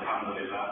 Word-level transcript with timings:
الحمد 0.00 0.28
لله 0.38 0.66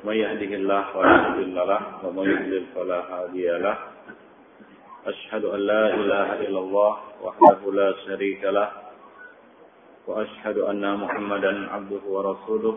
من 0.04 0.16
يهده 0.16 0.52
الله 0.60 0.82
فلا 0.94 1.16
مضل 1.30 1.56
له 1.56 1.82
ومن 2.04 2.26
يضلل 2.32 2.66
فلا 2.76 3.00
هادي 3.12 3.48
له. 3.66 3.78
أشهد 5.08 5.44
أن 5.46 5.60
لا 5.60 5.84
إله 5.94 6.28
إلا 6.46 6.60
الله 6.60 6.94
وحده 7.22 7.62
لا 7.72 7.90
شريك 8.06 8.44
له. 8.44 8.70
وأشهد 10.08 10.58
أن 10.58 10.84
محمدا 10.98 11.54
عبده 11.74 12.04
ورسوله. 12.08 12.76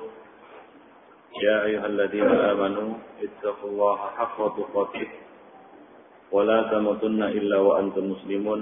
يا 1.39 1.65
أيها 1.67 1.85
الذين 1.85 2.31
آمنوا 2.31 2.89
اتقوا 3.23 3.69
الله 3.69 3.97
حق 4.17 4.37
تقاته 4.57 5.07
ولا 6.31 6.59
تموتن 6.71 7.21
إلا 7.23 7.57
وأنتم 7.59 8.03
مسلمون 8.11 8.61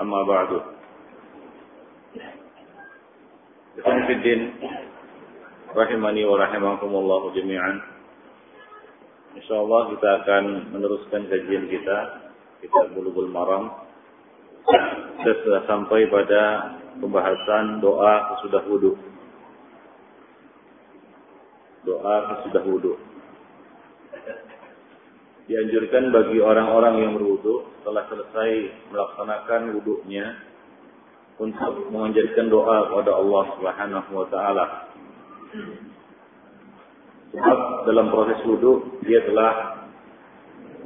أما 0.00 0.20
بعد 0.22 0.50
Ikhwan 3.72 4.04
Fiddin 4.04 4.52
Rahimani 5.72 6.28
wa 6.28 6.36
rahimakumullah 6.44 7.32
jami'an 7.32 7.80
InsyaAllah 9.32 9.96
kita 9.96 10.08
akan 10.20 10.44
meneruskan 10.76 11.24
kajian 11.32 11.72
kita 11.72 12.28
Kita 12.60 12.92
Bulughul 12.92 13.32
Maram 13.32 13.72
Kita 14.68 15.32
sudah 15.40 15.64
sampai 15.64 16.04
pada 16.12 16.76
pembahasan 17.00 17.80
doa 17.80 18.36
sesudah 18.36 18.60
wudhu 18.68 18.92
Doa 21.87 22.15
sesudah 22.43 22.63
wudhu 22.67 22.93
Dianjurkan 25.47 26.11
bagi 26.11 26.43
orang-orang 26.43 27.07
yang 27.07 27.11
berwudhu 27.15 27.71
Setelah 27.79 28.03
selesai 28.11 28.51
melaksanakan 28.91 29.61
wudhunya 29.79 30.25
Untuk 31.39 31.87
mengajarkan 31.87 32.51
doa 32.51 32.91
kepada 32.91 33.11
Allah 33.15 33.43
Subhanahu 33.55 34.09
Wa 34.11 34.27
Taala 34.27 34.65
Sebab 37.31 37.59
dalam 37.87 38.11
proses 38.11 38.43
wudhu 38.43 38.99
Dia 39.07 39.23
telah 39.23 39.77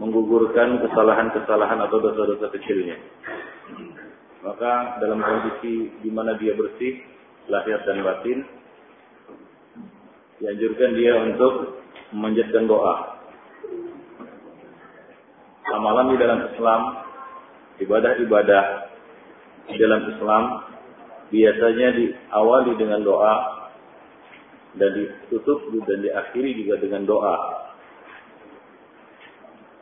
menggugurkan 0.02 0.82
kesalahan-kesalahan 0.82 1.78
atau 1.86 1.98
dosa-dosa 2.02 2.50
kecilnya. 2.58 2.98
Maka 4.42 4.98
dalam 4.98 5.22
kondisi 5.22 5.94
di 6.02 6.10
mana 6.10 6.34
dia 6.42 6.58
bersih, 6.58 7.06
lahir 7.46 7.78
dan 7.86 8.02
batin, 8.02 8.42
dianjurkan 10.41 10.91
dia 10.97 11.13
untuk 11.21 11.81
memanjatkan 12.13 12.65
doa. 12.69 12.95
Amalan 15.67 16.15
di 16.15 16.17
dalam 16.21 16.41
Islam, 16.53 16.83
ibadah-ibadah 17.83 18.65
di 19.67 19.77
dalam 19.83 20.03
Islam 20.15 20.43
biasanya 21.29 21.89
diawali 21.99 22.73
dengan 22.79 23.03
doa 23.03 23.35
dan 24.79 24.91
ditutup 24.95 25.67
dan 25.89 25.99
diakhiri 26.05 26.55
juga 26.63 26.79
dengan 26.79 27.03
doa. 27.03 27.37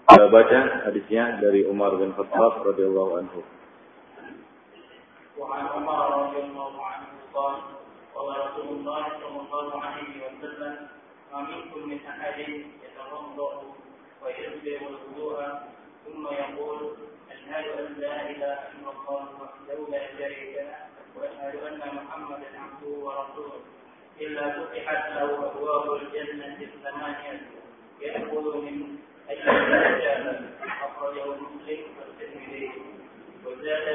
Kita 0.04 0.28
baca 0.30 0.60
hadisnya 0.88 1.40
dari 1.42 1.66
Umar 1.66 1.96
bin 1.98 2.14
Khattab 2.14 2.62
radhiyallahu 2.64 3.12
anhu. 3.20 3.40
وعن 5.34 5.66
عمر 5.66 5.98
رضي 6.30 6.40
الله 6.46 6.72
عنه 6.78 7.10
قال 7.34 7.54
قال 8.19 8.35
رسول 8.45 8.67
الله 8.67 9.03
صلى 9.23 9.39
الله 9.39 9.67
عليه 9.85 10.13
وسلم. 10.25 10.75
ما 11.31 11.39
منكم 11.41 11.89
من 11.89 11.99
احد 12.09 12.39
يتوضا 12.83 13.63
ويسبغ 14.21 14.79
الوضوء 14.87 15.39
ثم 16.05 16.23
يقول 16.27 16.79
أشهد 17.31 17.65
أن 17.79 17.87
لا 18.01 18.15
إله 18.29 18.57
إلا 18.73 18.89
الله 18.91 19.23
وحده 19.41 19.77
لا 19.91 20.01
شريك 20.17 20.55
له 20.57 20.89
وأشهد 21.15 21.55
أن 21.63 21.79
محمدا 21.95 22.49
عبده 22.59 22.91
ورسوله. 23.05 23.61
إلا 24.21 24.43
فتحت 24.51 25.03
له 25.15 25.29
أبواب 25.47 25.85
الجنة 26.01 26.57
الثمانية. 26.61 27.41
يدخل 28.01 28.45
من 28.65 28.97
أي 29.29 29.37
شاء 30.01 30.43
أخرجه 30.65 31.25
مسلم 31.25 31.81
والترمذي. 31.97 32.71
وزاد 33.45 33.87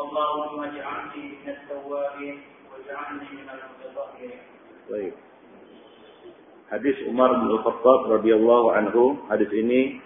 اللهم 0.00 0.56
اجعلني 0.64 1.24
من 1.44 1.48
التوابين 1.48 2.36
واجعلني 2.70 3.26
من 3.36 3.46
المتطهرين. 3.52 4.40
Baik. 4.90 5.14
Hadis 6.70 6.96
Umar 7.06 7.30
bin 7.34 7.50
Khattab 7.66 8.10
radhiyallahu 8.10 8.74
anhu, 8.74 9.18
hadis 9.26 9.50
ini 9.50 9.98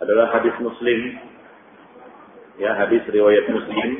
adalah 0.00 0.32
hadis 0.32 0.56
Muslim. 0.60 1.00
Ya, 2.56 2.72
hadis 2.72 3.04
riwayat 3.08 3.48
Muslim. 3.52 3.90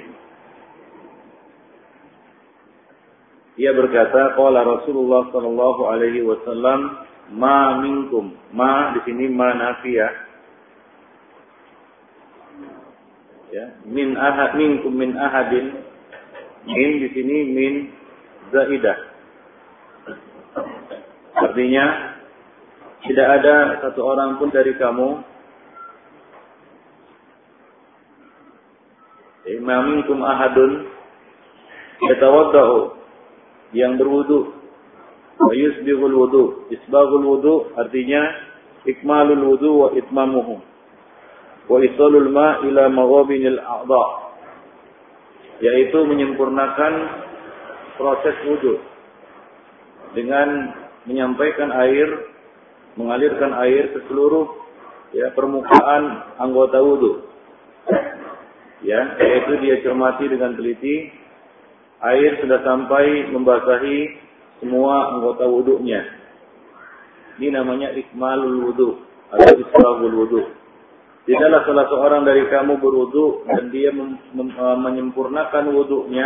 Ia 3.55 3.71
berkata, 3.77 4.35
qala 4.35 4.67
Rasulullah 4.67 5.31
sallallahu 5.31 5.83
alaihi 5.89 6.27
wasallam, 6.27 7.05
ma 7.39 7.79
minkum. 7.79 8.35
Ma 8.51 8.97
di 8.99 9.05
sini 9.07 9.31
ma 9.31 9.53
nafiyah. 9.55 10.11
Ya, 13.50 13.66
min 13.86 14.14
ahad 14.14 14.54
minkum 14.58 14.94
min 14.94 15.18
ahadin. 15.18 15.82
Min 16.70 16.90
di 17.02 17.08
sini 17.14 17.38
min 17.50 17.74
zaidah. 18.54 18.98
Artinya 21.40 21.86
tidak 23.10 23.28
ada 23.42 23.56
satu 23.82 24.02
orang 24.06 24.38
pun 24.38 24.52
dari 24.52 24.76
kamu 24.76 25.30
Ma 29.60 29.82
minkum 29.82 30.22
ahadun 30.22 30.88
yatawaddau 32.06 32.96
yang 33.74 33.98
berwudu 33.98 34.54
wa 35.42 35.54
yusbihul 35.56 36.16
wudu. 36.16 36.44
Isbahul 36.70 37.26
wudu 37.26 37.56
artinya 37.74 38.22
ikmalul 38.86 39.56
wudu 39.56 39.70
wa 39.74 39.88
itmamuhu. 39.98 40.62
Ma 41.70 42.66
ila 42.66 42.84
maghabinil 42.90 43.62
a'dha. 43.62 44.06
Yaitu 45.62 46.00
menyempurnakan 46.08 46.94
proses 48.00 48.36
wudu 48.48 48.80
dengan 50.18 50.74
menyampaikan 51.06 51.70
air, 51.70 52.08
mengalirkan 52.98 53.54
air 53.62 53.92
ke 53.94 54.00
seluruh 54.10 54.50
ya 55.14 55.30
permukaan 55.38 56.34
anggota 56.42 56.82
wudu. 56.82 57.28
Ya, 58.80 59.20
yaitu 59.20 59.60
dia 59.60 59.84
cermati 59.84 60.32
dengan 60.32 60.56
teliti 60.56 61.12
air 62.00 62.40
sudah 62.40 62.64
sampai 62.64 63.28
membasahi 63.28 63.98
semua 64.64 65.16
anggota 65.16 65.48
wudhunya. 65.48 66.02
Ini 67.40 67.56
namanya 67.56 67.96
ikmalul 67.96 68.72
wudhu 68.72 68.90
atau 69.32 69.54
israful 69.60 70.14
wudhu. 70.24 70.42
Tidaklah 71.30 71.62
salah 71.62 71.86
seorang 71.94 72.22
dari 72.26 72.42
kamu 72.50 72.82
berwudhu 72.82 73.46
dan 73.46 73.70
dia 73.70 73.94
mem 73.94 74.18
mem 74.34 74.50
menyempurnakan 74.82 75.70
wudhunya. 75.78 76.26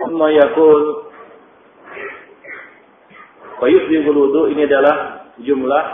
Semua 0.00 0.32
yakul 0.32 1.12
Fayusbihul 3.60 4.16
wudhu 4.16 4.42
ini 4.56 4.64
adalah 4.64 5.28
jumlah 5.36 5.84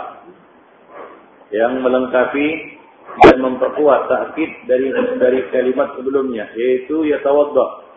yang 1.51 1.83
melengkapi 1.83 2.79
dan 3.27 3.43
memperkuat 3.43 4.07
takkid 4.07 4.71
dari 4.71 4.87
dari 5.19 5.51
kalimat 5.51 5.91
sebelumnya 5.99 6.47
yaitu 6.55 7.03
yatawadda. 7.11 7.91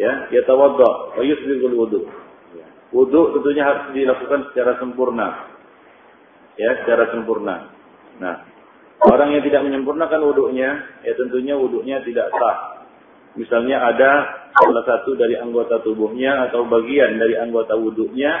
Ya 0.00 0.32
yatawadda. 0.32 1.12
Wa 1.12 1.22
yusbihul 1.28 1.76
wudu 1.76 2.08
wudu 2.88 3.36
tentunya 3.36 3.68
harus 3.68 3.92
dilakukan 3.92 4.48
secara 4.48 4.80
sempurna. 4.80 5.44
Ya 6.56 6.72
secara 6.80 7.12
sempurna. 7.12 7.68
Nah 8.16 8.57
orang 9.06 9.38
yang 9.38 9.42
tidak 9.46 9.62
menyempurnakan 9.62 10.20
wudunya 10.26 10.70
ya 11.06 11.12
tentunya 11.14 11.54
wudunya 11.54 12.02
tidak 12.02 12.32
sah 12.34 12.82
misalnya 13.38 13.94
ada 13.94 14.10
salah 14.58 14.82
satu 14.82 15.14
dari 15.14 15.38
anggota 15.38 15.78
tubuhnya 15.86 16.50
atau 16.50 16.66
bagian 16.66 17.20
dari 17.22 17.38
anggota 17.38 17.78
wudunya 17.78 18.34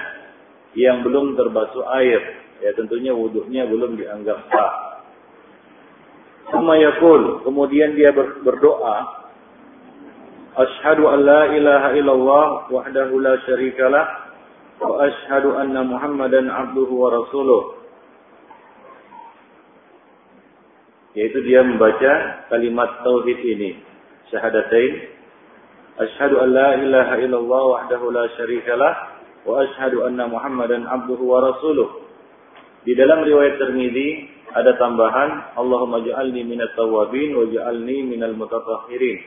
yang 0.74 1.06
belum 1.06 1.38
terbasuh 1.38 1.86
air 2.02 2.20
ya 2.58 2.74
tentunya 2.74 3.14
wudunya 3.14 3.68
belum 3.70 3.94
dianggap 3.94 4.38
sah 4.50 4.88
Sama 6.48 6.80
yakul, 6.80 7.44
kemudian 7.44 7.92
dia 7.92 8.08
berdoa, 8.16 8.96
Ashhadu 10.56 11.06
an 11.06 11.22
la 11.22 11.42
ilaha 11.54 11.88
illallah 11.92 12.46
wahdahu 12.72 13.20
la 13.20 13.36
syarikalah 13.44 14.04
wa 14.80 14.96
ashhadu 15.06 15.54
anna 15.54 15.84
Muhammadan 15.84 16.48
abduhu 16.48 16.98
wa 16.98 17.14
rasuluh. 17.14 17.77
Yaitu 21.18 21.42
dia 21.42 21.66
membaca 21.66 22.46
kalimat 22.46 23.02
tauhid 23.02 23.42
ini, 23.42 23.82
syahadatain. 24.30 25.18
Ashhadu 25.98 26.38
an 26.38 26.54
la 26.54 26.78
ilaha 26.78 27.14
illallah 27.18 27.62
wahdahu 27.74 28.14
la 28.14 28.30
syarikalah 28.38 29.18
wa 29.42 29.66
ashhadu 29.66 30.06
anna 30.06 30.30
Muhammadan 30.30 30.86
abduhu 30.86 31.26
wa 31.26 31.42
rasuluh. 31.42 32.06
Di 32.86 32.94
dalam 32.94 33.26
riwayat 33.26 33.58
Tirmizi 33.58 34.30
ada 34.54 34.78
tambahan 34.78 35.58
Allahumma 35.58 36.06
ja'alni 36.06 36.46
minat 36.46 36.78
tawabin 36.78 37.34
wa 37.34 37.50
ja'alni 37.50 38.14
minal 38.14 38.38
mutatahhirin. 38.38 39.18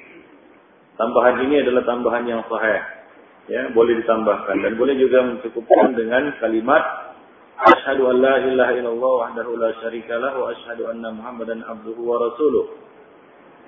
Tambahan 0.95 1.43
ini 1.43 1.59
adalah 1.59 1.83
tambahan 1.83 2.23
yang 2.23 2.41
sahih. 2.47 3.03
Ya, 3.51 3.67
boleh 3.75 3.99
ditambahkan 3.99 4.63
dan 4.63 4.79
boleh 4.79 4.95
juga 4.95 5.27
mencukupkan 5.27 5.91
dengan 5.97 6.39
kalimat 6.39 7.10
Asyhadu 7.61 8.09
an 8.09 8.17
la 8.25 8.35
ilaha 8.41 8.73
illallah 8.73 9.13
wahdahu 9.21 9.53
la 9.61 9.69
syarikalah 9.85 10.33
wa 10.33 10.49
asyhadu 10.49 10.89
anna 10.89 11.13
Muhammadan 11.13 11.61
abduhu 11.61 12.01
wa 12.01 12.17
rasuluh. 12.17 12.73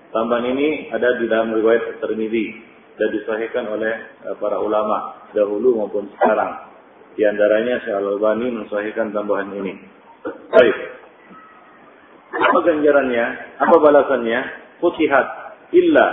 Tambahan 0.09 0.49
ini 0.49 0.89
ada 0.89 1.21
di 1.21 1.29
dalam 1.29 1.53
riwayat 1.53 2.01
Tirmizi 2.01 2.57
dan 2.97 3.09
disahihkan 3.13 3.69
oleh 3.69 3.93
eh, 4.25 4.35
para 4.41 4.57
ulama 4.57 5.29
dahulu 5.37 5.77
maupun 5.77 6.09
sekarang. 6.17 6.73
Di 7.13 7.21
antaranya 7.29 7.85
Syekh 7.85 7.93
Al-Albani 7.93 8.47
mensahihkan 8.49 9.13
tambahan 9.13 9.53
ini. 9.53 9.77
Baik. 10.25 10.77
Apa 12.33 12.57
ganjarannya? 12.65 13.25
Apa 13.61 13.75
balasannya? 13.77 14.39
Futihat 14.81 15.25
illa. 15.69 16.07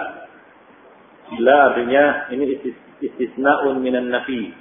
Illa 1.33 1.57
artinya 1.73 2.29
ini 2.37 2.61
istisna'un 3.01 3.81
minan 3.81 4.13
nafi. 4.13 4.53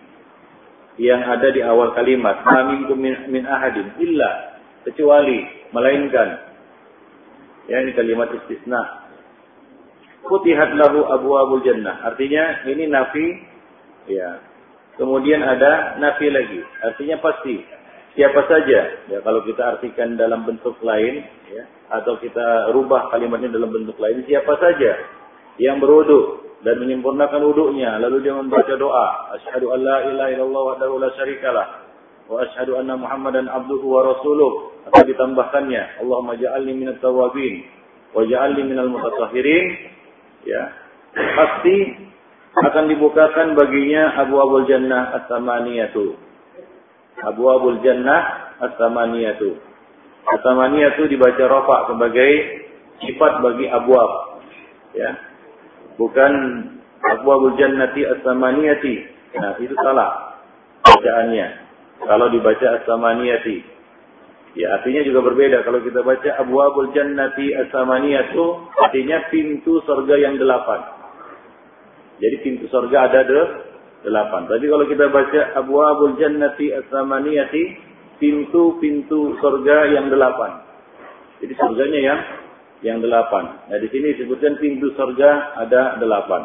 Yang 1.00 1.22
ada 1.24 1.48
di 1.56 1.62
awal 1.64 1.96
kalimat. 1.96 2.44
Min, 2.94 3.32
min 3.32 3.44
ahadin. 3.48 3.96
Illa. 4.04 4.60
Kecuali. 4.84 5.72
Melainkan. 5.72 6.30
Ya 7.72 7.86
ini 7.86 7.96
kalimat 7.96 8.28
istisna. 8.36 9.08
Futihat 10.28 10.76
lahu 10.76 11.08
abu 11.08 11.30
abul 11.40 11.64
jannah. 11.64 12.04
Artinya 12.04 12.68
ini 12.68 12.92
nafi. 12.92 13.28
Ya. 14.12 14.44
Kemudian 15.00 15.40
ada 15.40 15.96
nafi 16.04 16.28
lagi. 16.28 16.60
Artinya 16.84 17.22
pasti 17.24 17.80
siapa 18.18 18.42
saja 18.50 18.80
ya 19.08 19.20
kalau 19.22 19.46
kita 19.46 19.78
artikan 19.78 20.18
dalam 20.18 20.44
bentuk 20.44 20.76
lain 20.82 21.24
ya 21.48 21.64
atau 21.88 22.18
kita 22.18 22.74
rubah 22.74 23.08
kalimatnya 23.14 23.54
dalam 23.54 23.70
bentuk 23.70 23.98
lain 24.02 24.26
siapa 24.26 24.58
saja 24.58 24.92
yang 25.62 25.78
berwudu 25.78 26.49
dan 26.60 26.76
menyempurnakan 26.80 27.42
wudunya 27.46 27.96
lalu 28.00 28.24
dia 28.24 28.36
membaca 28.36 28.74
doa. 28.76 29.38
Asyhadu 29.40 29.72
alla 29.72 30.12
ilaha 30.12 30.30
illallah 30.36 30.64
wahdahu 30.76 31.00
la 31.00 31.10
syarikalah. 31.16 31.68
Wa 32.28 32.46
asyhadu 32.46 32.78
anna 32.80 33.00
muhammadan 33.00 33.48
abduhu 33.48 33.86
wa 33.88 34.02
rasuluh. 34.12 34.52
Atau 34.92 35.08
ditambahkannya. 35.08 36.04
Allahumma 36.04 36.36
ja'alni 36.36 36.74
minat 36.76 37.00
tawabin 37.00 37.64
wa 38.12 38.22
ja'alni 38.28 38.62
minal 38.68 38.92
mutatahhirin. 38.92 39.66
Ya. 40.44 40.64
Pasti 41.16 41.78
akan 42.60 42.86
dibukakan 42.92 43.56
baginya 43.56 44.20
abu-abul 44.20 44.68
jannah 44.68 45.16
at-tamaniyatu. 45.16 46.30
Abu 47.26 47.44
Abul 47.52 47.84
Jannah 47.84 48.56
As-Samaniyatu. 48.64 49.60
As-Samaniyatu 50.30 51.10
dibaca 51.12 51.44
rofa 51.50 51.78
sebagai 51.92 52.32
sifat 53.04 53.44
bagi 53.44 53.66
Abu 53.68 53.92
Ab. 53.96 54.14
Ya. 54.96 55.29
Bukan 56.00 56.34
Abu 57.04 57.28
Abul 57.28 57.56
Jannati 57.60 58.08
As-Samaniyati. 58.08 58.96
Nah, 59.36 59.60
itu 59.60 59.76
salah 59.76 60.40
bacaannya. 60.88 61.48
Kalau 62.08 62.32
dibaca 62.32 62.68
As-Samaniyati. 62.80 63.58
Ya, 64.58 64.80
artinya 64.80 65.04
juga 65.06 65.20
berbeda. 65.28 65.62
Kalau 65.68 65.84
kita 65.84 66.02
baca 66.02 66.30
Abu 66.40 66.56
Abul 66.64 66.90
Jannati 66.96 67.52
As-Samaniyatu, 67.54 68.72
artinya 68.80 69.28
pintu 69.30 69.84
surga 69.84 70.16
yang 70.18 70.40
delapan. 70.40 70.80
Jadi 72.20 72.36
pintu 72.44 72.66
surga 72.72 72.98
ada 73.12 73.22
de 73.28 73.42
delapan. 74.04 74.48
Tapi 74.48 74.66
kalau 74.68 74.86
kita 74.88 75.06
baca 75.12 75.42
Abu 75.60 75.76
Abul 75.84 76.16
Jannati 76.16 76.72
As-Samaniyati, 76.72 77.64
pintu-pintu 78.20 79.40
surga 79.40 79.96
yang 79.96 80.12
delapan. 80.12 80.64
Jadi 81.40 81.54
surganya 81.56 82.00
yang 82.04 82.20
yang 82.86 83.04
delapan. 83.04 83.68
Nah 83.68 83.78
di 83.80 83.88
sini 83.92 84.16
disebutkan 84.16 84.60
pintu 84.60 84.92
surga 84.96 85.60
ada 85.60 86.00
delapan. 86.00 86.42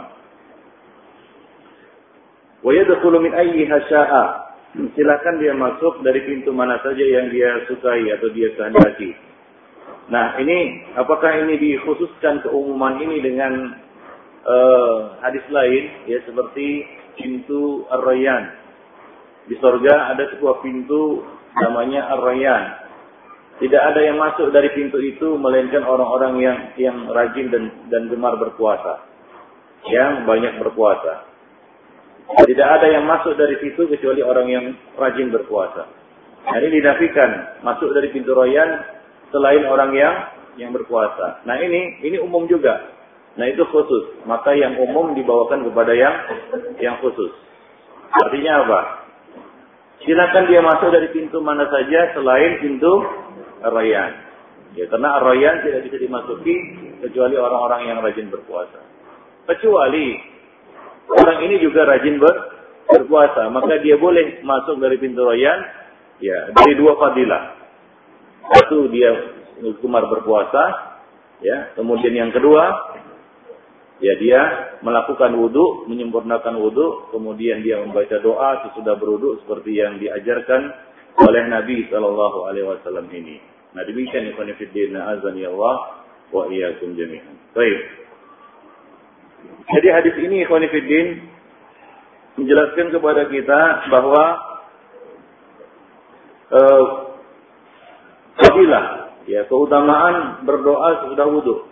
Wa 2.64 2.72
yadkhulu 2.72 3.22
min. 3.22 3.32
Silakan 4.98 5.38
dia 5.38 5.54
masuk 5.54 6.02
dari 6.02 6.26
pintu 6.26 6.50
mana 6.50 6.82
saja 6.82 7.04
yang 7.06 7.30
dia 7.30 7.62
sukai 7.70 8.10
atau 8.10 8.26
dia 8.34 8.50
kehendaki. 8.58 9.14
Nah, 10.10 10.36
ini 10.42 10.84
apakah 10.98 11.32
ini 11.46 11.56
dikhususkan 11.56 12.44
keumuman 12.44 13.00
ini 13.00 13.22
dengan 13.24 13.72
uh, 14.44 15.16
hadis 15.24 15.46
lain 15.48 16.10
ya 16.10 16.20
seperti 16.26 16.84
pintu 17.16 17.86
Ar-Rayyan. 17.88 18.44
Di 19.48 19.56
sorga 19.62 20.12
ada 20.12 20.28
sebuah 20.34 20.60
pintu 20.60 21.24
namanya 21.56 22.10
Ar-Rayyan. 22.18 22.83
Tidak 23.54 23.82
ada 23.82 24.00
yang 24.02 24.18
masuk 24.18 24.50
dari 24.50 24.72
pintu 24.74 24.98
itu 24.98 25.38
melainkan 25.38 25.86
orang-orang 25.86 26.34
yang 26.42 26.58
yang 26.74 26.96
rajin 27.06 27.54
dan 27.54 27.64
dan 27.86 28.10
gemar 28.10 28.34
berpuasa. 28.34 29.06
Yang 29.86 30.26
banyak 30.26 30.54
berpuasa. 30.58 31.30
Tidak 32.24 32.68
ada 32.68 32.86
yang 32.88 33.04
masuk 33.04 33.36
dari 33.36 33.60
situ 33.60 33.84
kecuali 33.86 34.24
orang 34.24 34.48
yang 34.48 34.64
rajin 34.96 35.28
berpuasa. 35.28 35.86
Nah, 36.44 36.56
ini 36.60 36.80
dinafikan 36.80 37.60
masuk 37.62 37.92
dari 37.92 38.08
pintu 38.10 38.32
Rayyan 38.32 38.68
selain 39.30 39.62
orang 39.68 39.90
yang 39.92 40.14
yang 40.54 40.70
berpuasa. 40.70 41.42
Nah 41.46 41.58
ini 41.58 41.98
ini 42.02 42.16
umum 42.22 42.46
juga. 42.46 42.94
Nah 43.34 43.46
itu 43.50 43.66
khusus. 43.66 44.22
Maka 44.26 44.54
yang 44.54 44.78
umum 44.78 45.14
dibawakan 45.18 45.66
kepada 45.66 45.92
yang 45.94 46.14
yang 46.78 46.96
khusus. 47.02 47.34
Artinya 48.14 48.62
apa? 48.62 48.80
Silakan 50.06 50.44
dia 50.46 50.62
masuk 50.62 50.90
dari 50.94 51.08
pintu 51.10 51.42
mana 51.42 51.66
saja 51.66 52.14
selain 52.14 52.62
pintu 52.62 52.92
Ar-Rayyan. 53.64 54.12
Ya, 54.74 54.84
karena 54.90 55.08
Ar-Rayyan 55.22 55.56
tidak 55.64 55.80
bisa 55.88 55.96
dimasuki 56.02 56.54
kecuali 57.00 57.34
orang-orang 57.38 57.80
yang 57.88 57.98
rajin 58.02 58.28
berpuasa. 58.28 58.80
Kecuali 59.48 60.18
orang 61.08 61.38
ini 61.48 61.60
juga 61.60 61.84
rajin 61.84 62.16
ber, 62.16 62.34
berpuasa, 62.88 63.48
maka 63.52 63.80
dia 63.80 63.96
boleh 63.96 64.40
masuk 64.44 64.80
dari 64.80 64.96
pintu 65.00 65.24
Rayyan 65.24 65.60
ya 66.20 66.52
dari 66.52 66.72
dua 66.76 66.96
fadilah. 66.96 67.42
Satu 68.44 68.92
dia 68.92 69.10
gemar 69.80 70.04
berpuasa, 70.08 70.64
ya. 71.40 71.72
Kemudian 71.76 72.12
yang 72.12 72.30
kedua 72.32 72.92
ya 74.02 74.14
dia 74.18 74.40
melakukan 74.82 75.32
wudhu, 75.38 75.86
menyempurnakan 75.88 76.60
wudhu, 76.60 77.08
kemudian 77.14 77.62
dia 77.62 77.80
membaca 77.80 78.18
doa 78.20 78.68
sesudah 78.68 78.98
berwudhu 78.98 79.40
seperti 79.44 79.80
yang 79.80 79.96
diajarkan 80.02 80.72
oleh 81.22 81.42
Nabi 81.46 81.86
Shallallahu 81.88 82.38
Alaihi 82.50 82.66
Wasallam 82.66 83.06
ini. 83.14 83.38
Nah 83.74 83.82
demikian 83.82 84.30
ikhwan 84.30 84.54
fillah 84.54 85.18
azan 85.18 85.34
ya 85.34 85.50
Allah 85.50 86.06
wa 86.30 86.46
iyyakum 86.46 86.94
jami'an. 86.94 87.34
Baik. 87.52 87.78
Jadi 89.74 89.88
hadis 89.90 90.14
ini 90.22 90.46
ikhwan 90.46 90.62
menjelaskan 92.34 92.86
kepada 92.90 93.30
kita 93.30 93.60
bahwa 93.90 94.24
uh, 96.50 96.84
ya 99.24 99.42
keutamaan 99.48 100.44
berdoa 100.44 101.06
sesudah 101.06 101.26
wudhu. 101.30 101.66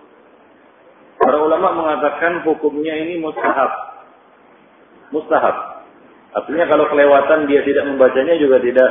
Para 1.23 1.39
ulama 1.39 1.71
mengatakan 1.79 2.43
hukumnya 2.43 2.99
ini 2.99 3.23
mustahab. 3.23 3.71
Mustahab. 5.15 5.87
Artinya 6.33 6.65
kalau 6.67 6.89
kelewatan 6.89 7.47
dia 7.47 7.63
tidak 7.63 7.85
membacanya 7.93 8.35
juga 8.41 8.59
tidak 8.59 8.91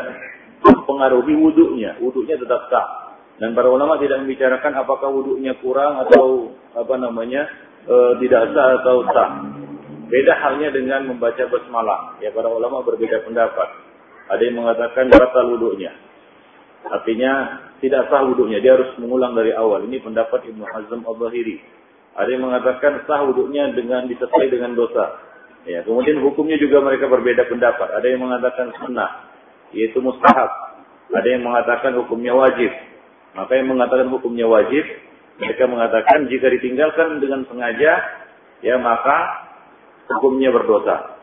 mempengaruhi 0.62 1.34
wudhunya. 1.36 1.98
Wudhunya 2.00 2.38
tetap 2.38 2.70
sah. 2.70 3.01
Dan 3.42 3.58
para 3.58 3.74
ulama 3.74 3.98
tidak 3.98 4.22
membicarakan 4.22 4.86
apakah 4.86 5.10
wudhunya 5.10 5.58
kurang 5.66 5.98
atau 6.06 6.54
apa 6.78 6.94
namanya 6.94 7.50
e, 7.90 7.96
tidak 8.22 8.54
sah 8.54 8.70
atau 8.86 9.02
sah. 9.10 9.30
Beda 10.14 10.38
halnya 10.46 10.70
dengan 10.70 11.10
membaca 11.10 11.50
basmalah. 11.50 12.22
Ya 12.22 12.30
para 12.30 12.54
ulama 12.54 12.86
berbeda 12.86 13.26
pendapat. 13.26 13.66
Ada 14.30 14.46
yang 14.46 14.62
mengatakan 14.62 15.10
batal 15.10 15.58
wudhunya. 15.58 15.90
Artinya 16.86 17.66
tidak 17.82 18.14
sah 18.14 18.22
wudhunya. 18.30 18.62
Dia 18.62 18.78
harus 18.78 18.94
mengulang 19.02 19.34
dari 19.34 19.58
awal. 19.58 19.90
Ini 19.90 20.06
pendapat 20.06 20.46
Ibnu 20.46 20.62
Hazm 20.62 21.02
al-Zahiri. 21.02 21.82
Ada 22.14 22.30
yang 22.30 22.46
mengatakan 22.46 23.02
sah 23.10 23.26
wuduknya 23.26 23.74
dengan 23.74 24.06
disertai 24.06 24.54
dengan 24.54 24.78
dosa. 24.78 25.18
Ya, 25.66 25.82
kemudian 25.82 26.22
hukumnya 26.22 26.62
juga 26.62 26.82
mereka 26.82 27.10
berbeda 27.10 27.50
pendapat. 27.50 27.90
Ada 27.90 28.06
yang 28.06 28.22
mengatakan 28.22 28.70
sunnah, 28.82 29.34
yaitu 29.74 29.98
mustahab. 29.98 30.50
Ada 31.10 31.28
yang 31.38 31.42
mengatakan 31.42 31.98
hukumnya 31.98 32.38
wajib. 32.38 32.91
Maka 33.32 33.52
yang 33.56 33.72
mengatakan 33.72 34.12
hukumnya 34.12 34.48
wajib, 34.48 34.84
mereka 35.40 35.64
mengatakan 35.66 36.28
jika 36.28 36.52
ditinggalkan 36.52 37.24
dengan 37.24 37.48
sengaja, 37.48 37.92
ya 38.60 38.76
maka 38.78 39.18
hukumnya 40.20 40.52
berdosa. 40.52 41.18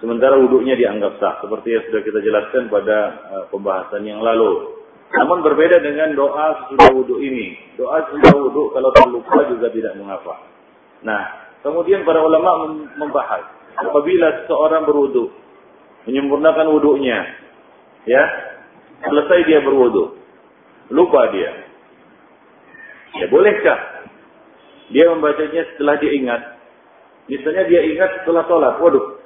Sementara 0.00 0.36
wuduknya 0.36 0.76
dianggap 0.76 1.16
sah, 1.16 1.40
seperti 1.40 1.72
yang 1.72 1.84
sudah 1.88 2.00
kita 2.04 2.18
jelaskan 2.20 2.68
pada 2.68 2.98
uh, 3.32 3.44
pembahasan 3.48 4.04
yang 4.04 4.20
lalu. 4.20 4.76
Namun 5.08 5.40
berbeda 5.40 5.80
dengan 5.80 6.12
doa 6.12 6.66
sesudah 6.66 6.92
wudhu 6.92 7.16
ini. 7.22 7.56
Doa 7.80 8.04
sesudah 8.04 8.32
wudhu 8.36 8.76
kalau 8.76 8.90
terlupa 8.92 9.40
juga 9.48 9.72
tidak 9.72 9.96
mengapa. 9.96 10.36
Nah, 11.00 11.22
kemudian 11.64 12.04
para 12.04 12.20
ulama 12.20 12.76
membahas 12.98 13.48
apabila 13.76 14.44
seseorang 14.44 14.84
berwudhu, 14.84 15.32
menyempurnakan 16.08 16.66
wudhunya. 16.76 17.18
Ya, 18.06 18.22
selesai 19.02 19.48
dia 19.48 19.64
berwudhu, 19.64 20.15
lupa 20.90 21.30
dia. 21.34 21.52
Ya 23.16 23.26
bolehkah 23.32 23.78
dia 24.92 25.04
membacanya 25.10 25.66
setelah 25.74 25.96
dia 25.98 26.12
ingat? 26.14 26.42
Misalnya 27.26 27.66
dia 27.66 27.82
ingat 27.90 28.22
setelah 28.22 28.46
sholat, 28.46 28.78
waduh, 28.78 29.18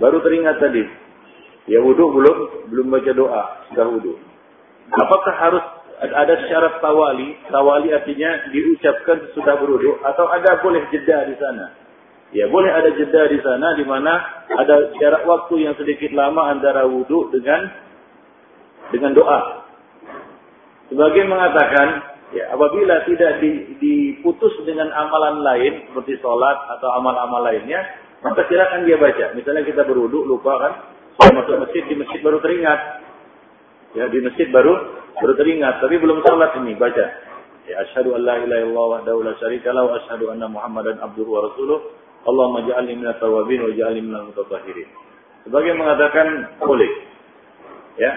baru 0.00 0.24
teringat 0.24 0.56
tadi. 0.56 0.84
Ya 1.68 1.84
wudhu 1.84 2.16
belum 2.16 2.36
belum 2.72 2.86
baca 2.88 3.12
doa, 3.12 3.42
sudah 3.68 3.86
wudhu. 3.92 4.16
Apakah 4.88 5.34
harus 5.36 5.64
ada 6.00 6.34
syarat 6.48 6.80
tawali? 6.80 7.36
Tawali 7.52 7.92
artinya 7.92 8.48
diucapkan 8.48 9.36
sudah 9.36 9.60
berwudhu 9.60 10.00
atau 10.00 10.32
ada 10.32 10.64
boleh 10.64 10.88
jeda 10.88 11.28
di 11.28 11.36
sana? 11.36 11.76
Ya 12.32 12.48
boleh 12.48 12.72
ada 12.72 12.88
jeda 12.96 13.28
di 13.28 13.40
sana 13.44 13.76
di 13.76 13.84
mana 13.84 14.16
ada 14.48 14.96
jarak 14.96 15.28
waktu 15.28 15.68
yang 15.68 15.76
sedikit 15.76 16.08
lama 16.16 16.56
antara 16.56 16.88
wudhu 16.88 17.28
dengan 17.36 17.68
dengan 18.88 19.12
doa. 19.12 19.67
Sebagian 20.88 21.28
mengatakan 21.28 21.88
ya 22.32 22.52
apabila 22.52 23.04
tidak 23.04 23.44
diputus 23.80 24.54
dengan 24.64 24.88
amalan 24.92 25.44
lain 25.44 25.72
seperti 25.88 26.16
sholat 26.20 26.56
atau 26.78 26.88
amal-amal 26.96 27.44
lainnya 27.44 27.84
maka 28.24 28.44
silakan 28.50 28.82
dia 28.88 28.98
baca. 28.98 29.36
Misalnya 29.38 29.62
kita 29.62 29.86
berwudhu 29.86 30.26
lupa 30.26 30.52
kan, 30.58 30.72
saya 31.22 31.38
masuk 31.38 31.56
masjid 31.62 31.82
di 31.86 31.94
masjid 31.94 32.18
baru 32.18 32.42
teringat. 32.42 32.80
Ya 33.96 34.04
di 34.10 34.18
masjid 34.20 34.48
baru 34.50 34.74
baru 35.16 35.32
teringat 35.38 35.80
tapi 35.80 35.96
belum 35.96 36.24
sholat 36.26 36.56
ini 36.60 36.74
baca. 36.74 37.06
Ya 37.68 37.84
asyhadu 37.84 38.16
an 38.16 38.24
la 38.24 38.36
ilaha 38.40 38.60
illallah 38.64 38.86
wahdahu 39.00 39.18
la 39.22 39.32
syarika 39.38 39.70
lahu 39.76 39.92
asyhadu 40.02 40.32
anna 40.32 40.48
muhammadan 40.48 40.98
abduhu 41.04 41.36
wa 41.36 41.40
rasuluh 41.52 41.78
Allahumma 42.26 42.66
ja'alni 42.66 42.98
minat 42.98 43.22
tawabin 43.22 43.62
wa 43.62 43.70
ja'alni 43.72 44.00
minal 44.02 44.28
mutatahhirin. 44.28 44.88
Sebagai 45.46 45.72
mengatakan 45.78 46.58
boleh. 46.60 46.90
Ya. 47.96 48.12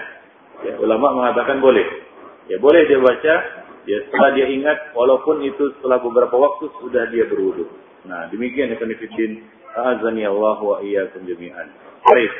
ya. 0.66 0.74
ulama 0.82 1.14
mengatakan 1.16 1.62
boleh. 1.62 1.86
Ya 2.50 2.56
boleh 2.58 2.82
dia 2.90 2.98
baca 2.98 3.34
ya 3.86 3.98
setelah 4.08 4.30
dia 4.34 4.46
ingat 4.50 4.94
walaupun 4.94 5.42
itu 5.46 5.74
setelah 5.78 6.02
beberapa 6.02 6.34
waktu 6.38 6.70
sudah 6.82 7.06
dia 7.10 7.26
berwudu. 7.26 7.66
Nah, 8.06 8.26
demikian 8.34 8.74
ya 8.74 8.76
kanifidin 8.78 9.46
azani 9.74 10.26
Allah 10.26 10.58
wa 10.58 10.76
iyyakum 10.82 11.22
jami'an. 11.26 11.70
Baik. 12.02 12.32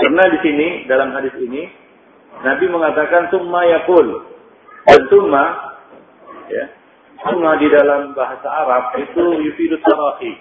Karena 0.00 0.24
di 0.32 0.38
sini 0.42 0.66
dalam 0.90 1.14
hadis 1.14 1.34
ini 1.38 1.70
Nabi 2.40 2.66
mengatakan 2.70 3.30
summa 3.30 3.62
yaqul. 3.68 4.26
Dan 4.80 5.02
summa 5.12 5.44
ya, 6.48 6.64
Sunga 7.20 7.60
di 7.60 7.68
dalam 7.68 8.16
bahasa 8.16 8.48
Arab 8.48 8.96
itu 8.96 9.44
yufidu 9.44 9.76
tarafi. 9.84 10.32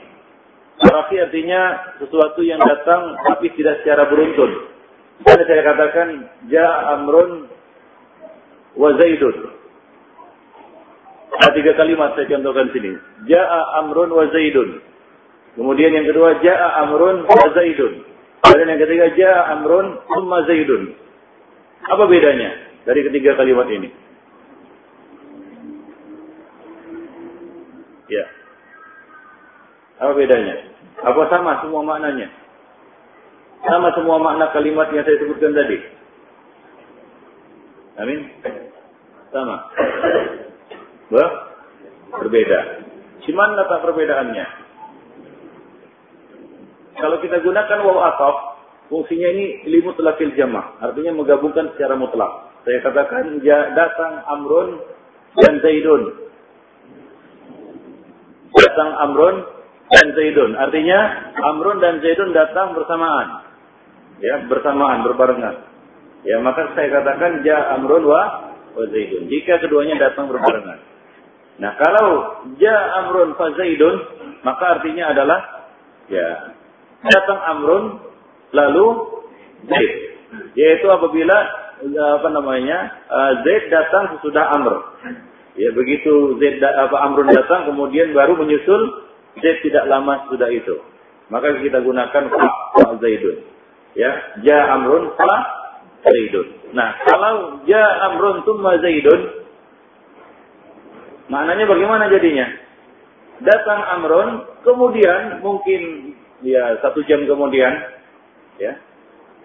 Tarafi 0.79 1.19
artinya 1.19 1.91
sesuatu 1.99 2.39
yang 2.39 2.63
datang 2.63 3.19
tapi 3.27 3.51
tidak 3.59 3.83
secara 3.83 4.07
beruntun. 4.07 4.71
Misalnya 5.19 5.45
saya 5.51 5.61
katakan, 5.67 6.07
Ja 6.47 6.95
amrun 6.95 7.51
wa 8.79 8.95
zaidun. 8.95 9.35
Ada 11.39 11.51
tiga 11.55 11.71
kalimat 11.75 12.15
saya 12.15 12.31
contohkan 12.31 12.71
sini. 12.71 12.95
Ja'a 13.27 13.83
amrun 13.83 14.11
wa 14.11 14.23
zaidun. 14.31 14.79
Kemudian 15.59 15.91
yang 15.91 16.07
kedua, 16.07 16.39
Ja'a 16.39 16.87
amrun 16.87 17.27
wa 17.27 17.47
zaidun. 17.51 18.07
Dan 18.47 18.65
yang 18.71 18.79
ketiga, 18.79 19.11
Ja'a 19.19 19.41
amrun 19.59 19.99
summa 20.07 20.47
zaidun. 20.47 20.95
Apa 21.91 22.07
bedanya 22.07 22.49
dari 22.87 23.03
ketiga 23.03 23.35
kalimat 23.35 23.67
ini? 23.67 23.91
Ya. 28.09 28.25
Apa 29.99 30.11
bedanya? 30.15 30.55
Apa 31.03 31.21
sama 31.27 31.63
semua 31.63 31.83
maknanya? 31.83 32.27
Sama 33.63 33.91
semua 33.95 34.17
makna 34.23 34.51
kalimat 34.55 34.87
yang 34.95 35.03
saya 35.03 35.19
sebutkan 35.19 35.51
tadi. 35.51 35.77
Amin. 37.99 38.19
Sama. 39.29 39.57
Bah? 41.09 41.31
Berbeda. 42.09 42.59
Cuman 43.25 43.49
letak 43.57 43.79
perbedaannya. 43.85 44.45
Kalau 46.99 47.17
kita 47.23 47.39
gunakan 47.39 47.79
waw 47.85 47.97
ataf, 48.11 48.35
fungsinya 48.91 49.29
ini 49.29 49.45
limut 49.69 49.95
lakil 50.01 50.33
jamah. 50.35 50.81
Artinya 50.81 51.15
menggabungkan 51.15 51.73
secara 51.77 51.95
mutlak. 51.95 52.49
Saya 52.65 52.83
katakan 52.83 53.39
ya 53.45 53.71
datang 53.77 54.25
amrun 54.27 54.83
dan 55.37 55.61
zaidun 55.63 56.29
datang 58.79 58.89
Amrun 59.09 59.35
dan 59.89 60.05
Zaidun. 60.13 60.51
Artinya 60.55 60.99
Amrun 61.51 61.77
dan 61.81 61.99
Zaidun 61.99 62.31
datang 62.31 62.77
bersamaan. 62.77 63.49
Ya, 64.19 64.35
bersamaan, 64.51 65.03
berbarengan. 65.07 65.55
Ya, 66.27 66.37
maka 66.43 66.75
saya 66.75 66.91
katakan 66.91 67.43
ja 67.47 67.75
Amrun 67.79 68.03
wa, 68.03 68.48
wa 68.79 68.85
Zaidun. 68.87 69.27
Jika 69.27 69.59
keduanya 69.59 69.99
datang 69.99 70.31
berbarengan. 70.31 70.79
Nah, 71.59 71.75
kalau 71.75 72.07
ja 72.55 73.03
Amrun 73.03 73.35
fa 73.35 73.51
Zaidun, 73.59 73.95
maka 74.47 74.79
artinya 74.79 75.11
adalah 75.11 75.39
ya 76.07 76.55
datang 77.03 77.39
Amrun 77.51 77.85
lalu 78.55 78.87
Zaid. 79.67 79.93
Yaitu 80.55 80.87
apabila 80.87 81.37
apa 82.15 82.27
namanya? 82.31 83.03
Eh, 83.11 83.33
Zaid 83.43 83.63
datang 83.67 84.15
sesudah 84.15 84.55
Amr. 84.55 84.75
Ya 85.59 85.75
begitu 85.75 86.39
Zaid 86.39 86.63
apa 86.63 86.95
Amrun 87.03 87.27
datang 87.27 87.67
kemudian 87.67 88.15
baru 88.15 88.39
menyusul 88.39 89.11
Zaid 89.43 89.59
tidak 89.67 89.91
lama 89.91 90.31
sudah 90.31 90.47
itu. 90.47 90.79
Maka 91.27 91.59
kita 91.59 91.83
gunakan 91.83 92.23
fa 92.31 92.47
Zaidun. 93.03 93.43
Ya, 93.99 94.15
ja 94.47 94.79
Amrun 94.79 95.11
fa 95.19 95.58
Zaidun. 95.99 96.47
Nah, 96.71 96.95
kalau 97.03 97.63
ja 97.67 97.83
Amrun 98.11 98.43
tumma 98.47 98.79
Zaidun 98.79 99.45
maknanya 101.29 101.65
bagaimana 101.69 102.09
jadinya? 102.09 102.47
Datang 103.39 103.79
Amrun, 103.95 104.29
kemudian 104.67 105.39
mungkin 105.39 106.13
ya 106.43 106.75
satu 106.83 106.99
jam 107.07 107.23
kemudian, 107.23 107.71
ya, 108.59 108.75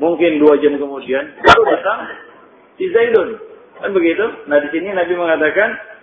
mungkin 0.02 0.42
dua 0.42 0.58
jam 0.58 0.74
kemudian 0.74 1.38
baru 1.42 1.62
datang 1.70 2.00
si 2.78 2.90
Zaidun. 2.90 3.38
Kan 3.78 3.90
begitu? 3.90 4.46
Nah 4.46 4.62
di 4.62 4.68
sini 4.70 4.94
Nabi 4.94 5.18
mengatakan 5.18 5.94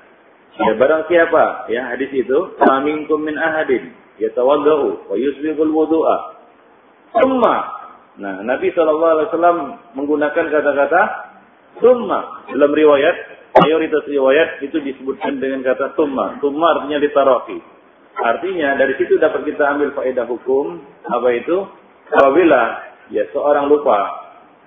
Ya 0.60 0.76
barang 0.76 1.08
siapa 1.08 1.72
ya 1.72 1.96
hadis 1.96 2.12
itu 2.12 2.40
minkum 2.84 3.24
min 3.24 3.40
ahadin 3.40 3.96
yatawaddau 4.20 5.08
wa 5.08 5.16
yusbighul 5.16 5.72
wudu'a. 5.72 6.18
Summa. 7.16 7.81
Nah, 8.20 8.44
Nabi 8.44 8.76
SAW 8.76 9.96
menggunakan 9.96 10.46
kata-kata 10.52 11.02
summa 11.80 12.44
dalam 12.52 12.72
riwayat 12.76 13.16
mayoritas 13.64 14.04
riwayat 14.08 14.60
itu 14.64 14.80
disebutkan 14.84 15.40
dengan 15.40 15.64
kata 15.64 15.96
summa. 15.96 16.40
Summa 16.44 16.80
artinya 16.80 17.00
ditarafi. 17.00 17.60
Artinya 18.20 18.76
dari 18.76 18.94
situ 19.00 19.16
dapat 19.16 19.48
kita 19.48 19.64
ambil 19.76 19.96
faedah 19.96 20.28
hukum 20.28 20.84
apa 21.08 21.30
itu? 21.32 21.58
Apabila 22.12 22.62
ya 23.08 23.24
seorang 23.32 23.72
lupa 23.72 24.00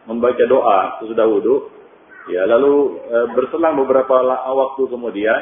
membaca 0.09 0.45
doa 0.49 1.01
sesudah 1.05 1.29
wudhu, 1.29 1.69
ya 2.33 2.49
lalu 2.49 2.97
e, 3.05 3.17
berselang 3.37 3.77
beberapa 3.77 4.25
waktu 4.49 4.83
kemudian 4.89 5.41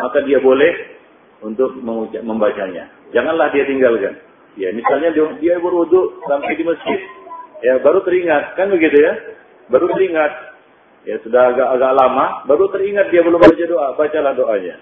maka 0.00 0.24
dia 0.24 0.40
boleh 0.40 0.72
untuk 1.44 1.76
membacanya. 2.24 2.88
Janganlah 3.12 3.52
dia 3.52 3.64
tinggalkan. 3.68 4.16
Ya, 4.54 4.70
misalnya 4.70 5.10
dia, 5.42 5.58
berwudu 5.58 6.22
sampai 6.30 6.54
di 6.54 6.62
masjid, 6.62 7.00
ya 7.60 7.78
baru 7.84 8.02
teringat, 8.02 8.58
kan 8.58 8.72
begitu 8.72 8.96
ya? 8.98 9.12
Baru 9.70 9.86
teringat, 9.92 10.32
ya 11.06 11.16
sudah 11.22 11.54
agak-agak 11.54 11.92
lama, 11.94 12.26
baru 12.48 12.66
teringat 12.72 13.12
dia 13.12 13.22
belum 13.22 13.38
baca 13.38 13.64
doa, 13.68 13.88
bacalah 13.94 14.32
doanya. 14.34 14.76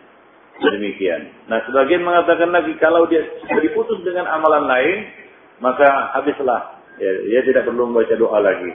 Demikian. 0.62 1.50
Nah, 1.50 1.58
sebagian 1.66 2.06
mengatakan 2.06 2.54
lagi 2.54 2.76
kalau 2.78 3.08
dia 3.10 3.24
diputus 3.58 3.98
dengan 4.06 4.30
amalan 4.30 4.68
lain, 4.68 4.98
maka 5.58 6.14
habislah. 6.14 6.78
Ya, 7.00 7.10
dia 7.26 7.40
tidak 7.42 7.66
perlu 7.66 7.88
membaca 7.88 8.14
doa 8.14 8.38
lagi. 8.38 8.70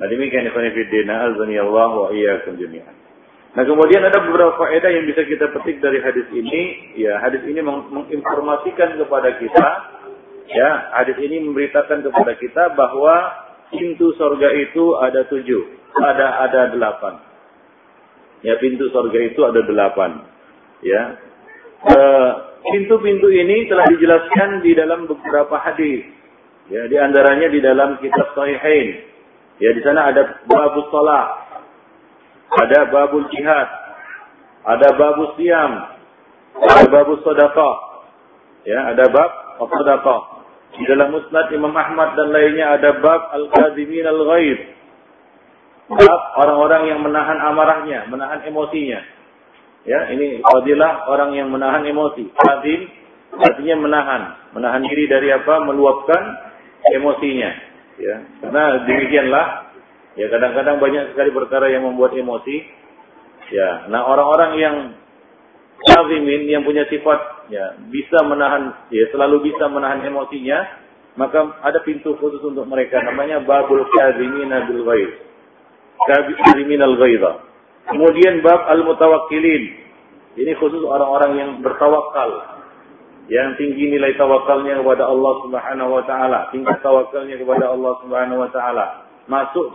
Nah, 0.00 0.06
demikian 0.08 0.48
ikhwan 0.48 0.70
fillah, 0.72 1.18
azani 1.28 1.60
Allah 1.60 1.90
wa 1.92 2.08
iyyakum 2.14 2.56
jami'an. 2.56 3.00
Nah 3.50 3.66
kemudian 3.66 4.06
ada 4.06 4.22
beberapa 4.22 4.54
faedah 4.62 4.90
yang 4.94 5.10
bisa 5.10 5.26
kita 5.26 5.50
petik 5.50 5.82
dari 5.82 5.98
hadis 5.98 6.26
ini. 6.30 6.94
Ya 6.94 7.18
hadis 7.18 7.42
ini 7.42 7.58
menginformasikan 7.66 8.94
kepada 8.94 9.34
kita. 9.42 9.66
Ya 10.50 10.70
hadis 10.98 11.16
ini 11.22 11.46
memberitakan 11.46 12.02
kepada 12.02 12.32
kita 12.38 12.74
bahwa 12.74 13.16
pintu 13.70 14.10
sorga 14.18 14.50
itu 14.54 14.98
ada 14.98 15.26
tujuh. 15.30 15.78
Ada 15.94 16.26
ada 16.50 16.60
delapan. 16.74 17.14
Ya 18.42 18.58
pintu 18.58 18.90
sorga 18.90 19.18
itu 19.20 19.40
ada 19.46 19.60
delapan. 19.62 20.26
Ya 20.82 21.18
pintu-pintu 22.66 23.30
e, 23.30 23.36
ini 23.46 23.70
telah 23.70 23.86
dijelaskan 23.94 24.64
di 24.66 24.74
dalam 24.74 25.06
beberapa 25.06 25.54
hadis. 25.62 26.02
Ya 26.70 26.86
di 26.90 26.96
antaranya 26.98 27.46
di 27.50 27.60
dalam 27.62 27.98
kitab 28.02 28.34
Sahihain. 28.34 29.06
Ya 29.60 29.70
di 29.76 29.80
sana 29.86 30.10
ada 30.10 30.40
babus 30.48 30.88
salat 30.88 31.50
ada 32.50 32.90
babul 32.90 33.30
jihad, 33.30 33.68
ada 34.66 34.88
babus 34.98 35.38
siam, 35.38 35.72
ada 36.58 36.84
babus 36.90 37.22
sedekah. 37.22 37.76
Ya, 38.66 38.92
ada 38.92 39.06
bab 39.08 39.30
sedekah. 39.56 40.20
Di 40.70 40.84
dalam 40.86 41.10
Musnad 41.10 41.50
Imam 41.50 41.74
Ahmad 41.74 42.14
dan 42.14 42.30
lainnya 42.30 42.78
ada 42.78 42.98
bab 43.02 43.34
al-kadzimin 43.34 44.06
al-ghaib. 44.06 44.58
Bab 45.90 46.20
orang-orang 46.38 46.94
yang 46.94 47.00
menahan 47.02 47.38
amarahnya, 47.42 48.06
menahan 48.06 48.46
emosinya. 48.46 49.02
Ya, 49.82 50.12
ini 50.12 50.44
fadilah 50.44 51.08
orang 51.10 51.34
yang 51.34 51.48
menahan 51.50 51.82
emosi. 51.82 52.30
Kadzim 52.36 52.86
artinya 53.34 53.76
menahan, 53.80 54.22
menahan 54.54 54.82
diri 54.86 55.08
dari 55.10 55.34
apa? 55.34 55.64
Meluapkan 55.66 56.22
emosinya. 56.94 57.50
Ya, 57.98 58.16
karena 58.44 58.64
demikianlah. 58.86 59.46
Ya, 60.18 60.26
kadang-kadang 60.26 60.78
banyak 60.78 61.14
sekali 61.14 61.30
perkara 61.32 61.70
yang 61.72 61.86
membuat 61.86 62.14
emosi. 62.14 62.56
Ya, 63.50 63.90
nah 63.90 64.06
orang-orang 64.06 64.52
yang 64.62 64.76
kazimin 65.86 66.48
yang 66.50 66.62
punya 66.66 66.84
sifat 66.92 67.48
ya 67.48 67.76
bisa 67.88 68.20
menahan 68.28 68.74
ya 68.92 69.08
selalu 69.14 69.52
bisa 69.52 69.68
menahan 69.72 70.04
emosinya 70.04 70.58
maka 71.16 71.56
ada 71.64 71.80
pintu 71.82 72.14
khusus 72.20 72.40
untuk 72.44 72.68
mereka 72.68 73.00
namanya 73.00 73.40
babul 73.40 73.84
kazimin 73.96 74.52
bil 74.68 74.82
ghaib 74.84 75.10
kazimin 76.04 76.80
al 76.84 76.96
ghaidha 77.00 77.32
kemudian 77.88 78.44
bab 78.44 78.68
al 78.68 78.84
mutawakkilin 78.84 79.64
ini 80.36 80.52
khusus 80.60 80.84
orang-orang 80.84 81.32
yang 81.36 81.50
bertawakal 81.64 82.60
yang 83.30 83.54
tinggi 83.54 83.94
nilai 83.94 84.18
tawakalnya 84.18 84.82
kepada 84.82 85.06
Allah 85.06 85.32
Subhanahu 85.46 85.90
wa 85.94 86.02
taala 86.02 86.50
tingkat 86.50 86.82
tawakalnya 86.82 87.38
kepada 87.38 87.70
Allah 87.70 87.94
Subhanahu 88.02 88.42
wa 88.42 88.50
taala. 88.50 88.86
Masuk 89.30 89.70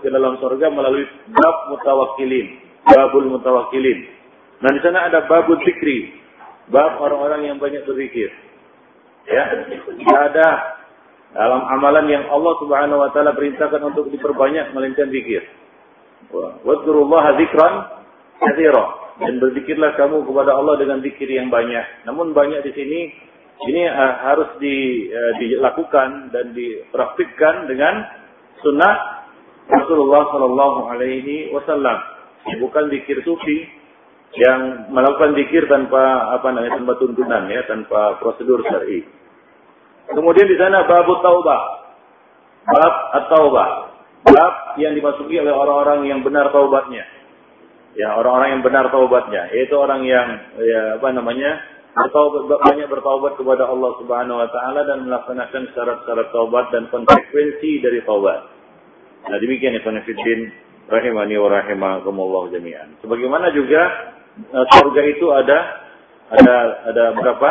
ke 0.00 0.08
dalam 0.08 0.40
surga 0.40 0.72
melalui 0.72 1.04
bab 1.28 1.56
mutawakkilin 1.68 2.68
babul 2.88 3.28
mutawakkilin 3.28 4.17
Nah 4.58 4.70
di 4.74 4.80
sana 4.82 5.06
ada 5.06 5.26
babu 5.30 5.54
zikri, 5.62 6.18
bab 6.70 6.98
orang-orang 6.98 7.46
yang 7.46 7.56
banyak 7.62 7.86
berzikir. 7.86 8.30
Ya, 9.28 9.44
tidak 9.68 10.20
ada 10.32 10.48
dalam 11.36 11.60
amalan 11.78 12.08
yang 12.08 12.24
Allah 12.32 12.54
Subhanahu 12.64 13.04
wa 13.04 13.10
taala 13.12 13.36
perintahkan 13.36 13.82
untuk 13.84 14.08
diperbanyak 14.08 14.72
melainkan 14.72 15.12
zikir. 15.12 15.44
Wadkurullaha 16.64 17.36
dzikran 17.36 17.74
katsira. 18.40 18.86
Dan 19.18 19.42
berzikirlah 19.42 19.98
kamu 19.98 20.22
kepada 20.30 20.54
Allah 20.54 20.78
dengan 20.78 21.02
zikir 21.02 21.26
yang 21.26 21.50
banyak. 21.50 22.06
Namun 22.06 22.30
banyak 22.38 22.62
di 22.62 22.72
sini 22.72 23.00
ini 23.66 23.82
uh, 23.90 24.14
harus 24.30 24.54
di, 24.62 25.10
uh, 25.10 25.32
dilakukan 25.42 26.30
dan 26.30 26.54
dipraktikkan 26.54 27.66
dengan 27.66 28.06
sunnah 28.62 29.26
Rasulullah 29.66 30.30
Shallallahu 30.30 30.80
Alaihi 30.94 31.50
Wasallam. 31.50 31.98
Bukan 32.62 32.94
zikir 32.94 33.18
sufi, 33.26 33.66
yang 34.38 34.90
melakukan 34.94 35.34
zikir 35.34 35.66
tanpa 35.66 36.34
apa 36.38 36.54
namanya 36.54 36.78
tanpa 36.78 36.94
tuntunan 37.02 37.50
ya, 37.50 37.66
tanpa 37.66 38.22
prosedur 38.22 38.62
syar'i. 38.64 39.02
Kemudian 40.08 40.48
di 40.48 40.56
sana 40.56 40.86
bab 40.86 41.08
taubah. 41.20 41.62
Bab 42.68 42.94
at-taubah. 43.18 43.70
Bab 44.28 44.54
yang 44.80 44.94
dimasuki 44.94 45.40
oleh 45.40 45.52
orang-orang 45.52 46.06
yang 46.08 46.20
benar 46.22 46.54
taubatnya. 46.54 47.04
Ya, 47.98 48.14
orang-orang 48.14 48.58
yang 48.58 48.62
benar 48.62 48.84
taubatnya, 48.94 49.50
yaitu 49.50 49.74
orang 49.74 50.06
yang 50.06 50.28
ya 50.60 51.02
apa 51.02 51.08
namanya? 51.10 51.58
bertaubat 51.98 52.62
banyak 52.62 52.86
bertaubat 52.86 53.32
kepada 53.34 53.66
Allah 53.66 53.90
Subhanahu 53.98 54.38
wa 54.38 54.48
taala 54.54 54.86
dan 54.86 54.98
melaksanakan 55.08 55.62
syarat-syarat 55.74 56.28
taubat 56.30 56.70
dan 56.70 56.86
konsekuensi 56.94 57.82
dari 57.82 57.98
taubat. 58.06 58.46
Nah, 59.26 59.38
demikian 59.42 59.74
ya 59.74 59.82
Fiddin 59.82 60.40
rahimani 60.86 61.34
wa 61.36 61.48
rahimakumullah 61.50 62.54
jami'an. 62.54 63.02
Sebagaimana 63.02 63.50
juga 63.50 63.82
surga 64.46 65.02
itu 65.08 65.26
ada 65.34 65.58
ada 66.28 66.56
ada 66.92 67.04
berapa? 67.16 67.50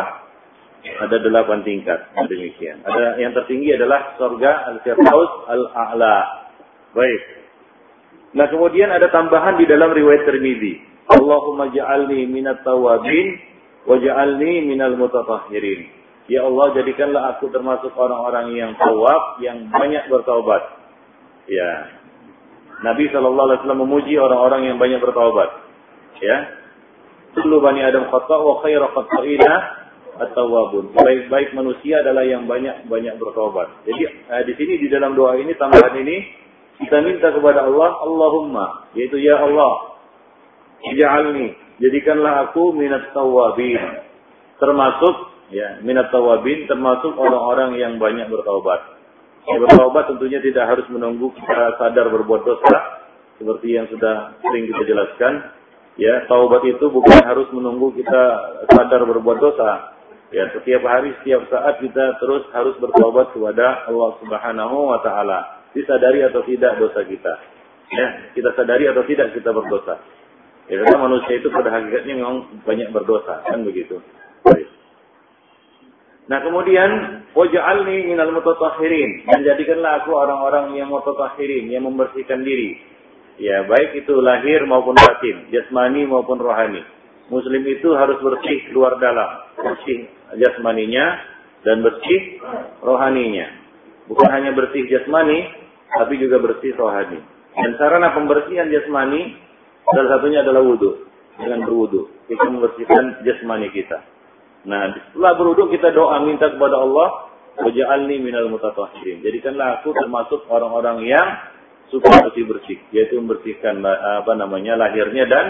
Ada 0.87 1.17
delapan 1.19 1.65
tingkat. 1.67 1.99
Demikian. 2.29 2.85
Ada 2.85 3.19
yang 3.19 3.35
tertinggi 3.35 3.75
adalah 3.75 4.15
surga 4.15 4.71
al-firdaus 4.71 5.31
al-a'la. 5.51 6.17
Baik. 6.95 7.21
Nah, 8.37 8.47
kemudian 8.47 8.93
ada 8.93 9.11
tambahan 9.11 9.59
di 9.59 9.65
dalam 9.67 9.91
riwayat 9.91 10.23
Tirmizi. 10.23 10.79
Allahumma 11.07 11.71
ja'alni 11.71 12.27
minat 12.27 12.63
tawabin 12.63 13.27
wa 13.87 13.95
ja'alni 13.99 14.67
minal 14.67 14.95
mutatahhirin. 14.95 15.91
Ya 16.27 16.43
Allah, 16.43 16.75
jadikanlah 16.75 17.35
aku 17.35 17.47
termasuk 17.55 17.95
orang-orang 17.95 18.51
yang 18.51 18.71
tawab, 18.75 19.39
yang 19.39 19.71
banyak 19.71 20.11
bertaubat. 20.11 20.59
Ya. 21.47 21.71
Nabi 22.83 23.07
Wasallam 23.09 23.87
memuji 23.87 24.19
orang-orang 24.19 24.67
yang 24.67 24.77
banyak 24.77 24.99
bertaubat. 24.99 25.49
Ya. 26.19 26.66
Kullu 27.37 27.61
bani 27.61 27.85
Adam 27.85 28.09
khata 28.09 28.37
wa 28.41 28.65
khairu 28.65 28.89
khata'ina 28.97 29.53
at-tawwabun. 30.25 30.97
Baik-baik 30.97 31.53
manusia 31.53 32.01
adalah 32.01 32.25
yang 32.25 32.49
banyak-banyak 32.49 33.13
bertobat. 33.21 33.85
Jadi 33.85 34.03
eh, 34.09 34.43
di 34.49 34.53
sini 34.57 34.73
di 34.81 34.87
dalam 34.89 35.13
doa 35.13 35.37
ini 35.37 35.53
tambahan 35.53 35.93
ini 36.01 36.17
kita 36.81 36.97
minta 37.05 37.29
kepada 37.29 37.69
Allah, 37.69 38.01
Allahumma, 38.01 38.89
yaitu 38.97 39.21
ya 39.21 39.37
Allah, 39.37 40.01
ij'alni, 40.81 41.53
jadikanlah 41.77 42.49
aku 42.49 42.73
minat 42.73 43.13
tawabin. 43.13 43.81
Termasuk 44.57 45.15
ya, 45.53 45.77
minat 45.85 46.09
tawabin 46.09 46.65
termasuk 46.65 47.13
orang-orang 47.21 47.77
yang 47.77 48.01
banyak 48.01 48.29
bertobat. 48.33 48.97
Bertobat 49.45 50.09
tentunya 50.09 50.41
tidak 50.41 50.73
harus 50.73 50.89
menunggu 50.89 51.29
kita 51.37 51.77
sadar 51.77 52.09
berbuat 52.09 52.41
dosa 52.43 52.97
seperti 53.37 53.77
yang 53.77 53.85
sudah 53.87 54.41
sering 54.41 54.65
kita 54.65 54.83
jelaskan 54.89 55.33
Ya, 55.97 56.29
taubat 56.29 56.61
itu 56.69 56.85
bukan 56.93 57.25
harus 57.25 57.49
menunggu 57.49 57.89
kita 57.97 58.21
sadar 58.69 59.01
berbuat 59.09 59.37
dosa. 59.41 59.97
Ya, 60.29 60.45
setiap 60.53 60.85
hari, 60.85 61.17
setiap 61.21 61.49
saat 61.49 61.81
kita 61.81 62.21
terus 62.21 62.45
harus 62.53 62.77
bertaubat 62.77 63.33
kepada 63.33 63.89
Allah 63.89 64.11
Subhanahu 64.21 64.93
wa 64.93 65.01
taala. 65.01 65.65
Disadari 65.73 66.21
atau 66.21 66.45
tidak 66.45 66.77
dosa 66.77 67.01
kita. 67.01 67.33
Ya, 67.89 68.07
kita 68.37 68.53
sadari 68.53 68.85
atau 68.93 69.01
tidak 69.09 69.33
kita 69.33 69.49
berdosa. 69.49 69.97
Ya, 70.69 70.85
karena 70.85 70.97
manusia 71.01 71.41
itu 71.41 71.49
pada 71.49 71.73
hakikatnya 71.73 72.13
memang 72.13 72.61
banyak 72.61 72.93
berdosa, 72.93 73.41
kan 73.47 73.65
begitu. 73.65 73.97
Nah 76.27 76.43
kemudian 76.43 77.23
waj'alni 77.31 78.03
minal 78.03 78.35
mutatahhirin 78.35 79.31
dan 79.31 79.47
jadikanlah 79.47 80.03
aku 80.03 80.11
orang-orang 80.11 80.75
yang 80.75 80.91
mutatahhirin 80.91 81.71
yang 81.71 81.87
membersihkan 81.87 82.43
diri 82.43 82.83
Ya, 83.37 83.65
baik 83.69 84.01
itu 84.01 84.13
lahir 84.17 84.65
maupun 84.65 84.97
batin, 84.97 85.53
jasmani 85.53 86.09
maupun 86.09 86.41
rohani. 86.41 86.81
Muslim 87.29 87.61
itu 87.69 87.93
harus 87.93 88.17
bersih 88.17 88.73
luar 88.73 88.97
dalam, 88.97 89.45
bersih 89.61 90.09
jasmaninya 90.41 91.21
dan 91.61 91.85
bersih 91.85 92.41
rohaninya. 92.81 93.45
Bukan 94.09 94.29
hanya 94.31 94.55
bersih 94.57 94.89
jasmani, 94.89 95.53
tapi 95.93 96.17
juga 96.17 96.41
bersih 96.41 96.73
rohani. 96.73 97.21
Dan 97.53 97.77
sarana 97.77 98.15
pembersihan 98.17 98.73
jasmani 98.73 99.37
salah 99.85 100.17
satunya 100.17 100.41
adalah 100.41 100.65
wudhu. 100.65 101.05
Dengan 101.37 101.69
berwudhu, 101.69 102.09
kita 102.25 102.49
membersihkan 102.49 103.21
jasmani 103.21 103.69
kita. 103.69 104.01
Nah, 104.65 104.89
setelah 105.13 105.37
berwudhu 105.37 105.69
kita 105.69 105.93
doa 105.93 106.25
minta 106.25 106.49
kepada 106.49 106.81
Allah, 106.81 107.29
Waja'alni 107.57 108.21
minal 108.21 108.53
mutatahhirin. 108.53 109.25
Jadikanlah 109.25 109.81
aku 109.81 109.89
termasuk 109.97 110.45
orang-orang 110.45 111.09
yang 111.09 111.27
suka 111.87 112.07
bersih 112.27 112.45
bersih, 112.47 112.77
yaitu 112.91 113.19
membersihkan 113.19 113.79
apa 113.83 114.31
namanya 114.35 114.75
lahirnya 114.75 115.23
dan 115.27 115.47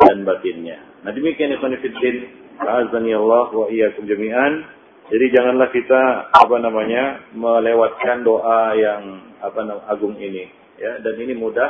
dan 0.00 0.16
batinnya. 0.24 0.76
Nah 1.04 1.12
demikian 1.12 1.56
ikhwan 1.56 1.76
fillah, 1.80 2.16
azani 2.60 3.12
Allah 3.16 3.46
wa 3.52 3.66
iyyakum 3.68 4.04
jami'an. 4.04 4.80
Jadi 5.10 5.26
janganlah 5.34 5.68
kita 5.74 6.30
apa 6.30 6.56
namanya 6.62 7.26
melewatkan 7.34 8.22
doa 8.22 8.78
yang 8.78 9.34
apa 9.42 9.58
namanya 9.66 9.90
agung 9.90 10.14
ini, 10.14 10.46
ya. 10.78 11.02
Dan 11.02 11.18
ini 11.18 11.34
mudah 11.34 11.66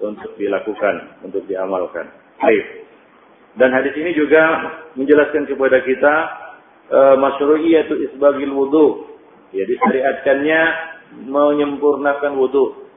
untuk 0.00 0.32
dilakukan, 0.40 1.20
untuk 1.20 1.44
diamalkan. 1.44 2.08
Baik. 2.40 2.88
Dan 3.60 3.76
hadis 3.76 3.92
ini 3.92 4.16
juga 4.16 4.40
menjelaskan 4.96 5.50
kepada 5.50 5.84
kita 5.84 6.14
e, 6.88 7.00
masyru'iyatu 7.20 7.92
isbagil 8.08 8.56
wudu. 8.56 8.86
Ya, 9.52 9.68
disyariatkannya 9.68 10.60
menyempurnakan 11.28 12.40
wudu 12.40 12.87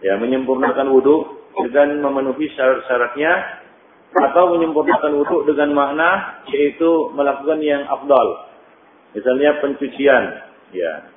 ya 0.00 0.16
menyempurnakan 0.16 0.88
wudhu 0.92 1.40
dengan 1.66 2.00
memenuhi 2.00 2.48
syarat-syaratnya 2.56 3.32
atau 4.10 4.56
menyempurnakan 4.56 5.12
wudhu 5.22 5.46
dengan 5.46 5.70
makna 5.76 6.10
yaitu 6.50 7.12
melakukan 7.14 7.60
yang 7.62 7.86
afdal. 7.86 8.50
Misalnya 9.10 9.58
pencucian, 9.58 10.24
ya. 10.70 11.10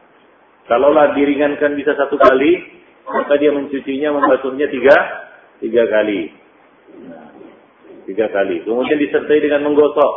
Kalaulah 0.65 1.13
diringankan 1.13 1.75
bisa 1.77 1.93
satu 1.93 2.15
kali, 2.17 2.81
maka 3.05 3.35
dia 3.37 3.51
mencucinya, 3.53 4.15
membasuhnya 4.15 4.71
tiga, 4.71 4.95
tiga 5.59 5.83
kali. 5.91 6.31
Tiga 8.09 8.31
kali. 8.31 8.63
Kemudian 8.63 8.97
disertai 8.97 9.43
dengan 9.43 9.67
menggosok, 9.67 10.13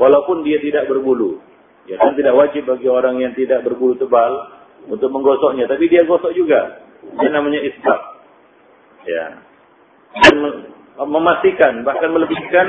walaupun 0.00 0.42
dia 0.42 0.58
tidak 0.64 0.88
berbulu. 0.88 1.38
Ya 1.86 1.98
kan 1.98 2.14
tidak 2.14 2.34
wajib 2.34 2.66
bagi 2.66 2.86
orang 2.86 3.18
yang 3.22 3.34
tidak 3.34 3.62
berbulu 3.66 3.98
tebal 3.98 4.50
untuk 4.86 5.10
menggosoknya, 5.10 5.66
tapi 5.70 5.86
dia 5.86 6.02
gosok 6.06 6.34
juga. 6.34 6.90
Ini 7.02 7.28
namanya 7.34 7.60
isbab. 7.66 8.00
Ya. 9.02 9.26
Dan 10.12 10.36
memastikan 11.00 11.82
bahkan 11.82 12.12
melebihkan 12.12 12.66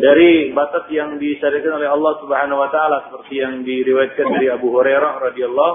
dari 0.00 0.50
batas 0.56 0.88
yang 0.88 1.20
disyariatkan 1.20 1.78
oleh 1.78 1.88
Allah 1.88 2.12
Subhanahu 2.24 2.58
wa 2.64 2.70
taala 2.72 3.06
seperti 3.08 3.44
yang 3.44 3.60
diriwayatkan 3.62 4.26
dari 4.34 4.46
Abu 4.48 4.72
Hurairah 4.72 5.20
radhiyallahu 5.30 5.74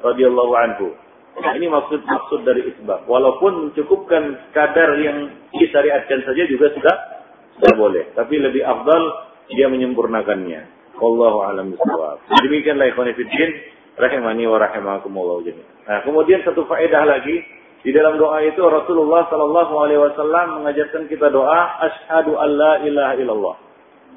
radhiyallahu 0.00 0.52
anhu. 0.54 0.88
Nah, 1.34 1.52
ini 1.58 1.66
maksud 1.66 2.06
maksud 2.06 2.46
dari 2.46 2.70
isbab. 2.70 3.10
Walaupun 3.10 3.74
mencukupkan 3.74 4.54
kadar 4.54 4.94
yang 5.02 5.34
disyariatkan 5.50 6.22
saja 6.22 6.42
juga 6.46 6.70
sudah 6.70 6.96
sudah 7.58 7.72
boleh, 7.74 8.14
tapi 8.14 8.38
lebih 8.38 8.62
afdal 8.62 9.02
dia 9.50 9.66
menyempurnakannya. 9.66 10.70
Wallahu 10.94 11.42
a'lam 11.42 11.74
bishawab. 11.74 12.22
Demikianlah 12.46 12.94
ikhwan 12.94 13.10
fillah 13.18 13.50
rahimani 13.98 14.44
wa 14.46 14.58
rahimakumullah 14.58 15.44
jami'an. 15.46 15.74
Nah, 15.84 15.98
kemudian 16.02 16.40
satu 16.42 16.64
faedah 16.66 17.04
lagi 17.06 17.44
di 17.84 17.92
dalam 17.92 18.16
doa 18.16 18.40
itu 18.40 18.64
Rasulullah 18.64 19.28
Shallallahu 19.28 19.74
Alaihi 19.76 20.00
Wasallam 20.00 20.64
mengajarkan 20.64 21.04
kita 21.04 21.28
doa 21.28 21.84
Ashhadu 21.84 22.40
alla 22.40 22.80
ilaha 22.80 23.14
illallah. 23.20 23.56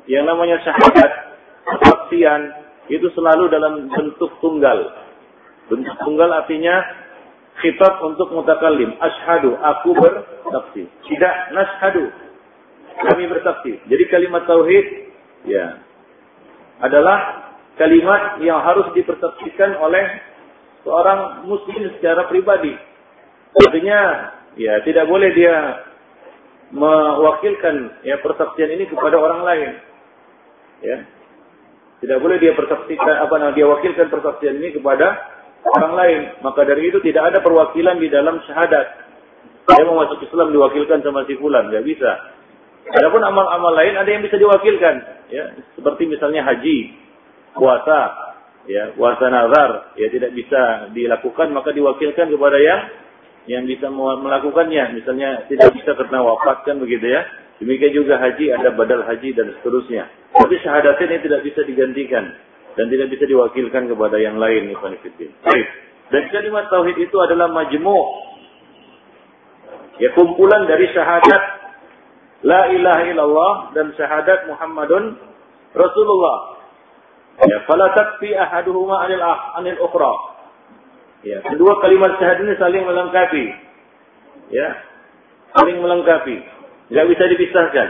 Yang 0.07 0.23
namanya 0.23 0.57
syahadat, 0.63 1.11
kesaksian 1.67 2.41
itu 2.87 3.11
selalu 3.11 3.51
dalam 3.51 3.91
bentuk 3.91 4.31
tunggal. 4.39 4.87
Bentuk 5.67 5.99
tunggal 5.99 6.31
artinya 6.31 6.79
khitab 7.59 7.99
untuk 8.07 8.31
mutakalim. 8.31 8.95
Ashhadu, 9.03 9.59
aku 9.59 9.91
bersaksi. 9.99 10.87
Tidak 11.11 11.33
nashhadu, 11.51 12.07
kami 13.03 13.27
bersaksi. 13.27 13.83
Jadi 13.83 14.03
kalimat 14.07 14.47
tauhid 14.47 14.85
ya 15.43 15.83
adalah 16.79 17.46
kalimat 17.77 18.41
yang 18.41 18.59
harus 18.61 18.89
dipersaksikan 18.97 19.77
oleh 19.79 20.05
seorang 20.81 21.45
muslim 21.45 21.93
secara 21.97 22.25
pribadi. 22.27 22.73
Artinya 23.57 23.99
ya 24.57 24.81
tidak 24.83 25.05
boleh 25.07 25.29
dia 25.33 25.55
mewakilkan 26.73 28.03
ya 28.03 28.19
persaksian 28.19 28.73
ini 28.75 28.85
kepada 28.89 29.15
orang 29.15 29.41
lain. 29.45 29.71
Ya. 30.83 30.97
Tidak 31.97 32.21
boleh 32.21 32.37
dia 32.37 32.53
persaksikan 32.53 33.25
apa 33.25 33.33
namanya 33.41 33.57
dia 33.57 33.65
wakilkan 33.65 34.13
persaksian 34.13 34.61
ini 34.61 34.77
kepada 34.77 35.17
orang 35.65 35.93
lain. 35.97 36.21
Maka 36.45 36.61
dari 36.67 36.93
itu 36.93 37.01
tidak 37.01 37.33
ada 37.33 37.39
perwakilan 37.41 37.97
di 37.97 38.09
dalam 38.13 38.37
syahadat. 38.45 39.07
Saya 39.67 39.83
mau 39.83 39.99
masuk 40.05 40.23
Islam 40.23 40.53
diwakilkan 40.53 41.01
sama 41.03 41.25
si 41.27 41.35
fulan, 41.35 41.67
nggak 41.73 41.83
bisa. 41.83 42.11
Adapun 42.87 43.19
amal-amal 43.19 43.75
lain 43.75 43.99
ada 43.99 44.07
yang 44.07 44.23
bisa 44.23 44.39
diwakilkan, 44.39 44.95
ya, 45.27 45.43
seperti 45.75 46.07
misalnya 46.07 46.39
haji, 46.47 46.95
puasa, 47.58 48.00
ya, 48.70 48.93
puasa 48.96 49.26
nazar, 49.28 49.91
ya 50.00 50.08
tidak 50.13 50.32
bisa 50.38 50.93
dilakukan 50.93 51.52
maka 51.52 51.74
diwakilkan 51.74 52.30
kepada 52.30 52.58
yang 52.62 52.82
yang 53.48 53.63
bisa 53.63 53.88
melakukannya, 53.93 55.00
misalnya 55.00 55.48
tidak 55.48 55.72
bisa 55.72 55.96
karena 55.96 56.20
wafat 56.20 56.67
kan 56.67 56.78
begitu 56.80 57.08
ya. 57.08 57.24
Demikian 57.58 58.06
juga 58.06 58.22
haji 58.22 58.54
ada 58.54 58.70
badal 58.76 59.02
haji 59.02 59.34
dan 59.34 59.50
seterusnya. 59.58 60.06
Tapi 60.30 60.62
syahadatnya 60.62 61.06
ini 61.10 61.17
tidak 61.26 61.41
bisa 61.41 61.65
digantikan 61.65 62.38
dan 62.78 62.86
tidak 62.93 63.10
bisa 63.10 63.26
diwakilkan 63.26 63.89
kepada 63.89 64.22
yang 64.22 64.38
lain 64.38 64.78
Ibn 64.78 64.93
Baik. 65.41 65.67
Dan 66.13 66.24
kalimat 66.30 66.70
tauhid 66.70 67.02
itu 67.02 67.17
adalah 67.17 67.50
majmu' 67.50 68.06
ya 69.98 70.13
kumpulan 70.13 70.70
dari 70.70 70.86
syahadat 70.93 71.58
La 72.46 72.70
ilaha 72.70 73.04
illallah 73.10 73.54
dan 73.74 73.98
syahadat 73.98 74.46
Muhammadun 74.46 75.17
Rasulullah. 75.74 76.57
Ya, 77.38 77.58
fala 77.69 77.93
takfi 77.93 78.34
ahaduhuma 78.34 79.06
anil 79.06 79.21
ah, 79.21 79.54
anil 79.62 79.78
ukhra. 79.78 80.13
Ya, 81.21 81.38
kedua 81.45 81.78
kalimat 81.86 82.17
syahadat 82.17 82.41
ini 82.41 82.54
saling 82.58 82.84
melengkapi. 82.86 83.45
Ya, 84.50 84.67
saling 85.54 85.78
melengkapi. 85.78 86.41
Tidak 86.89 87.06
bisa 87.13 87.23
dipisahkan. 87.30 87.88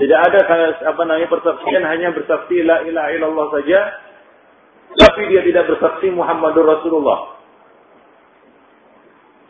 Tidak 0.00 0.20
ada 0.22 0.40
apa 0.86 1.02
namanya 1.02 1.28
persaksian 1.28 1.82
hanya 1.84 2.14
bersaksi 2.14 2.62
la 2.62 2.86
ilaha 2.86 3.10
illallah 3.10 3.46
saja, 3.58 3.80
tapi 4.96 5.28
dia 5.28 5.42
tidak 5.44 5.66
bersaksi 5.66 6.08
Muhammadur 6.14 6.64
Rasulullah. 6.64 7.36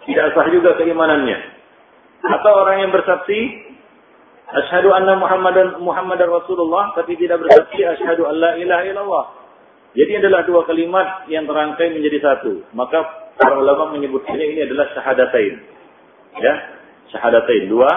Tidak 0.09 0.27
sah 0.33 0.49
juga 0.49 0.75
keimanannya. 0.81 1.38
Atau 2.25 2.53
orang 2.57 2.88
yang 2.88 2.90
bersaksi 2.90 3.69
Asyhadu 4.51 4.91
anna 4.91 5.15
Muhammadan 5.15 5.79
Muhammadar 5.79 6.27
Rasulullah 6.27 6.91
tapi 6.99 7.15
tidak 7.15 7.39
bersaksi 7.39 7.87
asyhadu 7.87 8.27
alla 8.27 8.59
ilaha 8.59 8.83
illallah. 8.83 9.25
Jadi 9.95 10.23
adalah 10.23 10.47
dua 10.47 10.67
kalimat 10.67 11.27
yang 11.31 11.47
terangkai 11.47 11.91
menjadi 11.95 12.19
satu. 12.19 12.63
Maka 12.75 13.31
para 13.39 13.59
ulama 13.59 13.95
menyebutnya 13.95 14.39
ini 14.39 14.67
adalah 14.67 14.91
syahadatain. 14.95 15.55
Ya, 16.39 16.55
syahadatain 17.15 17.71
dua 17.71 17.91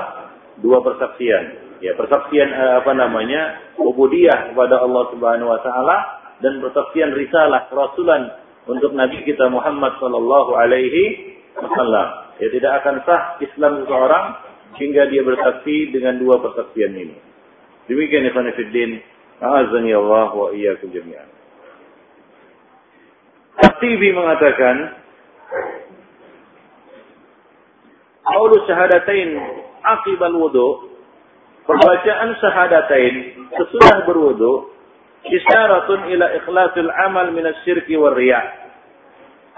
dua 0.62 0.82
persaksian. 0.86 1.78
Ya, 1.82 1.98
persaksian 1.98 2.50
eh, 2.54 2.74
apa 2.86 2.92
namanya? 2.94 3.74
ubudiyah 3.82 4.54
kepada 4.54 4.86
Allah 4.86 5.04
Subhanahu 5.10 5.50
wa 5.50 5.60
taala 5.66 5.98
dan 6.39 6.62
persaksian 6.62 7.18
risalah 7.18 7.66
rasulan 7.74 8.30
untuk 8.70 8.94
nabi 8.94 9.26
kita 9.26 9.50
Muhammad 9.50 9.98
sallallahu 9.98 10.54
alaihi 10.54 11.34
wasallam. 11.58 12.08
Ya 12.42 12.48
tidak 12.50 12.72
akan 12.82 12.96
sah 13.06 13.22
Islam 13.42 13.86
seseorang 13.86 14.26
hingga 14.77 15.09
dia 15.09 15.21
bersaksi 15.21 15.93
dengan 15.93 16.17
dua 16.21 16.41
persaksian 16.41 16.93
ini. 16.95 17.17
Demikian 17.89 18.27
Ibn 18.29 18.47
Fiddin. 18.55 18.91
A'azani 19.43 19.91
Allah 19.91 20.29
wa 20.31 20.49
iyyakum 20.55 20.93
jami'an. 20.93 21.27
At-Tibi 23.59 24.09
mengatakan 24.15 25.03
Qaulu 28.23 28.55
syahadatain 28.65 29.29
akibal 29.83 30.38
wudu 30.39 30.93
Pembacaan 31.63 32.36
syahadatain 32.43 33.15
sesudah 33.55 34.03
berwudu 34.03 34.67
isyaratun 35.23 36.12
ila 36.12 36.27
ikhlasil 36.36 36.91
amal 37.07 37.31
minas 37.31 37.55
syirki 37.63 37.95
war 37.95 38.19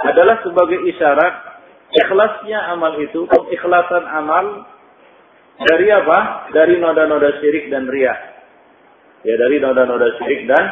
adalah 0.06 0.38
sebagai 0.46 0.86
isyarat 0.86 1.34
ikhlasnya 1.98 2.60
amal 2.78 2.94
itu, 3.02 3.26
ikhlasan 3.58 4.06
amal 4.06 4.70
dari 5.62 5.88
apa? 5.88 6.52
Dari 6.52 6.76
noda-noda 6.80 7.40
syirik 7.40 7.72
dan 7.72 7.88
ria. 7.88 8.12
Ya 9.24 9.36
dari 9.40 9.58
noda-noda 9.64 10.20
syirik 10.20 10.46
dan, 10.52 10.66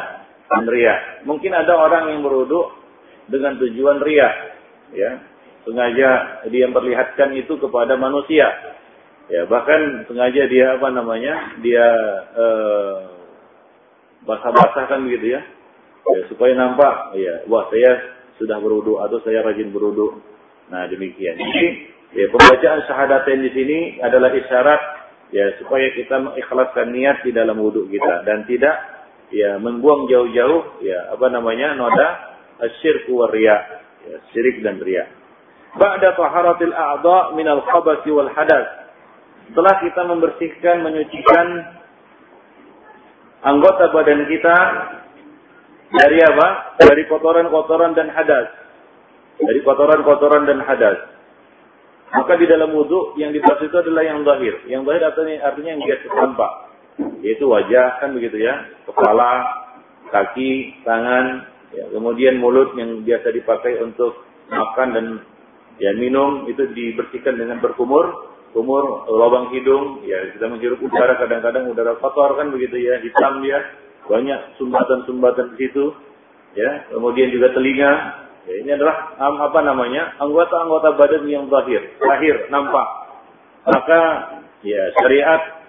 ria. 0.68 1.24
Mungkin 1.24 1.50
ada 1.50 1.74
orang 1.74 2.14
yang 2.14 2.20
berwudu 2.20 2.70
dengan 3.32 3.56
tujuan 3.58 3.98
ria. 4.04 4.28
Ya, 4.94 5.10
sengaja 5.66 6.10
dia 6.52 6.64
memperlihatkan 6.70 7.34
itu 7.34 7.56
kepada 7.58 7.96
manusia. 7.96 8.46
Ya, 9.32 9.48
bahkan 9.48 10.04
sengaja 10.04 10.44
dia 10.46 10.76
apa 10.76 10.88
namanya? 10.92 11.58
Dia 11.64 11.86
eh, 12.36 12.96
basah-basah 14.28 14.84
kan 14.86 15.02
begitu 15.08 15.34
ya. 15.34 15.42
ya. 16.04 16.20
supaya 16.28 16.52
nampak 16.52 17.16
ya, 17.16 17.48
wah 17.48 17.66
saya 17.72 18.20
sudah 18.36 18.60
berwudu 18.60 19.00
atau 19.00 19.18
saya 19.24 19.40
rajin 19.40 19.72
berwudu. 19.72 20.20
Nah, 20.68 20.88
demikian. 20.88 21.40
Jadi 21.40 21.93
Ya, 22.14 22.30
pembacaan 22.30 22.86
syahadatain 22.86 23.42
di 23.42 23.50
sini 23.50 23.78
adalah 23.98 24.30
isyarat 24.30 24.82
ya 25.34 25.58
supaya 25.58 25.90
kita 25.98 26.22
mengikhlaskan 26.22 26.94
niat 26.94 27.26
di 27.26 27.34
dalam 27.34 27.58
wudhu 27.58 27.90
kita 27.90 28.22
dan 28.22 28.46
tidak 28.46 28.76
ya 29.34 29.58
membuang 29.58 30.06
jauh-jauh 30.06 30.78
ya 30.78 31.10
apa 31.10 31.26
namanya 31.26 31.74
noda 31.74 32.38
asyirku 32.62 33.18
wa 33.18 33.26
riya, 33.34 33.82
ya, 34.06 34.16
syirik 34.30 34.62
dan 34.62 34.78
riya. 34.78 35.10
Ba'da 35.74 36.14
taharatil 36.14 36.70
a'dha 36.70 37.34
min 37.34 37.50
al-khabasi 37.50 38.10
wal 38.14 38.30
hadas. 38.30 38.94
Setelah 39.50 39.74
kita 39.82 40.02
membersihkan, 40.06 40.86
menyucikan 40.86 41.46
anggota 43.42 43.90
badan 43.90 44.22
kita 44.30 44.56
dari 45.90 46.18
apa? 46.22 46.78
Dari 46.78 47.02
kotoran-kotoran 47.10 47.98
dan 47.98 48.06
hadas. 48.14 48.54
Dari 49.42 49.60
kotoran-kotoran 49.66 50.46
dan 50.46 50.62
hadas. 50.62 51.13
Maka 52.14 52.38
di 52.38 52.46
dalam 52.46 52.70
wudhu 52.70 53.18
yang 53.18 53.34
dibahas 53.34 53.58
itu 53.58 53.74
adalah 53.74 54.06
yang 54.06 54.22
zahir. 54.22 54.54
Yang 54.70 54.82
zahir 54.86 55.02
artinya, 55.02 55.34
artinya 55.50 55.70
yang 55.74 55.82
biasa 55.82 56.06
tampak. 56.14 56.52
Yaitu 57.26 57.44
wajah 57.50 57.98
kan 57.98 58.14
begitu 58.14 58.38
ya. 58.38 58.54
Kepala, 58.86 59.32
kaki, 60.14 60.78
tangan. 60.86 61.50
Ya, 61.74 61.90
kemudian 61.90 62.38
mulut 62.38 62.78
yang 62.78 63.02
biasa 63.02 63.34
dipakai 63.34 63.82
untuk 63.82 64.14
makan 64.46 64.88
dan 64.94 65.06
ya 65.82 65.90
minum 65.98 66.46
itu 66.46 66.70
dibersihkan 66.70 67.34
dengan 67.34 67.58
berkumur. 67.58 68.30
Kumur, 68.54 69.10
lubang 69.10 69.50
hidung, 69.50 70.06
ya 70.06 70.30
kita 70.30 70.46
menghirup 70.46 70.78
udara 70.78 71.18
kadang-kadang 71.18 71.66
udara 71.66 71.98
kotor 71.98 72.38
kan 72.38 72.54
begitu 72.54 72.78
ya, 72.78 73.02
hitam 73.02 73.42
dia. 73.42 73.58
Banyak 74.06 74.54
sumbatan-sumbatan 74.62 75.58
di 75.58 75.66
situ. 75.66 75.90
Ya, 76.54 76.86
kemudian 76.94 77.34
juga 77.34 77.50
telinga, 77.50 78.23
Ya, 78.44 78.54
ini 78.60 78.70
adalah 78.76 79.16
um, 79.16 79.40
apa 79.40 79.60
namanya 79.64 80.20
anggota-anggota 80.20 81.00
badan 81.00 81.24
yang 81.24 81.48
zahir, 81.48 81.96
lahir, 82.04 82.44
nampak. 82.52 82.86
Maka 83.64 84.00
ya 84.60 84.82
syariat 85.00 85.64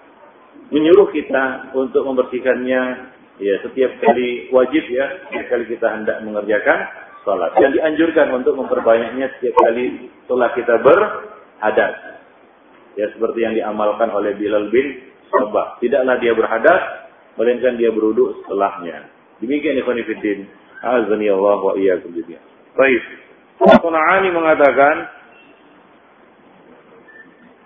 menyuruh 0.68 1.08
kita 1.16 1.72
untuk 1.72 2.04
membersihkannya 2.04 2.82
ya 3.40 3.56
setiap 3.64 3.92
kali 4.04 4.52
wajib 4.52 4.84
ya 4.92 5.28
setiap 5.28 5.46
kali 5.56 5.64
kita 5.72 5.88
hendak 5.88 6.20
mengerjakan 6.24 6.80
sholat 7.24 7.52
dan 7.56 7.72
dianjurkan 7.72 8.28
untuk 8.36 8.60
memperbanyaknya 8.60 9.32
setiap 9.40 9.56
kali 9.64 10.12
setelah 10.28 10.50
kita 10.52 10.76
berhadas. 10.84 11.94
Ya 12.96 13.12
seperti 13.12 13.40
yang 13.44 13.56
diamalkan 13.56 14.08
oleh 14.12 14.36
Bilal 14.40 14.72
bin 14.72 15.16
Sabah. 15.28 15.80
Tidaklah 15.84 16.16
dia 16.20 16.32
berhadas, 16.32 16.82
melainkan 17.36 17.76
dia 17.76 17.92
beruduk 17.92 18.40
setelahnya. 18.44 19.12
Demikian 19.44 19.80
ikhwan 19.84 20.00
fillah. 20.00 20.48
Azani 20.86 21.28
Allah 21.28 21.60
wa 21.60 21.74
iyyakum 21.76 22.14
jami'an. 22.14 22.55
Baik. 22.76 23.04
Qana'ani 23.56 24.30
mengatakan 24.36 24.96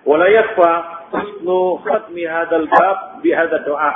yakfa 0.06 0.72
husnu 1.10 1.82
khatmi 1.82 2.24
hadzal 2.30 2.70
bab 2.70 2.98
bi 3.26 3.34
hadzal 3.34 3.66
doa. 3.66 3.94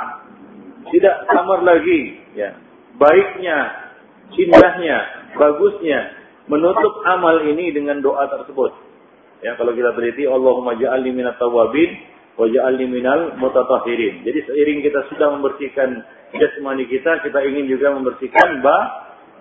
Tidak 0.90 1.16
samar 1.30 1.62
lagi 1.62 2.18
ya. 2.34 2.58
Baiknya, 2.98 3.58
indahnya, 4.34 4.98
bagusnya 5.34 6.14
menutup 6.46 7.02
amal 7.08 7.42
ini 7.46 7.70
dengan 7.74 8.02
doa 8.02 8.28
tersebut. 8.30 8.74
Ya, 9.42 9.58
kalau 9.58 9.74
kita 9.74 9.92
teliti 9.98 10.24
Allahumma 10.28 10.78
ja'alni 10.78 11.10
minat 11.10 11.36
tawabin 11.38 11.90
wa 12.38 12.46
ja'alni 12.46 12.86
minal 12.90 13.34
mutatahhirin. 13.38 14.22
Jadi 14.22 14.40
seiring 14.46 14.78
kita 14.82 15.10
sudah 15.10 15.34
membersihkan 15.36 16.04
jasmani 16.38 16.86
kita, 16.86 17.22
kita 17.22 17.38
ingin 17.44 17.70
juga 17.70 17.92
membersihkan 17.94 18.62
ba 18.62 18.76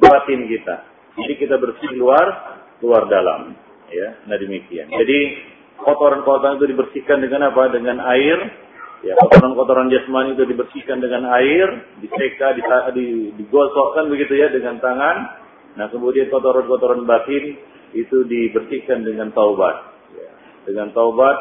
batin 0.02 0.50
kita. 0.50 0.93
Jadi 1.14 1.34
kita 1.38 1.56
bersih 1.62 1.94
luar, 1.94 2.58
luar 2.82 3.06
dalam. 3.06 3.54
Ya, 3.94 4.18
nah 4.26 4.38
demikian. 4.42 4.90
Jadi 4.90 5.20
kotoran-kotoran 5.78 6.58
itu 6.58 6.68
dibersihkan 6.74 7.22
dengan 7.22 7.54
apa? 7.54 7.70
Dengan 7.70 8.02
air. 8.02 8.38
Ya, 9.04 9.20
kotoran-kotoran 9.20 9.92
jasmani 9.92 10.34
itu 10.34 10.48
dibersihkan 10.48 11.04
dengan 11.04 11.28
air, 11.36 11.92
diseka, 12.00 12.56
digosokkan 13.36 14.08
begitu 14.08 14.40
ya 14.40 14.48
dengan 14.48 14.80
tangan. 14.80 15.18
Nah, 15.76 15.92
kemudian 15.92 16.32
kotoran-kotoran 16.32 17.04
batin 17.04 17.60
itu 17.94 18.24
dibersihkan 18.26 19.04
dengan 19.04 19.30
taubat. 19.36 19.76
Ya, 20.16 20.32
dengan 20.66 20.96
taubat, 20.96 21.38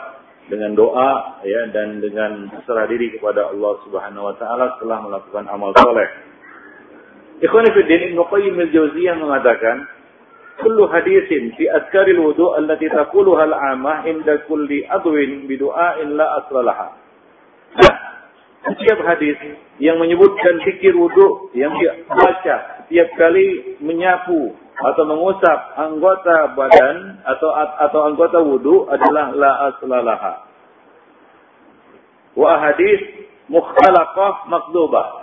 dengan 0.50 0.74
doa, 0.74 1.38
ya, 1.46 1.70
dan 1.70 2.02
dengan 2.02 2.50
serah 2.66 2.90
diri 2.90 3.14
kepada 3.14 3.54
Allah 3.54 3.72
Subhanahu 3.86 4.34
Wa 4.34 4.36
Taala 4.42 4.66
setelah 4.76 4.98
melakukan 5.06 5.44
amal 5.46 5.70
soleh. 5.78 6.31
Ikhwan 7.42 7.66
Fiddin 7.74 8.14
Ibn 8.14 8.18
Qayyim 8.30 8.54
al-Jauziyah 8.54 9.18
mengatakan, 9.18 9.90
kullu 10.62 10.86
hadisin 10.86 11.50
fi 11.58 11.66
adkaril 11.74 12.22
wudu 12.22 12.54
allati 12.54 12.86
taquluha 12.86 13.50
al-amah 13.50 14.06
inda 14.06 14.46
kulli 14.46 14.86
adwin 14.86 15.50
bidu'ain 15.50 16.14
la 16.14 16.38
aslalaha. 16.38 16.94
Nah, 17.82 17.94
setiap 18.62 19.02
hadis 19.02 19.34
yang 19.82 19.98
menyebutkan 19.98 20.62
zikir 20.62 20.94
wudu 20.94 21.50
yang 21.58 21.74
dibaca 21.74 22.86
setiap 22.86 23.08
kali 23.18 23.74
menyapu 23.82 24.54
atau 24.78 25.02
mengusap 25.02 25.58
anggota 25.74 26.54
badan 26.54 27.26
atau 27.26 27.50
atau 27.58 28.00
anggota 28.06 28.38
wudu 28.38 28.86
adalah 28.86 29.34
la 29.34 29.52
aslalaha. 29.72 30.32
Wa 32.38 32.54
hadis 32.62 33.28
mukhalaqah 33.50 34.46
makdubah. 34.46 35.21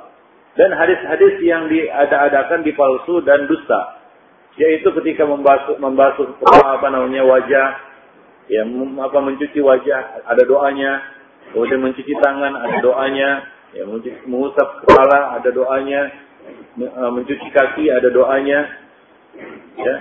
Dan 0.57 0.73
hadis-hadis 0.73 1.37
yang 1.45 1.69
diada-adakan 1.69 2.65
dipalsu 2.65 3.21
dan 3.21 3.45
dusta. 3.45 4.01
Yaitu 4.57 4.89
ketika 5.01 5.23
membasuh 5.23 5.77
membasuh 5.77 6.25
apa 6.49 6.87
namanya 6.89 7.23
wajah. 7.23 7.67
Ya 8.49 8.65
apa 9.05 9.17
mencuci 9.21 9.61
wajah 9.61 10.25
ada 10.25 10.43
doanya. 10.43 11.05
Kemudian 11.53 11.85
mencuci 11.85 12.13
tangan 12.17 12.53
ada 12.57 12.77
doanya. 12.81 13.29
Ya 13.77 13.85
mengusap 14.25 14.83
kepala 14.83 15.37
ada 15.37 15.49
doanya. 15.53 16.01
Eh, 16.81 17.11
mencuci 17.13 17.47
kaki 17.53 17.93
ada 17.93 18.09
doanya. 18.09 18.59
Ya. 19.77 19.95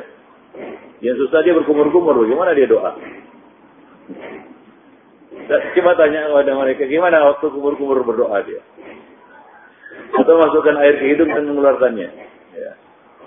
Yang 1.05 1.29
susah 1.29 1.45
dia 1.45 1.55
berkumur-kumur 1.55 2.25
bagaimana 2.25 2.57
dia 2.57 2.67
doa? 2.67 2.97
Coba 5.49 5.93
tanya 5.95 6.29
kepada 6.29 6.53
mereka 6.57 6.83
gimana 6.89 7.25
waktu 7.31 7.47
kumur-kumur 7.53 8.03
berdoa 8.03 8.43
dia 8.43 8.61
atau 10.15 10.35
masukkan 10.41 10.77
air 10.81 10.97
ke 10.97 11.05
hidung 11.13 11.31
dan 11.33 11.45
mengeluarkannya 11.49 12.09
ya 12.57 12.73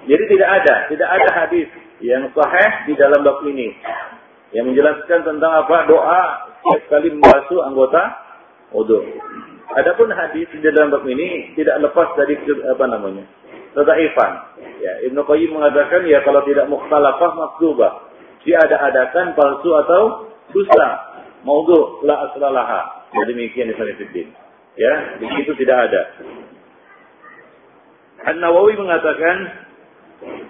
jadi 0.01 0.23
tidak 0.33 0.49
ada, 0.49 0.75
tidak 0.89 1.09
ada 1.13 1.29
hadis 1.45 1.69
yang 2.01 2.25
sahih 2.33 2.71
di 2.89 2.93
dalam 2.97 3.21
bab 3.21 3.45
ini 3.45 3.69
yang 4.51 4.65
menjelaskan 4.73 5.21
tentang 5.21 5.53
apa 5.61 5.85
doa 5.85 6.21
setiap 6.57 6.81
kali 6.89 7.13
membasuh 7.13 7.61
anggota 7.69 8.01
wudhu. 8.73 8.97
Adapun 9.77 10.09
hadis 10.11 10.49
di 10.49 10.59
dalam 10.65 10.89
bab 10.89 11.05
ini 11.05 11.53
tidak 11.53 11.85
lepas 11.85 12.17
dari 12.17 12.33
apa 12.65 12.85
namanya 12.89 13.23
tadaifan. 13.77 14.31
Ya, 14.81 14.93
Ibnu 15.05 15.21
Qayyim 15.21 15.53
mengatakan 15.53 16.01
ya 16.09 16.25
kalau 16.25 16.41
tidak 16.49 16.65
mukhtalafah 16.67 17.31
makdubah. 17.37 18.09
Diada-adakan 18.41 19.37
palsu 19.37 19.69
atau 19.85 20.33
dusta. 20.49 20.89
Maudhu 21.45 22.01
la 22.01 22.25
aslalaha. 22.25 23.05
Jadi 23.13 23.37
demikian 23.37 23.69
di 23.69 24.21
Ya, 24.81 24.93
begitu 25.21 25.53
tidak 25.61 25.77
ada. 25.89 26.01
An-Nawawi 28.29 28.77
mengatakan 28.77 29.61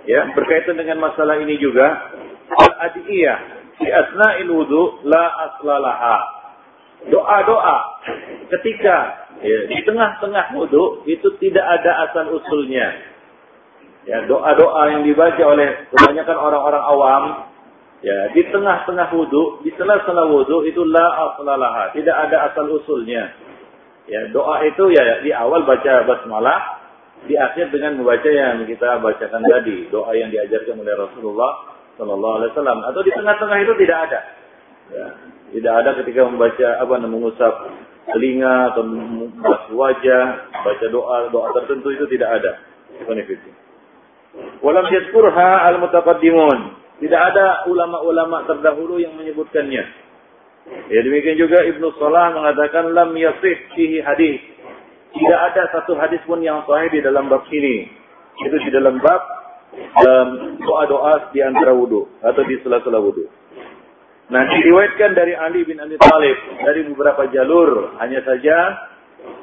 Ya, 0.03 0.34
berkaitan 0.34 0.75
dengan 0.75 0.99
masalah 0.99 1.39
ini 1.39 1.55
juga 1.62 2.12
al-adiyah 2.51 3.39
di 3.79 3.88
asna'il 3.88 4.49
wudu 4.49 5.05
la 5.07 5.25
aslalaha. 5.47 6.17
Doa-doa 7.07 7.77
ketika 8.49 8.95
ya, 9.41 9.60
di 9.71 9.77
tengah-tengah 9.86 10.57
wudu 10.57 11.05
itu 11.07 11.31
tidak 11.39 11.65
ada 11.65 12.10
asal 12.10 12.34
usulnya. 12.34 13.13
Ya, 14.10 14.25
doa-doa 14.25 14.97
yang 14.97 15.01
dibaca 15.05 15.43
oleh 15.45 15.86
kebanyakan 15.93 16.38
orang-orang 16.38 16.84
awam 16.84 17.23
ya, 18.01 18.34
di 18.34 18.41
tengah-tengah 18.49 19.13
wudu, 19.13 19.62
di 19.63 19.69
sela-sela 19.77 20.27
wudu 20.27 20.65
itu 20.65 20.81
la 20.84 21.31
aslalaha, 21.31 21.93
tidak 21.93 22.15
ada 22.27 22.51
asal 22.51 22.65
usulnya. 22.73 23.38
Ya, 24.10 24.27
doa 24.34 24.65
itu 24.65 24.89
ya 24.91 25.21
di 25.21 25.29
awal 25.29 25.63
baca 25.63 26.10
basmalah, 26.10 26.80
di 27.29 27.38
akhir 27.38 27.69
dengan 27.69 28.01
membaca 28.01 28.29
yang 28.29 28.65
kita 28.65 28.97
bacakan 28.97 29.41
tadi, 29.45 29.86
doa 29.93 30.10
yang 30.17 30.34
diajarkan 30.34 30.81
oleh 30.81 30.93
Rasulullah 30.97 31.51
Shallallahu 31.97 32.36
Alaihi 32.41 32.49
Wasallam. 32.55 32.79
Atau 32.89 33.01
di 33.05 33.12
tengah-tengah 33.13 33.57
itu 33.62 33.73
tidak 33.86 33.97
ada, 34.10 34.19
ya, 34.89 35.05
tidak 35.53 35.73
ada 35.86 35.89
ketika 36.01 36.21
membaca 36.25 36.67
apa 36.81 36.93
namanya 36.97 37.13
mengusap 37.13 37.53
telinga 38.10 38.73
atau 38.73 38.84
membasuh 38.88 39.75
wajah, 39.77 40.23
baca 40.49 40.86
doa 40.89 41.17
doa 41.29 41.47
tertentu 41.62 41.93
itu 41.93 42.05
tidak 42.10 42.41
ada. 42.41 42.51
Walam 44.63 44.88
yaskurha 44.89 45.51
al 45.69 45.77
mutaqaddimun. 45.77 46.60
Tidak 47.01 47.17
ada 47.17 47.65
ulama-ulama 47.65 48.45
terdahulu 48.45 49.01
yang 49.01 49.17
menyebutkannya. 49.17 49.84
Ya 50.93 50.99
demikian 51.01 51.41
juga 51.41 51.65
Ibnu 51.65 51.97
Salah 51.97 52.29
mengatakan 52.38 52.93
lam 52.93 53.17
yasih 53.17 53.57
fihi 53.73 53.97
hadis 54.05 54.50
tidak 55.12 55.39
ada 55.52 55.63
satu 55.76 55.93
hadis 56.00 56.24
pun 56.24 56.39
yang 56.39 56.63
sahih 56.63 56.88
di 56.88 57.04
dalam 57.04 57.28
bab 57.28 57.43
ini. 57.52 57.91
Itu 58.41 58.58
di 58.63 58.71
dalam 58.71 58.97
bab 59.04 59.21
doa-doa 60.63 61.32
di 61.36 61.39
antara 61.43 61.76
wudhu 61.76 62.08
atau 62.24 62.41
di 62.47 62.56
sela-sela 62.63 63.00
wudhu. 63.00 63.28
Nah, 64.32 64.47
diriwayatkan 64.47 65.12
dari 65.12 65.36
Ali 65.36 65.67
bin 65.67 65.76
Abi 65.84 66.00
Thalib 66.00 66.38
dari 66.63 66.88
beberapa 66.88 67.28
jalur, 67.36 68.00
hanya 68.00 68.24
saja 68.24 68.58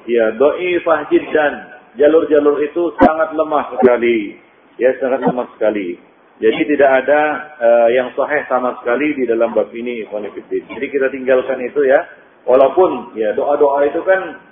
ya 0.09 0.33
doi 0.41 0.81
fahjid 0.81 1.29
dan 1.29 1.53
jalur-jalur 2.01 2.57
itu 2.65 2.97
sangat 2.97 3.37
lemah 3.37 3.77
sekali. 3.77 4.41
Ya, 4.81 4.97
sangat 4.97 5.21
lemah 5.29 5.53
sekali. 5.59 6.01
Jadi 6.39 6.61
tidak 6.71 7.05
ada 7.05 7.21
uh, 7.59 7.89
yang 7.91 8.15
sahih 8.15 8.47
sama 8.47 8.79
sekali 8.81 9.11
di 9.19 9.27
dalam 9.27 9.51
bab 9.53 9.69
ini, 9.75 10.07
Jadi 10.07 10.87
kita 10.89 11.13
tinggalkan 11.13 11.61
itu 11.61 11.85
ya. 11.85 12.01
Walaupun 12.49 13.13
ya 13.19 13.37
doa-doa 13.37 13.85
itu 13.93 14.01
kan 14.09 14.48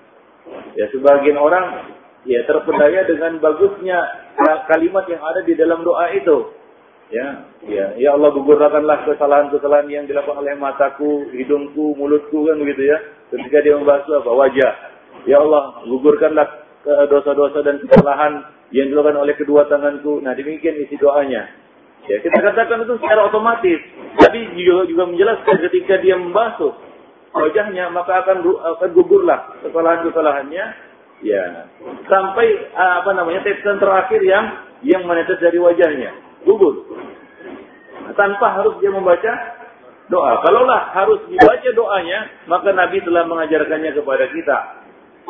Ya 0.77 0.87
sebagian 0.93 1.39
orang 1.41 1.95
ya 2.27 2.43
terpedaya 2.47 3.07
dengan 3.07 3.39
bagusnya 3.39 3.99
kalimat 4.71 5.07
yang 5.07 5.23
ada 5.23 5.41
di 5.47 5.55
dalam 5.55 5.83
doa 5.83 6.11
itu. 6.15 6.55
Ya, 7.07 7.47
ya, 7.63 7.95
ya 7.95 8.19
Allah 8.19 8.35
gugurkanlah 8.35 9.07
kesalahan-kesalahan 9.07 9.87
yang 9.87 10.11
dilakukan 10.11 10.43
oleh 10.43 10.59
mataku, 10.59 11.31
hidungku, 11.31 11.95
mulutku 11.95 12.43
kan 12.51 12.59
begitu 12.59 12.91
ya. 12.91 12.99
Ketika 13.31 13.63
dia 13.63 13.79
membasuh 13.79 14.27
apa 14.27 14.33
wajah. 14.35 14.73
Ya 15.23 15.39
Allah, 15.39 15.87
gugurkanlah 15.87 16.67
dosa-dosa 17.07 17.63
dan 17.63 17.79
kesalahan 17.83 18.51
yang 18.75 18.91
dilakukan 18.91 19.23
oleh 19.23 19.35
kedua 19.39 19.71
tanganku. 19.71 20.19
Nah, 20.19 20.35
demikian 20.35 20.83
isi 20.83 20.99
doanya. 20.99 21.47
Ya, 22.07 22.23
kita 22.23 22.39
katakan 22.39 22.87
itu 22.87 22.99
secara 22.99 23.31
otomatis. 23.31 23.81
Tapi 24.19 24.55
juga, 24.59 24.87
juga 24.91 25.05
menjelaskan 25.11 25.57
ketika 25.71 26.03
dia 26.03 26.19
membasuh 26.19 26.75
wajahnya 27.37 27.93
maka 27.93 28.25
akan 28.25 28.43
akan 28.45 28.91
gugurlah 28.97 29.61
kesalahan-kesalahannya. 29.63 30.65
Ya. 31.25 31.43
Sampai 32.09 32.47
ah, 32.77 33.01
apa 33.05 33.11
namanya 33.17 33.45
tetesan 33.45 33.81
terakhir 33.81 34.21
yang 34.21 34.45
yang 34.85 35.03
menetes 35.05 35.41
dari 35.41 35.57
wajahnya. 35.61 36.13
Gugur. 36.45 36.85
Tanpa 38.17 38.57
harus 38.57 38.77
dia 38.81 38.93
membaca 38.93 39.33
doa. 40.09 40.33
Kalaulah 40.45 40.93
harus 40.97 41.21
dibaca 41.29 41.69
doanya 41.73 42.49
maka 42.49 42.73
Nabi 42.73 43.01
telah 43.05 43.25
mengajarkannya 43.29 43.93
kepada 43.97 44.25
kita. 44.33 44.59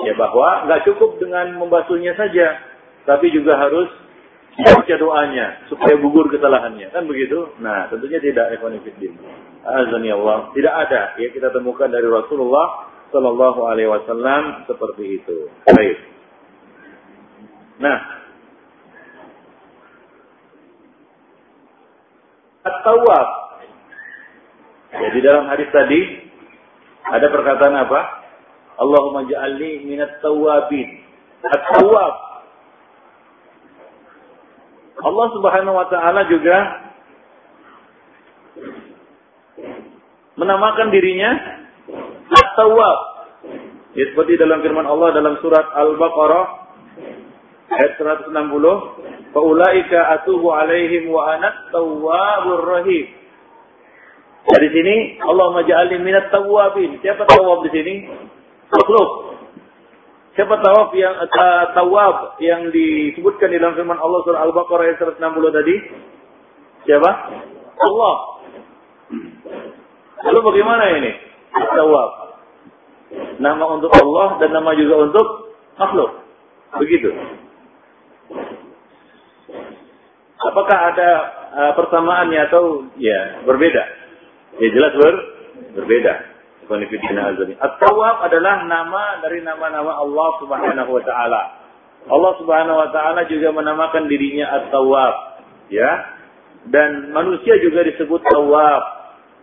Ya 0.04 0.12
bahwa 0.12 0.68
nggak 0.68 0.84
cukup 0.92 1.16
dengan 1.22 1.56
membasuhnya 1.56 2.12
saja 2.18 2.60
tapi 3.06 3.30
juga 3.30 3.56
harus 3.56 3.88
baca 4.56 4.94
doanya 4.96 5.46
supaya 5.68 5.94
gugur 6.00 6.32
kesalahannya. 6.32 6.88
Kan 6.88 7.04
begitu? 7.04 7.52
Nah 7.60 7.92
tentunya 7.92 8.16
tidak 8.24 8.56
ekonomikin 8.56 9.12
azani 9.66 10.10
Allah. 10.14 10.48
Tidak 10.56 10.74
ada. 10.74 11.02
Ya 11.20 11.28
kita 11.28 11.52
temukan 11.52 11.92
dari 11.92 12.08
Rasulullah 12.08 12.88
Shallallahu 13.12 13.60
Alaihi 13.68 13.90
Wasallam 13.90 14.64
seperti 14.64 15.20
itu. 15.20 15.52
Baik. 15.68 15.96
Nah. 17.76 17.98
At-tawwab. 22.66 23.28
Ya, 24.96 25.08
dalam 25.22 25.44
hadis 25.52 25.68
tadi 25.70 26.00
ada 27.06 27.26
perkataan 27.30 27.76
apa? 27.78 28.00
Allahumma 28.76 29.28
ja'alni 29.28 29.86
minat 29.86 30.18
tawabin 30.18 31.04
at-tawwab 31.46 32.25
Allah 34.96 35.26
Subhanahu 35.36 35.76
wa 35.76 35.86
taala 35.92 36.24
juga 36.28 36.56
menamakan 40.40 40.88
dirinya 40.92 41.30
At-Tawwab. 42.26 42.98
Ya, 43.96 44.04
seperti 44.12 44.36
dalam 44.36 44.60
firman 44.60 44.84
Allah 44.84 45.16
dalam 45.16 45.40
surat 45.40 45.64
Al-Baqarah 45.72 46.46
ayat 47.72 47.92
160, 47.96 48.76
"Faulaika 49.32 50.20
atubu 50.20 50.52
alaihim 50.52 51.08
wa 51.08 51.32
ana 51.32 51.48
tawwabur 51.72 52.64
rahim." 52.76 53.06
Dari 54.46 54.68
sini 54.70 54.96
Allah 55.24 55.48
maj'alni 55.58 55.96
minat 56.00 56.30
tawwabin. 56.30 57.02
Siapa 57.02 57.24
tawwab 57.26 57.66
di 57.66 57.70
sini? 57.72 57.94
Makhluk. 58.70 59.35
Siapa 60.36 60.52
tawaf 60.60 60.92
yang 60.92 61.16
uh, 61.16 61.64
tawaf 61.72 62.36
yang 62.44 62.68
disebutkan 62.68 63.48
di 63.48 63.56
dalam 63.56 63.72
firman 63.72 63.96
Allah 63.96 64.20
surah 64.20 64.44
Al-Baqarah 64.44 64.84
ayat 64.84 65.00
160 65.00 65.16
tadi? 65.48 65.74
Siapa? 66.84 67.10
Allah. 67.80 68.16
Lalu 70.28 70.40
bagaimana 70.44 70.84
ini? 71.00 71.12
Tawaf. 71.56 72.10
Nama 73.40 73.64
untuk 73.80 73.88
Allah 73.96 74.36
dan 74.36 74.52
nama 74.52 74.76
juga 74.76 75.08
untuk 75.08 75.26
makhluk. 75.80 76.10
Begitu. 76.84 77.10
Apakah 80.36 80.78
ada 80.92 81.10
uh, 81.56 81.72
persamaannya 81.80 82.40
atau 82.52 82.84
ya 83.00 83.40
berbeda? 83.48 83.84
Ya 84.60 84.68
jelas 84.68 84.92
ber 85.00 85.14
berbeda. 85.80 86.35
At-Tawwab 87.56 88.16
adalah 88.26 88.66
nama 88.66 89.22
dari 89.22 89.40
nama-nama 89.42 90.02
Allah 90.02 90.28
Subhanahu 90.42 90.90
wa 90.90 91.02
taala. 91.06 91.42
Allah 92.06 92.32
Subhanahu 92.38 92.78
wa 92.78 92.88
taala 92.94 93.26
juga 93.26 93.50
menamakan 93.50 94.06
dirinya 94.06 94.62
At-Tawwab, 94.62 95.14
ya. 95.70 95.90
Dan 96.66 97.14
manusia 97.14 97.58
juga 97.62 97.86
disebut 97.86 98.22
Tawwab, 98.26 98.82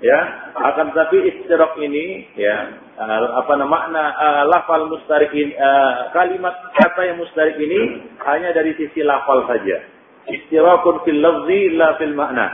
ya. 0.03 0.19
Akan 0.63 0.91
tetapi 0.91 1.17
istirak 1.31 1.75
ini, 1.79 2.27
ya, 2.35 2.77
apa 2.93 3.51
nama 3.57 3.67
makna 3.67 4.03
uh, 4.13 4.43
lafal 4.47 4.85
mustarik 4.85 5.33
ini, 5.33 5.55
uh, 5.57 6.13
kalimat 6.13 6.53
kata 6.77 7.01
yang 7.09 7.17
mustarik 7.17 7.57
ini 7.57 8.05
hanya 8.21 8.53
dari 8.53 8.77
sisi 8.77 9.01
lafal 9.01 9.47
saja. 9.49 9.81
Istirakun 10.29 11.03
fil 11.03 11.19
lafzi 11.19 11.61
la 11.75 11.89
fil 11.99 12.15
makna. 12.15 12.47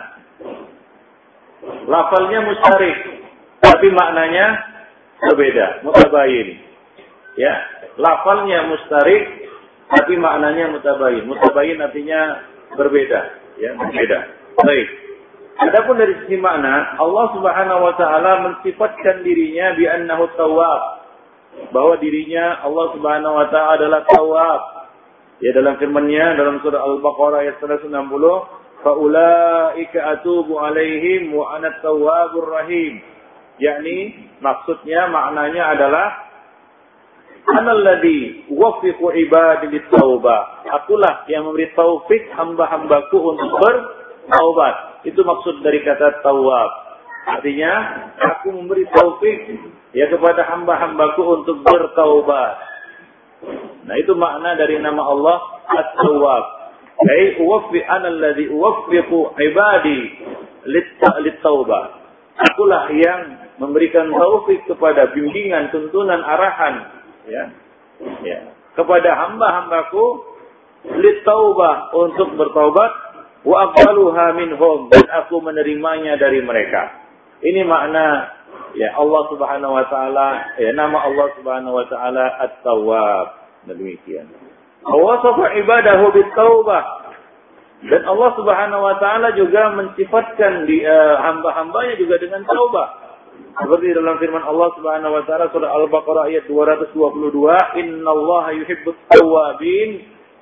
Lafalnya 1.86 2.40
mustarik, 2.48 3.19
tapi 3.80 3.96
maknanya 3.96 4.60
berbeda, 5.24 5.88
mutabayin. 5.88 6.60
Ya, 7.40 7.64
lafalnya 7.96 8.68
mustarik, 8.68 9.48
tapi 9.88 10.20
maknanya 10.20 10.68
mutabayin. 10.68 11.24
Mutabayin 11.24 11.80
artinya 11.80 12.44
berbeda, 12.76 13.40
ya, 13.56 13.72
berbeda. 13.80 14.20
Baik. 14.60 14.88
Adapun 15.64 15.96
dari 15.96 16.12
sisi 16.28 16.36
makna, 16.36 17.00
Allah 17.00 17.26
Subhanahu 17.32 17.88
wa 17.88 17.96
taala 17.96 18.52
mensifatkan 18.52 19.24
dirinya 19.24 19.72
bi 19.80 19.88
annahu 19.88 20.28
tawwab. 20.36 21.08
Bahwa 21.72 21.96
dirinya 22.04 22.60
Allah 22.60 23.00
Subhanahu 23.00 23.40
wa 23.40 23.48
taala 23.48 23.80
adalah 23.80 24.04
tawwab. 24.12 24.62
Ya 25.40 25.56
dalam 25.56 25.80
firman-Nya 25.80 26.36
dalam 26.36 26.60
surah 26.60 26.84
Al-Baqarah 26.84 27.48
ayat 27.48 27.64
160, 27.64 28.44
"Faulaika 28.84 30.20
atubu 30.20 30.60
alaihim 30.60 31.32
wa 31.32 31.56
ana 31.56 31.80
tawwabur 31.80 32.60
rahim." 32.60 33.00
Yakni 33.60 34.16
maksudnya 34.40 35.12
maknanya 35.12 35.76
adalah 35.76 36.08
analladzi 37.60 38.50
waffiqu 38.52 39.04
ibadi 39.04 39.78
taubah 39.92 40.66
akulah 40.72 41.28
yang 41.28 41.48
memberi 41.48 41.72
taufik 41.76 42.32
hamba-hambaku 42.34 43.18
untuk 43.20 43.52
bertaubat. 43.60 45.04
Itu 45.08 45.24
maksud 45.24 45.64
dari 45.64 45.84
kata 45.84 46.24
tawab 46.24 46.72
artinya 47.30 47.74
aku 48.18 48.56
memberi 48.56 48.88
taufik 48.90 49.40
ya 49.94 50.08
kepada 50.10 50.48
hamba-hambaku 50.50 51.22
untuk 51.42 51.62
bertaubat. 51.64 52.54
Nah 53.88 53.96
itu 53.96 54.14
makna 54.16 54.60
dari 54.60 54.76
nama 54.80 55.04
Allah 55.04 55.38
at-tawwab. 55.68 56.46
Ai 57.00 57.40
uwaffi 57.40 57.80
analladzi 57.80 58.52
uwaffiqu 58.52 59.20
ibadi 59.40 60.00
lit-taubah 60.68 62.00
akulah 62.40 62.88
yang 62.92 63.49
memberikan 63.60 64.08
taufik 64.10 64.64
kepada 64.66 65.12
bimbingan, 65.12 65.70
tuntunan, 65.70 66.24
arahan 66.24 66.76
ya. 67.28 67.44
Ya. 68.24 68.40
Kepada 68.74 69.12
hamba-hambaku 69.28 70.24
litaubah 70.88 71.92
untuk 71.92 72.40
bertaubat 72.40 72.92
wa 73.44 73.72
aqbaluha 73.72 74.36
minhum 74.40 74.88
dan 74.88 75.04
aku 75.12 75.44
menerimanya 75.44 76.16
dari 76.16 76.40
mereka. 76.40 77.04
Ini 77.44 77.68
makna 77.68 78.32
ya 78.76 78.96
Allah 78.96 79.22
Subhanahu 79.32 79.76
wa 79.76 79.86
taala 79.92 80.28
ya 80.60 80.72
nama 80.76 81.08
Allah 81.08 81.28
Subhanahu 81.40 81.76
wa 81.76 81.86
taala 81.92 82.26
At-Tawwab. 82.48 83.28
Demikian. 83.68 84.28
Ibadahu 85.60 86.06
dan 87.80 88.02
Allah 88.04 88.30
Subhanahu 88.36 88.82
wa 88.84 88.96
taala 89.00 89.32
juga 89.40 89.72
mensifatkan 89.72 90.68
uh, 90.68 91.16
hamba-hambanya 91.24 91.96
juga 91.96 92.20
dengan 92.20 92.44
taubat. 92.44 92.99
Seperti 93.60 93.92
dalam 93.92 94.16
firman 94.24 94.40
Allah 94.40 94.72
Subhanahu 94.80 95.20
wa 95.20 95.24
taala 95.28 95.52
surah 95.52 95.68
Al-Baqarah 95.68 96.32
ayat 96.32 96.48
222, 96.48 97.60
"Innallaha 97.76 98.56
yuhibbut 98.56 98.96
tawwabin 99.12 99.90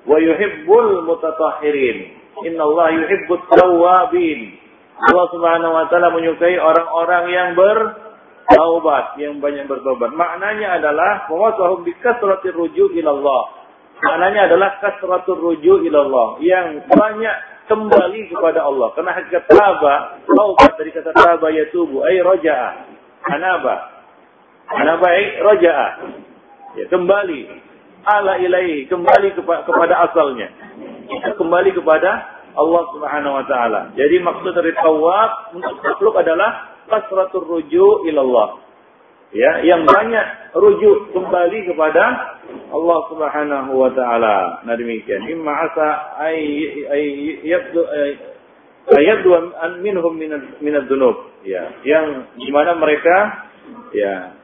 wa 0.06 0.22
yuhibbul 0.22 1.02
mutatahhirin." 1.02 2.14
Innallaha 2.46 2.94
yuhibbut 2.94 3.42
tawwabin. 3.50 4.62
Allah 5.02 5.26
Subhanahu 5.34 5.74
wa 5.74 5.86
taala 5.90 6.14
menyukai 6.14 6.62
orang-orang 6.62 7.26
yang 7.34 7.50
bertaubat, 7.58 9.18
yang 9.18 9.42
banyak 9.42 9.66
bertobat. 9.66 10.14
Maknanya 10.14 10.78
adalah 10.78 11.26
mawasahum 11.26 11.82
bi 11.82 11.98
kasratir 11.98 12.54
ruju' 12.54 12.94
ila 13.02 13.18
Allah. 13.18 13.42
Maknanya 13.98 14.46
adalah 14.46 14.78
kasratur 14.78 15.42
ruju' 15.42 15.90
ila 15.90 16.06
Allah, 16.06 16.28
yang 16.46 16.86
banyak 16.86 17.36
kembali 17.66 18.30
kepada 18.30 18.62
Allah. 18.62 18.94
Karena 18.94 19.12
hakikat 19.18 19.44
taba, 19.50 20.22
taubat 20.22 20.72
dari 20.78 20.94
kata 20.94 21.18
taba 21.18 21.50
yatubu, 21.50 22.06
ay 22.06 22.22
raja'a. 22.22 22.97
Anaba. 23.26 23.76
Anaba 24.70 25.08
ay 25.10 25.42
raja'a. 25.42 25.88
Ya, 26.78 26.86
kembali. 26.94 27.42
Ala 28.06 28.38
ilaihi. 28.38 28.86
Kembali 28.86 29.34
kepa 29.34 29.66
kepada 29.66 30.06
asalnya. 30.10 30.54
Kembali 31.40 31.74
kepada 31.74 32.12
Allah 32.54 32.84
subhanahu 32.94 33.38
wa 33.42 33.46
ta'ala. 33.50 33.82
Jadi 33.98 34.22
maksud 34.22 34.54
dari 34.54 34.74
tawab 34.78 35.58
untuk 35.58 35.82
makhluk 35.82 36.16
adalah 36.18 36.78
kasratul 36.88 37.46
ruju 37.46 38.08
ilallah. 38.08 38.64
Ya, 39.36 39.60
yang 39.60 39.84
banyak 39.84 40.56
rujuk 40.56 41.12
kembali 41.12 41.68
kepada 41.68 42.04
Allah 42.72 43.00
Subhanahu 43.12 43.76
wa 43.76 43.92
taala. 43.92 44.64
Nah 44.64 44.76
demikian. 44.80 45.28
Imma 45.28 45.52
asa 45.68 46.16
ay 46.24 46.40
ay 46.88 47.04
yabdu 47.44 47.84
ayabdu 48.96 49.30
an 49.36 49.72
minhum 49.84 50.14
min 50.62 50.74
ad-dunub. 50.76 51.44
Ya, 51.44 51.64
yang 51.84 52.32
di 52.36 52.50
mana 52.52 52.76
mereka 52.76 53.48
ya 53.92 54.36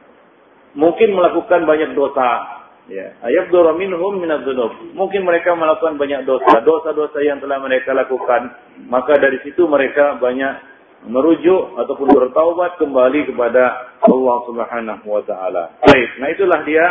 mungkin 0.76 1.16
melakukan 1.16 1.64
banyak 1.64 1.96
dosa. 1.96 2.60
Ya, 2.84 3.16
ayabdu 3.24 3.64
minhum 3.80 4.20
min 4.20 4.28
ad-dunub. 4.28 4.92
Mungkin 4.92 5.24
mereka 5.24 5.56
melakukan 5.56 5.96
banyak 5.96 6.28
dosa, 6.28 6.60
dosa-dosa 6.60 7.18
yang 7.24 7.40
telah 7.40 7.56
mereka 7.60 7.96
lakukan. 7.96 8.52
Maka 8.90 9.16
dari 9.16 9.40
situ 9.40 9.64
mereka 9.64 10.20
banyak 10.20 10.74
merujuk 11.04 11.76
ataupun 11.76 12.08
bertaubat 12.16 12.80
kembali 12.80 13.28
kepada 13.28 13.92
Allah 14.04 14.36
Subhanahu 14.48 15.04
wa 15.04 15.22
taala. 15.24 15.76
Baik, 15.84 16.08
nah 16.20 16.28
itulah 16.32 16.60
dia 16.64 16.84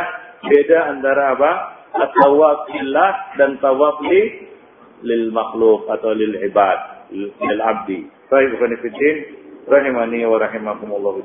beda 0.45 0.93
antara 0.93 1.33
apa? 1.33 1.51
At-tawab 1.93 2.73
dan 3.37 3.61
tawab 3.61 4.01
li 4.05 4.49
lil 5.03 5.29
makhluk 5.29 5.85
atau 5.89 6.13
lil 6.15 6.41
ibad, 6.41 6.77
lil 7.11 7.61
abdi. 7.61 8.07
Baik, 8.31 8.47
bukan 8.55 8.75
fitin 8.79 9.15
rahimani 9.67 10.23
wa 10.27 10.37
rahimakumullah. 10.39 11.19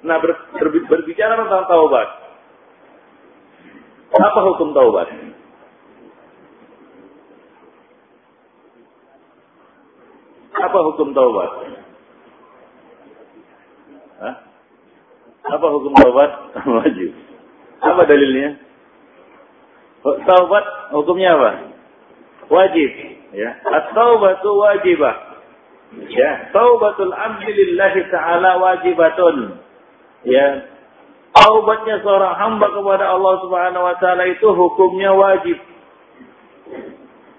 Nah, 0.00 0.16
ber, 0.18 0.32
ber, 0.56 0.66
berbicara 0.88 1.36
tentang 1.36 1.66
taubat. 1.68 2.08
Apa 4.10 4.40
hukum 4.42 4.74
taubat? 4.74 5.08
Apa 10.60 10.78
hukum 10.90 11.08
taubat? 11.14 11.50
Apa 15.50 15.66
hukum 15.66 15.92
taubat? 15.96 16.30
Wajib. 16.80 17.10
Apa 17.80 18.02
dalilnya? 18.04 18.60
Taubat 20.04 20.64
hukumnya 20.96 21.36
apa? 21.36 21.50
Wajib. 22.48 23.19
Ya. 23.30 23.50
At-taubatu 23.62 24.50
wajibah. 24.58 25.14
Ya. 26.10 26.50
Taubatul 26.54 27.14
abdi 27.14 27.50
lillahi 27.50 28.06
ta'ala 28.10 28.58
wajibatun. 28.58 29.58
Ya. 30.26 30.70
Taubatnya 31.30 32.02
seorang 32.02 32.34
hamba 32.42 32.74
kepada 32.74 33.14
Allah 33.14 33.34
Subhanahu 33.46 33.86
wa 33.86 33.96
taala 34.02 34.26
itu 34.26 34.50
hukumnya 34.50 35.14
wajib. 35.14 35.58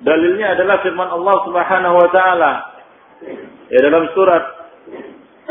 Dalilnya 0.01 0.55
adalah 0.55 0.79
firman 0.79 1.11
Allah 1.11 1.35
Subhanahu 1.43 1.95
wa 1.99 2.09
taala. 2.09 2.51
Ya 3.67 3.79
dalam 3.83 4.07
surat 4.15 4.43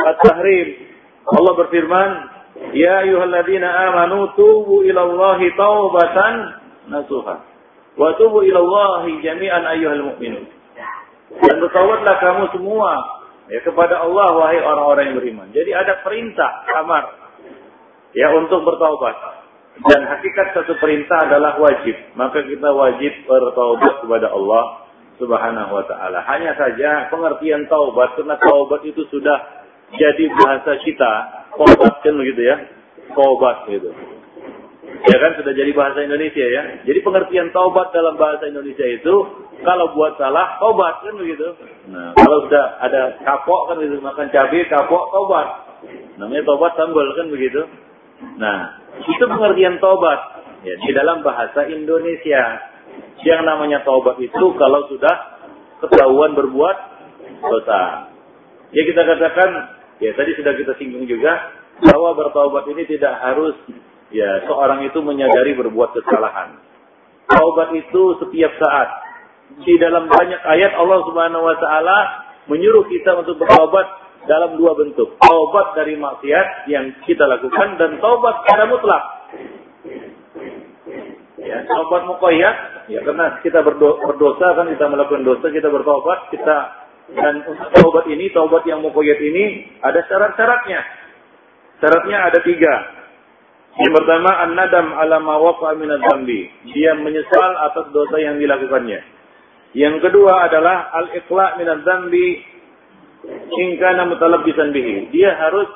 At-Tahrim 0.00 0.68
Allah 1.28 1.52
berfirman, 1.60 2.10
"Ya 2.72 3.04
ayyuhalladzina 3.04 3.68
amanu 3.92 4.32
tubu 4.34 4.82
ila 4.88 5.04
Allahi 5.04 5.52
taubatan 5.54 6.34
nasuha." 6.88 7.49
Wa 7.98 8.14
tubu 8.18 8.46
ila 8.46 8.58
Allahi 8.62 9.18
jami'an 9.22 9.64
ayyuhal 9.66 10.04
mu'minun. 10.14 10.44
Dan 11.30 11.54
bertaubatlah 11.62 12.16
kamu 12.18 12.44
semua 12.54 12.90
ya 13.50 13.60
kepada 13.62 14.02
Allah 14.02 14.28
wahai 14.34 14.58
orang-orang 14.62 15.10
yang 15.10 15.16
beriman. 15.18 15.48
Jadi 15.50 15.70
ada 15.74 16.02
perintah 16.02 16.66
kamar 16.70 17.04
ya 18.14 18.30
untuk 18.34 18.62
bertaubat. 18.66 19.40
Dan 19.80 20.02
hakikat 20.04 20.52
satu 20.52 20.76
perintah 20.82 21.30
adalah 21.30 21.56
wajib. 21.56 21.94
Maka 22.18 22.42
kita 22.42 22.68
wajib 22.74 23.12
bertaubat 23.24 24.02
kepada 24.02 24.28
Allah 24.34 24.90
Subhanahu 25.20 25.70
wa 25.76 25.84
taala. 25.86 26.24
Hanya 26.26 26.56
saja 26.58 27.06
pengertian 27.12 27.68
taubat 27.70 28.18
karena 28.18 28.36
taubat 28.40 28.82
itu 28.88 29.06
sudah 29.08 29.38
jadi 29.94 30.24
bahasa 30.38 30.78
kita, 30.82 31.12
taubat 31.54 31.94
kan 32.02 32.14
begitu 32.14 32.42
ya. 32.42 32.56
Taubat 33.14 33.66
gitu. 33.70 33.90
Ya 35.00 35.16
kan 35.16 35.32
sudah 35.40 35.52
jadi 35.56 35.72
bahasa 35.72 36.04
Indonesia 36.04 36.44
ya. 36.44 36.62
Jadi 36.84 36.98
pengertian 37.00 37.48
taubat 37.56 37.88
dalam 37.96 38.20
bahasa 38.20 38.52
Indonesia 38.52 38.84
itu 38.84 39.14
kalau 39.64 39.96
buat 39.96 40.20
salah 40.20 40.60
taubat 40.60 41.00
kan 41.00 41.16
begitu. 41.16 41.56
Nah, 41.88 42.12
kalau 42.20 42.44
sudah 42.44 42.64
ada 42.84 43.16
kapok 43.24 43.72
kan 43.72 43.76
itu 43.80 43.96
makan 44.04 44.28
cabai 44.28 44.60
kapok 44.68 45.04
taubat. 45.08 45.48
Namanya 46.20 46.42
taubat 46.44 46.72
sambal 46.76 47.08
kan 47.16 47.32
begitu. 47.32 47.64
Nah, 48.36 48.76
itu 49.00 49.24
pengertian 49.24 49.80
taubat 49.80 50.20
ya 50.68 50.74
di 50.76 50.90
dalam 50.92 51.24
bahasa 51.24 51.64
Indonesia. 51.64 52.68
Yang 53.24 53.40
namanya 53.48 53.80
taubat 53.84 54.20
itu 54.20 54.46
kalau 54.60 54.84
sudah 54.92 55.16
ketahuan 55.80 56.36
berbuat 56.36 56.76
dosa. 57.40 58.12
Ya 58.70 58.82
kita 58.84 59.02
katakan, 59.02 59.50
ya 59.98 60.12
tadi 60.12 60.36
sudah 60.36 60.52
kita 60.56 60.76
singgung 60.76 61.08
juga 61.08 61.56
bahwa 61.80 62.12
bertaubat 62.12 62.68
ini 62.68 62.84
tidak 62.84 63.16
harus 63.24 63.56
ya 64.10 64.46
seorang 64.46 64.86
itu 64.86 64.98
menyadari 65.02 65.54
berbuat 65.56 65.94
kesalahan. 65.94 66.58
Taubat 67.30 67.70
itu 67.78 68.02
setiap 68.18 68.52
saat. 68.58 68.88
Di 69.62 69.74
dalam 69.82 70.06
banyak 70.06 70.40
ayat 70.46 70.78
Allah 70.78 71.00
Subhanahu 71.10 71.42
wa 71.42 71.56
taala 71.58 71.98
menyuruh 72.46 72.86
kita 72.86 73.18
untuk 73.18 73.38
bertaubat 73.38 73.86
dalam 74.26 74.58
dua 74.58 74.74
bentuk. 74.78 75.14
Taubat 75.18 75.78
dari 75.78 75.94
maksiat 75.98 76.70
yang 76.70 76.90
kita 77.06 77.26
lakukan 77.26 77.78
dan 77.78 77.98
taubat 78.02 78.34
secara 78.46 78.64
mutlak. 78.66 79.04
Ya, 81.40 81.64
taubat 81.66 82.04
muqayyad 82.04 82.56
ya 82.92 83.00
karena 83.00 83.40
kita 83.40 83.64
berdosa 83.64 84.46
kan 84.54 84.66
kita 84.70 84.86
melakukan 84.92 85.24
dosa 85.24 85.46
kita 85.48 85.72
bertaubat 85.72 86.28
kita 86.28 86.58
dan 87.16 87.42
untuk 87.48 87.68
taubat 87.74 88.04
ini 88.06 88.28
taubat 88.30 88.62
yang 88.68 88.84
muqayyad 88.84 89.18
ini 89.18 89.44
ada 89.82 90.02
syarat-syaratnya. 90.06 90.80
Syaratnya 91.80 92.18
ada 92.28 92.38
tiga. 92.44 92.99
Yang 93.78 93.92
pertama 94.02 94.30
an-nadam 94.42 94.86
ala 94.98 95.22
ma 95.22 95.38
waqa 95.38 95.78
min 95.78 95.90
Dia 96.74 96.98
menyesal 96.98 97.50
atas 97.70 97.86
dosa 97.94 98.18
yang 98.18 98.42
dilakukannya. 98.42 98.98
Yang 99.78 100.10
kedua 100.10 100.50
adalah 100.50 100.90
al-iqla' 100.90 101.54
min 101.62 101.68
dzambi 101.86 102.26
ingkana 103.54 104.10
mutalabbisan 104.10 104.74
bihi. 104.74 105.14
Dia 105.14 105.38
harus 105.38 105.70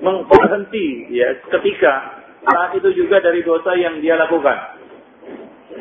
berhenti 0.00 1.08
ya 1.12 1.40
ketika 1.48 2.20
saat 2.44 2.76
itu 2.76 3.04
juga 3.04 3.20
dari 3.24 3.40
dosa 3.40 3.72
yang 3.76 4.00
dia 4.04 4.16
lakukan. 4.20 4.80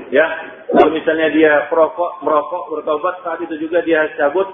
Ya, 0.10 0.26
kalau 0.70 0.90
misalnya 0.90 1.30
dia 1.30 1.70
perokok, 1.70 2.26
merokok, 2.26 2.64
bertobat 2.74 3.22
saat 3.22 3.40
itu 3.46 3.62
juga 3.62 3.86
dia 3.86 4.10
cabut 4.18 4.48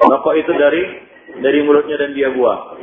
rokok 0.00 0.34
itu 0.40 0.52
dari 0.56 0.82
dari 1.40 1.58
mulutnya 1.62 2.00
dan 2.00 2.16
dia 2.16 2.32
buang. 2.32 2.79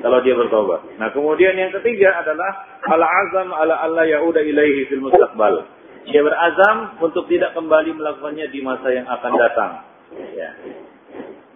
Kalau 0.00 0.18
dia 0.24 0.32
bertobat. 0.32 0.80
Nah, 0.96 1.12
kemudian 1.12 1.52
yang 1.60 1.72
ketiga 1.76 2.16
adalah 2.24 2.80
ala 2.88 3.04
azam 3.04 3.48
ala 3.52 3.74
Allah 3.84 4.08
yauda 4.08 4.40
ilaihi 4.40 4.88
fil 4.88 5.04
mustaqbal. 5.04 5.68
Dia 6.08 6.24
berazam 6.24 6.96
untuk 7.04 7.28
tidak 7.28 7.52
kembali 7.52 7.92
melakukannya 7.92 8.48
di 8.48 8.60
masa 8.64 8.88
yang 8.88 9.04
akan 9.04 9.32
datang. 9.36 9.70
Ya. 10.32 10.50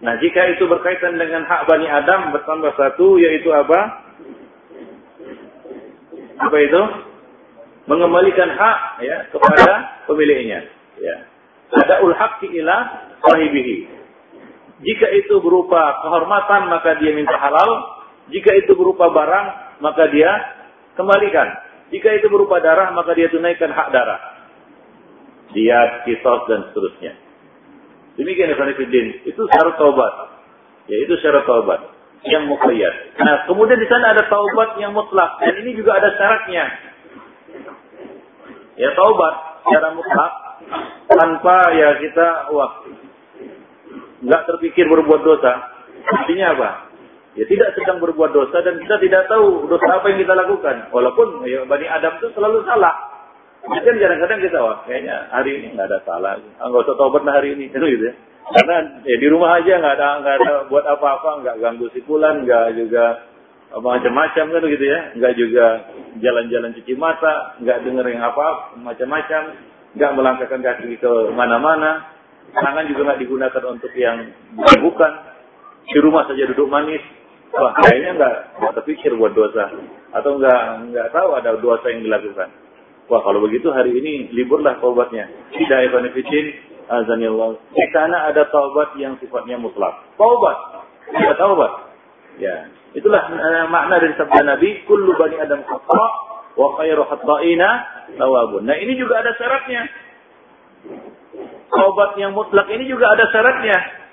Nah, 0.05 0.13
jika 0.21 0.53
itu 0.53 0.69
berkaitan 0.69 1.17
dengan 1.17 1.49
hak 1.49 1.65
Bani 1.65 1.89
Adam 1.89 2.29
bertambah 2.29 2.77
satu, 2.77 3.17
yaitu 3.17 3.49
apa? 3.49 4.05
Apa 6.45 6.57
itu? 6.61 6.81
Mengembalikan 7.89 8.49
hak 8.53 8.77
ya 9.01 9.17
kepada 9.33 10.05
pemiliknya. 10.05 10.69
Ya. 11.01 11.17
Ada 11.73 12.05
ulhaqi 12.05 12.53
ila 12.61 12.75
sahibihi. 13.25 13.89
Jika 14.85 15.07
itu 15.17 15.41
berupa 15.41 16.03
kehormatan, 16.05 16.69
maka 16.69 16.99
dia 17.01 17.15
minta 17.15 17.33
halal. 17.39 17.69
Jika 18.33 18.51
itu 18.57 18.73
berupa 18.73 19.13
barang, 19.13 19.47
maka 19.85 20.09
dia 20.09 20.31
kembalikan. 20.97 21.45
Jika 21.93 22.09
itu 22.17 22.27
berupa 22.33 22.57
darah, 22.57 22.89
maka 22.97 23.13
dia 23.13 23.29
tunaikan 23.29 23.69
hak 23.69 23.93
darah. 23.93 24.19
Dia 25.53 26.03
kisos 26.09 26.41
dan 26.49 26.73
seterusnya. 26.73 27.13
Demikian 28.17 28.49
Ibn. 28.55 29.05
Itu 29.27 29.41
syarat 29.51 29.75
taubat. 29.77 30.13
Ya, 30.89 30.97
itu 31.05 31.13
syarat 31.21 31.45
taubat. 31.45 31.81
Yang 32.25 32.49
muqayyad. 32.49 32.95
Nah, 33.21 33.45
kemudian 33.45 33.77
di 33.77 33.85
sana 33.85 34.17
ada 34.17 34.25
taubat 34.25 34.81
yang 34.81 34.97
mutlak. 34.97 35.37
Dan 35.45 35.61
ini 35.61 35.77
juga 35.77 36.01
ada 36.01 36.09
syaratnya. 36.17 36.65
Ya, 38.81 38.89
taubat 38.97 39.61
secara 39.61 39.93
mutlak. 39.93 40.31
Tanpa 41.05 41.57
ya 41.77 42.01
kita, 42.01 42.49
wah, 42.49 42.81
nggak 44.25 44.41
terpikir 44.49 44.89
berbuat 44.89 45.21
dosa. 45.21 45.53
Artinya 46.05 46.57
apa? 46.57 46.69
Ya 47.35 47.43
tidak 47.51 47.75
sedang 47.75 47.99
berbuat 47.99 48.31
dosa 48.31 48.63
dan 48.63 48.79
kita 48.79 48.95
tidak 49.03 49.27
tahu 49.27 49.67
dosa 49.67 49.99
apa 49.99 50.07
yang 50.07 50.23
kita 50.23 50.33
lakukan. 50.39 50.87
Walaupun 50.95 51.43
ya, 51.43 51.67
Bani 51.67 51.83
Adam 51.83 52.15
itu 52.15 52.31
selalu 52.31 52.63
salah. 52.63 52.95
Mungkin 53.65 53.97
kadang-kadang 53.97 54.39
kita 54.39 54.57
wah 54.61 54.77
kayaknya 54.87 55.27
hari 55.33 55.51
ini 55.59 55.67
nggak 55.73 55.89
ada 55.89 55.99
salah, 56.05 56.37
ah, 56.37 56.65
nggak 56.69 56.85
usah 56.85 56.95
tobat 56.95 57.25
lah 57.25 57.41
hari 57.41 57.57
ini, 57.57 57.67
itu 57.67 57.81
gitu 57.97 58.05
ya. 58.07 58.13
Karena 58.45 58.77
ya, 59.03 59.15
di 59.17 59.27
rumah 59.27 59.57
aja 59.57 59.73
nggak 59.81 59.95
ada 59.97 60.09
nggak 60.21 60.35
ada 60.37 60.53
buat 60.69 60.85
apa-apa, 60.85 61.41
nggak 61.41 61.55
ganggu 61.59 61.89
si 61.91 61.99
pulan, 62.05 62.45
nggak 62.45 62.77
juga 62.77 63.25
macam-macam 63.73 64.45
kan 64.53 64.63
gitu 64.69 64.85
ya, 64.85 64.99
nggak 65.17 65.33
juga 65.33 65.65
jalan-jalan 66.21 66.71
cuci 66.77 66.93
mata, 66.95 67.57
nggak 67.59 67.81
denger 67.83 68.05
yang 68.15 68.23
apa 68.23 68.77
macam-macam, 68.79 69.41
nggak 69.97 70.11
melangkahkan 70.13 70.61
kaki 70.61 70.95
ke 71.01 71.11
mana-mana, 71.33 72.05
tangan 72.53 72.85
juga 72.87 73.01
nggak 73.11 73.21
digunakan 73.25 73.63
untuk 73.65 73.91
yang 73.97 74.29
bukan, 74.61 75.11
di 75.89 75.99
rumah 76.05 76.29
saja 76.29 76.45
duduk 76.53 76.69
manis, 76.69 77.01
wah 77.53 77.71
kayaknya 77.83 78.11
nggak 78.17 78.35
terpikir 78.81 79.11
buat 79.19 79.35
dosa 79.37 79.69
atau 80.15 80.31
nggak 80.39 80.61
nggak 80.89 81.07
tahu 81.11 81.29
ada 81.35 81.59
dosa 81.59 81.85
yang 81.91 82.07
dilakukan. 82.07 82.49
Wah 83.05 83.21
kalau 83.21 83.37
begitu 83.45 83.69
hari 83.69 83.93
ini 83.93 84.33
liburlah 84.33 84.81
taubatnya. 84.81 85.29
Tidak 85.53 85.79
Ibn 85.93 86.09
Fitin, 86.09 86.45
azanillah. 86.89 87.53
Di 87.69 87.85
sana 87.93 88.33
ada 88.33 88.49
taubat 88.49 88.97
yang 88.97 89.13
sifatnya 89.21 89.61
mutlak. 89.61 89.93
Taubat. 90.17 90.57
Ada 91.13 91.37
taubat. 91.37 91.71
Ya. 92.41 92.69
Itulah 92.95 93.27
uh, 93.27 93.65
makna 93.69 93.99
dari 93.99 94.15
sabda 94.15 94.55
Nabi, 94.55 94.87
kullu 94.87 95.13
bani 95.19 95.35
Adam 95.37 95.61
khata 95.67 96.05
wa 96.55 96.67
khairu 96.79 97.03
khata'ina 97.05 97.69
tawabun. 98.15 98.63
Nah, 98.63 98.77
ini 98.79 98.95
juga 98.95 99.19
ada 99.19 99.35
syaratnya. 99.35 99.81
Taubat 101.69 102.15
yang 102.15 102.31
mutlak 102.31 102.71
ini 102.71 102.87
juga 102.87 103.11
ada 103.11 103.27
syaratnya. 103.29 104.04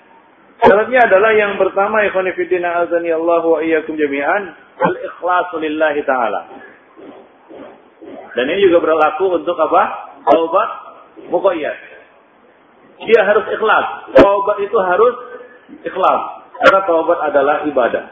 Syaratnya 0.62 1.10
adalah 1.10 1.34
yang 1.34 1.58
pertama, 1.58 2.06
ikhwan 2.06 2.30
fillah 2.38 2.86
azani 2.86 3.10
Allah 3.10 3.42
wa 3.42 3.58
iyyakum 3.58 3.98
jami'an, 3.98 4.54
al-ikhlasu 4.78 5.58
lillahi 5.58 6.06
ta'ala. 6.06 6.40
Dan 8.32 8.46
ini 8.46 8.70
juga 8.70 8.78
berlaku 8.80 9.42
untuk 9.42 9.58
apa? 9.58 9.82
Taubat 10.22 10.70
muqayyad. 11.34 11.78
Dia 13.02 13.20
harus 13.26 13.42
ikhlas. 13.50 13.86
Taubat 14.14 14.56
itu 14.62 14.76
harus 14.78 15.14
ikhlas. 15.82 16.22
Karena 16.62 16.80
taubat 16.86 17.18
adalah 17.26 17.66
ibadah. 17.66 18.04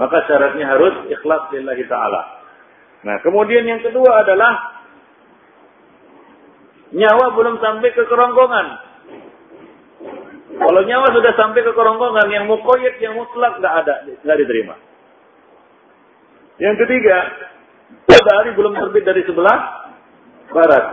Maka 0.00 0.24
syaratnya 0.24 0.66
harus 0.72 1.04
ikhlas 1.12 1.52
lillahi 1.52 1.84
ta'ala. 1.84 2.22
Nah, 3.02 3.20
kemudian 3.20 3.68
yang 3.68 3.84
kedua 3.84 4.24
adalah 4.24 4.52
nyawa 6.96 7.26
belum 7.36 7.60
sampai 7.60 7.92
ke 7.92 8.02
kerongkongan. 8.08 8.66
Kalau 10.62 10.82
nyawa 10.86 11.08
sudah 11.10 11.32
sampai 11.34 11.60
ke 11.66 11.72
kerongkongan, 11.74 12.28
yang 12.30 12.44
mukoyit, 12.46 12.96
yang 13.02 13.18
mutlak 13.18 13.58
nggak 13.58 13.74
ada, 13.82 13.94
nggak 14.22 14.38
diterima. 14.38 14.74
Yang 16.62 16.76
ketiga, 16.86 17.16
matahari 18.06 18.50
belum 18.54 18.72
terbit 18.78 19.04
dari 19.04 19.22
sebelah 19.26 19.58
barat. 20.54 20.84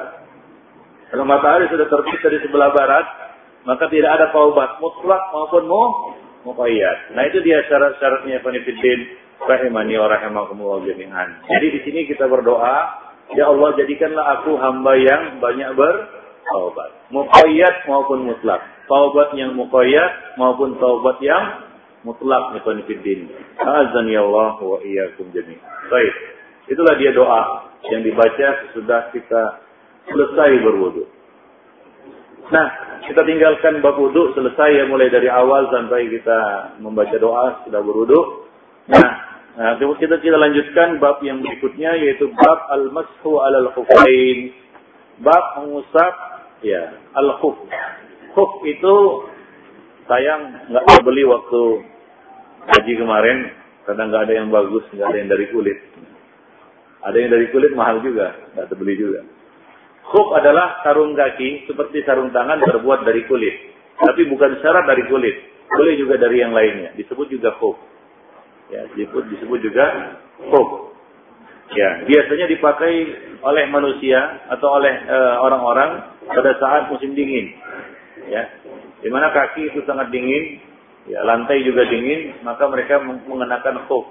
Kalau 1.13 1.25
matahari 1.25 1.69
sudah 1.69 1.85
terbit 1.85 2.19
dari 2.21 2.37
sebelah 2.41 2.69
barat, 2.73 3.05
maka 3.67 3.85
tidak 3.91 4.17
ada 4.17 4.25
taubat 4.33 4.81
mutlak 4.81 5.21
maupun 5.29 5.63
mu 5.69 5.83
muqayyad. 6.47 7.13
Nah 7.13 7.23
itu 7.27 7.43
dia 7.43 7.61
syarat-syaratnya 7.67 8.39
Fanifidin 8.41 8.99
rahimani 9.43 9.95
wa 9.99 10.07
rahimakumullah 10.07 10.79
jami'an. 10.87 11.43
Jadi 11.47 11.67
di 11.75 11.79
sini 11.83 11.99
kita 12.07 12.25
berdoa, 12.25 12.77
ya 13.35 13.51
Allah 13.51 13.69
jadikanlah 13.75 14.25
aku 14.39 14.55
hamba 14.57 14.93
yang 14.95 15.43
banyak 15.43 15.69
bertaubat. 16.49 16.89
Muqayyad 17.13 17.75
maupun 17.85 18.25
mutlak. 18.25 18.61
Taubat 18.89 19.37
yang 19.37 19.53
muqayyad 19.53 20.41
maupun 20.41 20.81
taubat 20.81 21.21
yang 21.21 21.69
mutlak 22.01 22.57
Fanifidin. 22.65 23.29
Azan 23.61 24.09
ya 24.09 24.25
Allah 24.25 24.57
wa 24.57 24.81
iyyakum 24.81 25.29
jami'an. 25.29 25.61
Baik. 25.93 26.13
Itulah 26.69 26.97
dia 26.97 27.13
doa 27.13 27.69
yang 27.93 28.01
dibaca 28.01 28.47
sesudah 28.65 29.13
kita 29.13 29.61
selesai 30.09 30.49
berwudu. 30.65 31.05
Nah, 32.49 32.67
kita 33.05 33.21
tinggalkan 33.29 33.81
bab 33.85 33.97
wudhu 33.97 34.33
selesai 34.33 34.81
ya 34.81 34.83
mulai 34.89 35.13
dari 35.13 35.29
awal 35.29 35.69
sampai 35.69 36.09
kita 36.09 36.39
membaca 36.81 37.13
doa 37.21 37.61
sudah 37.65 37.81
berwudhu. 37.81 38.49
Nah, 38.89 39.09
nah 39.53 39.77
kita 39.77 40.17
kita 40.17 40.37
lanjutkan 40.37 40.97
bab 40.97 41.21
yang 41.21 41.45
berikutnya 41.45 41.93
yaitu 42.01 42.29
bab 42.33 42.59
al-mashu 42.73 43.37
al 43.37 43.69
khufain. 43.77 44.53
Bab 45.21 45.61
mengusap 45.61 46.38
ya 46.63 46.81
al-khuf. 47.15 47.55
Khuf 48.35 48.51
itu 48.67 48.95
sayang 50.05 50.73
nggak 50.73 50.85
terbeli 50.89 51.23
waktu 51.27 51.61
haji 52.69 52.93
kemarin 52.97 53.37
karena 53.85 54.03
nggak 54.09 54.23
ada 54.29 54.33
yang 54.33 54.47
bagus, 54.53 54.85
nggak 54.93 55.07
ada 55.07 55.17
yang 55.17 55.29
dari 55.31 55.45
kulit. 55.49 55.77
Ada 56.99 57.15
yang 57.15 57.31
dari 57.31 57.47
kulit 57.49 57.71
mahal 57.73 58.03
juga, 58.03 58.35
nggak 58.53 58.67
terbeli 58.69 58.95
juga. 58.99 59.21
Khuf 60.09 60.27
adalah 60.33 60.81
sarung 60.81 61.13
kaki 61.13 61.69
seperti 61.69 62.01
sarung 62.03 62.33
tangan 62.33 62.59
terbuat 62.65 63.05
dari 63.05 63.23
kulit. 63.29 63.77
Tapi 63.99 64.25
bukan 64.31 64.57
syarat 64.63 64.89
dari 64.89 65.05
kulit. 65.05 65.35
Boleh 65.69 65.93
juga 66.01 66.17
dari 66.17 66.41
yang 66.41 66.49
lainnya. 66.49 66.97
Disebut 66.97 67.29
juga 67.29 67.53
khuf. 67.61 67.77
Ya, 68.73 68.89
disebut, 68.97 69.29
disebut 69.29 69.59
juga 69.61 69.85
khuf. 70.49 70.88
Ya, 71.69 72.01
biasanya 72.01 72.49
dipakai 72.49 72.93
oleh 73.45 73.63
manusia 73.69 74.41
atau 74.49 74.81
oleh 74.81 74.89
eh, 74.89 75.35
orang-orang 75.37 76.17
uh, 76.25 76.33
pada 76.33 76.57
saat 76.57 76.89
musim 76.89 77.13
dingin. 77.13 77.53
Ya, 78.25 78.49
di 79.05 79.09
mana 79.13 79.29
kaki 79.29 79.69
itu 79.69 79.85
sangat 79.85 80.09
dingin, 80.09 80.65
ya, 81.05 81.21
lantai 81.21 81.61
juga 81.61 81.85
dingin, 81.85 82.41
maka 82.41 82.65
mereka 82.65 82.97
mengenakan 83.05 83.85
khuf. 83.85 84.05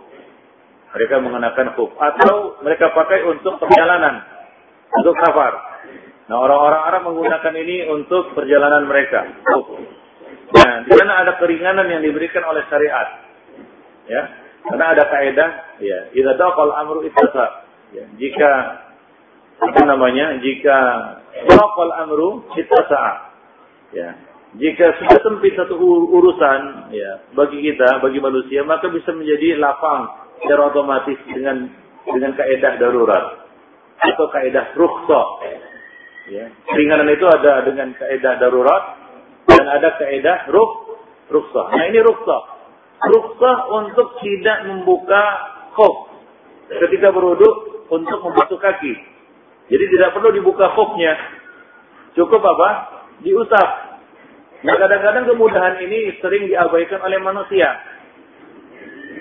Mereka 0.94 1.18
mengenakan 1.18 1.74
khuf 1.74 1.90
atau 1.98 2.62
mereka 2.62 2.94
pakai 2.94 3.26
untuk 3.26 3.58
perjalanan, 3.58 4.22
untuk 4.94 5.18
safar. 5.18 5.82
Nah, 6.30 6.36
orang-orang 6.38 6.82
Arab 6.94 7.02
menggunakan 7.10 7.54
ini 7.58 7.76
untuk 7.90 8.38
perjalanan 8.38 8.86
mereka. 8.86 9.24
Nah, 10.48 10.72
di 10.86 10.92
sana 10.94 11.26
ada 11.26 11.36
keringanan 11.42 11.90
yang 11.90 12.00
diberikan 12.06 12.44
oleh 12.46 12.62
syariat. 12.70 13.08
Ya, 14.08 14.22
karena 14.66 14.84
ada 14.96 15.04
kaidah, 15.06 15.50
ya, 15.78 15.98
idza 16.14 16.32
daqal 16.34 16.72
amru 16.74 17.06
ittasa. 17.06 17.68
Ya, 17.94 18.04
jika 18.18 18.50
apa 19.58 19.80
namanya? 19.86 20.40
Jika 20.42 20.78
daqal 21.46 21.90
amru 22.02 22.48
ittasa. 22.58 23.32
Ya, 23.94 24.08
jika 24.56 24.96
sudah 24.96 25.18
sempit 25.20 25.56
satu 25.56 25.76
urusan 26.08 26.92
ya 26.92 27.22
bagi 27.36 27.60
kita, 27.62 28.00
bagi 28.00 28.18
manusia, 28.18 28.64
maka 28.64 28.88
bisa 28.88 29.12
menjadi 29.12 29.60
lapang 29.60 30.08
secara 30.40 30.72
otomatis 30.72 31.18
dengan 31.28 31.68
dengan 32.08 32.32
kaidah 32.32 32.80
darurat 32.80 33.44
atau 33.98 34.26
kaidah 34.30 34.72
rukhsah 34.78 35.28
Ya. 36.28 36.44
Keringanan 36.68 37.08
itu 37.08 37.24
ada 37.24 37.64
dengan 37.64 37.96
kaidah 37.96 38.36
darurat 38.36 39.00
dan 39.48 39.64
ada 39.64 39.96
kaidah 39.96 40.44
ruh 40.52 41.00
rukhsah. 41.32 41.72
Nah 41.72 41.84
ini 41.88 42.04
rukhsah. 42.04 42.42
Rukhsah 42.98 43.56
untuk 43.78 44.18
tidak 44.18 44.58
membuka 44.66 45.22
khuf 45.78 45.96
ketika 46.66 47.14
berwudu 47.14 47.82
untuk 47.88 48.18
membasuh 48.26 48.58
kaki. 48.58 48.92
Jadi 49.68 49.84
tidak 49.94 50.18
perlu 50.18 50.34
dibuka 50.34 50.72
khufnya. 50.74 51.14
Cukup 52.18 52.42
apa? 52.42 52.70
Diusap. 53.22 53.68
Nah 54.66 54.74
kadang-kadang 54.74 55.30
kemudahan 55.30 55.78
ini 55.78 56.18
sering 56.18 56.50
diabaikan 56.50 56.98
oleh 56.98 57.22
manusia. 57.22 57.78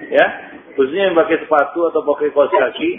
Ya, 0.08 0.26
khususnya 0.74 1.12
yang 1.12 1.16
pakai 1.20 1.46
sepatu 1.46 1.92
atau 1.92 2.02
pakai 2.02 2.32
kaos 2.32 2.50
kaki, 2.50 2.90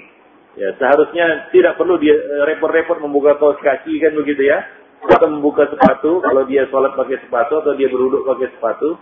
Ya, 0.58 0.74
seharusnya 0.74 1.54
tidak 1.54 1.78
perlu 1.78 2.02
dia 2.02 2.18
eh, 2.18 2.42
repot-repot 2.50 2.98
membuka 2.98 3.38
kaos 3.38 3.62
kaki 3.62 4.02
kan 4.02 4.10
begitu 4.18 4.50
ya. 4.50 4.66
Atau 5.06 5.30
membuka 5.30 5.70
sepatu 5.70 6.18
kalau 6.18 6.42
dia 6.50 6.66
sholat 6.66 6.98
pakai 6.98 7.22
sepatu 7.22 7.62
atau 7.62 7.78
dia 7.78 7.86
beruduk 7.86 8.26
pakai 8.26 8.50
sepatu. 8.50 8.98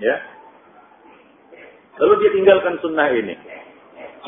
Ya. 0.00 0.16
Lalu 1.98 2.14
dia 2.22 2.30
tinggalkan 2.36 2.74
sunnah 2.78 3.08
ini. 3.10 3.34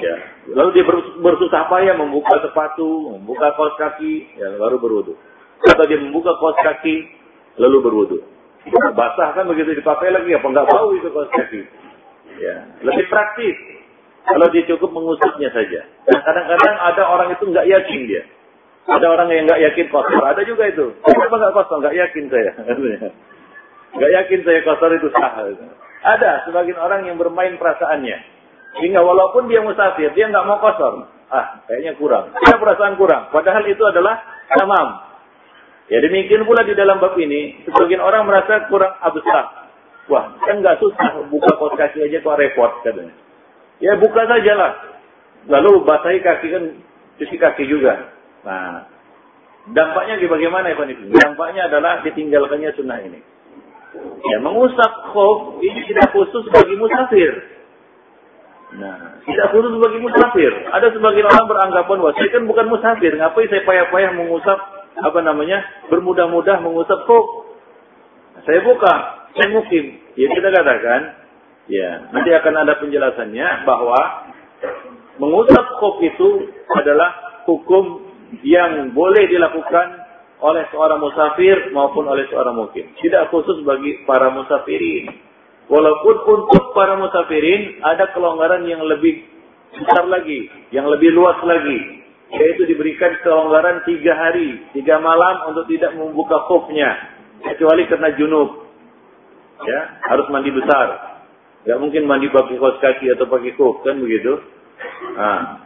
Ya. 0.01 0.15
Lalu 0.57 0.81
dia 0.81 0.85
bersusah 1.21 1.69
payah 1.69 1.95
membuka 1.95 2.41
sepatu, 2.41 3.13
membuka 3.15 3.53
kaos 3.55 3.77
kaki, 3.77 4.35
ya 4.41 4.57
baru 4.57 4.81
berwudu. 4.81 5.15
Atau 5.69 5.85
dia 5.85 6.01
membuka 6.01 6.33
kaos 6.41 6.59
kaki, 6.65 7.07
lalu 7.61 7.79
berwudu. 7.85 8.19
Basah 8.97 9.35
kan 9.37 9.45
begitu 9.51 9.75
dipakai 9.75 10.15
lagi 10.15 10.33
apa 10.33 10.47
enggak 10.49 10.69
bau 10.71 10.91
itu 10.97 11.09
kaos 11.13 11.31
kaki. 11.31 11.61
Ya, 12.41 12.57
lebih 12.81 13.07
praktis. 13.13 13.57
Kalau 14.23 14.47
dia 14.55 14.63
cukup 14.71 14.91
mengusapnya 14.95 15.51
saja. 15.51 15.83
Nah, 16.09 16.21
kadang-kadang 16.23 16.77
ada 16.79 17.03
orang 17.11 17.29
itu 17.35 17.45
nggak 17.51 17.67
yakin 17.67 18.01
dia. 18.07 18.23
Ada 18.87 19.07
orang 19.07 19.29
yang 19.35 19.45
nggak 19.51 19.63
yakin 19.67 19.87
kotor. 19.91 20.23
Ada 20.23 20.43
juga 20.47 20.71
itu. 20.71 20.95
Kenapa 21.03 21.35
nggak 21.39 21.55
kotor? 21.59 21.77
Nggak 21.83 21.97
yakin 21.99 22.25
saya. 22.31 22.53
Nggak 23.93 24.13
yakin 24.25 24.41
saya 24.41 24.61
kotor 24.65 24.91
itu 24.97 25.09
sah. 25.13 25.45
Ada 26.03 26.51
sebagian 26.51 26.79
orang 26.83 27.07
yang 27.07 27.17
bermain 27.17 27.55
perasaannya. 27.57 28.19
Sehingga 28.79 29.05
walaupun 29.05 29.47
dia 29.47 29.63
musafir, 29.63 30.11
dia 30.17 30.27
nggak 30.27 30.47
mau 30.49 30.59
kotor. 30.59 31.07
Ah, 31.33 31.65
kayaknya 31.65 31.97
kurang. 31.97 32.35
Ada 32.35 32.59
perasaan 32.59 32.95
kurang. 32.99 33.31
Padahal 33.31 33.65
itu 33.65 33.81
adalah 33.87 34.21
tamam. 34.53 35.13
Ya 35.89 35.99
demikian 36.01 36.45
pula 36.49 36.65
di 36.65 36.77
dalam 36.77 36.99
bab 36.99 37.17
ini, 37.21 37.65
sebagian 37.69 38.01
orang 38.01 38.25
merasa 38.29 38.69
kurang 38.69 38.97
abstrak. 39.01 39.47
Wah, 40.11 40.35
kan 40.43 40.59
nggak 40.59 40.83
susah 40.83 41.25
buka 41.31 41.55
kos 41.57 41.79
kaki 41.79 42.03
aja 42.03 42.19
kok 42.19 42.37
repot 42.37 42.73
katanya. 42.83 43.15
Ya 43.79 43.95
buka 43.97 44.27
sajalah. 44.27 44.73
Lalu 45.47 45.87
basahi 45.87 46.19
kaki 46.23 46.47
kan 46.51 46.65
cuci 47.19 47.37
kaki 47.39 47.65
juga. 47.71 48.11
Nah, 48.43 48.91
dampaknya 49.71 50.19
bagaimana 50.27 50.75
ya 50.75 50.79
Pak 50.79 50.87
Dampaknya 51.13 51.63
adalah 51.71 52.03
ditinggalkannya 52.03 52.71
sunnah 52.75 52.99
ini. 53.05 53.21
Ya, 54.23 54.37
mengusap 54.41 55.13
khuf 55.13 55.61
ini 55.61 55.85
tidak 55.93 56.13
khusus 56.17 56.49
bagi 56.49 56.75
musafir. 56.81 57.33
Nah, 58.73 59.21
tidak 59.29 59.53
khusus 59.53 59.75
bagi 59.77 59.99
musafir. 60.01 60.53
Ada 60.73 60.97
sebagian 60.97 61.29
orang 61.29 61.47
beranggapan, 61.49 61.99
wah 62.01 62.13
saya 62.17 62.29
kan 62.33 62.49
bukan 62.49 62.67
musafir, 62.73 63.13
ngapain 63.13 63.49
saya 63.53 63.63
payah-payah 63.69 64.13
mengusap 64.17 64.59
apa 64.97 65.19
namanya 65.21 65.61
bermudah-mudah 65.93 66.57
mengusap 66.65 67.05
khuf? 67.05 67.53
Saya 68.49 68.65
buka, 68.65 68.95
saya 69.37 69.49
mukim. 69.53 70.01
Ya 70.17 70.27
kita 70.33 70.49
katakan, 70.49 71.23
Ya, 71.71 72.11
nanti 72.11 72.35
akan 72.35 72.55
ada 72.59 72.75
penjelasannya 72.83 73.63
bahwa 73.63 74.01
mengusap 75.23 75.79
kop 75.79 76.03
itu 76.03 76.51
adalah 76.75 77.39
hukum 77.47 78.03
yang 78.43 78.91
boleh 78.91 79.31
dilakukan 79.31 80.02
oleh 80.43 80.67
seorang 80.75 80.99
musafir 80.99 81.71
maupun 81.71 82.03
oleh 82.11 82.27
seorang 82.27 82.59
mukim. 82.59 82.91
Tidak 82.99 83.31
khusus 83.31 83.63
bagi 83.63 84.03
para 84.03 84.29
musafirin. 84.35 85.15
Walaupun 85.71 86.17
untuk 86.27 86.75
para 86.75 86.99
musafirin 86.99 87.79
ada 87.87 88.11
kelonggaran 88.11 88.67
yang 88.67 88.83
lebih 88.83 89.23
besar 89.71 90.05
lagi, 90.11 90.51
yang 90.75 90.91
lebih 90.91 91.15
luas 91.15 91.39
lagi. 91.47 92.03
Yaitu 92.33 92.65
diberikan 92.67 93.23
kelonggaran 93.23 93.87
tiga 93.87 94.19
hari, 94.19 94.67
tiga 94.75 94.99
malam 94.99 95.53
untuk 95.55 95.69
tidak 95.71 95.95
membuka 95.95 96.43
kopnya. 96.51 96.91
Kecuali 97.47 97.87
karena 97.87 98.11
junub. 98.19 98.67
Ya, 99.63 100.03
harus 100.11 100.27
mandi 100.27 100.51
besar. 100.51 101.13
Gak 101.63 101.79
mungkin 101.79 102.11
mandi 102.11 102.27
pakai 102.27 102.59
kaos 102.59 102.83
kaki 102.83 103.07
atau 103.15 103.31
pakai 103.31 103.55
kuf, 103.55 103.87
kan 103.87 103.95
begitu? 104.03 104.35
Nah, 105.15 105.63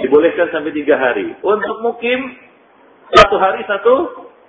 dibolehkan 0.00 0.48
sampai 0.48 0.72
tiga 0.72 0.96
hari. 0.96 1.36
Untuk 1.44 1.76
mukim, 1.84 2.20
satu 3.12 3.36
hari 3.36 3.60
satu 3.68 3.94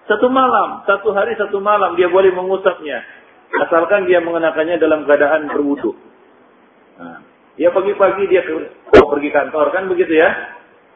satu 0.05 0.27
malam, 0.29 0.85
satu 0.85 1.09
hari 1.11 1.33
satu 1.35 1.57
malam 1.57 1.97
dia 1.97 2.05
boleh 2.07 2.29
mengusapnya, 2.29 3.01
asalkan 3.65 4.05
dia 4.05 4.21
mengenakannya 4.21 4.77
dalam 4.77 5.03
keadaan 5.03 5.49
berwudu. 5.49 5.97
Nah, 6.95 7.19
ya 7.57 7.73
pagi-pagi 7.73 8.23
dia 8.29 8.45
mau 8.95 9.09
pergi 9.11 9.29
kantor 9.33 9.73
kan 9.73 9.89
begitu 9.89 10.13
ya? 10.15 10.29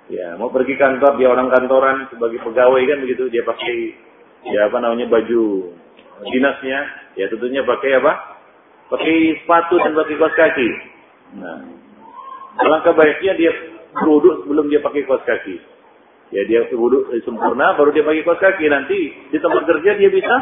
Ya 0.09 0.27
mau 0.37 0.53
pergi 0.53 0.77
kantor 0.77 1.17
dia 1.17 1.29
orang 1.29 1.49
kantoran 1.49 2.09
sebagai 2.13 2.41
pegawai 2.41 2.81
kan 2.81 2.97
begitu 3.03 3.29
dia 3.33 3.43
pakai 3.45 3.77
ya 4.45 4.69
apa 4.71 4.77
namanya 4.79 5.09
baju 5.09 5.73
dinasnya, 6.29 6.79
ya 7.17 7.25
tentunya 7.27 7.65
pakai 7.65 7.99
apa? 7.99 8.13
Pakai 8.89 9.15
sepatu 9.41 9.75
dan 9.81 9.93
pakai 9.93 10.15
kaos 10.17 10.35
kaki. 10.37 10.69
Nah, 11.37 11.61
alangkah 12.57 12.93
baiknya 12.93 13.33
dia 13.37 13.51
berwudhu 13.93 14.45
sebelum 14.45 14.65
dia 14.69 14.81
pakai 14.81 15.01
kaos 15.05 15.23
kaki. 15.25 15.78
Ya 16.29 16.45
dia 16.45 16.69
berwudhu 16.69 17.09
sempurna, 17.25 17.73
baru 17.73 17.89
dia 17.89 18.05
pakai 18.05 18.23
kaos 18.25 18.41
kaki. 18.41 18.65
Nanti 18.69 18.99
di 19.33 19.37
tempat 19.41 19.65
kerja 19.65 19.97
dia 19.97 20.09
bisa 20.13 20.35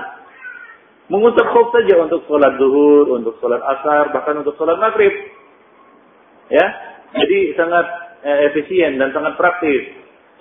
mengusap 1.07 1.47
khuf 1.55 1.71
saja 1.71 2.03
untuk 2.03 2.27
sholat 2.27 2.59
zuhur, 2.59 3.15
untuk 3.15 3.39
sholat 3.39 3.63
asar, 3.63 4.11
bahkan 4.11 4.43
untuk 4.43 4.59
sholat 4.59 4.75
maghrib. 4.75 5.11
Ya, 6.47 6.65
jadi 7.15 7.39
sangat 7.55 7.85
eh, 8.23 8.39
efisien 8.51 8.99
dan 8.99 9.15
sangat 9.15 9.39
praktis. 9.39 9.95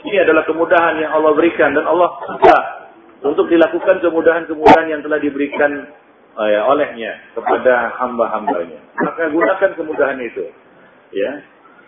Ini 0.06 0.22
adalah 0.22 0.46
kemudahan 0.46 1.02
yang 1.02 1.10
Allah 1.14 1.32
berikan 1.34 1.74
dan 1.74 1.86
Allah 1.86 2.14
suka 2.26 2.58
untuk 3.26 3.50
dilakukan 3.50 4.02
kemudahan-kemudahan 4.04 4.86
yang 4.92 5.00
telah 5.02 5.18
diberikan 5.18 5.88
uh, 6.36 6.48
ya, 6.48 6.60
olehnya 6.68 7.12
kepada 7.32 7.96
hamba-hambanya. 7.96 8.80
Maka 9.02 9.32
gunakan 9.32 9.70
kemudahan 9.74 10.18
itu. 10.20 10.52
Ya. 11.16 11.30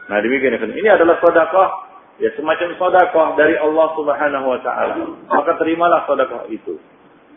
Nah 0.08 0.18
demikian 0.24 0.56
ini 0.72 0.88
adalah 0.88 1.20
sodakoh, 1.20 1.87
ya 2.18 2.30
semacam 2.34 2.74
sodakoh 2.78 3.38
dari 3.38 3.54
Allah 3.58 3.88
Subhanahu 3.94 4.46
Wa 4.46 4.60
Taala. 4.62 4.94
Maka 5.26 5.52
terimalah 5.58 6.06
sodakoh 6.06 6.46
itu. 6.50 6.78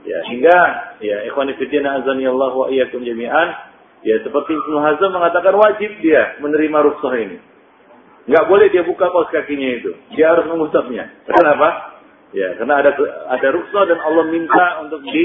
Ya 0.01 0.17
hingga 0.25 0.59
ya 1.01 1.17
ikhwanifidina 1.29 2.01
azani 2.01 2.25
Allah 2.25 2.51
wa 2.53 2.67
iyyakum 2.69 3.05
jami'an. 3.05 3.49
Ya 4.01 4.17
seperti 4.25 4.57
Ibnu 4.57 4.77
Hazm 4.81 5.13
mengatakan 5.13 5.53
wajib 5.53 5.93
dia 6.01 6.41
menerima 6.41 6.77
rukhsah 6.89 7.13
ini. 7.21 7.37
Enggak 8.25 8.45
boleh 8.49 8.67
dia 8.69 8.81
buka 8.85 9.09
kaos 9.09 9.29
kakinya 9.33 9.69
itu. 9.81 9.91
Dia 10.13 10.33
harus 10.33 10.45
mengusapnya. 10.49 11.09
Kenapa? 11.25 11.97
Ya, 12.31 12.55
karena 12.55 12.79
ada 12.79 12.91
ada 13.27 13.47
rukshoh 13.51 13.83
dan 13.91 13.99
Allah 13.99 14.25
minta 14.31 14.87
untuk 14.87 15.03
di 15.03 15.23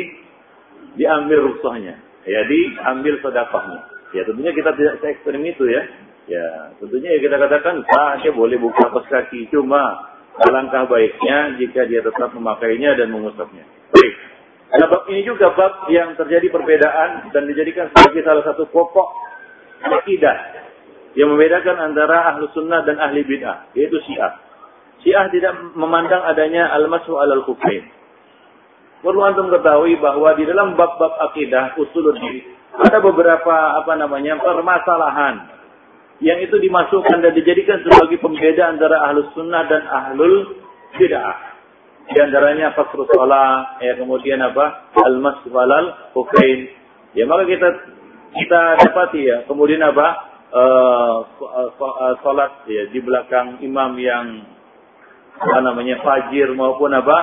diambil 0.99 1.53
rukshohnya. 1.53 2.03
Ya, 2.27 2.41
diambil 2.51 3.21
sedekahnya. 3.23 3.81
Ya, 4.11 4.23
tentunya 4.27 4.53
kita 4.57 4.75
tidak 4.75 4.95
se 4.99 5.07
ekstrem 5.13 5.45
itu 5.45 5.65
ya. 5.71 5.83
Ya, 6.27 6.75
tentunya 6.83 7.15
ya 7.15 7.21
kita 7.23 7.39
katakan 7.39 7.87
sah 7.87 8.19
dia 8.19 8.35
boleh 8.35 8.59
buka 8.59 8.91
kaos 8.91 9.07
kaki. 9.07 9.47
Cuma 9.55 10.11
alangkah 10.43 10.91
baiknya 10.91 11.55
jika 11.63 11.87
dia 11.87 12.03
tetap 12.03 12.35
memakainya 12.35 12.99
dan 12.99 13.15
mengusapnya. 13.15 13.63
Baik. 13.95 14.15
Nah, 14.67 14.87
bab 14.91 15.07
ini 15.07 15.23
juga 15.23 15.55
bab 15.55 15.87
yang 15.87 16.19
terjadi 16.19 16.51
perbedaan 16.51 17.31
dan 17.31 17.47
dijadikan 17.47 17.87
sebagai 17.95 18.27
salah 18.27 18.43
satu 18.43 18.67
pokok 18.67 19.09
akidah 19.87 20.67
yang 21.15 21.31
membedakan 21.33 21.79
antara 21.79 22.35
ahlu 22.35 22.51
sunnah 22.53 22.83
dan 22.83 22.99
ahli 22.99 23.23
bid'ah, 23.23 23.73
yaitu 23.79 23.97
syiah. 24.05 24.37
Syiah 25.01 25.31
tidak 25.31 25.55
memandang 25.79 26.27
adanya 26.27 26.75
al-mashu 26.75 27.15
alal 27.17 27.47
kufain. 27.47 27.87
Perlu 29.01 29.23
antum 29.23 29.49
ketahui 29.55 29.95
bahwa 30.03 30.35
di 30.35 30.45
dalam 30.45 30.75
bab-bab 30.75 31.15
akidah 31.31 31.79
usuluddin 31.79 32.43
ada 32.75 32.99
beberapa 33.01 33.79
apa 33.81 33.95
namanya 33.95 34.37
permasalahan 34.43 35.56
yang 36.25 36.39
itu 36.41 36.57
dimasukkan 36.57 37.21
dan 37.21 37.33
dijadikan 37.37 37.85
sebagai 37.85 38.17
pembeda 38.25 38.73
antara 38.73 39.05
ahlus 39.11 39.29
sunnah 39.37 39.69
dan 39.69 39.85
ahlul 39.85 40.65
bid'ah. 40.97 41.57
Di 42.07 42.19
antaranya 42.23 42.73
fasrul 42.73 43.05
sholat, 43.11 43.83
ya 43.83 43.99
kemudian 43.99 44.39
apa? 44.41 44.95
Al-mashu 44.97 45.51
alal 45.53 46.15
kufain. 46.15 46.73
Ya 47.13 47.27
maka 47.29 47.45
kita 47.45 47.69
kita 48.33 48.61
dapati 48.87 49.21
ya, 49.27 49.37
kemudian 49.45 49.83
apa? 49.83 50.37
Uh, 50.47 51.27
salat 52.23 52.65
ya 52.71 52.87
di 52.89 53.03
belakang 53.03 53.61
imam 53.61 53.99
yang 53.99 54.47
apa 55.37 55.59
namanya 55.61 56.01
fajir 56.01 56.49
maupun 56.55 56.95
apa 56.97 57.19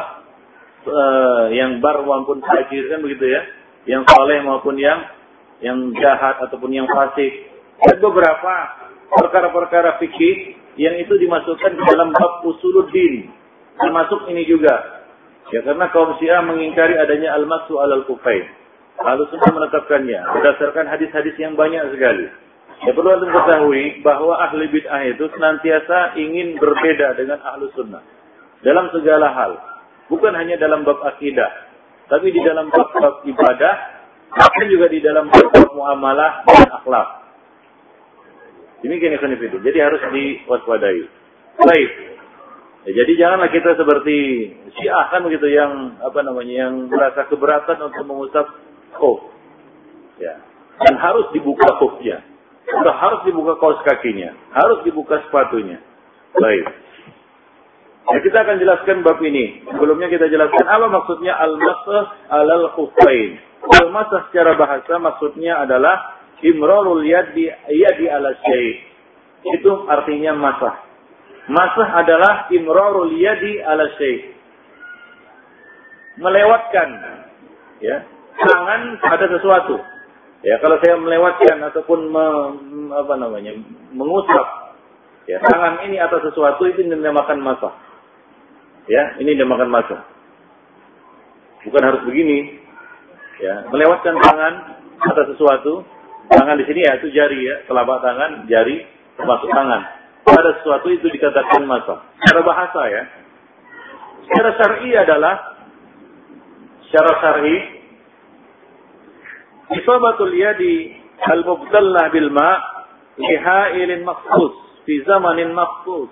uh, 0.86 1.46
yang 1.50 1.82
bar 1.82 2.04
maupun 2.04 2.44
fajir 2.46 2.92
kan 2.92 3.02
begitu 3.02 3.26
ya 3.26 3.42
yang 3.90 4.04
soleh 4.06 4.38
maupun 4.44 4.78
yang 4.78 5.08
yang 5.64 5.80
jahat 5.98 6.46
ataupun 6.46 6.76
yang 6.76 6.86
fasik 6.92 7.48
dan 7.82 7.98
beberapa 8.04 8.54
perkara-perkara 9.20 10.02
fikih 10.02 10.58
yang 10.80 10.98
itu 10.98 11.14
dimasukkan 11.18 11.72
ke 11.78 11.84
dalam 11.90 12.10
bab 12.14 12.42
usuluddin 12.46 13.30
termasuk 13.78 14.30
ini 14.30 14.46
juga 14.50 15.06
ya 15.54 15.62
karena 15.62 15.90
kaum 15.94 16.18
syiah 16.18 16.42
mengingkari 16.42 16.98
adanya 16.98 17.38
al-masu 17.38 17.78
alal 17.78 18.06
kufain 18.10 18.46
lalu 19.02 19.24
sudah 19.30 19.50
menetapkannya 19.54 20.22
berdasarkan 20.38 20.86
hadis-hadis 20.90 21.36
yang 21.38 21.54
banyak 21.54 21.82
sekali 21.94 22.30
Ya 22.84 22.92
perlu 22.92 23.16
anda 23.16 23.32
ketahui 23.32 24.04
bahwa 24.04 24.36
ahli 24.44 24.68
bid'ah 24.68 25.08
itu 25.08 25.24
senantiasa 25.32 26.20
ingin 26.20 26.60
berbeda 26.60 27.16
dengan 27.16 27.40
ahlu 27.40 27.72
sunnah. 27.80 28.04
Dalam 28.60 28.92
segala 28.92 29.32
hal. 29.32 29.56
Bukan 30.12 30.36
hanya 30.36 30.60
dalam 30.60 30.84
bab 30.84 31.00
akidah. 31.00 31.48
Tapi 32.12 32.36
di 32.36 32.44
dalam 32.44 32.68
bab-bab 32.68 33.24
ibadah. 33.24 33.76
Bahkan 34.36 34.66
juga 34.68 34.92
di 34.92 35.00
dalam 35.00 35.32
bab 35.32 35.48
muamalah 35.72 36.44
dan 36.44 36.70
akhlak. 36.84 37.23
Demikian 38.84 39.16
ikhwan 39.16 39.40
itu. 39.40 39.58
Jadi 39.64 39.78
harus 39.80 40.02
diwaspadai. 40.12 41.02
Baik. 41.64 41.90
Ya, 42.84 42.92
jadi 43.00 43.12
janganlah 43.16 43.48
kita 43.48 43.80
seperti 43.80 44.18
syiah 44.76 45.08
kan 45.08 45.24
begitu 45.24 45.48
yang 45.48 45.96
apa 46.04 46.20
namanya 46.20 46.68
yang 46.68 46.92
merasa 46.92 47.24
keberatan 47.32 47.80
untuk 47.80 48.04
mengusap 48.04 48.44
khuf. 49.00 49.32
Ya. 50.20 50.36
Dan 50.84 51.00
harus 51.00 51.32
dibuka 51.32 51.80
khufnya. 51.80 52.20
Sudah 52.68 52.96
harus 52.96 53.22
dibuka 53.24 53.60
kaos 53.60 53.80
kakinya, 53.88 54.36
harus 54.52 54.84
dibuka 54.84 55.20
sepatunya. 55.28 55.80
Baik. 56.36 56.66
Ya, 58.04 58.18
kita 58.20 58.38
akan 58.44 58.60
jelaskan 58.60 59.00
bab 59.00 59.20
ini. 59.24 59.64
Sebelumnya 59.64 60.12
kita 60.12 60.28
jelaskan 60.28 60.68
apa 60.68 60.92
maksudnya 60.92 61.40
al-masah 61.40 62.04
alal 62.28 62.68
khufain. 62.76 63.40
Al-masah 63.64 64.28
secara 64.28 64.60
bahasa 64.60 65.00
maksudnya 65.00 65.64
adalah 65.64 66.13
imrarul 66.44 67.04
yadi 67.04 67.50
yadi 67.72 68.06
ala 68.12 68.36
syai. 68.44 68.70
Itu 69.60 69.88
artinya 69.88 70.36
masah. 70.36 70.76
Masah 71.48 71.90
adalah 72.04 72.48
imrarul 72.52 73.16
yadi 73.16 73.64
ala 73.64 73.88
syai. 73.96 74.36
Melewatkan 76.20 76.90
ya, 77.82 78.06
tangan 78.38 79.02
pada 79.02 79.26
sesuatu. 79.28 79.82
Ya, 80.44 80.60
kalau 80.60 80.76
saya 80.84 81.00
melewatkan 81.00 81.64
ataupun 81.72 82.12
me, 82.12 82.26
apa 82.92 83.16
namanya, 83.16 83.56
mengusap 83.96 84.76
ya, 85.24 85.40
tangan 85.40 85.88
ini 85.88 85.96
atau 86.04 86.20
sesuatu 86.20 86.68
itu 86.68 86.84
dinamakan 86.84 87.40
masa. 87.40 87.72
Ya, 88.92 89.16
ini 89.24 89.40
dinamakan 89.40 89.72
masa. 89.72 90.04
Bukan 91.64 91.80
harus 91.80 92.04
begini. 92.04 92.60
Ya, 93.40 93.66
melewatkan 93.72 94.20
tangan 94.20 94.54
atau 95.00 95.24
sesuatu, 95.32 95.74
tangan 96.32 96.56
di 96.60 96.66
sini 96.68 96.82
ya 96.86 97.00
itu 97.00 97.08
jari 97.12 97.40
ya, 97.44 97.56
telapak 97.68 98.00
tangan, 98.00 98.32
jari 98.48 98.84
termasuk 99.20 99.50
tangan. 99.52 99.82
Pada 100.24 100.50
sesuatu 100.60 100.88
itu 100.88 101.08
dikatakan 101.12 101.68
masa. 101.68 102.00
Secara 102.20 102.42
bahasa 102.48 102.82
ya. 102.88 103.04
Secara 104.24 104.50
syar'i 104.56 104.92
adalah 104.96 105.36
secara 106.88 107.12
syar'i 107.20 107.58
Isabatul 109.74 110.36
yadi 110.36 110.92
al-mubtallah 111.24 112.12
bil 112.12 112.30
ma' 112.30 112.58
lihailin 113.18 114.04
makhsus 114.04 114.54
fi 114.84 114.94
zamanin 115.08 115.56
makhsus 115.56 116.12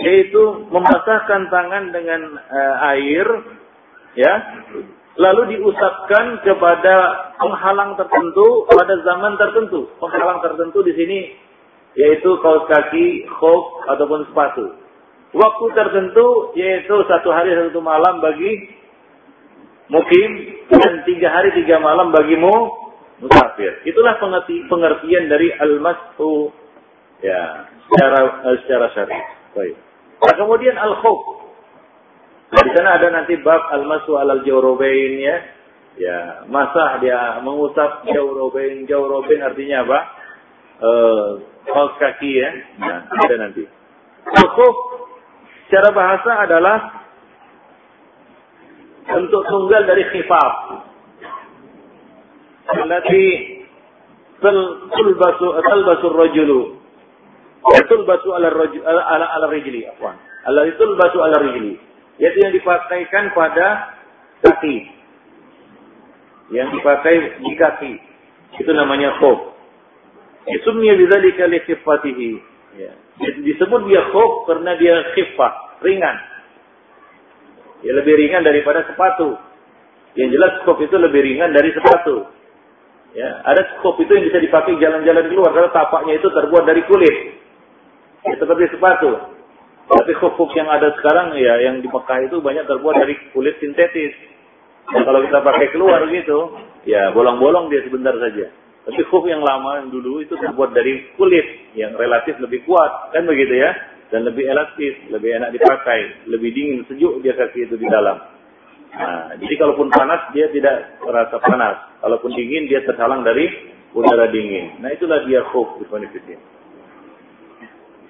yaitu 0.00 0.66
membasahkan 0.72 1.52
tangan 1.52 1.92
dengan 1.92 2.20
uh, 2.40 2.90
air 2.96 3.28
ya 4.16 4.34
lalu 5.20 5.56
diusapkan 5.56 6.40
kepada 6.40 6.94
penghalang 7.36 7.98
tertentu 8.00 8.64
pada 8.68 8.94
zaman 9.04 9.32
tertentu 9.36 9.90
penghalang 10.00 10.40
tertentu 10.40 10.78
di 10.84 10.92
sini 10.96 11.18
yaitu 11.92 12.30
kaos 12.40 12.64
kaki 12.68 13.28
khuf 13.28 13.64
ataupun 13.92 14.24
sepatu 14.32 14.72
waktu 15.36 15.64
tertentu 15.76 16.56
yaitu 16.56 16.94
satu 17.08 17.28
hari 17.28 17.52
satu 17.52 17.84
malam 17.84 18.24
bagi 18.24 18.80
mukim 19.92 20.30
dan 20.72 21.04
tiga 21.04 21.28
hari 21.28 21.52
tiga 21.52 21.76
malam 21.76 22.08
bagimu 22.16 22.82
musafir. 23.22 23.72
Itulah 23.86 24.18
pengerti, 24.18 24.66
pengertian 24.66 25.30
dari 25.30 25.54
al-mashu 25.54 26.50
ya 27.22 27.70
secara 27.86 28.20
uh, 28.42 28.56
secara 28.66 28.86
syar'i. 28.96 29.20
Baik. 29.54 29.76
Nah, 30.22 30.34
kemudian 30.34 30.74
al-khuf. 30.74 31.41
Nah, 32.52 32.60
di 32.68 32.70
sana 32.76 33.00
ada 33.00 33.08
nanti 33.08 33.40
bab 33.40 33.64
al-mashu 33.72 34.20
alal 34.20 34.44
jawrobain 34.44 35.12
ya. 35.16 35.36
Ya, 35.96 36.18
masah 36.48 37.00
dia 37.00 37.40
mengusap 37.40 38.04
jawrobain. 38.12 38.84
Jawrobain 38.84 39.40
artinya 39.40 39.88
apa? 39.88 39.98
Eh, 40.82 41.28
kaos 41.64 41.96
kaki 41.96 42.32
ya. 42.36 42.50
Nah, 42.76 43.08
ada 43.08 43.34
nanti. 43.40 43.64
Al-khuf 44.28 44.76
secara 45.68 45.88
bahasa 45.96 46.32
adalah 46.44 46.78
untuk 49.16 49.42
tunggal 49.48 49.88
dari 49.88 50.04
khifaf. 50.12 50.54
Allati 52.72 53.26
tulbasu 54.92 55.46
talbasu 55.66 56.06
rajulu 56.14 56.60
tulbasu 57.88 58.28
ala 58.34 58.48
rajul 58.50 58.82
ala 58.84 59.26
ala 59.38 59.46
rijli 59.50 59.86
afwan. 59.86 60.18
Allati 60.46 60.76
tulbasu 60.76 61.18
ala 61.22 61.36
rijli. 61.40 61.91
Yaitu 62.20 62.38
yang 62.44 62.52
dipakaikan 62.52 63.32
pada 63.32 63.96
kaki. 64.42 65.00
yang 66.52 66.68
dipakai 66.68 67.40
di 67.40 67.52
kaki. 67.56 67.92
Itu 68.60 68.68
namanya 68.76 69.16
khuf. 69.16 69.56
Isumnya 70.44 71.00
bidzalika 71.00 71.48
li 71.48 71.64
khifatihi. 71.64 72.30
Ya. 72.76 72.92
Disebut 73.40 73.88
dia 73.88 74.04
khuf 74.12 74.44
karena 74.44 74.76
dia 74.76 75.00
khifah, 75.16 75.80
ringan. 75.80 76.16
Ya 77.80 77.92
lebih 77.96 78.14
ringan 78.20 78.44
daripada 78.44 78.84
sepatu. 78.84 79.40
Yang 80.12 80.28
jelas 80.36 80.52
khuf 80.68 80.76
itu 80.84 80.96
lebih 81.00 81.24
ringan 81.24 81.56
dari 81.56 81.72
sepatu. 81.72 82.28
Ya, 83.12 83.28
ada 83.44 83.80
khuf 83.84 84.00
itu 84.00 84.08
yang 84.08 84.24
bisa 84.24 84.40
dipakai 84.40 84.76
jalan-jalan 84.80 85.28
keluar 85.28 85.52
karena 85.52 85.70
tapaknya 85.72 86.16
itu 86.16 86.28
terbuat 86.32 86.64
dari 86.64 86.80
kulit. 86.88 87.16
Ya, 88.24 88.40
seperti 88.40 88.72
sepatu. 88.72 89.31
Tapi 89.90 90.12
khuf 90.18 90.50
yang 90.54 90.70
ada 90.70 90.94
sekarang 90.98 91.34
ya 91.36 91.58
yang 91.70 91.82
di 91.82 91.88
Mekah 91.90 92.30
itu 92.30 92.38
banyak 92.38 92.64
terbuat 92.66 92.94
dari 93.02 93.14
kulit 93.34 93.58
sintetis. 93.58 94.14
Ya, 94.92 95.00
kalau 95.06 95.22
kita 95.22 95.42
pakai 95.42 95.70
keluar 95.70 96.02
gitu, 96.10 96.58
ya 96.86 97.10
bolong-bolong 97.14 97.70
dia 97.70 97.82
sebentar 97.86 98.14
saja. 98.18 98.50
Tapi 98.82 99.02
khuf 99.06 99.22
yang 99.30 99.42
lama 99.42 99.82
yang 99.82 99.88
dulu 99.94 100.22
itu 100.22 100.34
terbuat 100.34 100.74
dari 100.74 101.14
kulit 101.14 101.74
yang 101.78 101.94
relatif 101.94 102.34
lebih 102.42 102.66
kuat, 102.66 103.14
kan 103.14 103.26
begitu 103.26 103.62
ya? 103.62 103.70
Dan 104.10 104.28
lebih 104.28 104.44
elastis, 104.44 105.08
lebih 105.08 105.38
enak 105.40 105.54
dipakai, 105.56 106.28
lebih 106.28 106.50
dingin, 106.52 106.84
sejuk 106.84 107.22
dia 107.24 107.32
kaki 107.32 107.64
itu 107.64 107.80
di 107.80 107.88
dalam. 107.88 108.20
Nah, 108.92 109.32
jadi 109.40 109.54
kalaupun 109.56 109.88
panas 109.88 110.28
dia 110.36 110.52
tidak 110.52 111.00
terasa 111.00 111.40
panas, 111.40 111.96
kalaupun 112.04 112.28
dingin 112.36 112.68
dia 112.68 112.84
terhalang 112.84 113.24
dari 113.24 113.72
udara 113.96 114.28
dingin. 114.28 114.80
Nah 114.80 114.92
itulah 114.92 115.24
dia 115.24 115.44
khuf 115.48 115.80
Ikhwanifidin. 115.80 116.40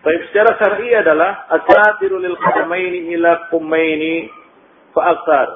Tapi 0.02 0.18
secara 0.30 0.58
syar'i 0.58 0.90
adalah 0.98 1.46
asatiru 1.46 2.18
lil 2.18 2.34
qadamaini 2.34 3.14
ila 3.14 3.46
kummaini 3.54 4.26
fa'aksar 4.90 5.48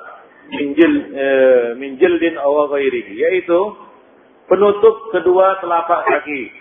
minjil 0.54 0.92
eh, 1.18 1.68
minjildin 1.74 2.38
awa 2.38 2.70
ghairihi 2.70 3.10
yaitu 3.10 3.58
penutup 4.46 5.10
kedua 5.10 5.58
telapak 5.58 6.06
kaki 6.06 6.54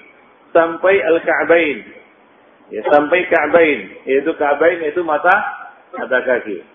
sampai 0.49 0.97
al-ka'bain 0.97 1.77
ya 2.73 2.81
sampai 2.89 3.29
ka'bain 3.29 3.79
yaitu 4.09 4.33
ka'bain 4.33 4.81
itu 4.81 5.05
mata 5.05 5.37
mata 5.93 6.19
kaki 6.25 6.65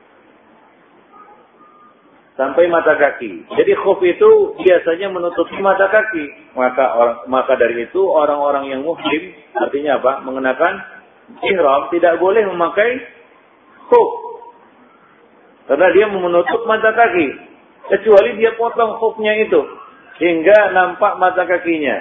sampai 2.40 2.72
mata 2.72 2.96
kaki. 2.96 3.44
Jadi 3.52 3.72
khuf 3.76 4.00
itu 4.00 4.56
biasanya 4.64 5.12
menutupi 5.12 5.60
mata 5.60 5.92
kaki. 5.92 6.56
Maka 6.56 6.96
orang 6.96 7.18
maka 7.28 7.52
dari 7.60 7.84
itu 7.84 8.00
orang-orang 8.00 8.72
yang 8.72 8.80
muhrim 8.80 9.36
artinya 9.52 10.00
apa? 10.00 10.24
Mengenakan 10.24 10.99
ihram 11.38 11.82
tidak 11.94 12.18
boleh 12.18 12.42
memakai 12.50 13.00
khuf 13.86 14.30
karena 15.70 15.86
dia 15.94 16.06
menutup 16.10 16.66
mata 16.66 16.90
kaki. 16.90 17.30
Kecuali 17.94 18.34
dia 18.42 18.58
potong 18.58 18.98
khufnya 18.98 19.38
itu. 19.38 19.62
Hingga 20.18 20.74
nampak 20.74 21.14
mata 21.22 21.46
kakinya. 21.46 21.96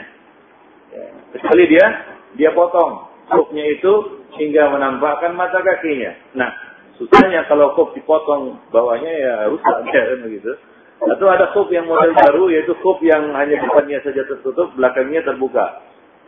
Ya, 0.89 1.05
kecuali 1.37 1.69
dia, 1.69 1.85
dia 2.33 2.49
potong 2.57 3.05
khufnya 3.29 3.69
itu 3.69 4.25
hingga 4.41 4.73
menampakkan 4.73 5.37
mata 5.37 5.61
kakinya. 5.61 6.17
Nah, 6.33 6.49
susahnya 6.97 7.45
kalau 7.45 7.77
khuf 7.77 7.93
dipotong 7.93 8.57
bawahnya 8.73 9.13
ya 9.13 9.33
rusak 9.53 9.85
ya, 9.93 10.17
begitu. 10.17 10.49
Atau 11.05 11.29
ada 11.29 11.53
khuf 11.53 11.69
yang 11.69 11.85
model 11.85 12.17
baru 12.17 12.49
yaitu 12.49 12.73
khuf 12.81 12.97
yang 13.05 13.37
hanya 13.37 13.61
depannya 13.61 14.01
saja 14.01 14.25
tertutup, 14.25 14.73
belakangnya 14.73 15.21
terbuka. 15.21 15.77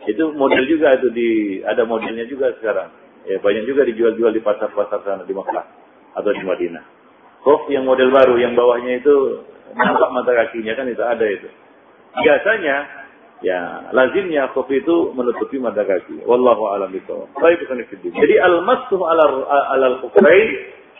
Itu 0.08 0.34
model 0.34 0.64
juga 0.66 0.98
itu 0.98 1.08
di 1.14 1.30
ada 1.62 1.86
modelnya 1.86 2.26
juga 2.26 2.50
sekarang. 2.58 2.90
Ya 3.22 3.38
banyak 3.38 3.64
juga 3.70 3.86
dijual-jual 3.86 4.34
di 4.34 4.42
pasar-pasar 4.42 5.06
sana 5.06 5.22
di 5.22 5.34
Makkah 5.34 5.66
atau 6.18 6.30
di 6.34 6.42
Madinah. 6.42 6.84
Khuf 7.42 7.66
yang 7.70 7.86
model 7.86 8.10
baru, 8.10 8.34
yang 8.38 8.54
bawahnya 8.54 9.02
itu 9.02 9.46
nampak 9.74 10.10
mata 10.10 10.32
kakinya 10.34 10.74
kan 10.74 10.86
itu 10.90 11.02
ada 11.02 11.26
itu. 11.26 11.48
Biasanya 12.18 12.76
ya 13.42 13.58
lazimnya 13.94 14.50
khuf 14.54 14.66
itu 14.70 15.14
menutupi 15.14 15.62
mata 15.62 15.86
kaki. 15.86 16.26
Wallahu 16.26 16.70
a'lam 16.74 16.90
bishawab. 16.90 17.30
Jadi 17.38 18.34
al-mashu 18.42 18.98
ala 18.98 19.24
al 19.74 20.02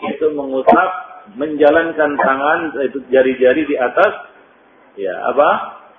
itu 0.02 0.26
mengusap 0.34 0.90
menjalankan 1.38 2.18
tangan 2.18 2.74
itu 2.82 2.98
jari-jari 3.10 3.62
di 3.66 3.78
atas 3.78 4.14
ya 4.98 5.14
apa? 5.30 5.50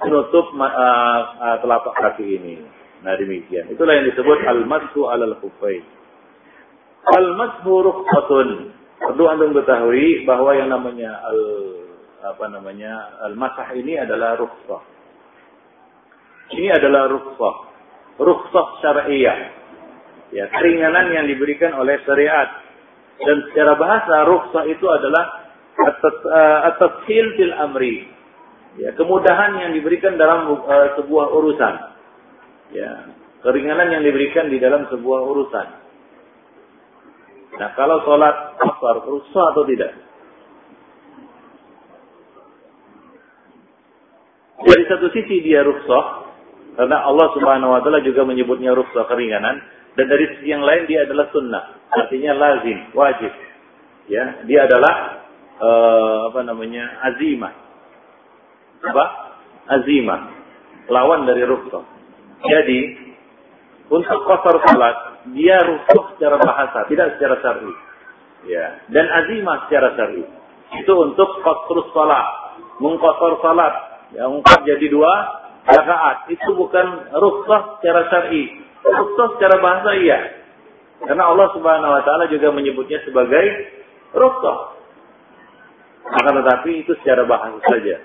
menutup 0.03 0.51
uh, 0.59 1.21
uh, 1.39 1.57
telapak 1.63 1.95
kaki 1.95 2.35
ini. 2.35 2.59
Nah 3.03 3.13
demikian. 3.19 3.67
Itulah 3.69 3.99
yang 3.99 4.07
disebut 4.09 4.39
al-mashu 4.47 5.05
ala 5.11 5.27
al-khufain. 5.27 5.83
Al-mashu 7.03 7.73
rukhsatun 7.83 8.49
Perlu 9.03 9.27
anda 9.27 9.51
mengetahui 9.51 10.23
bahwa 10.23 10.55
yang 10.55 10.71
namanya 10.71 11.11
al 11.27 11.39
apa 12.23 12.45
namanya 12.47 13.19
al 13.27 13.35
masah 13.35 13.67
ini 13.75 13.99
adalah 13.99 14.39
rukhsah. 14.39 14.81
Ini 16.55 16.71
adalah 16.71 17.11
rukhsah. 17.11 17.55
Rukhsah 18.23 18.67
syariah. 18.79 19.51
Ya, 20.31 20.47
keringanan 20.55 21.11
yang 21.11 21.25
diberikan 21.27 21.75
oleh 21.75 21.99
syariat. 22.07 22.47
Dan 23.19 23.43
secara 23.51 23.75
bahasa 23.75 24.23
rukhsah 24.23 24.63
itu 24.71 24.87
adalah 24.87 25.51
at-tashil 26.71 27.25
fil 27.35 27.53
amri. 27.59 28.07
Ya, 28.79 28.95
kemudahan 28.95 29.67
yang 29.67 29.71
diberikan 29.75 30.15
dalam 30.15 30.47
uh, 30.47 30.89
sebuah 30.95 31.27
urusan. 31.27 31.92
Ya, 32.73 33.13
keringanan 33.45 33.93
yang 33.93 34.03
diberikan 34.03 34.49
di 34.49 34.57
dalam 34.57 34.89
sebuah 34.89 35.19
urusan. 35.29 35.67
Nah, 37.53 37.69
kalau 37.77 38.01
sholat 38.01 38.57
asar 38.57 38.95
rusak 39.05 39.45
atau 39.53 39.63
tidak? 39.69 39.93
Dari 44.63 44.83
satu 44.89 45.05
sisi 45.13 45.45
dia 45.45 45.61
rukhsah 45.61 46.33
karena 46.73 47.05
Allah 47.05 47.29
Subhanahu 47.37 47.77
wa 47.77 47.81
taala 47.85 48.01
juga 48.01 48.25
menyebutnya 48.25 48.73
rukhsah 48.73 49.05
keringanan 49.05 49.61
dan 49.93 50.05
dari 50.09 50.25
sisi 50.33 50.49
yang 50.49 50.65
lain 50.65 50.89
dia 50.89 51.05
adalah 51.05 51.29
sunnah, 51.29 51.77
artinya 51.93 52.33
lazim, 52.33 52.89
wajib. 52.97 53.29
Ya, 54.09 54.41
dia 54.49 54.65
adalah 54.65 55.21
uh, 55.61 56.19
apa 56.33 56.41
namanya? 56.41 56.89
azimah. 57.13 57.53
Apa? 58.81 59.05
Azimah. 59.77 60.21
Lawan 60.89 61.29
dari 61.29 61.45
rukhsah. 61.45 61.92
Jadi, 62.43 62.79
untuk 63.87 64.19
kosor 64.27 64.59
salat 64.67 65.13
dia 65.31 65.55
rusuh 65.63 66.15
secara 66.15 66.35
bahasa, 66.35 66.83
tidak 66.91 67.15
secara 67.15 67.39
syar'i. 67.39 67.73
Ya, 68.43 68.83
dan 68.91 69.07
azimah 69.07 69.67
secara 69.67 69.95
syar'i. 69.95 70.23
Itu 70.83 70.93
untuk 70.99 71.39
qasrus 71.45 71.87
salat, 71.95 72.27
mengkosor 72.83 73.39
salat, 73.39 73.73
yang 74.11 74.43
empat 74.43 74.67
jadi 74.67 74.91
dua 74.91 75.13
rakaat. 75.63 76.27
Itu 76.27 76.51
bukan 76.59 77.15
rukhsah 77.15 77.79
secara 77.79 78.01
syar'i. 78.11 78.43
Rukhsah 78.83 79.27
secara 79.39 79.55
bahasa 79.63 79.89
iya. 79.95 80.19
Karena 81.03 81.31
Allah 81.31 81.47
Subhanahu 81.55 81.95
wa 81.95 82.03
taala 82.03 82.27
juga 82.27 82.51
menyebutnya 82.51 82.99
sebagai 83.07 83.45
rukhsah. 84.11 84.59
Akan 86.03 86.35
tetapi 86.43 86.83
itu 86.83 86.91
secara 86.99 87.23
bahasa 87.23 87.63
saja. 87.63 87.95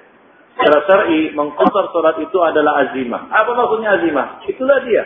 Secara 0.58 0.82
syar'i 0.90 1.30
mengkosor 1.38 1.94
salat 1.94 2.18
itu 2.18 2.38
adalah 2.42 2.82
azimah. 2.82 3.30
Apa 3.30 3.54
maksudnya 3.54 3.94
azimah? 3.94 4.42
Itulah 4.50 4.82
dia. 4.82 5.04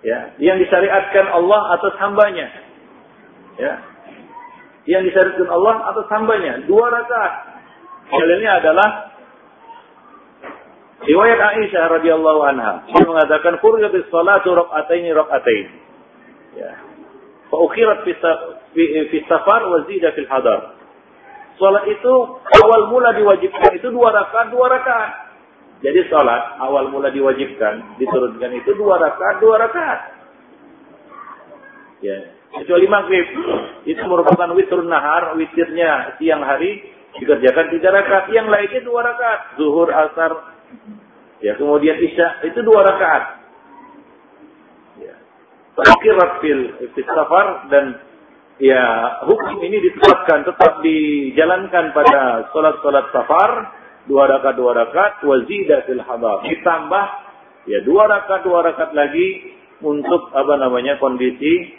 Ya 0.00 0.18
yang 0.40 0.56
disyariatkan 0.56 1.28
Allah 1.28 1.76
atas 1.76 1.94
hambanya. 2.00 2.48
Ya. 3.60 3.76
Yang 4.88 5.12
disyariatkan 5.12 5.52
Allah 5.52 5.74
atas 5.92 6.08
hambanya. 6.16 6.64
Dua 6.64 6.88
rakaat. 6.88 7.32
Dalilnya 8.08 8.64
adalah 8.64 8.88
riwayat 11.04 11.40
Aisyah 11.60 12.00
radhiyallahu 12.00 12.40
anha. 12.48 12.88
Dia 12.88 13.04
mengatakan 13.04 13.60
furiyatis 13.60 14.08
salatu 14.08 14.56
rakaatain 14.56 15.12
rakaatain 15.12 15.66
ya. 16.56 16.72
Fa 17.52 17.56
ukhirat 17.60 18.08
fi 18.08 19.18
safar 19.28 19.60
wa 19.68 19.84
zida 19.84 20.16
fil 20.16 20.24
hadar 20.32 20.79
salat 21.60 21.84
itu 21.92 22.14
awal 22.64 22.88
mula 22.88 23.12
diwajibkan 23.12 23.76
itu 23.76 23.92
dua 23.92 24.08
rakaat 24.10 24.48
dua 24.48 24.66
rakaat 24.72 25.30
jadi 25.80 26.12
sholat 26.12 26.60
awal 26.60 26.92
mula 26.92 27.08
diwajibkan, 27.08 27.96
diturunkan 27.96 28.52
itu 28.52 28.70
dua 28.76 29.00
rakaat, 29.00 29.40
dua 29.40 29.56
rakaat. 29.56 30.00
Ya, 32.04 32.36
kecuali 32.52 32.84
maghrib 32.84 33.26
itu 33.88 34.02
merupakan 34.04 34.52
witrun 34.52 34.92
nahar, 34.92 35.32
witirnya 35.40 36.20
siang 36.20 36.44
hari 36.44 36.84
dikerjakan 37.16 37.72
tiga 37.72 37.96
rakaat, 37.96 38.28
yang 38.28 38.52
lainnya 38.52 38.84
dua 38.84 39.08
rakaat, 39.08 39.56
zuhur, 39.56 39.88
asar, 39.88 40.52
ya 41.40 41.56
kemudian 41.56 41.96
isya 41.96 42.44
itu 42.44 42.60
dua 42.60 42.84
rakaat. 42.84 43.24
Ya. 45.00 45.16
Terakhir 45.80 46.16
fil 46.44 46.60
safar 47.08 47.72
dan 47.72 48.04
ya 48.60 48.84
hukum 49.24 49.58
ini 49.64 49.80
ditetapkan 49.80 50.44
tetap 50.44 50.84
dijalankan 50.84 51.96
pada 51.96 52.52
sholat-sholat 52.52 53.08
safar 53.10 53.50
dua 54.04 54.28
rakaat 54.28 54.56
dua 54.56 54.72
rakaat 54.76 55.24
wazida 55.24 55.84
hadar 56.04 56.44
ditambah 56.44 57.06
ya 57.66 57.78
dua 57.82 58.04
rakaat 58.06 58.44
dua 58.44 58.60
rakaat 58.68 58.92
lagi 58.92 59.56
untuk 59.80 60.28
apa 60.36 60.60
namanya 60.60 61.00
kondisi 61.00 61.72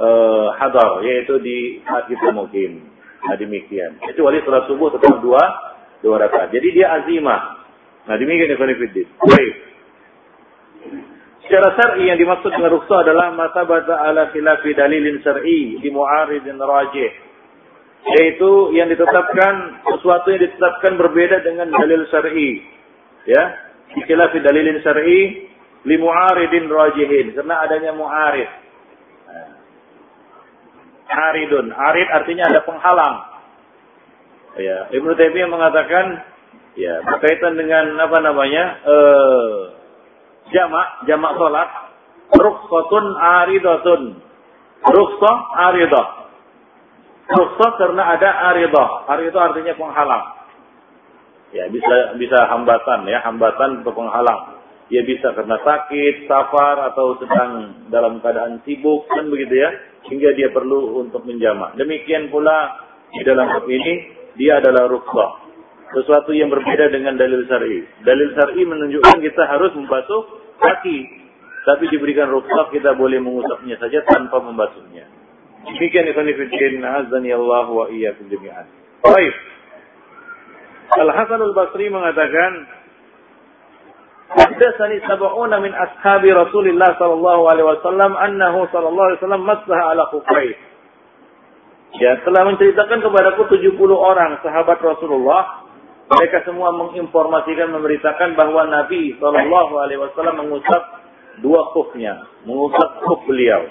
uh, 0.00 0.56
hadar 0.56 1.04
yaitu 1.04 1.36
di 1.44 1.84
saat 1.84 2.08
kita 2.08 2.32
mungkin 2.32 2.88
nah 3.22 3.36
demikian 3.38 4.00
kecuali 4.02 4.40
sholat 4.42 4.66
subuh 4.66 4.88
tetap 4.96 5.20
dua 5.20 5.72
dua 6.02 6.18
rakaat. 6.18 6.50
Jadi 6.50 6.68
dia 6.74 6.90
azimah. 7.00 7.62
Nah 8.10 8.18
demikian 8.18 8.58
Fiddin. 8.58 9.06
Baik. 9.22 9.54
Secara 11.42 11.74
syar'i 11.74 12.06
yang 12.06 12.18
dimaksud 12.22 12.54
dengan 12.54 12.70
rukhsah 12.78 13.02
adalah 13.02 13.34
bata 13.34 13.94
ala 13.98 14.30
khilafi 14.30 14.78
dalilin 14.78 15.18
syar'i 15.26 15.82
di 15.82 15.88
mu'aridin 15.90 16.54
rajih. 16.54 17.10
Yaitu 18.02 18.74
yang 18.78 18.90
ditetapkan 18.90 19.82
sesuatu 19.90 20.30
yang 20.30 20.42
ditetapkan 20.42 20.94
berbeda 20.98 21.42
dengan 21.42 21.70
dalil 21.74 22.06
syar'i. 22.14 22.62
Ya, 23.26 23.58
khilafi 24.06 24.38
dalilin 24.38 24.78
syar'i 24.86 25.50
li 25.82 25.96
mu'aridin 25.98 26.70
rajihin 26.70 27.34
karena 27.34 27.66
adanya 27.66 27.90
mu'arid. 27.90 28.50
Aridun, 31.12 31.74
arid 31.74 32.08
artinya 32.08 32.48
ada 32.48 32.60
penghalang. 32.64 33.16
Ya, 34.56 34.88
Ibnu 34.94 35.12
Taimiyah 35.18 35.50
mengatakan 35.50 36.22
ya 36.78 37.02
berkaitan 37.02 37.58
dengan 37.58 37.98
apa 37.98 38.18
namanya? 38.22 38.64
Eh 38.80 39.81
jamak, 40.52 41.08
jamak 41.08 41.32
salat, 41.40 41.68
rukhsatun 42.32 43.04
aridatun. 43.18 44.02
Rukhsah 44.82 45.36
aridah. 45.70 46.06
Rukhsah 47.30 47.70
karena 47.78 48.02
ada 48.18 48.30
aridah. 48.50 49.06
Aridah 49.06 49.42
artinya 49.52 49.74
penghalang. 49.78 50.24
Ya, 51.54 51.68
bisa 51.70 52.16
bisa 52.18 52.38
hambatan 52.50 53.06
ya, 53.06 53.22
hambatan 53.22 53.84
atau 53.84 53.92
penghalang. 53.94 54.58
Ya 54.90 55.06
bisa 55.06 55.32
karena 55.32 55.56
sakit, 55.62 56.26
safar 56.26 56.92
atau 56.92 57.16
sedang 57.22 57.86
dalam 57.88 58.20
keadaan 58.20 58.60
sibuk 58.66 59.08
kan 59.08 59.24
begitu 59.30 59.62
ya, 59.62 59.70
hingga 60.10 60.34
dia 60.34 60.48
perlu 60.50 61.00
untuk 61.00 61.22
menjamak. 61.24 61.78
Demikian 61.78 62.28
pula 62.28 62.82
di 63.14 63.22
dalam 63.22 63.48
bab 63.48 63.64
ini 63.70 63.94
dia 64.36 64.58
adalah 64.58 64.90
rukhsah. 64.90 65.30
Sesuatu 65.92 66.32
yang 66.32 66.48
berbeda 66.48 66.88
dengan 66.88 67.20
dalil 67.20 67.44
syar'i. 67.46 67.84
Dalil 68.00 68.32
syar'i 68.32 68.64
menunjukkan 68.64 69.16
kita 69.20 69.42
harus 69.44 69.76
membasuh 69.76 70.41
kaki. 70.62 70.98
Tapi 71.62 71.84
diberikan 71.94 72.26
rukhsah 72.26 72.74
kita 72.74 72.94
boleh 72.98 73.22
mengusapnya 73.22 73.78
saja 73.78 74.02
tanpa 74.06 74.42
membasuhnya. 74.42 75.06
Demikian 75.62 76.10
ikhwan 76.10 76.26
fillah 76.26 77.06
azan 77.06 77.22
ya 77.22 77.38
Allah 77.38 77.66
wa 77.70 77.86
iyyakum 77.86 78.26
jami'an. 78.26 78.66
Baik. 79.06 79.34
Al-Hasan 80.98 81.40
al-Basri 81.40 81.86
mengatakan 81.86 82.66
Haddatsani 84.32 85.04
sab'una 85.04 85.60
min 85.60 85.76
ashabi 85.76 86.32
Rasulillah 86.32 86.96
sallallahu 86.96 87.52
alaihi 87.52 87.68
wasallam 87.68 88.16
annahu 88.16 88.64
sallallahu 88.72 89.06
alaihi 89.12 89.20
wasallam 89.20 89.44
masaha 89.44 89.82
ala 89.92 90.08
khuffaihi. 90.08 90.56
Ya, 92.00 92.16
telah 92.24 92.48
menceritakan 92.48 93.04
kepadaku 93.04 93.52
70 93.52 93.76
orang 93.92 94.40
sahabat 94.40 94.80
Rasulullah 94.80 95.61
mereka 96.18 96.44
semua 96.44 96.70
menginformasikan, 96.76 97.72
memberitakan 97.72 98.36
bahwa 98.36 98.68
Nabi 98.68 99.16
Shallallahu 99.16 99.74
Alaihi 99.80 100.00
Wasallam 100.00 100.44
mengusap 100.44 100.82
dua 101.40 101.72
kufnya, 101.72 102.28
mengusap 102.44 103.00
kuf 103.04 103.20
beliau. 103.24 103.68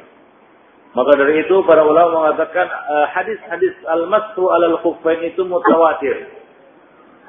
Maka 0.92 1.12
dari 1.16 1.48
itu 1.48 1.56
para 1.64 1.88
ulama 1.88 2.28
mengatakan 2.28 2.68
eh, 2.68 3.06
hadis-hadis 3.16 3.72
al-masru 3.88 4.52
alal 4.52 4.84
kufain 4.84 5.24
itu 5.24 5.48
mutawatir. 5.48 6.42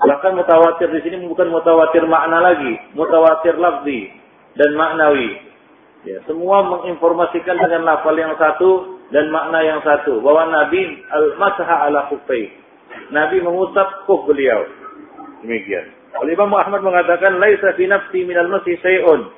Bahkan 0.02 0.34
mutawatir 0.34 0.90
di 0.90 1.00
sini 1.06 1.22
bukan 1.30 1.46
mutawatir 1.46 2.02
makna 2.10 2.42
lagi, 2.42 2.74
mutawatir 2.98 3.54
lafzi 3.54 4.10
dan 4.58 4.74
maknawi. 4.74 5.54
Ya, 6.02 6.18
semua 6.26 6.66
menginformasikan 6.66 7.62
dengan 7.62 7.86
lafal 7.86 8.18
yang 8.18 8.34
satu 8.34 8.98
dan 9.14 9.30
makna 9.30 9.62
yang 9.62 9.78
satu 9.86 10.18
bahwa 10.18 10.50
Nabi 10.50 10.82
al-masaha 11.06 11.86
ala 11.86 12.10
kufain. 12.10 12.50
Nabi 13.14 13.38
mengusap 13.38 14.10
kuf 14.10 14.26
beliau. 14.26 14.81
Demikian. 15.42 15.86
Oleh 16.22 16.38
Imam 16.38 16.54
Ahmad 16.54 16.86
mengatakan 16.86 17.42
laisa 17.42 17.74
fi 17.74 17.90
nafsi 17.90 18.22
minal 18.22 18.46
masih 18.46 18.78
sayun. 18.78 19.30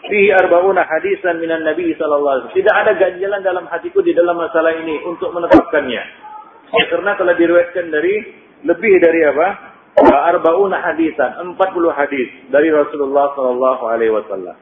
Fihi 0.00 0.32
arba'una 0.32 0.86
hadisan 0.86 1.42
minan 1.42 1.66
Nabi 1.66 1.92
wasallam. 1.92 2.48
Tidak 2.56 2.74
ada 2.74 2.96
ganjalan 2.96 3.40
dalam 3.44 3.64
hatiku 3.68 4.00
di 4.00 4.16
dalam 4.16 4.38
masalah 4.38 4.72
ini 4.78 4.96
untuk 5.04 5.28
menetapkannya. 5.34 6.02
Ya, 6.70 6.84
karena 6.88 7.18
telah 7.18 7.34
diriwayatkan 7.36 7.86
dari 7.92 8.14
lebih 8.64 8.94
dari 9.02 9.20
apa? 9.26 9.48
Arba'una 10.00 10.80
hadisan, 10.80 11.52
40 11.52 11.58
hadis 11.92 12.28
dari 12.48 12.72
Rasulullah 12.72 13.34
wasallam. 13.36 14.56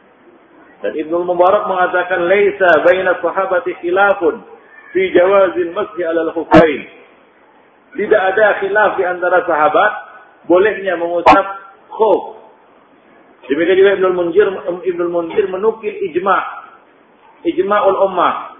Dan 0.78 0.92
Ibnu 0.94 1.26
Mubarak 1.26 1.66
mengatakan 1.66 2.26
laisa 2.26 2.70
baina 2.86 3.18
sahabati 3.18 3.76
khilafun 3.82 4.42
fi 4.94 5.02
jawazil 5.10 5.70
masjid 5.74 6.06
alal 6.06 6.32
khufain. 6.34 6.80
Tidak 7.98 8.22
ada 8.34 8.62
khilaf 8.62 8.94
di 8.94 9.04
antara 9.06 9.42
sahabat 9.42 10.07
bolehnya 10.48 10.96
mengusap 10.96 11.46
khuf. 11.92 12.40
Demikian 13.48 13.80
juga 13.80 13.90
Ibnu 13.96 14.08
Munzir 14.12 14.48
Ibnu 14.84 15.04
Munzir 15.08 15.44
menukil 15.48 15.94
ijma' 16.10 16.42
ijma'ul 17.44 17.98
ummah. 18.08 18.56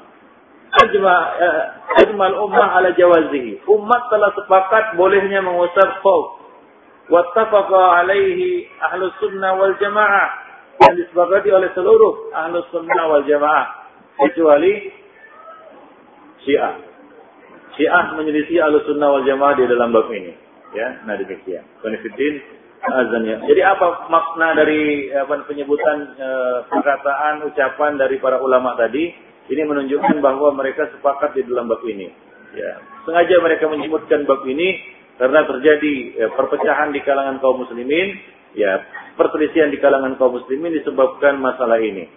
Ijma 0.68 1.14
uh, 1.40 1.64
ijma'ul 2.04 2.36
ummah 2.48 2.68
ala 2.78 2.92
jawazihi. 2.92 3.64
Umat 3.64 4.02
telah 4.12 4.30
sepakat 4.36 4.94
bolehnya 5.00 5.40
mengusap 5.40 6.04
khuf. 6.04 6.44
Wattafaqa 7.08 8.04
alaihi 8.04 8.68
ahlus 8.84 9.16
sunnah 9.20 9.56
wal 9.56 9.76
jamaah. 9.80 10.46
Yang 10.78 11.08
disepakati 11.08 11.50
oleh 11.50 11.72
seluruh 11.72 12.32
ahlus 12.36 12.68
sunnah 12.72 13.04
wal 13.08 13.24
jamaah. 13.24 13.66
Kecuali 14.16 14.92
Syiah. 16.44 16.74
Syiah 17.76 18.04
menyelisih 18.16 18.60
ahlus 18.60 18.84
sunnah 18.88 19.08
wal 19.20 19.24
jamaah 19.24 19.56
di 19.56 19.64
dalam 19.68 19.92
bab 19.92 20.08
ini. 20.12 20.47
Ya, 20.76 21.00
nah 21.08 21.16
demikian. 21.16 21.64
Konfidin 21.80 22.34
azan 22.84 23.24
ya. 23.24 23.36
Jadi 23.42 23.60
apa 23.64 24.06
makna 24.12 24.54
dari 24.54 25.10
apa 25.10 25.42
penyebutan 25.48 25.98
e, 26.14 26.28
perkataan 26.68 27.48
ucapan 27.48 27.96
dari 27.96 28.20
para 28.20 28.38
ulama 28.38 28.76
tadi? 28.76 29.10
Ini 29.48 29.64
menunjukkan 29.64 30.20
bahwa 30.20 30.52
mereka 30.52 30.92
sepakat 30.92 31.32
di 31.32 31.48
dalam 31.48 31.72
bab 31.72 31.80
ini. 31.88 32.12
Ya, 32.52 32.84
sengaja 33.08 33.40
mereka 33.40 33.64
menyebutkan 33.68 34.28
bab 34.28 34.44
ini 34.44 34.76
karena 35.16 35.48
terjadi 35.48 35.94
ya, 36.20 36.26
perpecahan 36.36 36.92
di 36.92 37.00
kalangan 37.00 37.40
kaum 37.40 37.64
muslimin, 37.64 38.20
ya, 38.52 38.84
perselisihan 39.16 39.72
di 39.72 39.80
kalangan 39.80 40.20
kaum 40.20 40.36
muslimin 40.36 40.76
disebabkan 40.76 41.40
masalah 41.40 41.80
ini. 41.80 42.12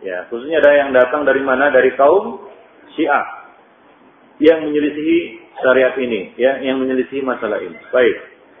Ya, 0.00 0.26
khususnya 0.32 0.64
ada 0.64 0.72
yang 0.80 0.90
datang 0.96 1.28
dari 1.28 1.44
mana? 1.44 1.68
Dari 1.68 1.92
kaum 1.94 2.48
Syiah 2.96 3.44
yang 4.40 4.64
menyelisihi 4.66 5.41
syariat 5.61 5.93
ini, 5.99 6.35
ya, 6.35 6.61
yang 6.63 6.79
menyelisih 6.81 7.23
masalah 7.23 7.59
ini. 7.61 7.77
Baik. 7.89 8.15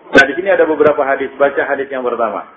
Nah, 0.07 0.23
di 0.23 0.33
sini 0.39 0.49
ada 0.51 0.63
beberapa 0.63 1.03
hadis. 1.03 1.31
Baca 1.35 1.61
hadis 1.67 1.87
yang 1.91 2.03
pertama. 2.03 2.47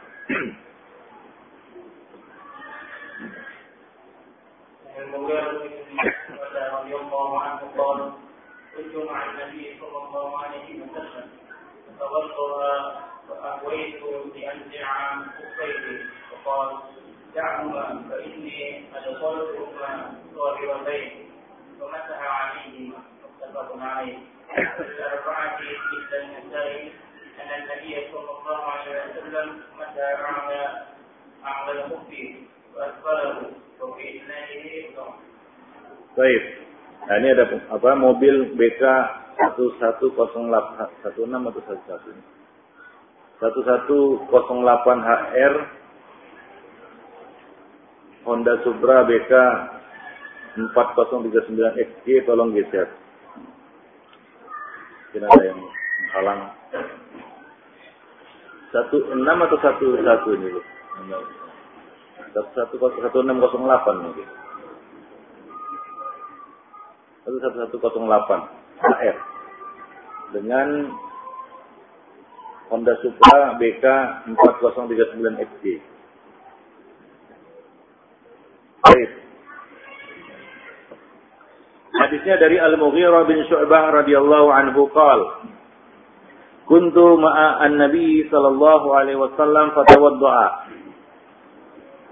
دعهما 17.35 18.03
فإني 18.11 18.85
أدخلتهما 18.97 20.15
ظاهرتين 20.35 21.31
ومسح 21.81 22.21
عليهما 22.21 22.99
متفق 23.45 23.69
عليه 23.81 24.19
الأربعة 24.81 25.59
مثل 25.93 26.17
النسائي 26.17 26.93
أن 27.41 27.51
النبي 27.63 27.95
صلى 28.13 28.31
الله 28.39 28.61
عليه 28.65 28.93
وسلم 29.05 29.49
متى 29.79 30.15
أعلى 30.15 30.63
أعلى 31.45 31.73
الخف 31.73 32.11
وأسفله 32.77 33.51
وفي 33.81 34.05
إسناده 34.17 35.11
Baik. 36.11 36.43
Nah, 37.07 37.17
ini 37.23 37.31
ada 37.33 37.47
apa 37.71 37.95
mobil 37.95 38.51
BK 38.59 38.83
1108 39.41 41.07
16 41.07 41.07
atau 41.07 41.23
11 41.23 42.19
1108 43.41 45.33
HR 45.33 45.55
Honda 48.27 48.55
Supra 48.67 49.07
BK 49.09 49.33
4039 50.77 51.79
XG 51.79 52.27
tolong 52.29 52.53
geser 52.53 52.91
mungkin 55.16 55.32
ada 55.32 55.44
yang 55.48 55.60
menghalang 55.64 56.42
satu 58.76 58.98
enam 59.16 59.48
atau 59.48 59.58
satu 59.64 59.96
satu 59.96 60.30
ini 60.36 60.52
bu 60.52 60.60
satu 62.36 62.76
satu 62.76 63.00
satu 63.00 63.18
enam 63.24 63.40
kosong 63.40 63.64
delapan 63.64 63.96
mungkin 64.12 64.28
satu 67.24 67.38
satu 67.40 67.58
satu 67.64 67.76
kosong 67.80 68.12
delapan 68.12 68.44
AR 68.84 69.18
dengan 70.36 70.68
Honda 72.68 73.00
Supra 73.00 73.56
BK 73.56 73.86
4039 74.36 75.48
XG. 75.48 75.64
Baik. 78.84 79.25
Hadisnya 82.26 82.42
dari 82.42 82.58
Al-Mughirah 82.58 83.30
bin 83.30 83.38
Syu'bah 83.46 84.02
radhiyallahu 84.02 84.50
anhu 84.50 84.90
qal 84.90 85.46
kuntu 86.66 87.22
ma'a 87.22 87.70
an-nabi 87.70 88.26
sallallahu 88.34 88.98
alaihi 88.98 89.22
wasallam 89.22 89.70
fatawadda'a 89.78 90.48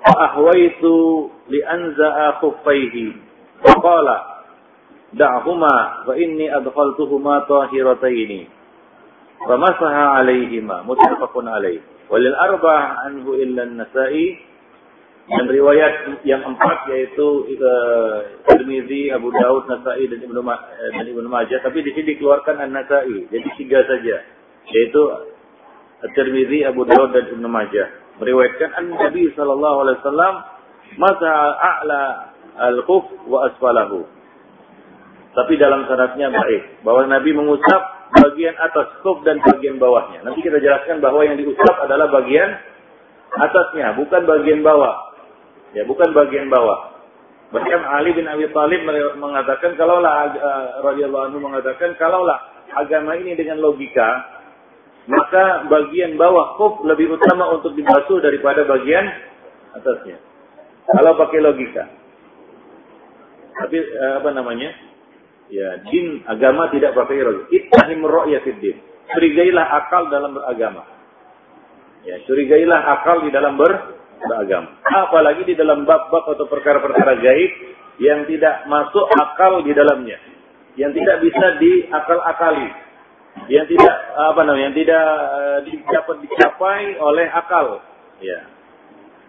fa 0.06 0.14
ahwaitu 0.30 1.34
li 1.50 1.66
anza'a 1.66 2.46
khuffaihi 2.46 3.18
faqala 3.66 4.46
da'huma 5.18 6.06
fa 6.06 6.14
inni 6.14 6.46
adkhaltuhuma 6.46 7.50
tahirataini 7.50 8.54
famasaha 9.50 10.22
alaihima 10.22 10.86
muttafaqun 10.86 11.50
alaih. 11.50 11.82
Walil 12.14 12.38
arba'ah 12.38 13.10
anhu 13.10 13.34
illa 13.34 13.66
an-nasa'i 13.66 14.38
dan 15.24 15.48
riwayat 15.48 16.20
yang 16.28 16.44
empat 16.44 16.84
yaitu 16.92 17.48
uh, 17.56 18.18
Tirmizi, 18.44 19.08
Abu 19.08 19.32
Daud, 19.32 19.72
Nasai 19.72 20.04
dan 20.12 20.20
Ibnu 20.20 20.44
eh, 20.44 20.92
dan 21.00 21.06
Ibnu 21.08 21.32
Majah, 21.32 21.64
tapi 21.64 21.80
di 21.80 21.96
sini 21.96 22.20
dikeluarkan 22.20 22.60
An-Nasai. 22.60 23.32
Jadi 23.32 23.48
tiga 23.56 23.88
saja, 23.88 24.20
yaitu 24.68 25.02
Tirmizi, 26.12 26.68
Abu 26.68 26.84
Daud 26.84 27.16
dan 27.16 27.32
Ibnu 27.32 27.48
Majah. 27.48 27.88
Meriwayatkan 28.20 28.76
An-Nabi 28.76 29.32
sallallahu 29.32 29.78
alaihi 29.88 30.00
wasallam 30.04 30.36
masa 31.00 31.32
a'la 31.56 32.04
al-khuf 32.76 33.08
wa 33.24 33.48
asfalahu. 33.48 34.04
Tapi 35.34 35.54
dalam 35.56 35.88
syaratnya 35.88 36.30
baik, 36.30 36.84
bahwa 36.84 37.10
Nabi 37.10 37.32
mengusap 37.32 37.82
bagian 38.14 38.54
atas 38.60 38.92
khuf 39.02 39.24
dan 39.26 39.40
bagian 39.42 39.80
bawahnya. 39.80 40.22
Nanti 40.22 40.46
kita 40.46 40.60
jelaskan 40.62 41.00
bahwa 41.00 41.26
yang 41.26 41.40
diusap 41.40 41.74
adalah 41.80 42.12
bagian 42.12 42.60
atasnya, 43.34 43.98
bukan 43.98 44.30
bagian 44.30 44.62
bawah. 44.62 45.13
Ya, 45.74 45.84
bukan 45.90 46.14
bagian 46.14 46.54
bawah. 46.54 46.94
Bahkan 47.54 47.82
Ali 47.86 48.18
bin 48.18 48.26
Abi 48.26 48.50
Thalib 48.50 48.82
mengatakan 49.18 49.78
kalaulah 49.78 50.34
uh, 50.82 51.22
anhu 51.30 51.38
mengatakan 51.38 51.94
kalaulah 52.02 52.66
agama 52.74 53.14
ini 53.14 53.38
dengan 53.38 53.62
logika 53.62 54.42
maka 55.06 55.68
bagian 55.68 56.16
bawah 56.16 56.56
khuf 56.56 56.74
lebih 56.88 57.12
utama 57.12 57.52
untuk 57.52 57.76
dibasuh 57.76 58.24
daripada 58.24 58.64
bagian 58.64 59.04
atasnya. 59.76 60.18
Kalau 60.88 61.14
pakai 61.20 61.40
logika. 61.44 61.84
Tapi 63.54 63.78
uh, 63.78 64.14
apa 64.24 64.30
namanya? 64.32 64.72
Ya, 65.52 65.84
din 65.86 66.24
agama 66.24 66.72
tidak 66.72 66.96
pakai 66.96 67.20
logika. 67.20 67.52
Ittahim 67.52 68.00
ra'ya 68.08 68.40
fid 68.48 68.60
din. 68.64 68.78
Curigailah 69.12 69.66
akal 69.84 70.08
dalam 70.08 70.40
beragama. 70.40 70.88
Ya, 72.08 72.18
curigailah 72.24 72.80
akal 73.00 73.28
di 73.28 73.30
dalam 73.30 73.60
ber 73.60 74.03
beragama. 74.24 74.80
Apalagi 74.88 75.44
di 75.44 75.54
dalam 75.54 75.84
bab-bab 75.84 76.26
atau 76.34 76.46
perkara-perkara 76.48 77.20
gaib 77.20 77.52
yang 78.02 78.26
tidak 78.26 78.66
masuk 78.66 79.06
akal 79.20 79.62
di 79.62 79.72
dalamnya, 79.76 80.18
yang 80.80 80.90
tidak 80.96 81.22
bisa 81.22 81.46
diakal-akali, 81.62 82.70
yang 83.52 83.66
tidak 83.70 83.96
apa 84.18 84.42
namanya, 84.42 84.64
yang 84.72 84.78
tidak 84.78 85.06
uh, 85.06 85.60
dapat 85.94 86.16
dicapai 86.26 86.82
oleh 86.98 87.28
akal, 87.30 87.84
ya, 88.24 88.40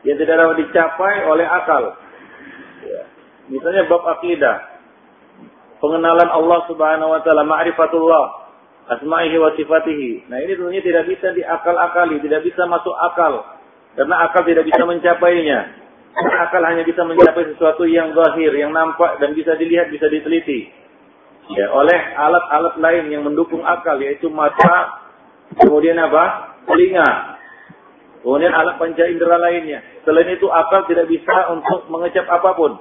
yang 0.08 0.16
tidak 0.16 0.34
dapat 0.40 0.56
dicapai 0.64 1.14
oleh 1.28 1.46
akal. 1.48 1.82
Ya. 2.84 3.02
Misalnya 3.52 3.84
bab 3.92 4.04
akidah, 4.08 4.56
pengenalan 5.84 6.30
Allah 6.32 6.60
Subhanahu 6.64 7.12
Wa 7.12 7.20
Taala, 7.20 7.44
ma'rifatullah, 7.44 8.24
asma'ihi 8.96 9.36
wa 9.36 9.52
sifatihi. 9.52 10.32
Nah 10.32 10.40
ini 10.40 10.56
tentunya 10.56 10.80
tidak 10.80 11.04
bisa 11.12 11.36
diakal-akali, 11.36 12.24
tidak 12.24 12.40
bisa 12.48 12.64
masuk 12.64 12.96
akal 13.12 13.53
karena 13.94 14.14
akal 14.26 14.42
tidak 14.42 14.66
bisa 14.66 14.82
mencapainya. 14.82 15.58
Karena 16.14 16.36
akal 16.46 16.62
hanya 16.62 16.82
bisa 16.86 17.02
mencapai 17.02 17.46
sesuatu 17.54 17.86
yang 17.86 18.14
zahir, 18.14 18.54
yang 18.54 18.70
nampak 18.70 19.18
dan 19.18 19.34
bisa 19.34 19.54
dilihat, 19.58 19.90
bisa 19.90 20.06
diteliti. 20.06 20.70
Ya, 21.54 21.68
oleh 21.74 22.00
alat-alat 22.14 22.78
lain 22.78 23.04
yang 23.10 23.22
mendukung 23.26 23.62
akal, 23.66 23.98
yaitu 23.98 24.30
mata, 24.30 25.04
kemudian 25.58 25.98
apa? 25.98 26.56
Telinga. 26.66 27.10
Kemudian 28.24 28.56
alat 28.56 28.80
panca 28.80 29.04
indera 29.04 29.36
lainnya. 29.36 29.84
Selain 30.08 30.24
itu 30.32 30.48
akal 30.48 30.88
tidak 30.88 31.04
bisa 31.12 31.52
untuk 31.52 31.84
mengecap 31.92 32.24
apa 32.24 32.56
pun. 32.56 32.72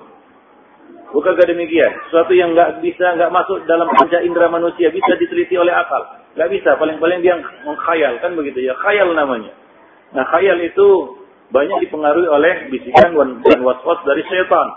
Bukankah 1.11 1.45
demikian? 1.45 1.93
Sesuatu 2.09 2.31
yang 2.33 2.55
nggak 2.55 2.81
bisa, 2.81 3.13
nggak 3.19 3.29
masuk 3.29 3.67
dalam 3.67 3.91
panca 3.91 4.23
indera 4.23 4.47
manusia 4.47 4.89
bisa 4.89 5.13
diteliti 5.19 5.59
oleh 5.59 5.75
akal. 5.75 5.99
Nggak 6.39 6.49
bisa. 6.49 6.69
Paling-paling 6.79 7.19
dia 7.21 7.37
mengkhayal 7.67 8.23
kan 8.23 8.33
begitu 8.39 8.65
ya. 8.65 8.73
Khayal 8.79 9.11
namanya. 9.13 9.51
Nah 10.13 10.25
khayal 10.29 10.61
itu 10.61 10.89
banyak 11.53 11.89
dipengaruhi 11.89 12.29
oleh 12.29 12.53
bisikan 12.73 13.13
dan 13.45 13.59
was-was 13.61 13.99
dari 14.05 14.25
syaitan. 14.25 14.67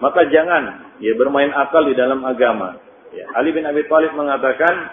Maka 0.00 0.28
jangan 0.32 0.92
ya 1.00 1.12
bermain 1.16 1.52
akal 1.52 1.84
di 1.84 1.94
dalam 1.96 2.24
agama. 2.24 2.80
Ya, 3.14 3.30
Ali 3.38 3.54
bin 3.54 3.62
Abi 3.62 3.86
Thalib 3.86 4.10
mengatakan, 4.18 4.90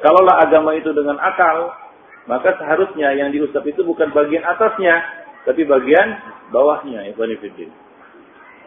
kalaulah 0.00 0.40
agama 0.40 0.72
itu 0.72 0.88
dengan 0.96 1.20
akal, 1.20 1.68
maka 2.24 2.56
seharusnya 2.56 3.12
yang 3.12 3.28
diusap 3.28 3.60
itu 3.68 3.84
bukan 3.84 4.08
bagian 4.16 4.40
atasnya, 4.40 5.04
tapi 5.44 5.68
bagian 5.68 6.16
bawahnya. 6.48 7.12
Ibn 7.12 7.30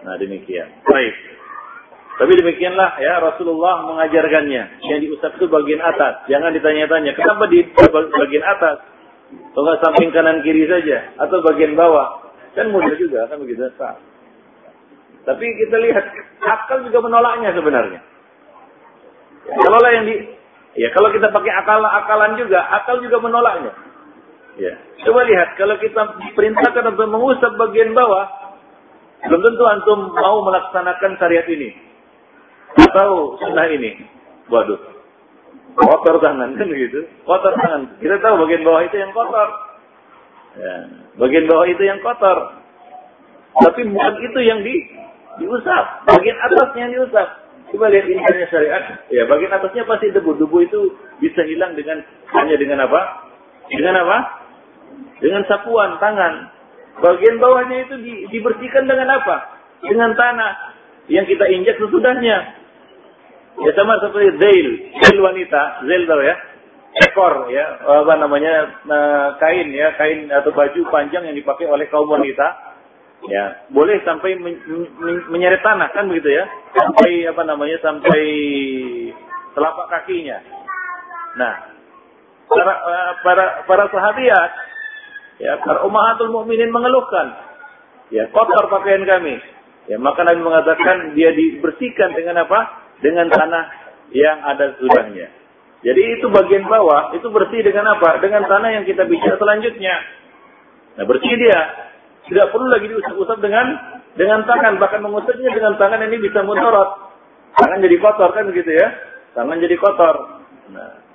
Nah 0.06 0.16
demikian. 0.22 0.70
Baik. 0.86 1.16
Tapi 2.16 2.32
demikianlah 2.39 2.95
ya 3.01 3.20
Rasulullah 3.20 3.89
mengajarkannya. 3.89 4.86
Yang 4.86 4.99
diusap 5.10 5.32
itu 5.36 5.49
bagian 5.49 5.82
atas. 5.82 6.30
Jangan 6.30 6.53
ditanya-tanya, 6.53 7.12
kenapa 7.18 7.49
di 7.49 7.66
bagian 8.22 8.45
atas? 8.45 8.95
Atau 9.55 9.76
samping 9.82 10.11
kanan 10.13 10.43
kiri 10.45 10.67
saja 10.67 11.15
atau 11.17 11.41
bagian 11.41 11.73
bawah. 11.73 12.32
Kan 12.53 12.71
mudah 12.71 12.95
juga 12.95 13.28
kan 13.28 13.41
begitu 13.41 13.67
sah. 13.76 13.99
Tapi 15.26 15.45
kita 15.65 15.76
lihat 15.82 16.05
akal 16.45 16.86
juga 16.86 17.01
menolaknya 17.01 17.49
sebenarnya. 17.57 17.99
Ya, 19.45 19.55
kalau 19.61 19.80
lah 19.82 19.91
yang 19.93 20.05
di 20.05 20.15
ya 20.78 20.89
kalau 20.93 21.09
kita 21.09 21.34
pakai 21.34 21.51
akal-akalan 21.65 22.38
juga, 22.38 22.61
akal 22.69 23.01
juga 23.01 23.17
menolaknya. 23.17 23.73
Ya. 24.55 24.73
Coba 25.03 25.28
lihat 25.28 25.57
kalau 25.59 25.76
kita 25.82 26.01
diperintahkan 26.30 26.95
untuk 26.95 27.09
mengusap 27.11 27.51
bagian 27.59 27.91
bawah, 27.91 28.26
belum 29.26 29.41
tentu 29.41 29.63
antum 29.65 29.99
mau 30.13 30.45
melaksanakan 30.45 31.11
syariat 31.19 31.47
ini 31.49 31.69
atau 32.78 33.36
sunnah 33.41 33.67
ini. 33.67 34.05
Waduh, 34.47 34.78
kotor 35.76 36.15
tangan 36.23 36.55
kan 36.55 36.67
begitu 36.67 37.03
kotor 37.28 37.53
tangan. 37.59 37.99
Kita 37.99 38.15
tahu 38.23 38.36
bagian 38.47 38.63
bawah 38.63 38.82
itu 38.88 38.95
yang 38.97 39.11
kotor. 39.11 39.47
Ya, 40.55 40.76
bagian 41.19 41.45
bawah 41.51 41.67
itu 41.67 41.84
yang 41.84 41.99
kotor. 41.99 42.38
Tapi 43.55 43.82
bukan 43.88 44.13
itu 44.23 44.39
yang 44.43 44.59
di 44.63 44.76
diusap. 45.43 46.07
Bagian 46.07 46.38
atasnya 46.39 46.82
yang 46.88 46.93
diusap. 46.95 47.28
Coba 47.71 47.91
lihat 47.91 48.07
intinya 48.07 48.47
syariat. 48.47 48.84
Ya 49.11 49.28
bagian 49.28 49.51
atasnya 49.51 49.84
pasti 49.84 50.11
debu 50.15 50.38
debu 50.39 50.57
itu 50.63 50.82
bisa 51.19 51.43
hilang 51.43 51.76
dengan 51.76 52.03
hanya 52.32 52.55
dengan 52.55 52.88
apa? 52.88 53.01
Dengan 53.67 53.95
apa? 53.99 54.17
Dengan 55.19 55.43
sapuan 55.47 55.99
tangan. 55.99 56.55
Bagian 56.95 57.43
bawahnya 57.43 57.78
itu 57.84 57.95
di, 57.99 58.13
dibersihkan 58.32 58.88
dengan 58.88 59.11
apa? 59.19 59.59
Dengan 59.84 60.15
tanah 60.15 60.51
yang 61.11 61.28
kita 61.28 61.45
injak 61.51 61.76
sesudahnya 61.76 62.64
Ya 63.56 63.72
sama 63.72 63.95
seperti 64.03 64.36
zail, 64.36 64.68
zail 64.99 65.18
wanita, 65.24 65.88
zail 65.88 66.03
tahu 66.03 66.22
ya, 66.28 66.36
ekor 67.08 67.47
ya, 67.47 67.66
apa 67.88 68.14
namanya? 68.20 68.53
Eh, 68.84 69.28
kain 69.39 69.72
ya, 69.72 69.95
kain 69.95 70.28
atau 70.28 70.51
baju 70.51 70.82
panjang 70.91 71.24
yang 71.24 71.36
dipakai 71.39 71.64
oleh 71.64 71.88
kaum 71.88 72.12
wanita. 72.12 72.76
Ya, 73.26 73.66
boleh 73.72 74.03
sampai 74.03 74.38
men 74.38 74.60
men 74.99 75.16
menyeret 75.32 75.64
tanah 75.64 75.88
kan 75.95 76.12
begitu 76.12 76.36
ya, 76.36 76.45
sampai 76.76 77.26
apa 77.32 77.41
namanya 77.47 77.80
sampai 77.80 78.24
telapak 79.56 79.88
kakinya. 79.88 80.38
Nah, 81.39 81.53
para 82.51 82.74
eh, 82.76 83.12
para 83.24 83.45
para 83.66 83.84
sahabiat 83.88 84.51
ya 85.39 85.58
para 85.64 85.88
ummahatul 85.88 86.32
mukminin 86.36 86.76
mengeluhkan. 86.76 87.39
Ya 88.12 88.30
kotor 88.30 88.68
pakaian 88.68 89.08
kami. 89.08 89.39
Ya, 89.86 90.01
maka 90.01 90.26
Nabi 90.26 90.41
mengatakan 90.41 91.14
dia 91.14 91.30
dibersihkan 91.30 92.18
dengan 92.18 92.45
apa? 92.45 92.84
Dengan 93.04 93.28
tanah 93.32 93.64
yang 94.14 94.38
ada 94.46 94.76
sudahnya. 94.80 95.28
Jadi 95.86 96.02
itu 96.18 96.26
bagian 96.34 96.66
bawah, 96.66 97.14
itu 97.14 97.30
bersih 97.30 97.62
dengan 97.62 97.93
apa? 97.93 98.18
Dengan 98.18 98.46
tanah 98.50 98.70
yang 98.82 98.86
kita 98.89 99.06
bicara 99.06 99.38
selanjutnya. 99.38 99.96
Nah 100.98 101.06
bersih 101.06 101.34
dia. 101.38 101.62
Tidak 102.26 102.50
perlu 102.50 102.74
lagi 102.74 102.89
diusap-usap 102.89 103.38
dengan 103.38 103.66
dengan 104.18 104.41
tangan. 104.50 104.82
Bahkan 104.82 105.00
mengusapnya 105.06 105.54
dengan 105.54 105.78
tangan 105.78 106.02
ini 106.10 106.18
bisa 106.18 106.41
mudarat. 106.41 107.14
Tangan 107.54 107.86
jadi 107.86 108.02
kotor 108.02 108.34
kan 108.34 108.50
begitu 108.50 108.74
ya. 108.74 108.88
Tangan 109.38 109.62
jadi 109.62 109.78
kotor. 109.78 110.41
Nah, 110.74 111.06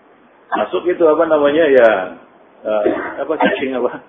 masuk 0.54 0.86
itu 0.86 1.02
apa 1.02 1.26
namanya 1.26 1.66
ya 1.66 1.88
uh, 2.62 2.84
apa 3.26 3.32
cacing 3.42 3.74
apa 3.74 4.06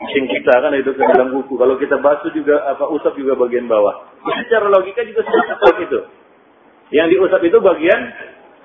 cacing 0.00 0.24
kita 0.24 0.54
kan 0.56 0.72
itu 0.72 0.88
ke 0.96 1.04
dalam 1.04 1.36
buku. 1.36 1.60
Kalau 1.60 1.76
kita 1.76 2.00
basuh 2.00 2.32
juga 2.32 2.64
apa 2.64 2.88
usap 2.96 3.12
juga 3.12 3.36
bagian 3.36 3.68
bawah. 3.68 4.08
Secara 4.24 4.72
logika 4.72 5.04
juga 5.04 5.20
seperti 5.28 5.84
itu. 5.84 6.00
Yang 6.88 7.08
diusap 7.16 7.40
itu 7.44 7.58
bagian 7.60 8.00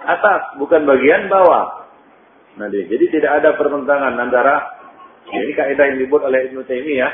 atas, 0.04 0.56
bukan 0.60 0.88
bagian 0.88 1.28
bawah. 1.28 1.88
Nah, 2.60 2.70
jadi 2.70 3.06
tidak 3.10 3.32
ada 3.42 3.50
pertentangan 3.58 4.14
antara 4.16 4.84
ini 5.32 5.56
kaidah 5.56 5.86
yang 5.90 6.00
dibuat 6.04 6.28
oleh 6.28 6.52
Ibnu 6.52 6.62
Taimiyah 6.68 7.12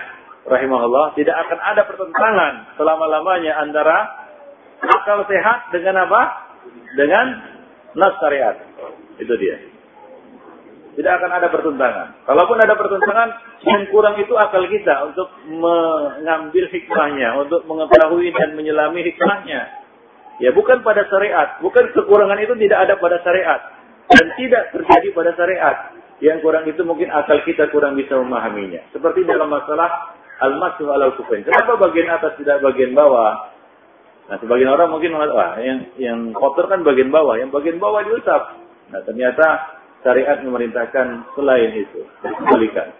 rahimahullah, 0.50 1.14
tidak 1.16 1.38
akan 1.48 1.60
ada 1.62 1.82
pertentangan 1.86 2.54
selama-lamanya 2.76 3.54
antara 3.62 3.98
akal 4.82 5.24
sehat 5.30 5.70
dengan 5.72 6.10
apa? 6.10 6.22
Dengan 6.98 7.26
nas 7.96 8.14
syariat. 8.20 8.56
Itu 9.22 9.34
dia. 9.38 9.58
Tidak 11.00 11.14
akan 11.16 11.32
ada 11.32 11.48
pertentangan. 11.48 12.28
Kalaupun 12.28 12.60
ada 12.60 12.76
pertentangan, 12.76 13.30
yang 13.64 13.88
kurang 13.88 14.20
itu 14.20 14.36
akal 14.36 14.68
kita 14.68 15.08
untuk 15.08 15.32
mengambil 15.48 16.66
hikmahnya, 16.68 17.40
untuk 17.40 17.64
mengetahui 17.64 18.36
dan 18.36 18.58
menyelami 18.60 19.08
hikmahnya. 19.08 19.79
Ya 20.40 20.56
bukan 20.56 20.80
pada 20.88 21.04
syariat, 21.12 21.60
bukan 21.60 21.92
kekurangan 21.92 22.40
itu 22.40 22.56
tidak 22.64 22.88
ada 22.88 22.94
pada 22.96 23.20
syariat 23.28 23.60
dan 24.08 24.26
tidak 24.40 24.72
terjadi 24.72 25.08
pada 25.12 25.32
syariat. 25.36 25.76
Yang 26.20 26.44
kurang 26.44 26.64
itu 26.68 26.82
mungkin 26.84 27.12
akal 27.12 27.40
kita 27.44 27.72
kurang 27.72 27.96
bisa 27.96 28.16
memahaminya. 28.20 28.84
Seperti 28.92 29.24
dalam 29.24 29.52
masalah 29.52 30.16
al-mashu 30.44 30.88
al 30.88 31.16
kufain. 31.16 31.44
Kenapa 31.44 31.80
bagian 31.80 32.12
atas 32.12 32.36
tidak 32.40 32.64
bagian 32.64 32.96
bawah? 32.96 33.52
Nah, 34.32 34.38
sebagian 34.40 34.70
orang 34.70 34.94
mungkin 34.94 35.16
wah, 35.16 35.58
yang 35.60 35.90
yang 35.98 36.20
kotor 36.38 36.70
kan 36.70 36.86
bagian 36.86 37.10
bawah, 37.10 37.40
yang 37.40 37.50
bagian 37.52 37.82
bawah 37.82 38.04
diusap. 38.06 38.62
Nah, 38.94 39.02
ternyata 39.04 39.76
syariat 40.06 40.40
memerintahkan 40.44 41.36
selain 41.36 41.72
itu. 41.76 42.08
Kembalikan. 42.24 42.96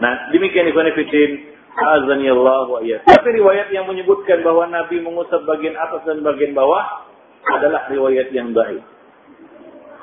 Nah, 0.00 0.32
demikian 0.32 0.70
Ibn 0.72 0.88
Fitin. 0.96 1.51
Azani 1.72 2.28
Allah 2.28 2.68
wa 2.68 2.80
iya. 2.84 3.00
Tapi 3.00 3.28
riwayat 3.32 3.72
yang 3.72 3.88
menyebutkan 3.88 4.44
bahwa 4.44 4.68
Nabi 4.68 5.00
mengusap 5.00 5.48
bagian 5.48 5.72
atas 5.72 6.04
dan 6.04 6.20
bagian 6.20 6.52
bawah 6.52 7.08
adalah 7.48 7.88
riwayat 7.88 8.28
yang 8.30 8.52
baik. 8.52 8.84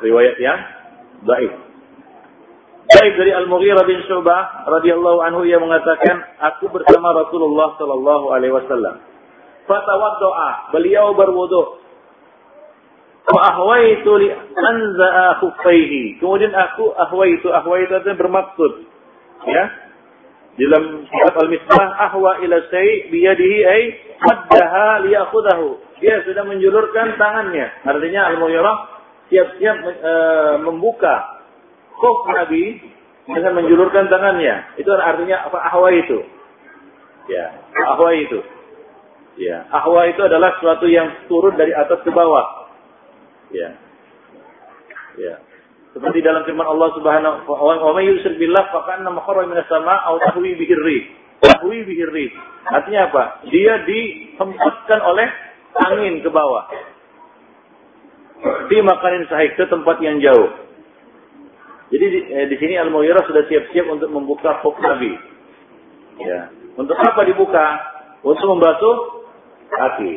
Riwayat 0.01 0.35
yang 0.41 0.59
baik. 1.29 1.51
Baik 2.89 3.13
dari 3.21 3.31
Al-Mughirah 3.37 3.85
bin 3.85 4.01
Syu'bah 4.09 4.65
radhiyallahu 4.65 5.21
anhu 5.21 5.45
ia 5.45 5.61
mengatakan, 5.61 6.25
aku 6.41 6.73
bersama 6.73 7.13
Rasulullah 7.13 7.77
sallallahu 7.77 8.33
alaihi 8.33 8.49
wasallam. 8.49 9.05
Fatawaddoa, 9.69 10.73
beliau 10.73 11.13
berwudu. 11.13 11.85
Wa 13.29 13.41
ahwaitu 13.53 14.09
li 14.25 14.33
anza'a 14.57 15.37
khuffaihi. 15.37 16.17
Kemudian 16.17 16.49
aku 16.49 16.89
ahwaitu, 16.97 17.53
ahwaitu 17.53 17.93
itu 17.93 18.09
bermaksud 18.17 18.71
ya. 19.45 19.88
Dalam 20.59 21.07
surat 21.07 21.35
Al-Misbah 21.39 21.87
ahwa 22.11 22.43
ila 22.43 22.55
syai' 22.67 23.07
biyadihi 23.07 23.57
ay 23.63 23.81
haddaha 24.19 25.07
liya'khudahu. 25.07 25.67
Dia 26.03 26.19
sudah 26.27 26.43
menjulurkan 26.43 27.15
tangannya. 27.15 27.71
Artinya 27.87 28.27
Al-Mughirah 28.35 28.77
siap-siap 29.31 29.77
e, 29.87 30.13
membuka 30.67 31.43
khuf 31.95 32.27
Nabi 32.27 32.83
dengan 33.23 33.55
menjulurkan 33.55 34.11
tangannya. 34.11 34.75
Itu 34.75 34.91
artinya 34.91 35.47
apa 35.47 35.57
ahwa 35.71 35.89
itu? 35.95 36.19
Ya, 37.31 37.45
ahwa 37.95 38.09
itu. 38.19 38.39
Ya, 39.39 39.63
ahwa 39.71 40.11
itu 40.11 40.19
adalah 40.19 40.59
sesuatu 40.59 40.91
yang 40.91 41.07
turun 41.31 41.55
dari 41.55 41.71
atas 41.71 42.03
ke 42.03 42.11
bawah. 42.11 42.67
Ya. 43.55 43.79
Ya. 45.15 45.39
Seperti 45.99 46.23
dalam 46.23 46.47
firman 46.47 46.63
Allah 46.63 46.95
Subhanahu 46.95 47.43
wa 47.43 47.91
may 47.91 48.07
yusyrik 48.07 48.39
billah 48.39 48.71
faqad 48.71 49.03
nama 49.03 49.19
khara 49.19 49.43
minas 49.43 49.67
sama 49.67 49.99
aw 50.07 50.15
tahwi 50.31 50.55
bihi 50.55 50.71
rih. 50.79 51.03
Tahwi 51.43 51.83
bihi. 51.83 52.31
Artinya 52.71 53.11
apa? 53.11 53.43
Dia 53.51 53.83
dihempaskan 53.83 54.99
oleh 55.03 55.27
angin 55.75 56.23
ke 56.23 56.31
bawah. 56.31 56.71
Di 58.71 58.79
makanin 58.79 59.27
sahih 59.27 59.51
ke 59.59 59.67
tempat 59.67 59.99
yang 59.99 60.23
jauh. 60.23 60.71
Jadi 61.91 62.05
di, 62.07 62.19
eh, 62.31 62.47
di 62.47 62.55
sini 62.55 62.79
Al-Mughirah 62.79 63.27
sudah 63.27 63.43
siap-siap 63.51 63.91
untuk 63.91 64.07
membuka 64.07 64.63
khuf 64.63 64.79
Nabi. 64.79 65.19
Ya. 66.23 66.47
Untuk 66.79 66.95
apa 66.95 67.27
dibuka? 67.27 67.75
Untuk 68.23 68.47
membasuh 68.47 68.95
kaki. 69.67 70.15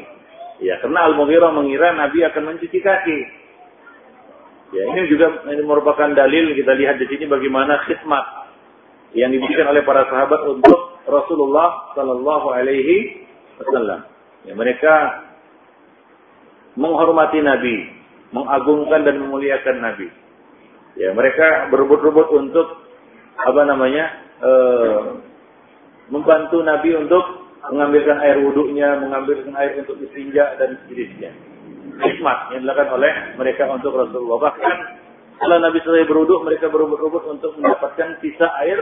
Ya, 0.63 0.79
karena 0.79 1.11
Al-Mughirah 1.11 1.51
mengira 1.51 1.91
Nabi 1.91 2.23
akan 2.23 2.55
mencuci 2.55 2.79
kaki. 2.79 3.42
Ya, 4.73 4.83
ini 4.89 5.05
juga 5.13 5.45
ini 5.53 5.61
merupakan 5.69 6.09
dalil 6.17 6.57
kita 6.57 6.73
lihat 6.73 6.97
di 6.97 7.05
sini 7.05 7.29
bagaimana 7.29 7.85
khidmat 7.85 8.25
yang 9.13 9.29
diberikan 9.29 9.69
oleh 9.69 9.85
para 9.85 10.09
sahabat 10.09 10.41
untuk 10.49 10.97
Rasulullah 11.05 11.93
Sallallahu 11.93 12.47
Alaihi 12.57 13.29
Wasallam. 13.61 14.01
Ya, 14.49 14.57
mereka 14.57 14.95
menghormati 16.81 17.45
Nabi, 17.45 18.01
mengagungkan 18.33 19.05
dan 19.05 19.21
memuliakan 19.21 19.77
Nabi. 19.85 20.09
Ya, 20.97 21.13
mereka 21.13 21.69
berebut-rebut 21.69 22.33
untuk 22.33 22.67
apa 23.37 23.63
namanya? 23.69 24.05
Uh, 24.43 25.23
membantu 26.09 26.65
Nabi 26.65 26.97
untuk 26.97 27.25
mengambilkan 27.71 28.19
air 28.25 28.41
wudhunya, 28.41 29.05
mengambilkan 29.05 29.53
air 29.55 29.85
untuk 29.85 30.01
istinja 30.01 30.57
dan 30.57 30.81
sejenisnya. 30.83 31.52
Hikmat 32.03 32.39
yang 32.55 32.67
dilakukan 32.67 32.91
oleh 32.99 33.13
mereka 33.39 33.71
untuk 33.71 33.95
Rasulullah. 33.95 34.51
Bahkan 34.51 34.77
setelah 35.39 35.59
Nabi 35.59 35.79
selesai 35.83 36.07
berwudhu, 36.07 36.43
mereka 36.47 36.71
berubut-ubut 36.71 37.23
untuk 37.31 37.55
mendapatkan 37.59 38.19
sisa 38.23 38.47
air 38.63 38.79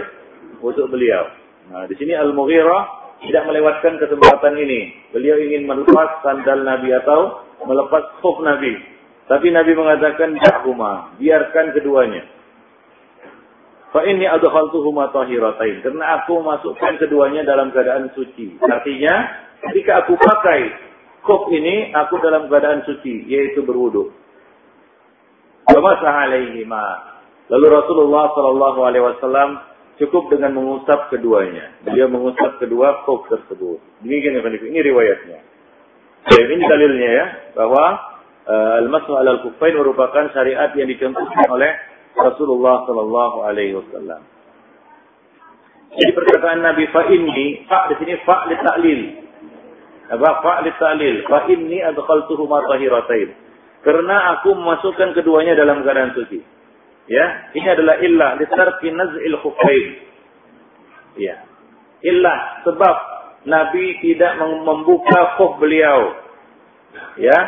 untuk 0.60 0.88
beliau. 0.92 1.28
Nah, 1.72 1.84
di 1.88 1.94
sini 1.96 2.16
Al-Mughirah 2.16 3.00
tidak 3.24 3.44
melewatkan 3.48 4.00
kesempatan 4.00 4.56
ini. 4.56 5.08
Beliau 5.12 5.36
ingin 5.40 5.68
melepas 5.68 6.24
sandal 6.24 6.64
Nabi 6.64 6.92
atau 6.96 7.44
melepas 7.68 8.16
khuf 8.24 8.40
Nabi. 8.40 8.76
Tapi 9.28 9.46
Nabi 9.54 9.72
mengatakan, 9.76 10.34
Ja'huma, 10.40 11.14
biarkan 11.20 11.70
keduanya. 11.76 12.26
Fa 13.94 14.02
inni 14.06 14.26
adkhaltuhuma 14.26 15.14
tahiratain. 15.14 15.80
Karena 15.86 16.22
aku 16.22 16.42
masukkan 16.42 16.98
keduanya 16.98 17.46
dalam 17.46 17.70
keadaan 17.70 18.10
suci. 18.12 18.58
Artinya, 18.58 19.14
ketika 19.70 20.02
aku 20.06 20.18
pakai 20.18 20.89
kop 21.26 21.48
ini, 21.52 21.92
aku 21.92 22.20
dalam 22.20 22.46
keadaan 22.48 22.84
suci, 22.84 23.26
yaitu 23.28 23.64
berwudu. 23.64 24.12
Alaihima. 25.70 26.86
Lalu 27.50 27.66
Rasulullah 27.66 28.30
Shallallahu 28.34 28.80
Alaihi 28.86 29.04
Wasallam 29.06 29.48
cukup 29.98 30.30
dengan 30.30 30.54
mengusap 30.56 31.10
keduanya. 31.10 31.76
Beliau 31.82 32.08
mengusap 32.10 32.62
kedua 32.62 33.04
kop 33.04 33.26
tersebut. 33.26 33.78
Demikian 34.02 34.38
ini 34.38 34.80
riwayatnya. 34.80 35.38
Ya, 36.30 36.40
ini 36.46 36.62
dalilnya 36.62 37.10
ya 37.10 37.26
bahwa 37.56 37.84
uh, 38.46 38.80
al-masmu 38.84 39.14
al-kufain 39.18 39.74
merupakan 39.74 40.30
syariat 40.36 40.70
yang 40.76 40.88
dicontohkan 40.88 41.48
oleh 41.48 41.72
Rasulullah 42.14 42.86
Shallallahu 42.86 43.36
Alaihi 43.46 43.74
Wasallam. 43.78 44.22
Jadi 45.90 46.10
perkataan 46.14 46.62
Nabi 46.62 46.86
fa 46.94 47.02
ini, 47.10 47.66
fa 47.66 47.90
di 47.90 47.94
sini 47.98 48.14
fa 48.22 48.46
li 48.46 48.56
ta'lil. 48.62 49.00
Apa 50.11 50.30
fa 50.42 50.52
li 50.66 50.70
ta'lil? 50.74 51.22
Fa 51.30 51.46
inni 51.46 51.78
adkhaltuhu 51.78 52.50
ma 52.50 52.66
tahiratain. 52.66 53.30
Karena 53.86 54.36
aku 54.36 54.58
memasukkan 54.58 55.14
keduanya 55.14 55.54
dalam 55.54 55.86
keadaan 55.86 56.12
suci. 56.12 56.42
Ya, 57.06 57.50
ini 57.54 57.66
adalah 57.66 57.96
illah 58.02 58.30
li 58.38 58.46
tarki 58.50 58.90
naz'il 58.90 59.38
khuffain. 59.38 59.86
Ya. 61.18 61.46
Illah 62.02 62.66
sebab 62.66 62.96
Nabi 63.46 63.98
tidak 64.02 64.36
membuka 64.43 65.39
khuf 65.39 65.56
beliau. 65.62 66.18
Ya, 67.16 67.39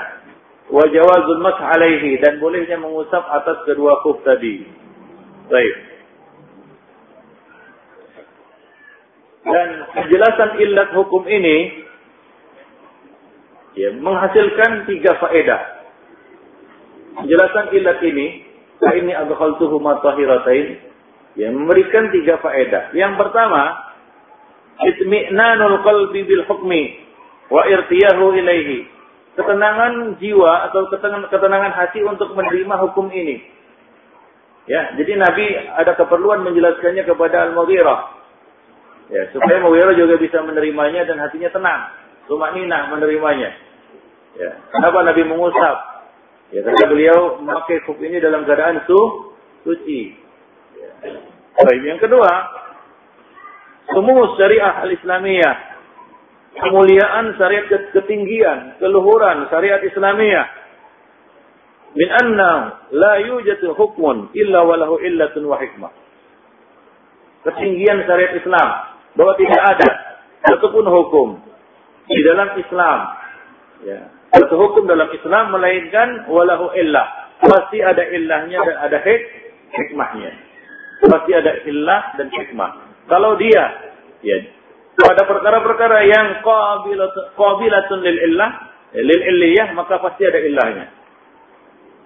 wa 0.70 0.84
jawazul 0.86 1.42
mas 1.42 1.58
alaihi 1.58 2.16
dan 2.22 2.38
bolehnya 2.38 2.78
mengusap 2.78 3.22
atas 3.26 3.58
kedua 3.66 4.00
kuf 4.06 4.22
tadi. 4.22 4.64
Baik. 5.50 5.76
Dan 9.42 9.68
penjelasan 9.90 10.50
illat 10.62 10.94
hukum 10.94 11.26
ini 11.26 11.81
ya, 13.76 13.90
menghasilkan 13.96 14.88
tiga 14.88 15.16
faedah. 15.20 15.60
Penjelasan 17.12 17.76
illat 17.76 18.00
ini, 18.04 18.26
ini 18.82 19.12
adkhaltuhu 19.12 19.78
tahiratain, 19.80 20.66
ya, 21.36 21.48
memberikan 21.52 22.08
tiga 22.12 22.40
faedah. 22.40 22.92
Yang 22.96 23.20
pertama, 23.20 23.62
itmi'nanul 24.80 25.84
qalbi 25.84 26.20
bil 26.24 26.44
hukmi 26.48 26.82
wa 27.52 27.68
irtiyahu 27.68 28.32
ilaihi 28.36 28.88
ketenangan 29.32 30.20
jiwa 30.20 30.68
atau 30.68 30.92
ketenangan, 30.92 31.28
ketenangan 31.32 31.72
hati 31.72 32.00
untuk 32.04 32.36
menerima 32.36 32.74
hukum 32.88 33.08
ini. 33.08 33.40
Ya, 34.68 34.94
jadi 34.94 35.18
Nabi 35.18 35.46
ada 35.74 35.98
keperluan 35.98 36.46
menjelaskannya 36.46 37.02
kepada 37.02 37.50
Al-Mughirah. 37.50 38.00
Ya, 39.10 39.22
supaya 39.34 39.58
Mughirah 39.58 39.96
juga 39.98 40.20
bisa 40.22 40.38
menerimanya 40.44 41.02
dan 41.02 41.18
hatinya 41.18 41.50
tenang. 41.50 41.80
Cuma 42.26 42.54
nina 42.54 42.90
menerimanya. 42.92 43.50
Ya, 44.38 44.50
kenapa 44.72 45.04
Nabi 45.04 45.22
mengusap? 45.28 45.76
Ya, 46.52 46.60
karena 46.64 46.84
beliau 46.88 47.20
memakai 47.40 47.80
hukum 47.84 48.00
ini 48.00 48.20
dalam 48.20 48.44
keadaan 48.44 48.84
su 48.84 49.00
suci. 49.64 50.16
Ya. 50.78 50.90
Baik, 51.52 51.82
yang 51.84 52.00
kedua, 52.00 52.30
semua 53.92 54.36
syariah 54.40 54.72
al-Islamiyah 54.88 55.72
kemuliaan 56.58 57.32
syariat 57.40 57.68
ketinggian, 57.92 58.76
keluhuran 58.76 59.48
syariat 59.48 59.80
Islamiyah. 59.80 60.46
Min 61.92 62.08
anna 62.08 62.52
la 62.92 63.20
yujadu 63.20 63.76
hukmun 63.76 64.32
illa 64.32 64.64
walahu 64.64 65.00
illatun 65.00 65.44
wa 65.44 65.60
hikmah. 65.60 65.92
Ketinggian 67.44 68.04
syariat 68.08 68.32
Islam 68.36 68.68
bahwa 69.12 69.32
tidak 69.36 69.60
ada 69.60 69.90
satupun 70.48 70.88
hukum 70.88 71.28
di 72.12 72.20
dalam 72.22 72.48
Islam. 72.60 72.98
Ya. 73.82 74.00
Satu 74.32 74.56
hukum 74.56 74.88
dalam 74.88 75.08
Islam 75.12 75.52
melainkan 75.52 76.28
walahu 76.28 76.72
illah. 76.76 77.36
Pasti 77.42 77.82
ada 77.82 78.06
illahnya 78.06 78.62
dan 78.62 78.76
ada 78.80 78.98
hik 79.02 79.22
hikmahnya. 79.72 80.30
Pasti 81.02 81.32
ada 81.34 81.52
illah 81.66 82.02
dan 82.16 82.28
hikmah. 82.30 82.70
Kalau 83.10 83.34
dia 83.36 83.64
ya 84.22 84.36
pada 84.96 85.26
perkara-perkara 85.26 85.98
yang 86.06 86.26
qabilatun 87.34 87.98
lil 88.04 88.18
illah, 88.30 88.50
lil 88.94 89.22
illiyah 89.34 89.74
maka 89.74 89.98
pasti 89.98 90.22
ada 90.28 90.38
illahnya. 90.38 90.86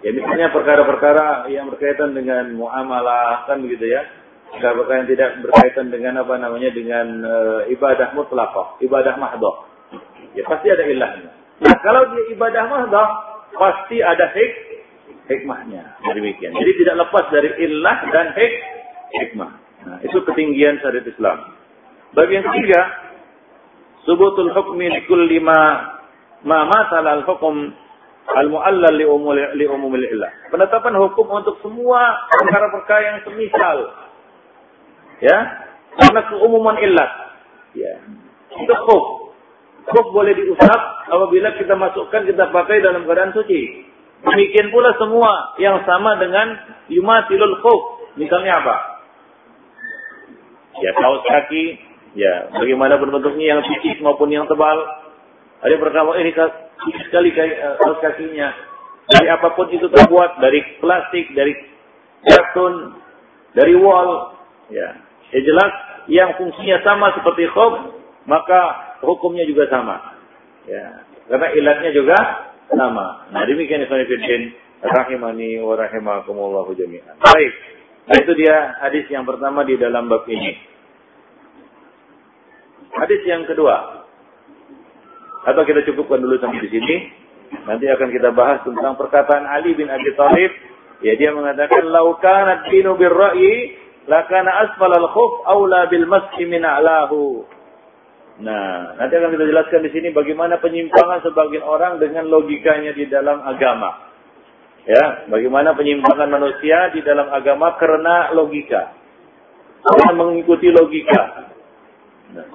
Ya 0.04 0.14
misalnya 0.14 0.54
perkara-perkara 0.54 1.50
yang 1.50 1.66
berkaitan 1.66 2.14
dengan 2.14 2.54
muamalah 2.54 3.48
kan 3.50 3.58
begitu 3.58 3.90
ya. 3.90 4.06
Perkara-perkara 4.54 5.02
yang 5.02 5.10
tidak 5.10 5.30
berkaitan 5.42 5.86
dengan 5.90 6.22
apa 6.22 6.34
namanya 6.38 6.70
dengan 6.70 7.06
e, 7.26 7.34
ibadah 7.74 8.14
mutlaqah, 8.14 8.78
ibadah 8.78 9.18
mahdoh. 9.18 9.65
Ya 10.36 10.44
pasti 10.44 10.68
ada 10.68 10.84
ilahnya. 10.84 11.32
Nah 11.64 11.76
kalau 11.80 12.12
dia 12.12 12.22
ibadah 12.36 12.64
mahdoh 12.68 13.08
pasti 13.56 14.04
ada 14.04 14.28
hik 14.36 14.52
hikmahnya. 15.26 15.98
Demikian. 16.04 16.54
Jadi 16.54 16.72
tidak 16.84 17.08
lepas 17.08 17.24
dari 17.32 17.50
ilah 17.66 17.98
dan 18.12 18.26
hik 18.36 18.54
hikmah. 19.22 19.52
Nah, 19.86 19.98
itu 20.02 20.18
ketinggian 20.26 20.82
syariat 20.82 21.06
Islam. 21.06 21.38
Bagi 22.14 22.32
yang 22.38 22.46
ketiga, 22.50 22.80
subutul 24.02 24.50
hukmi 24.50 24.90
li 24.90 25.00
kulli 25.06 25.38
ma 25.38 25.58
ma 26.42 26.66
matala 26.66 27.20
al 27.20 27.24
hukum 27.26 27.70
al 28.34 28.48
muallal 28.50 28.94
li 28.94 29.06
umul 29.06 29.38
li 29.54 29.66
umumil 29.66 30.02
illah. 30.02 30.32
Penetapan 30.50 30.94
hukum 30.98 31.26
untuk 31.30 31.58
semua 31.62 32.26
perkara-perkara 32.34 33.02
yang 33.02 33.18
semisal. 33.26 33.78
Ya, 35.22 35.38
karena 35.96 36.20
keumuman 36.28 36.76
illat. 36.82 37.10
Ya. 37.72 37.94
Itu 38.56 38.74
khuf. 38.84 39.25
Khuf 39.86 40.06
boleh 40.10 40.34
diusap 40.34 40.80
apabila 41.06 41.54
kita 41.54 41.78
masukkan 41.78 42.26
kita 42.26 42.50
pakai 42.50 42.82
dalam 42.82 43.06
keadaan 43.06 43.30
suci. 43.30 43.86
Demikian 44.26 44.74
pula 44.74 44.90
semua 44.98 45.54
yang 45.62 45.78
sama 45.86 46.18
dengan 46.18 46.58
yumatilul 46.90 47.62
khuf. 47.62 47.82
Misalnya 48.18 48.58
apa? 48.58 48.76
Ya 50.82 50.90
kaos 50.98 51.22
kaki, 51.22 51.78
ya 52.18 52.50
bagaimana 52.50 52.98
bentuknya 52.98 53.56
yang 53.56 53.60
tipis 53.62 54.02
maupun 54.02 54.34
yang 54.34 54.50
tebal. 54.50 54.74
Ada 55.62 55.78
perkara 55.78 56.18
ini 56.18 56.34
sekali 57.06 57.30
eh, 57.30 57.76
kaos 57.78 58.02
kakinya. 58.02 58.50
Dari 59.06 59.30
apa 59.30 59.54
pun 59.54 59.70
itu 59.70 59.86
terbuat, 59.86 60.42
dari 60.42 60.82
plastik, 60.82 61.30
dari 61.38 61.54
kartun, 62.26 62.98
dari 63.54 63.78
wall, 63.78 64.34
ya. 64.66 64.98
Ya 65.30 65.40
jelas 65.42 65.72
yang 66.10 66.34
fungsinya 66.34 66.82
sama 66.82 67.14
seperti 67.14 67.46
khuf, 67.54 67.94
maka 68.26 68.85
hukumnya 69.04 69.44
juga 69.48 69.68
sama. 69.68 70.16
Ya. 70.68 71.04
Karena 71.26 71.48
ilatnya 71.52 71.90
juga 71.92 72.18
sama. 72.70 73.28
Nah 73.34 73.42
demikian 73.44 73.84
Ibn 73.84 74.02
Fiddin 74.06 74.42
rahimani 74.82 75.60
wa 75.60 75.74
rahimakumullahu 75.74 76.76
jami'an. 76.76 77.16
Baik. 77.20 77.52
Nah, 78.06 78.16
itu 78.22 78.32
dia 78.38 78.78
hadis 78.86 79.04
yang 79.10 79.26
pertama 79.26 79.66
di 79.66 79.74
dalam 79.74 80.06
bab 80.06 80.22
ini. 80.30 80.54
Hadis 82.94 83.20
yang 83.26 83.42
kedua. 83.50 84.06
Atau 85.46 85.62
kita 85.66 85.82
cukupkan 85.90 86.22
dulu 86.22 86.38
sampai 86.38 86.62
di 86.62 86.70
sini. 86.70 86.96
Nanti 87.66 87.86
akan 87.86 88.08
kita 88.10 88.30
bahas 88.34 88.62
tentang 88.62 88.94
perkataan 88.94 89.46
Ali 89.46 89.74
bin 89.74 89.90
Abi 89.90 90.10
Thalib. 90.14 90.52
Ya 91.02 91.18
dia 91.18 91.34
mengatakan 91.34 91.86
lau 91.86 92.16
kana 92.22 92.66
dinu 92.70 92.94
birra'i 92.94 93.74
lakana 94.06 94.64
asfal 94.66 94.90
al-khuf 94.90 95.32
aula 95.44 95.90
bil 95.90 96.06
maski 96.06 96.46
min 96.46 96.62
a'lahu. 96.62 97.42
Nah, 98.36 98.92
nanti 99.00 99.16
akan 99.16 99.32
kita 99.32 99.48
jelaskan 99.48 99.80
di 99.88 99.90
sini 99.96 100.08
bagaimana 100.12 100.60
penyimpangan 100.60 101.24
sebagian 101.24 101.64
orang 101.64 101.96
dengan 101.96 102.28
logikanya 102.28 102.92
di 102.92 103.08
dalam 103.08 103.40
agama. 103.40 104.12
Ya, 104.84 105.24
bagaimana 105.32 105.72
penyimpangan 105.72 106.28
manusia 106.28 106.92
di 106.92 107.00
dalam 107.00 107.32
agama 107.32 107.80
karena 107.80 108.36
logika. 108.36 108.92
Karena 109.80 110.10
mengikuti 110.14 110.68
logika. 110.68 111.22
Nah. 112.36 112.48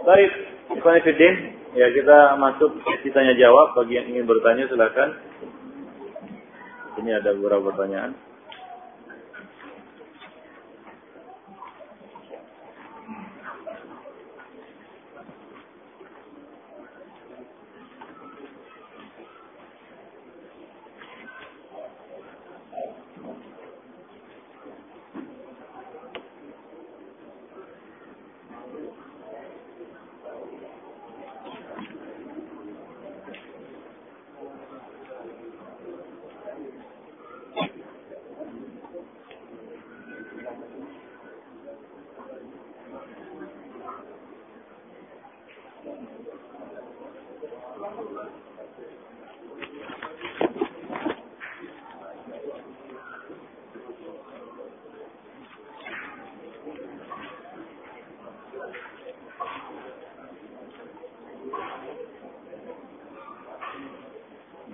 Baik, 0.00 0.32
Ikhwan 0.74 1.04
Fiddin, 1.04 1.59
ya 1.74 1.86
kita 1.94 2.38
masuk 2.38 2.80
sesi 2.86 3.10
tanya 3.10 3.34
jawab. 3.36 3.74
Bagi 3.76 3.98
yang 3.98 4.06
ingin 4.10 4.24
bertanya 4.26 4.66
silakan. 4.70 5.10
Ini 7.00 7.10
ada 7.22 7.32
beberapa 7.36 7.72
pertanyaan. 7.72 8.29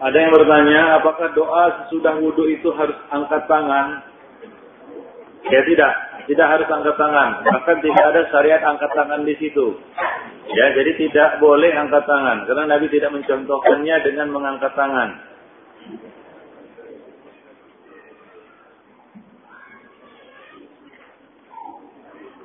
Ada 0.07 0.19
yang 0.23 0.33
bertanya, 0.39 1.03
apakah 1.03 1.35
doa 1.35 1.65
sesudah 1.83 2.15
wudhu 2.23 2.47
itu 2.47 2.71
harus 2.79 2.95
angkat 3.11 3.43
tangan? 3.51 4.07
Ya 5.51 5.61
tidak, 5.67 5.93
tidak 6.31 6.47
harus 6.47 6.69
angkat 6.71 6.95
tangan. 6.95 7.43
Bahkan 7.43 7.77
tidak 7.83 8.05
ada 8.15 8.23
syariat 8.31 8.63
angkat 8.63 8.91
tangan 8.95 9.27
di 9.27 9.35
situ. 9.43 9.75
Ya, 10.47 10.71
jadi 10.79 10.95
tidak 10.95 11.43
boleh 11.43 11.75
angkat 11.75 12.07
tangan 12.07 12.47
karena 12.47 12.65
Nabi 12.71 12.87
tidak 12.87 13.19
mencontohkannya 13.19 13.97
dengan 14.07 14.31
mengangkat 14.31 14.71
tangan. 14.79 15.11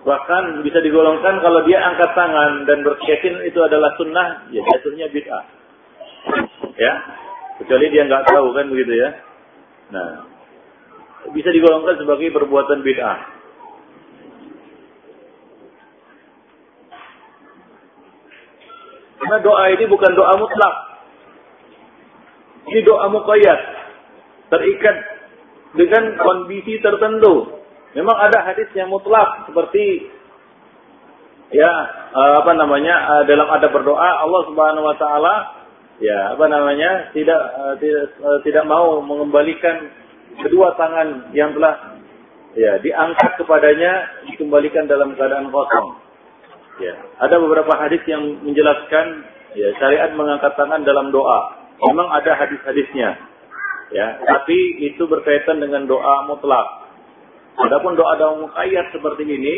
Bahkan 0.02 0.66
bisa 0.66 0.82
digolongkan 0.82 1.46
kalau 1.46 1.62
dia 1.70 1.78
angkat 1.78 2.10
tangan 2.18 2.66
dan 2.66 2.82
berkeyakinan 2.82 3.46
itu 3.46 3.62
adalah 3.62 3.94
sunnah, 4.02 4.50
ya 4.50 4.66
jatuhnya 4.66 5.14
bid'ah. 5.14 5.46
Ya, 6.74 6.94
Kecuali 7.62 7.94
dia 7.94 8.10
nggak 8.10 8.26
tahu 8.26 8.58
kan 8.58 8.66
begitu 8.74 8.94
ya. 8.98 9.10
Nah, 9.94 10.10
bisa 11.30 11.54
digolongkan 11.54 12.02
sebagai 12.02 12.34
perbuatan 12.34 12.82
bid'ah. 12.82 13.20
Karena 19.22 19.38
doa 19.46 19.64
ini 19.70 19.86
bukan 19.86 20.12
doa 20.18 20.34
mutlak. 20.42 20.76
Ini 22.66 22.82
doa 22.82 23.06
muqayyad. 23.14 23.60
Terikat 24.50 24.98
dengan 25.78 26.18
kondisi 26.18 26.82
tertentu. 26.82 27.62
Memang 27.94 28.18
ada 28.18 28.42
hadis 28.42 28.74
yang 28.74 28.90
mutlak 28.90 29.46
seperti 29.46 30.10
ya 31.52 31.72
apa 32.16 32.52
namanya 32.56 33.28
dalam 33.28 33.46
ada 33.52 33.68
berdoa 33.70 34.24
Allah 34.24 34.42
Subhanahu 34.48 34.88
wa 34.88 34.96
taala 34.96 35.36
ya 36.02 36.34
apa 36.34 36.46
namanya 36.50 37.14
tidak 37.14 37.42
uh, 37.56 37.76
tidak 37.78 38.06
uh, 38.20 38.40
tidak 38.42 38.66
mau 38.66 39.00
mengembalikan 39.06 39.94
kedua 40.42 40.74
tangan 40.76 41.30
yang 41.32 41.54
telah 41.54 42.02
ya 42.58 42.82
diangkat 42.82 43.32
kepadanya 43.40 43.92
dikembalikan 44.28 44.90
dalam 44.90 45.16
keadaan 45.16 45.54
kosong. 45.54 45.88
Ya, 46.82 46.98
ada 47.22 47.38
beberapa 47.38 47.78
hadis 47.78 48.02
yang 48.10 48.42
menjelaskan 48.42 49.06
ya 49.54 49.70
syariat 49.78 50.12
mengangkat 50.18 50.56
tangan 50.58 50.82
dalam 50.82 51.14
doa. 51.14 51.62
Memang 51.82 52.10
ada 52.14 52.38
hadis-hadisnya. 52.38 53.10
Ya, 53.92 54.08
tapi 54.24 54.56
itu 54.88 55.04
berkaitan 55.06 55.60
dengan 55.60 55.84
doa 55.86 56.26
mutlak. 56.26 56.90
Adapun 57.60 58.00
doa-doa 58.00 58.48
mukayyad 58.48 58.96
seperti 58.96 59.28
ini, 59.28 59.56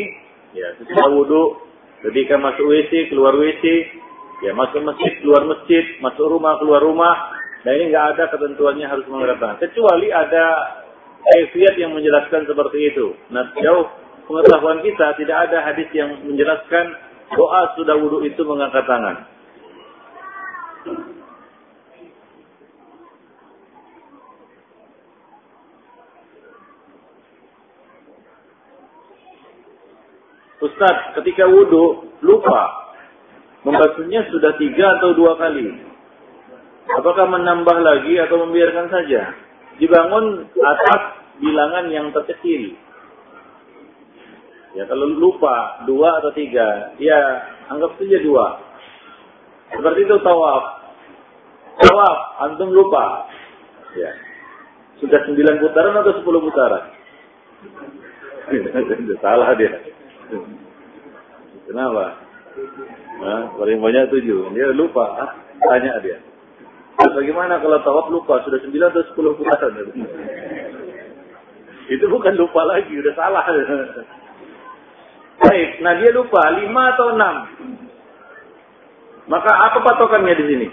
ya 0.52 0.74
sesudah 0.82 1.06
wudhu, 1.14 1.62
ketika 2.02 2.34
masuk 2.42 2.66
WC, 2.66 3.14
keluar 3.14 3.38
WC, 3.38 3.62
Ya 4.42 4.50
masuk 4.50 4.82
masjid, 4.82 5.12
keluar 5.22 5.46
masjid, 5.46 5.84
masuk 6.02 6.26
rumah, 6.26 6.58
keluar 6.58 6.82
rumah. 6.82 7.14
Nah 7.62 7.70
ini 7.70 7.94
nggak 7.94 8.06
ada 8.16 8.24
ketentuannya 8.34 8.86
harus 8.90 9.06
menggerakkan. 9.06 9.62
Kecuali 9.62 10.10
ada 10.10 10.44
ayat 11.24 11.76
yang 11.78 11.94
menjelaskan 11.94 12.44
seperti 12.44 12.78
itu. 12.92 13.14
Nah 13.30 13.54
jauh 13.56 13.86
pengetahuan 14.26 14.82
kita 14.82 15.14
tidak 15.16 15.48
ada 15.48 15.64
hadis 15.64 15.88
yang 15.94 16.12
menjelaskan 16.26 16.92
doa 17.32 17.62
sudah 17.78 17.96
wudhu 17.96 18.26
itu 18.26 18.42
mengangkat 18.44 18.84
tangan. 18.84 19.16
Ustaz, 30.64 30.96
ketika 31.20 31.44
wudhu 31.44 32.08
lupa 32.24 32.83
membasuhnya 33.64 34.28
sudah 34.28 34.54
tiga 34.60 34.86
atau 35.00 35.16
dua 35.16 35.40
kali. 35.40 35.72
Apakah 36.84 37.26
menambah 37.32 37.80
lagi 37.80 38.20
atau 38.20 38.44
membiarkan 38.44 38.92
saja? 38.92 39.32
Dibangun 39.80 40.46
atas 40.52 41.02
bilangan 41.40 41.88
yang 41.88 42.12
terkecil. 42.12 42.76
Ya 44.76 44.84
kalau 44.90 45.06
lupa 45.16 45.86
dua 45.88 46.20
atau 46.20 46.30
tiga, 46.36 46.92
ya 47.00 47.18
anggap 47.72 47.96
saja 47.96 48.18
dua. 48.20 48.46
Seperti 49.72 50.06
itu 50.06 50.16
tawaf. 50.20 50.64
Tawaf, 51.80 52.18
antum 52.46 52.70
lupa. 52.70 53.26
Ya. 53.96 54.12
Sudah 55.02 55.24
sembilan 55.26 55.58
putaran 55.58 55.98
atau 56.04 56.14
sepuluh 56.20 56.40
putaran? 56.44 56.84
Salah 59.24 59.50
dia. 59.56 59.72
Kenapa? 61.64 62.23
Nah, 63.18 63.50
paling 63.58 63.78
banyak 63.82 64.14
tujuh. 64.14 64.54
Dia 64.54 64.70
lupa. 64.74 65.34
Tanya 65.58 65.98
dia. 66.02 66.18
Bagaimana 66.94 67.58
kalau 67.58 67.78
tawaf 67.82 68.06
lupa? 68.10 68.42
Sudah 68.46 68.62
sembilan 68.62 68.94
atau 68.94 69.04
sepuluh 69.10 69.34
putaran? 69.34 69.74
Itu 71.94 72.06
bukan 72.06 72.38
lupa 72.38 72.62
lagi. 72.62 72.94
Udah 72.94 73.14
salah. 73.18 73.42
Baik. 75.42 75.82
Nah 75.82 75.92
dia 75.98 76.14
lupa. 76.14 76.40
Lima 76.54 76.94
atau 76.94 77.06
enam? 77.18 77.34
Maka 79.26 79.50
apa 79.50 79.78
patokannya 79.82 80.36
di 80.36 80.44
sini? 80.46 80.68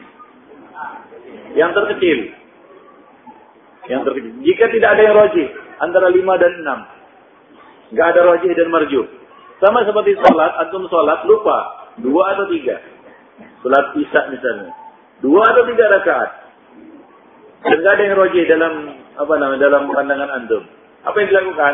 Yang 1.57 1.71
terkecil. 1.75 2.19
Yang 3.89 4.01
terkecil. 4.05 4.31
Jika 4.45 4.65
tidak 4.69 4.89
ada 4.93 5.01
yang 5.01 5.17
roji. 5.17 5.45
Antara 5.81 6.13
lima 6.13 6.37
dan 6.37 6.53
enam. 6.61 6.79
Gak 7.91 8.07
ada 8.15 8.23
roji 8.23 8.47
dan 8.55 8.71
marju. 8.71 9.03
Sama 9.61 9.85
seperti 9.85 10.17
sholat, 10.17 10.57
antum 10.57 10.89
sholat 10.89 11.21
lupa. 11.29 11.57
Dua 12.01 12.33
atau 12.33 12.49
tiga. 12.49 12.81
Sholat 13.61 13.93
isya 13.93 14.21
misalnya. 14.33 14.73
Dua 15.21 15.45
atau 15.45 15.63
tiga 15.69 15.85
rakaat. 15.85 16.29
Dan 17.61 17.77
gak 17.85 17.93
ada 17.93 18.03
yang 18.09 18.17
roji 18.17 18.41
dalam 18.49 18.73
apa 19.21 19.33
namanya 19.38 19.69
dalam 19.69 19.85
pandangan 19.93 20.29
antum. 20.33 20.65
Apa 21.05 21.13
yang 21.21 21.29
dilakukan? 21.29 21.73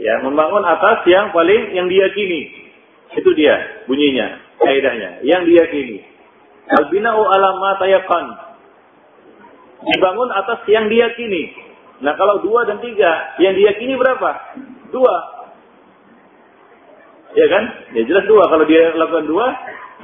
Ya, 0.00 0.14
membangun 0.24 0.64
atas 0.64 1.04
yang 1.04 1.28
paling 1.36 1.76
yang 1.76 1.92
diyakini. 1.92 2.72
Itu 3.20 3.36
dia 3.36 3.84
bunyinya, 3.84 4.40
kaidahnya. 4.64 5.20
Yang 5.28 5.42
diyakini. 5.52 5.98
Al-bina'u 6.72 7.20
alama 7.20 7.76
tayakan. 7.76 8.26
Dibangun 9.92 10.32
atas 10.32 10.64
yang 10.72 10.88
diyakini. 10.88 11.52
Nah 12.00 12.16
kalau 12.16 12.40
dua 12.40 12.64
dan 12.64 12.80
tiga, 12.80 13.36
yang 13.44 13.52
diyakini 13.56 13.92
berapa? 13.96 14.56
Dua. 14.88 15.35
Ya 17.34 17.46
kan? 17.50 17.64
Ya 17.96 18.02
jelas 18.06 18.24
dua. 18.30 18.46
Kalau 18.46 18.64
dia 18.68 18.94
lakukan 18.94 19.26
dua, 19.26 19.46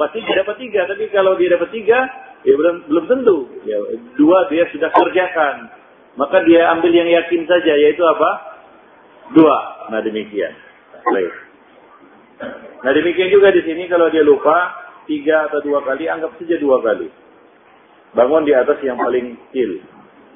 pasti 0.00 0.24
dia 0.24 0.42
dapat 0.42 0.56
tiga. 0.58 0.88
Tapi 0.90 1.04
kalau 1.14 1.38
dia 1.38 1.54
dapat 1.54 1.70
tiga, 1.70 1.98
ya 2.42 2.54
belum, 2.56 2.76
belum 2.90 3.04
tentu. 3.06 3.38
Ya, 3.68 3.78
dua 4.18 4.50
dia 4.50 4.66
sudah 4.74 4.90
kerjakan. 4.90 5.70
Maka 6.18 6.44
dia 6.44 6.68
ambil 6.74 6.92
yang 6.92 7.08
yakin 7.08 7.48
saja, 7.48 7.72
yaitu 7.72 8.02
apa? 8.04 8.30
Dua. 9.32 9.88
Nah 9.88 10.00
demikian. 10.04 10.52
Baik. 11.08 11.32
Nah 12.82 12.92
demikian 12.92 13.30
juga 13.30 13.54
di 13.54 13.62
sini 13.64 13.86
kalau 13.86 14.10
dia 14.10 14.26
lupa 14.26 14.74
tiga 15.06 15.48
atau 15.48 15.62
dua 15.62 15.80
kali, 15.86 16.10
anggap 16.10 16.36
saja 16.36 16.58
dua 16.58 16.82
kali. 16.82 17.08
Bangun 18.12 18.44
di 18.44 18.52
atas 18.52 18.76
yang 18.84 19.00
paling 19.00 19.40
kecil, 19.48 19.80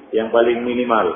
yang 0.09 0.33
paling 0.33 0.65
minimal. 0.65 1.13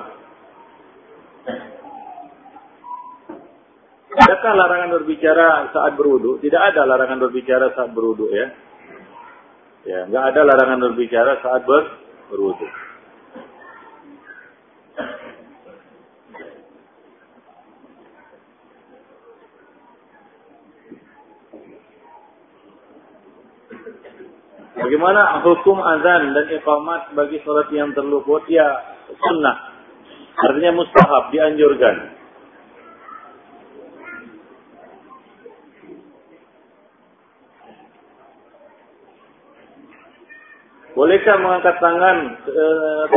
Adakah 4.12 4.52
larangan 4.60 4.90
berbicara 5.00 5.72
saat 5.72 5.96
berwudu? 5.96 6.44
Tidak 6.44 6.60
ada 6.60 6.84
larangan 6.84 7.20
berbicara 7.24 7.72
saat 7.72 7.96
berwudu 7.96 8.28
ya. 8.28 8.48
Ya, 9.88 10.00
nggak 10.12 10.26
ada 10.36 10.42
larangan 10.44 10.80
berbicara 10.92 11.40
saat 11.40 11.64
ber 11.64 11.84
berwudu. 12.28 12.68
Bagaimana 24.76 25.40
hukum 25.46 25.80
azan 25.80 26.36
dan 26.36 26.46
iqamat 26.52 27.16
bagi 27.16 27.40
sholat 27.48 27.72
yang 27.72 27.96
terluput? 27.96 28.44
Ya, 28.52 28.68
sunnah. 29.08 29.72
Artinya 30.36 30.84
mustahab, 30.84 31.32
dianjurkan. 31.32 32.21
Bolehkah 40.92 41.40
mengangkat 41.40 41.80
tangan 41.80 42.18
e, 42.44 42.66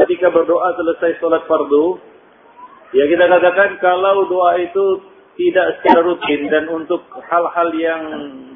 ketika 0.03 0.31
berdoa 0.31 0.79
selesai 0.79 1.19
sholat 1.19 1.43
fardu? 1.51 1.99
Ya 2.95 3.11
kita 3.11 3.27
katakan 3.27 3.83
kalau 3.83 4.31
doa 4.31 4.55
itu 4.63 5.03
tidak 5.35 5.83
secara 5.83 6.07
rutin 6.07 6.47
dan 6.47 6.71
untuk 6.71 7.03
hal-hal 7.27 7.69
yang 7.75 8.03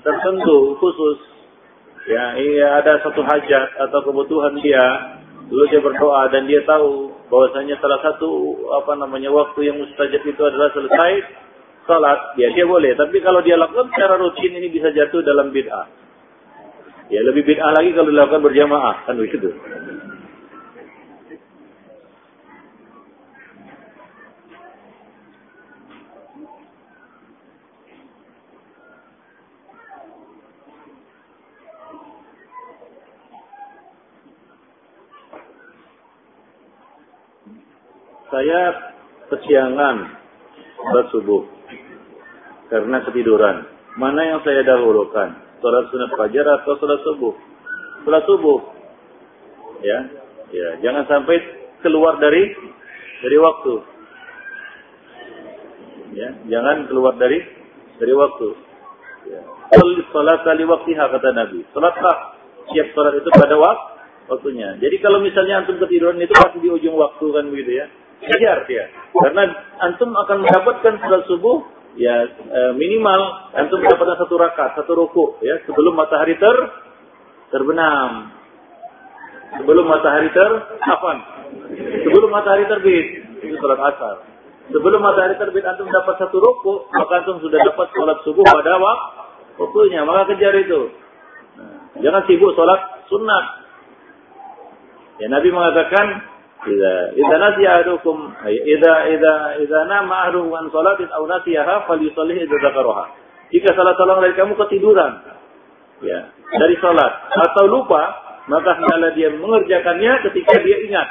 tertentu 0.07 0.79
khusus, 0.79 1.19
ya 2.07 2.39
iya 2.39 2.79
ada 2.79 3.03
satu 3.03 3.27
hajat 3.27 3.69
atau 3.83 3.99
kebutuhan 4.07 4.55
dia, 4.63 4.87
lalu 5.51 5.67
dia 5.75 5.83
berdoa 5.83 6.31
dan 6.31 6.47
dia 6.47 6.63
tahu 6.63 7.11
bahwasanya 7.27 7.83
salah 7.83 7.99
satu 8.07 8.31
apa 8.79 8.95
namanya 8.95 9.35
waktu 9.35 9.67
yang 9.67 9.83
mustajab 9.83 10.23
itu 10.23 10.43
adalah 10.47 10.71
selesai 10.71 11.13
salat, 11.91 12.39
ya 12.39 12.55
dia 12.55 12.69
boleh. 12.69 12.95
Tapi 12.95 13.19
kalau 13.27 13.43
dia 13.43 13.59
lakukan 13.59 13.91
secara 13.91 14.15
rutin 14.15 14.55
ini 14.55 14.71
bisa 14.71 14.95
jatuh 14.95 15.25
dalam 15.27 15.51
bid'ah. 15.51 15.98
Ya 17.09 17.25
lebih 17.25 17.41
bid'ah 17.49 17.73
lagi 17.73 17.97
kalau 17.97 18.13
dilakukan 18.13 18.45
berjamaah 18.45 19.09
kan 19.09 19.17
begitu. 19.17 19.49
Saya 38.29 38.61
kesiangan 39.33 39.97
sholat 40.77 41.07
subuh 41.09 41.43
karena 42.69 43.01
ketiduran. 43.09 43.65
Mana 43.97 44.29
yang 44.29 44.45
saya 44.45 44.61
dahulukan? 44.61 45.48
Salat 45.59 45.85
sunat 45.91 46.11
fajar 46.15 46.47
atau 46.63 46.75
salat 46.79 47.01
subuh? 47.03 47.35
Salat 48.07 48.25
subuh. 48.27 48.61
Ya. 49.83 49.99
Ya, 50.49 50.69
jangan 50.81 51.05
sampai 51.11 51.37
keluar 51.85 52.17
dari 52.17 52.57
dari 53.21 53.37
waktu. 53.37 53.75
Ya, 56.17 56.29
jangan 56.49 56.89
keluar 56.89 57.21
dari 57.21 57.43
dari 58.01 58.15
waktu. 58.17 58.49
Ya. 59.29 59.41
Salat 60.15 60.41
kali 60.47 60.65
waktiha 60.65 61.05
kata 61.11 61.29
Nabi. 61.37 61.67
Salatlah 61.75 62.39
siap 62.73 62.89
salat 62.97 63.21
itu 63.21 63.29
pada 63.35 63.59
waktu 63.61 63.99
waktunya. 64.29 64.77
Jadi 64.77 64.97
kalau 65.01 65.25
misalnya 65.25 65.65
antum 65.65 65.81
ketiduran 65.81 66.21
itu 66.21 66.37
pasti 66.37 66.61
di 66.61 66.69
ujung 66.69 66.95
waktu 66.95 67.25
kan 67.33 67.45
begitu 67.49 67.83
ya. 67.83 67.87
Kejar 68.19 68.69
dia. 68.69 68.85
Karena 69.17 69.49
antum 69.83 70.13
akan 70.13 70.37
mendapatkan 70.45 70.95
salat 71.03 71.25
subuh 71.27 71.65
ya 71.99 72.15
e, 72.31 72.61
minimal 72.79 73.51
antum 73.59 73.83
mendapatkan 73.83 74.23
satu 74.23 74.35
rakaat, 74.39 74.79
satu 74.79 74.95
ruku 74.95 75.43
ya 75.43 75.59
sebelum 75.67 75.99
matahari 75.99 76.39
ter 76.39 76.57
terbenam. 77.51 78.33
Sebelum 79.49 79.85
matahari 79.89 80.31
ter 80.31 80.51
apa? 80.85 81.11
Sebelum 82.07 82.31
matahari 82.31 82.65
terbit 82.71 83.07
itu 83.43 83.57
salat 83.59 83.81
asar. 83.93 84.17
Sebelum 84.71 85.01
matahari 85.01 85.35
terbit 85.41 85.65
antum 85.67 85.89
dapat 85.91 86.15
satu 86.23 86.37
ruku, 86.39 86.87
maka 86.95 87.25
antum 87.25 87.43
sudah 87.43 87.59
dapat 87.67 87.87
salat 87.97 88.19
subuh 88.23 88.45
pada 88.47 88.79
waktunya. 89.59 90.07
Maka 90.07 90.37
kejar 90.37 90.55
itu. 90.61 90.93
Nah, 91.59 91.99
jangan 91.99 92.23
sibuk 92.29 92.55
salat 92.55 92.81
sunat. 93.11 93.45
Ya 95.19 95.27
Nabi 95.33 95.51
mengatakan 95.51 96.07
Idza 96.59 96.93
idza 97.15 97.37
nasiya 97.39 97.71
ahadukum 97.79 98.35
idza 98.51 98.95
idza 99.15 99.35
idza 99.63 99.81
nama 99.87 100.27
ahadukum 100.27 100.59
an 100.59 100.67
salatin 100.75 101.07
aw 101.15 101.23
nasiyaha 101.23 101.87
falyusallih 101.87 102.35
idza 102.35 102.57
dzakaraha. 102.59 103.05
Jika 103.55 103.79
salah 103.79 103.95
seorang 103.95 104.27
dari 104.27 104.35
kamu 104.35 104.59
ketiduran 104.67 105.13
ya, 106.03 106.35
dari 106.59 106.75
salat 106.83 107.13
atau 107.31 107.65
lupa, 107.71 108.03
maka 108.51 108.75
hendaklah 108.75 109.15
dia 109.15 109.31
mengerjakannya 109.31 110.13
ketika 110.27 110.59
dia 110.67 110.77
ingat. 110.83 111.09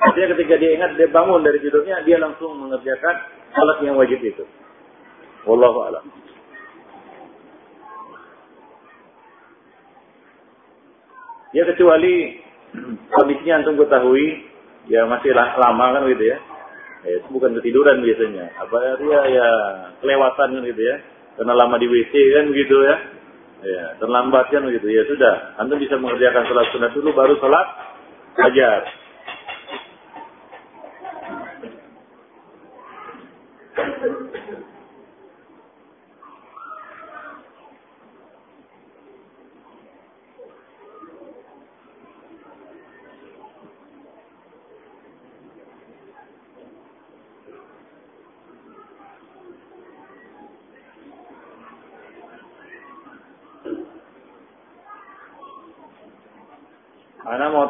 Artinya 0.00 0.28
ketika 0.38 0.54
dia 0.62 0.70
ingat 0.78 0.90
dia 0.94 1.10
bangun 1.10 1.42
dari 1.42 1.58
tidurnya, 1.58 2.06
dia 2.06 2.16
langsung 2.22 2.54
mengerjakan 2.54 3.14
salat 3.50 3.78
yang 3.82 3.98
wajib 3.98 4.22
itu. 4.22 4.46
Wallahu 5.42 5.90
a'lam. 5.90 6.06
Ya 11.54 11.62
kecuali 11.66 12.45
kondisinya 13.12 13.62
antum 13.62 13.78
ketahui 13.80 14.46
ya 14.86 15.06
masih 15.06 15.34
lama 15.34 15.86
kan 15.96 16.02
gitu 16.10 16.24
ya. 16.24 16.38
ya 17.06 17.12
itu 17.22 17.28
bukan 17.30 17.54
ketiduran 17.60 18.02
biasanya. 18.02 18.50
Apa 18.60 18.98
dia 18.98 19.20
ya 19.30 19.48
kelewatan 20.02 20.48
kan 20.58 20.64
gitu 20.64 20.82
ya. 20.82 20.96
Karena 21.36 21.52
lama 21.52 21.76
di 21.76 21.86
WC 21.86 22.12
kan 22.12 22.44
begitu 22.50 22.76
ya. 22.82 22.96
Ya, 23.66 23.84
terlambat 23.98 24.52
kan 24.52 24.62
begitu. 24.68 24.86
Ya 24.92 25.02
sudah, 25.08 25.58
antum 25.58 25.80
bisa 25.80 25.96
mengerjakan 25.98 26.44
sholat 26.46 26.66
sunat 26.70 26.92
dulu 26.92 27.10
baru 27.16 27.34
sholat 27.40 27.66
fajar. 28.36 28.82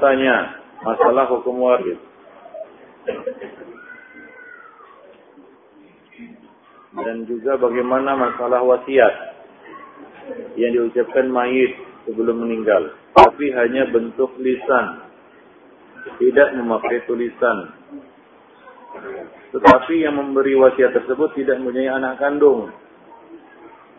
Ana 0.07 0.15
mau 0.15 0.15
tanya 0.15 0.37
masalah 0.87 1.24
hukum 1.35 1.57
waris. 1.66 1.99
Dan 6.97 7.27
juga 7.27 7.59
bagaimana 7.59 8.15
masalah 8.15 8.62
wasiat 8.62 9.15
yang 10.57 10.70
diucapkan 10.78 11.27
mayit 11.28 11.74
sebelum 12.07 12.47
meninggal. 12.47 12.95
Tapi 13.19 13.51
hanya 13.53 13.91
bentuk 13.91 14.31
lisan. 14.39 15.11
Tidak 16.07 16.55
memakai 16.55 17.03
tulisan. 17.11 17.74
Tetapi 19.51 20.07
yang 20.07 20.15
memberi 20.16 20.55
wasiat 20.55 20.95
tersebut 20.95 21.35
tidak 21.35 21.59
mempunyai 21.59 21.91
anak 21.91 22.23
kandung. 22.23 22.70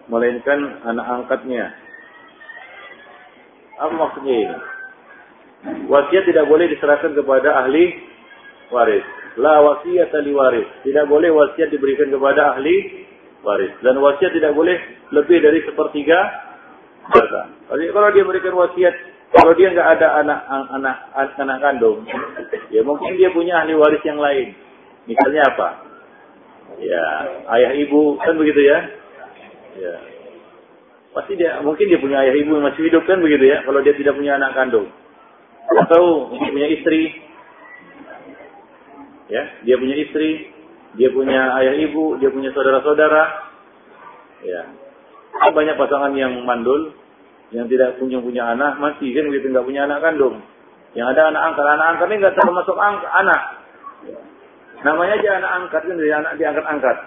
Melainkan 0.08 0.88
anak 0.88 1.06
angkatnya. 1.06 1.76
Apa 3.78 3.92
maksudnya 3.92 4.36
ini? 4.40 4.77
Wasiat 5.66 6.24
tidak 6.30 6.46
boleh 6.46 6.70
diserahkan 6.70 7.18
kepada 7.18 7.66
ahli 7.66 7.98
waris. 8.70 9.06
La 9.42 9.64
wasiat 9.66 10.14
ahli 10.14 10.32
waris. 10.36 10.68
Tidak 10.86 11.06
boleh 11.10 11.34
wasiat 11.34 11.74
diberikan 11.74 12.14
kepada 12.14 12.54
ahli 12.54 13.08
waris. 13.42 13.74
Dan 13.82 13.98
wasiat 13.98 14.36
tidak 14.38 14.54
boleh 14.54 14.78
lebih 15.10 15.42
dari 15.42 15.66
sepertiga 15.66 16.20
harta. 17.10 17.42
Kalau 17.72 18.10
dia 18.14 18.24
berikan 18.28 18.54
wasiat, 18.54 18.94
kalau 19.34 19.52
dia 19.58 19.74
nggak 19.74 19.90
ada 19.98 20.08
anak 20.22 20.40
anak 20.78 20.98
anak 21.16 21.58
kandung, 21.60 22.04
ya 22.72 22.84
mungkin 22.84 23.18
dia 23.18 23.32
punya 23.34 23.64
ahli 23.64 23.74
waris 23.74 24.04
yang 24.06 24.22
lain. 24.22 24.54
Misalnya 25.08 25.42
apa? 25.48 25.68
Ya, 26.78 27.06
ayah 27.58 27.72
ibu 27.80 28.20
kan 28.22 28.36
begitu 28.38 28.62
ya. 28.62 28.78
Ya. 29.80 29.96
Pasti 31.16 31.34
dia 31.40 31.58
mungkin 31.64 31.90
dia 31.90 31.98
punya 31.98 32.22
ayah 32.22 32.36
ibu 32.38 32.60
yang 32.60 32.66
masih 32.68 32.92
hidup 32.92 33.08
kan 33.10 33.24
begitu 33.24 33.50
ya. 33.50 33.64
Kalau 33.64 33.80
dia 33.82 33.96
tidak 33.96 34.14
punya 34.20 34.38
anak 34.38 34.54
kandung 34.54 34.92
atau 35.86 36.34
dia 36.34 36.50
punya 36.50 36.68
istri, 36.74 37.02
ya, 39.30 39.44
dia 39.62 39.76
punya 39.78 39.96
istri, 40.02 40.30
dia 40.98 41.10
punya 41.14 41.54
ayah 41.62 41.76
ibu, 41.78 42.18
dia 42.18 42.34
punya 42.34 42.50
saudara-saudara, 42.52 43.24
ya. 44.42 44.62
Banyak 45.38 45.78
pasangan 45.78 46.18
yang 46.18 46.42
mandul, 46.48 46.98
yang 47.54 47.70
tidak 47.70 48.02
punya 48.02 48.18
punya 48.18 48.58
anak, 48.58 48.82
mati 48.82 49.14
kan 49.14 49.30
begitu 49.30 49.54
nggak 49.54 49.68
punya 49.68 49.86
anak 49.86 50.02
kandung. 50.02 50.42
Yang 50.98 51.08
ada 51.14 51.22
anak 51.30 51.42
angkat, 51.54 51.66
anak 51.68 51.88
angkat 51.94 52.08
ini 52.10 52.18
nggak 52.26 52.38
termasuk 52.42 52.76
angk 52.80 53.06
anak. 53.06 53.42
Namanya 54.82 55.14
aja 55.22 55.30
anak 55.42 55.52
angkat 55.62 55.82
kan 55.86 55.96
dari 55.96 56.12
anak 56.14 56.34
diangkat-angkat. 56.42 56.98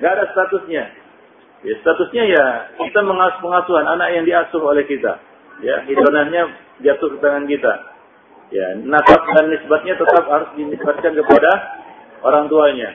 Nggak 0.00 0.12
ada 0.12 0.24
statusnya. 0.32 0.84
Ya, 1.64 1.74
statusnya 1.82 2.24
ya 2.30 2.44
kita 2.78 3.00
mengasuh 3.04 3.40
pengasuhan 3.40 3.84
anak 3.84 4.08
yang 4.16 4.24
diasuh 4.24 4.60
oleh 4.60 4.84
kita. 4.88 5.20
Ya, 5.64 5.84
hidonahnya 5.88 6.52
jatuh 6.84 7.08
ke 7.14 7.18
tangan 7.20 7.46
kita. 7.48 7.74
Ya, 8.46 8.78
nasab 8.78 9.26
dan 9.34 9.50
nisbatnya 9.50 9.98
tetap 9.98 10.24
harus 10.30 10.50
dinisbatkan 10.54 11.12
kepada 11.18 11.50
orang 12.22 12.46
tuanya. 12.46 12.94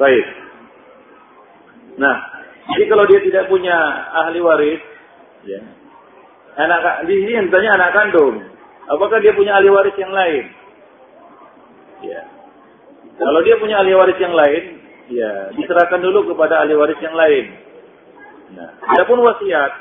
Baik. 0.00 0.26
Nah, 2.00 2.16
jadi 2.74 2.84
kalau 2.88 3.04
dia 3.06 3.20
tidak 3.20 3.44
punya 3.52 3.76
ahli 4.24 4.40
waris, 4.40 4.80
ya, 5.44 5.60
anak 6.56 7.04
di 7.04 7.14
sini 7.20 7.52
tanya 7.52 7.70
anak 7.76 7.90
kandung, 7.92 8.48
apakah 8.88 9.20
dia 9.20 9.36
punya 9.36 9.60
ahli 9.60 9.68
waris 9.68 9.96
yang 10.00 10.10
lain? 10.10 10.44
Ya. 12.02 12.22
Kalau 13.14 13.40
dia 13.46 13.60
punya 13.60 13.84
ahli 13.84 13.92
waris 13.92 14.18
yang 14.18 14.34
lain, 14.34 14.62
ya 15.12 15.30
diserahkan 15.54 16.00
dulu 16.00 16.32
kepada 16.32 16.64
ahli 16.64 16.74
waris 16.74 16.98
yang 17.04 17.14
lain. 17.14 17.44
Nah, 18.56 18.68
adapun 18.96 19.20
wasiat, 19.20 19.72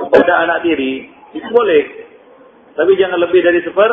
kepada 0.00 0.32
anak 0.48 0.64
tiri, 0.64 1.08
itu 1.36 1.48
boleh. 1.52 1.82
Tapi 2.74 2.92
jangan 2.96 3.20
lebih 3.20 3.40
dari 3.44 3.60
seper, 3.60 3.90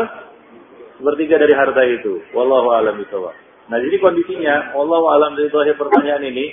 sepertiga 0.98 1.36
dari 1.42 1.54
harta 1.54 1.84
itu. 1.84 2.24
Wallahu 2.32 2.72
alam 2.72 2.96
bisawab. 3.02 3.36
Nah, 3.68 3.78
jadi 3.84 4.00
kondisinya, 4.00 4.72
Allah 4.80 5.02
alam 5.12 5.36
dari 5.36 5.52
pertanyaan 5.52 6.24
ini, 6.24 6.46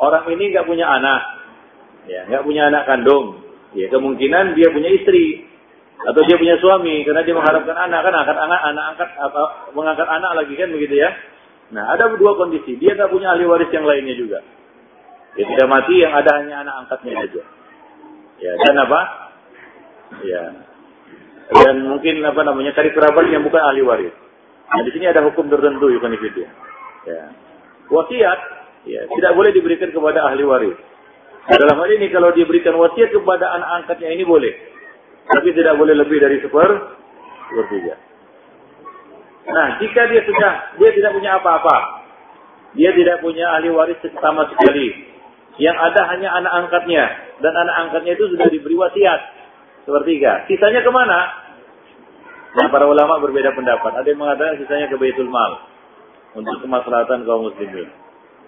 orang 0.00 0.24
ini 0.32 0.56
nggak 0.56 0.64
punya 0.64 0.88
anak, 0.88 1.20
ya, 2.08 2.24
nggak 2.32 2.44
punya 2.48 2.72
anak 2.72 2.88
kandung, 2.88 3.44
ya 3.76 3.86
kemungkinan 3.92 4.56
dia 4.56 4.72
punya 4.72 4.90
istri 4.90 5.46
atau 6.00 6.20
dia 6.24 6.36
punya 6.40 6.56
suami 6.58 7.04
karena 7.04 7.20
dia 7.22 7.36
mengharapkan 7.36 7.76
anak 7.76 8.00
kan 8.08 8.14
angkat 8.24 8.36
anak 8.40 8.60
anak 8.72 8.84
angkat 8.96 9.08
apa 9.20 9.40
mengangkat 9.76 10.08
anak 10.08 10.32
lagi 10.32 10.54
kan 10.56 10.68
begitu 10.72 10.94
ya. 10.96 11.10
Nah 11.76 11.92
ada 11.92 12.08
dua 12.16 12.34
kondisi 12.40 12.80
dia 12.80 12.96
nggak 12.96 13.12
punya 13.12 13.36
ahli 13.36 13.44
waris 13.44 13.68
yang 13.68 13.84
lainnya 13.84 14.16
juga. 14.16 14.40
Dia 15.36 15.44
tidak 15.46 15.68
mati 15.68 15.94
yang 16.00 16.12
ada 16.16 16.30
hanya 16.40 16.54
anak 16.66 16.74
angkatnya 16.86 17.12
aja. 17.20 17.42
Ya, 18.40 18.52
dan 18.56 18.74
apa? 18.80 19.00
Ya. 20.24 20.42
Dan 21.50 21.74
mungkin 21.86 22.24
apa 22.24 22.40
namanya 22.46 22.72
cari 22.72 22.94
kerabat 22.94 23.28
yang 23.28 23.44
bukan 23.44 23.60
ahli 23.60 23.82
waris. 23.84 24.14
Nah, 24.70 24.80
di 24.86 24.90
sini 24.94 25.10
ada 25.10 25.20
hukum 25.26 25.50
tertentu 25.50 25.90
ya 25.90 25.98
Ya. 27.00 27.22
Wasiat 27.90 28.40
ya 28.86 29.02
tidak 29.10 29.32
boleh 29.34 29.50
diberikan 29.50 29.90
kepada 29.90 30.30
ahli 30.30 30.46
waris. 30.46 30.78
Nah, 31.50 31.56
dalam 31.58 31.76
hal 31.82 31.90
ini 31.90 32.06
kalau 32.14 32.30
diberikan 32.30 32.78
wasiat 32.78 33.10
kepada 33.10 33.50
anak 33.50 33.82
angkatnya 33.82 34.14
ini 34.14 34.22
boleh. 34.22 34.52
Tapi 35.26 35.48
tidak 35.52 35.74
boleh 35.74 35.94
lebih 35.98 36.22
dari 36.22 36.38
seper 36.38 36.70
sepertiga. 37.50 37.94
Nah, 39.50 39.68
jika 39.82 40.06
dia 40.06 40.22
sudah 40.22 40.52
dia 40.78 40.90
tidak 40.94 41.12
punya 41.18 41.30
apa-apa, 41.42 41.76
dia 42.78 42.94
tidak 42.94 43.18
punya 43.18 43.50
ahli 43.58 43.74
waris 43.74 43.98
sama 44.22 44.46
sekali, 44.54 45.09
yang 45.60 45.76
ada 45.76 46.08
hanya 46.08 46.32
anak 46.40 46.52
angkatnya. 46.64 47.04
Dan 47.44 47.52
anak 47.52 47.76
angkatnya 47.86 48.16
itu 48.16 48.32
sudah 48.32 48.48
diberi 48.48 48.74
wasiat. 48.80 49.20
Sepertiga. 49.84 50.48
Sisanya 50.48 50.80
ke 50.80 50.88
mana? 50.88 51.20
Nah, 52.56 52.66
para 52.72 52.88
ulama 52.88 53.20
berbeda 53.20 53.52
pendapat. 53.52 53.92
Ada 54.00 54.08
yang 54.08 54.20
mengatakan 54.24 54.56
sisanya 54.56 54.88
ke 54.88 54.96
Baitul 54.96 55.28
Mal. 55.28 55.52
Untuk 56.32 56.64
kemaslahatan 56.64 57.28
kaum 57.28 57.52
muslimin. 57.52 57.92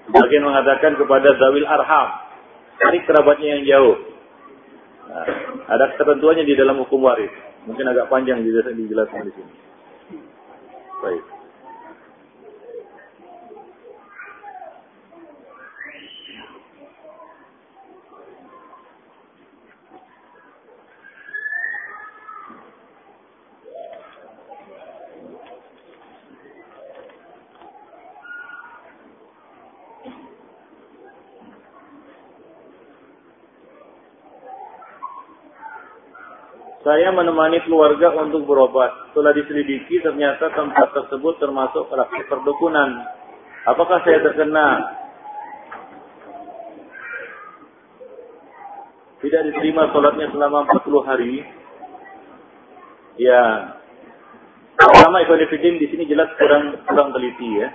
Sebagian 0.09 0.43
mengatakan 0.43 0.97
kepada 0.97 1.37
Zawil 1.37 1.69
Arham. 1.69 2.09
Ini 2.83 2.99
kerabatnya 3.07 3.49
yang 3.61 3.63
jauh. 3.69 3.97
Nah, 5.13 5.27
ada 5.69 5.85
ketentuannya 5.95 6.49
di 6.49 6.57
dalam 6.57 6.81
hukum 6.81 7.05
waris. 7.05 7.31
Mungkin 7.69 7.85
agak 7.87 8.09
panjang 8.09 8.43
dijelaskan 8.43 9.29
di 9.29 9.33
sini. 9.37 9.55
Baik. 11.05 11.42
Saya 36.83 37.15
menemani 37.15 37.63
keluarga 37.63 38.11
untuk 38.19 38.43
berobat. 38.43 38.91
Setelah 39.15 39.31
diselidiki, 39.39 40.03
ternyata 40.03 40.51
tempat 40.51 40.91
tersebut 40.91 41.39
termasuk 41.39 41.87
praktik 41.87 42.27
perdukunan. 42.27 43.07
Apakah 43.63 44.03
saya 44.03 44.19
terkena 44.19 44.83
tidak 49.23 49.43
diterima 49.47 49.95
sholatnya 49.95 50.27
selama 50.35 50.67
40 50.83 51.07
hari? 51.07 51.47
Ya, 53.15 53.43
pertama 54.75 55.23
Ibn 55.23 55.39
di 55.79 55.87
sini 55.87 56.11
jelas 56.11 56.35
kurang 56.35 56.83
kurang 56.91 57.15
teliti 57.15 57.63
ya. 57.63 57.71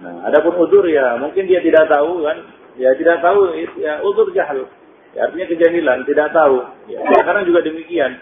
Nah, 0.00 0.32
adapun 0.32 0.56
udur 0.64 0.88
ya 0.88 1.20
mungkin 1.20 1.44
dia 1.44 1.60
tidak 1.60 1.92
tahu 1.92 2.24
kan, 2.24 2.38
ya 2.80 2.96
tidak 2.96 3.20
tahu 3.20 3.52
ya 3.76 4.00
udur 4.00 4.32
jahil. 4.32 4.64
Ya, 5.12 5.28
artinya 5.28 5.46
kejahilan, 5.48 5.98
tidak 6.08 6.32
tahu. 6.32 6.56
Ya, 6.88 7.04
sekarang 7.20 7.44
juga 7.44 7.60
demikian. 7.60 8.16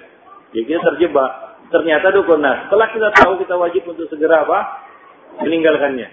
Ya 0.51 0.61
kita 0.67 0.83
terjebak. 0.95 1.31
Ternyata 1.71 2.11
dukun. 2.11 2.43
Nah, 2.43 2.67
setelah 2.67 2.91
kita 2.91 3.09
tahu 3.15 3.39
kita 3.39 3.55
wajib 3.55 3.87
untuk 3.87 4.11
segera 4.11 4.43
apa? 4.43 4.59
Meninggalkannya. 5.39 6.09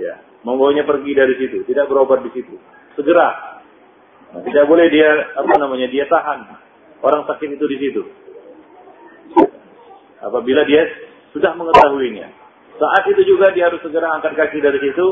Ya, 0.00 0.14
membawanya 0.40 0.88
pergi 0.88 1.12
dari 1.12 1.34
situ, 1.36 1.60
tidak 1.68 1.92
berobat 1.92 2.24
di 2.24 2.32
situ. 2.32 2.56
Segera. 2.96 3.60
Nah, 4.32 4.40
tidak 4.44 4.64
boleh 4.64 4.88
dia 4.88 5.36
apa 5.36 5.54
namanya? 5.60 5.92
Dia 5.92 6.08
tahan 6.08 6.38
orang 7.04 7.28
sakit 7.28 7.48
itu 7.52 7.66
di 7.68 7.76
situ. 7.76 8.02
Apabila 10.24 10.64
dia 10.64 10.88
sudah 11.36 11.52
mengetahuinya. 11.54 12.26
Saat 12.78 13.10
itu 13.10 13.22
juga 13.26 13.50
dia 13.52 13.68
harus 13.68 13.82
segera 13.82 14.14
angkat 14.16 14.38
kaki 14.38 14.62
dari 14.62 14.78
situ 14.78 15.06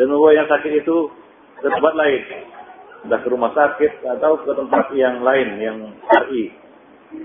dan 0.00 0.08
membawa 0.08 0.32
yang 0.32 0.48
sakit 0.48 0.72
itu 0.72 0.96
ke 1.60 1.68
tempat 1.68 1.92
lain. 1.92 2.20
Entah 3.00 3.20
ke 3.24 3.28
rumah 3.32 3.52
sakit 3.56 4.04
atau 4.04 4.44
ke 4.44 4.52
tempat 4.52 4.92
yang 4.92 5.24
lain 5.24 5.48
yang 5.56 5.78
syar'i 6.04 6.52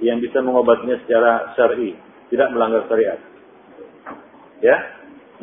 yang 0.01 0.17
bisa 0.17 0.41
mengobatinya 0.41 0.97
secara 1.05 1.53
syar'i, 1.53 1.93
tidak 2.33 2.49
melanggar 2.55 2.87
syariat. 2.89 3.19
Ya. 4.63 4.77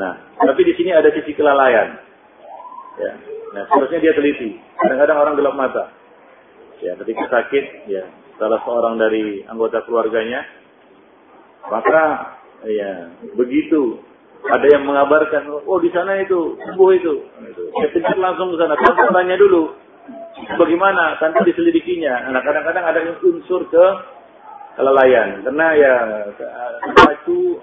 Nah, 0.00 0.18
tapi 0.40 0.64
di 0.66 0.72
sini 0.74 0.90
ada 0.90 1.12
sisi 1.12 1.36
kelalaian. 1.36 2.00
Ya. 2.98 3.12
Nah, 3.52 3.62
seharusnya 3.68 4.00
dia 4.00 4.16
teliti. 4.16 4.56
Kadang-kadang 4.80 5.18
orang 5.20 5.34
gelap 5.36 5.54
mata. 5.54 5.84
Ya, 6.80 6.96
ketika 6.98 7.28
sakit, 7.28 7.86
ya, 7.86 8.08
salah 8.40 8.58
seorang 8.64 8.98
dari 8.98 9.44
anggota 9.46 9.84
keluarganya, 9.86 10.42
maka 11.70 12.34
ya 12.66 13.12
begitu 13.38 14.02
ada 14.42 14.66
yang 14.66 14.82
mengabarkan, 14.82 15.46
oh 15.62 15.78
di 15.78 15.92
sana 15.94 16.18
itu 16.18 16.58
sembuh 16.58 16.90
itu. 16.98 17.14
Kejar 17.94 18.18
langsung 18.18 18.50
ke 18.50 18.58
sana. 18.58 18.74
Tanya 19.14 19.38
dulu, 19.38 19.78
bagaimana? 20.58 21.16
Tanpa 21.18 21.44
diselidikinya. 21.46 22.30
Nah, 22.32 22.40
kadang-kadang 22.42 22.84
ada 22.84 23.00
unsur 23.22 23.66
ke 23.70 23.84
kelalaian. 24.76 25.42
Karena 25.44 25.66
ya 25.76 25.94
terpacu 26.82 27.60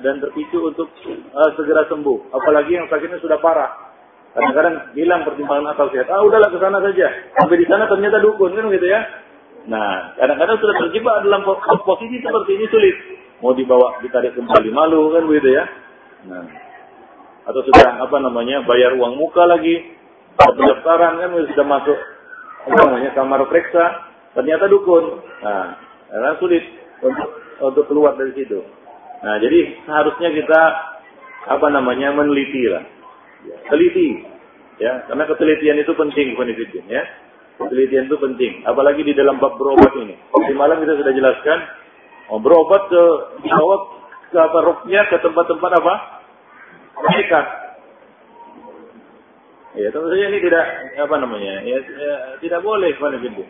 dan 0.00 0.22
terpicu 0.22 0.72
untuk 0.72 0.88
uh, 1.36 1.50
segera 1.58 1.84
sembuh. 1.90 2.32
Apalagi 2.32 2.78
yang 2.80 2.88
sakitnya 2.88 3.20
sudah 3.20 3.38
parah. 3.42 3.92
Kadang-kadang 4.32 4.96
hilang 4.96 5.28
pertimbangan 5.28 5.76
akal 5.76 5.92
sehat. 5.92 6.08
Ah 6.08 6.24
udahlah 6.24 6.48
ke 6.48 6.56
sana 6.56 6.80
saja. 6.80 7.06
Sampai 7.36 7.60
di 7.60 7.66
sana 7.68 7.84
ternyata 7.84 8.16
dukun 8.24 8.56
kan 8.56 8.72
gitu 8.72 8.88
ya. 8.88 9.00
Nah, 9.68 10.16
kadang-kadang 10.16 10.58
sudah 10.58 10.74
terjebak 10.86 11.16
dalam 11.22 11.44
posisi 11.84 12.18
seperti 12.18 12.50
ini 12.56 12.66
sulit. 12.72 12.96
Mau 13.44 13.52
dibawa 13.52 14.00
ditarik 14.00 14.32
kembali 14.34 14.70
malu 14.72 15.12
kan 15.12 15.22
begitu 15.28 15.52
ya. 15.52 15.64
Nah, 16.30 16.46
atau 17.42 17.60
sudah 17.66 17.98
apa 17.98 18.16
namanya 18.22 18.62
bayar 18.64 18.94
uang 18.94 19.18
muka 19.18 19.42
lagi, 19.44 19.98
pendaftaran 20.38 21.18
kan 21.18 21.30
sudah 21.50 21.66
masuk 21.66 21.98
namanya 22.70 23.10
kamar 23.16 23.42
periksa, 23.50 24.12
ternyata 24.38 24.70
dukun. 24.70 25.22
Nah, 25.42 25.66
karena 26.06 26.30
sulit 26.38 26.64
untuk 27.02 27.28
untuk 27.62 27.84
keluar 27.90 28.14
dari 28.14 28.34
situ. 28.36 28.62
Nah, 29.22 29.38
jadi 29.38 29.82
seharusnya 29.86 30.28
kita 30.34 30.62
apa 31.46 31.66
namanya 31.70 32.14
meneliti 32.14 32.62
lah, 32.70 32.82
teliti, 33.70 34.22
ya, 34.78 35.06
karena 35.10 35.26
ketelitian 35.26 35.78
itu 35.82 35.92
penting, 35.94 36.34
Konfidin, 36.38 36.86
ya. 36.86 37.02
Ketelitian 37.58 38.10
itu 38.10 38.18
penting, 38.18 38.52
apalagi 38.66 39.06
di 39.06 39.14
dalam 39.14 39.38
bab 39.38 39.54
berobat 39.54 39.94
ini. 40.02 40.18
Di 40.18 40.54
malam 40.58 40.82
kita 40.82 40.98
sudah 40.98 41.12
jelaskan, 41.14 41.58
oh, 42.34 42.38
berobat 42.42 42.90
ke 42.90 43.02
jawab 43.46 43.80
ke 44.32 44.38
apa 44.40 44.58
ruknya 44.64 45.06
ke 45.12 45.16
tempat-tempat 45.20 45.70
apa? 45.78 45.94
Mereka. 46.98 47.40
Ya, 49.72 49.88
tentu 49.88 50.04
saja 50.12 50.28
ini 50.28 50.38
tidak 50.44 50.64
apa 51.00 51.14
namanya? 51.16 51.64
Ya, 51.64 51.80
ya 51.80 52.14
tidak 52.44 52.60
boleh 52.60 52.92
gitu. 52.92 53.42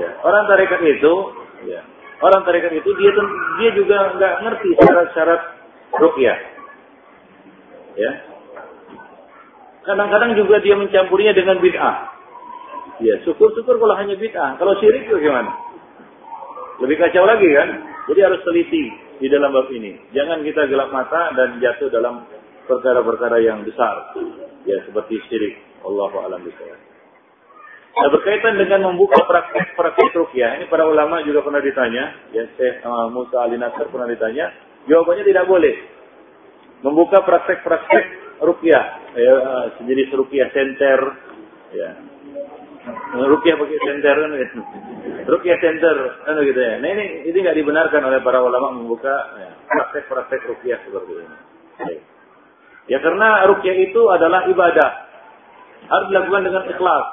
Ya, 0.00 0.08
orang 0.24 0.48
tarekat 0.48 0.80
itu, 0.80 1.14
ya, 1.68 1.84
orang 2.24 2.42
tarekat 2.48 2.72
itu 2.72 2.90
dia 2.96 3.12
dia 3.60 3.70
juga 3.76 3.96
nggak 4.16 4.34
ngerti 4.40 4.70
syarat-syarat 4.80 5.42
rukyah. 6.00 6.38
Ya. 7.94 8.12
Kadang-kadang 9.84 10.32
juga 10.32 10.64
dia 10.64 10.80
mencampurinya 10.80 11.36
dengan 11.36 11.60
bid'ah. 11.60 11.96
Ya, 13.04 13.20
syukur-syukur 13.28 13.76
kalau 13.76 13.94
hanya 14.00 14.16
bid'ah. 14.16 14.56
Kalau 14.56 14.80
syirik 14.80 15.12
bagaimana? 15.12 15.52
Lebih 16.80 16.96
kacau 17.04 17.28
lagi 17.28 17.46
kan? 17.52 17.68
Jadi 18.08 18.20
harus 18.24 18.40
teliti 18.48 18.84
di 19.20 19.28
dalam 19.28 19.52
bab 19.52 19.68
ini. 19.70 19.94
Jangan 20.16 20.40
kita 20.40 20.72
gelap 20.72 20.88
mata 20.88 21.36
dan 21.36 21.60
jatuh 21.60 21.92
dalam 21.92 22.24
perkara-perkara 22.64 23.44
yang 23.44 23.62
besar. 23.62 24.16
Ya 24.64 24.80
seperti 24.88 25.20
syirik. 25.28 25.54
Allahu 25.84 26.16
a'lam 26.24 26.40
bishawab. 26.44 26.80
Nah, 27.94 28.10
berkaitan 28.10 28.58
dengan 28.58 28.90
membuka 28.90 29.22
praktek-praktek 29.22 30.18
rukyah, 30.18 30.58
ini 30.58 30.66
para 30.66 30.82
ulama 30.82 31.22
juga 31.22 31.46
pernah 31.46 31.62
ditanya, 31.62 32.26
ya 32.34 32.42
Syekh 32.58 32.82
uh, 32.82 33.06
Musa 33.06 33.46
Ali 33.46 33.54
Nasr 33.54 33.86
pernah 33.86 34.10
ditanya, 34.10 34.50
jawabannya 34.90 35.22
tidak 35.22 35.46
boleh. 35.46 35.74
Membuka 36.82 37.22
praktek-praktek 37.22 38.04
rukyah, 38.42 38.84
ya, 39.14 39.32
uh, 39.38 39.66
sejenis 39.78 40.10
rukyah 40.10 40.50
center, 40.50 40.98
ya, 41.70 41.88
Rukyah 43.14 43.56
pakai 43.56 43.80
center 43.80 44.14
kan 44.20 44.30
gitu. 44.36 44.60
Rukyah 45.24 45.56
center 45.56 45.96
kan 46.20 46.36
gitu 46.44 46.60
ya. 46.60 46.76
Nah 46.84 46.88
ini 46.92 47.04
ini 47.32 47.38
nggak 47.40 47.56
dibenarkan 47.56 48.02
oleh 48.04 48.20
para 48.20 48.44
ulama 48.44 48.76
membuka 48.76 49.14
ya, 49.40 49.50
praktek-praktek 49.64 50.40
ya, 50.44 50.48
rukyah 50.52 50.78
seperti 50.84 51.12
ini. 51.16 51.36
Ya 52.88 53.00
karena 53.00 53.48
rukyah 53.48 53.76
itu 53.80 54.02
adalah 54.12 54.44
ibadah. 54.48 54.90
Harus 55.88 56.06
dilakukan 56.12 56.42
dengan 56.48 56.64
ikhlas. 56.68 57.06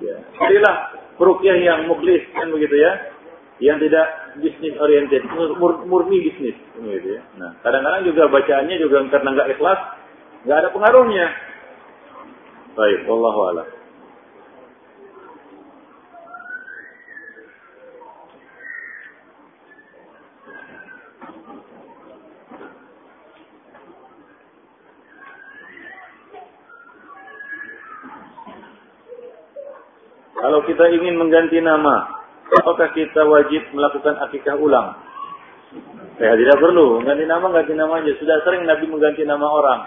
Ya. 0.00 0.16
Jadilah 0.44 0.76
rukyah 1.16 1.56
yang 1.56 1.80
mukhlis 1.88 2.24
kan 2.36 2.52
begitu 2.52 2.76
ya. 2.76 2.92
Yang 3.58 3.90
tidak 3.90 4.06
bisnis 4.38 4.78
oriented, 4.78 5.26
mur 5.58 5.82
murni 5.82 6.22
bisnis 6.30 6.54
gitu 6.78 7.18
ya. 7.18 7.22
Nah, 7.42 7.58
kadang-kadang 7.66 8.06
juga 8.06 8.30
bacaannya 8.30 8.76
juga 8.78 9.02
karena 9.10 9.34
nggak 9.34 9.50
ikhlas, 9.58 9.80
nggak 10.46 10.58
ada 10.62 10.68
pengaruhnya. 10.70 11.26
Baik, 12.78 13.10
wallahu 13.10 13.40
a'lam. 13.50 13.66
Kalau 30.38 30.62
kita 30.62 30.84
ingin 30.94 31.18
mengganti 31.18 31.58
nama, 31.58 32.06
apakah 32.62 32.94
kita 32.94 33.26
wajib 33.26 33.62
melakukan 33.74 34.22
akikah 34.22 34.54
ulang? 34.54 34.94
Ya 36.18 36.34
tidak 36.34 36.58
perlu, 36.58 37.02
mengganti 37.02 37.24
nama 37.26 37.46
ganti 37.50 37.74
nama 37.74 38.02
aja. 38.02 38.12
Sudah 38.18 38.42
sering 38.42 38.66
Nabi 38.66 38.86
mengganti 38.90 39.22
nama 39.26 39.46
orang. 39.46 39.80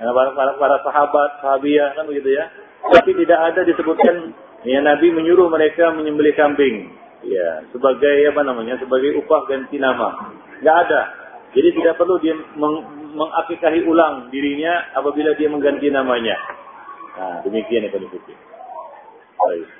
Ya, 0.00 0.08
para, 0.16 0.32
para, 0.32 0.52
para 0.56 0.76
sahabat, 0.80 1.30
sahabiah 1.44 1.92
kan 1.94 2.06
begitu 2.08 2.34
ya. 2.34 2.48
Tapi 2.80 3.12
tidak 3.18 3.38
ada 3.52 3.60
disebutkan 3.66 4.32
ya 4.64 4.80
Nabi 4.80 5.12
menyuruh 5.12 5.50
mereka 5.50 5.92
menyembelih 5.94 6.34
kambing. 6.38 6.90
Ya, 7.20 7.66
sebagai 7.74 8.32
apa 8.32 8.40
namanya? 8.46 8.80
Sebagai 8.80 9.18
upah 9.20 9.44
ganti 9.44 9.76
nama. 9.76 10.32
Tidak 10.58 10.76
ada. 10.86 11.02
Jadi 11.50 11.68
tidak 11.76 11.98
perlu 11.98 12.16
dia 12.22 12.32
meng, 12.56 12.86
mengakikahi 13.12 13.82
ulang 13.84 14.30
dirinya 14.30 14.94
apabila 14.94 15.34
dia 15.34 15.50
mengganti 15.50 15.90
namanya. 15.90 16.38
Nah, 17.18 17.36
demikian 17.42 17.84
ya 17.84 17.90
Pak 17.90 18.06
Baik. 19.40 19.79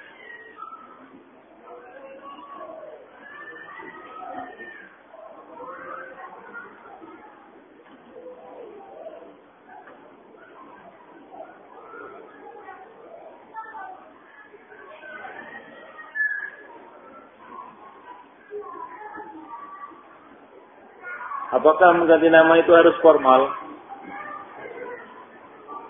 Apakah 21.60 21.92
mengganti 21.92 22.32
nama 22.32 22.56
itu 22.56 22.72
harus 22.72 22.96
formal? 23.04 23.52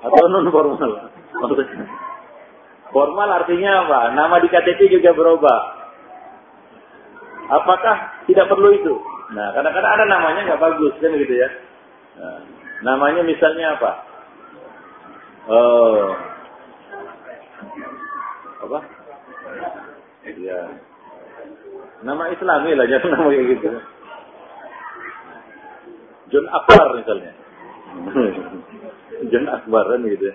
Atau 0.02 0.26
non 0.26 0.50
formal? 0.50 1.14
Formal 2.90 3.28
artinya 3.30 3.86
apa? 3.86 4.00
Nama 4.18 4.34
di 4.42 4.50
KTP 4.50 4.90
juga 4.98 5.14
berubah. 5.14 5.60
Apakah 7.54 8.26
tidak 8.26 8.50
perlu 8.50 8.74
itu? 8.74 8.98
Nah, 9.30 9.54
kadang-kadang 9.54 9.94
ada 9.94 10.04
namanya 10.10 10.42
nggak 10.42 10.58
bagus 10.58 10.94
kan 10.98 11.14
gitu 11.14 11.34
ya. 11.38 11.48
Nah, 12.18 12.38
namanya 12.82 13.22
misalnya 13.22 13.78
apa? 13.78 13.90
Oh, 15.46 16.18
apa? 18.66 18.78
Iya. 20.26 20.60
Nama 22.02 22.24
Islami 22.34 22.74
lah, 22.74 22.90
jangan 22.90 23.10
nama 23.14 23.30
kayak 23.30 23.46
gitu. 23.54 23.70
John 26.30 26.46
Akbar 26.46 26.86
misalnya. 26.98 27.32
Jan 29.28 29.46
Akbar 29.50 29.84
kan 29.90 30.00
gitu. 30.06 30.30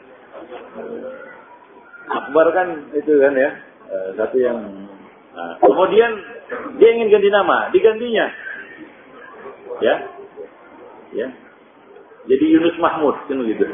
Akbar 2.05 2.47
kan 2.53 2.67
itu 2.93 3.11
kan 3.17 3.33
ya 3.33 3.49
eh, 3.89 4.09
satu 4.19 4.37
yang 4.37 4.59
nah, 5.33 5.57
kemudian 5.57 6.11
dia 6.77 6.89
ingin 6.93 7.09
ganti 7.09 7.29
nama, 7.31 7.71
digantinya. 7.73 8.27
Ya. 9.81 9.95
Ya. 11.15 11.27
Jadi 12.25 12.45
Yunus 12.49 12.77
Mahmud 12.77 13.15
kan 13.25 13.37
gitu. 13.41 13.65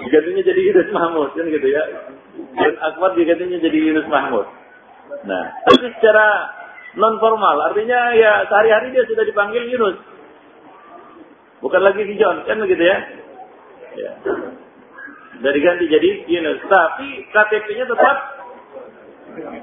digantinya 0.00 0.42
jadi 0.46 0.60
Yunus 0.72 0.90
Mahmud 0.94 1.30
kan 1.36 1.46
gitu 1.50 1.68
ya. 1.68 1.82
Dan 2.56 2.74
Akbar 2.80 3.12
digantinya 3.18 3.58
jadi 3.60 3.78
Yunus 3.90 4.08
Mahmud. 4.08 4.46
Nah, 5.26 5.44
tapi 5.68 5.90
secara 5.98 6.48
non 6.98 7.14
formal 7.22 7.56
artinya 7.70 8.14
ya 8.18 8.46
sehari-hari 8.50 8.90
dia 8.90 9.04
sudah 9.06 9.22
dipanggil 9.22 9.62
Yunus. 9.70 9.98
Bukan 11.60 11.82
lagi 11.84 12.08
John, 12.16 12.48
kan 12.48 12.56
begitu 12.56 12.82
ya? 12.82 12.98
Ya. 13.92 14.12
Dari 15.44 15.58
ganti 15.60 15.84
jadi 15.92 16.24
Yunus, 16.24 16.64
tapi 16.66 17.28
KTP-nya 17.28 17.84
tetap 17.84 18.16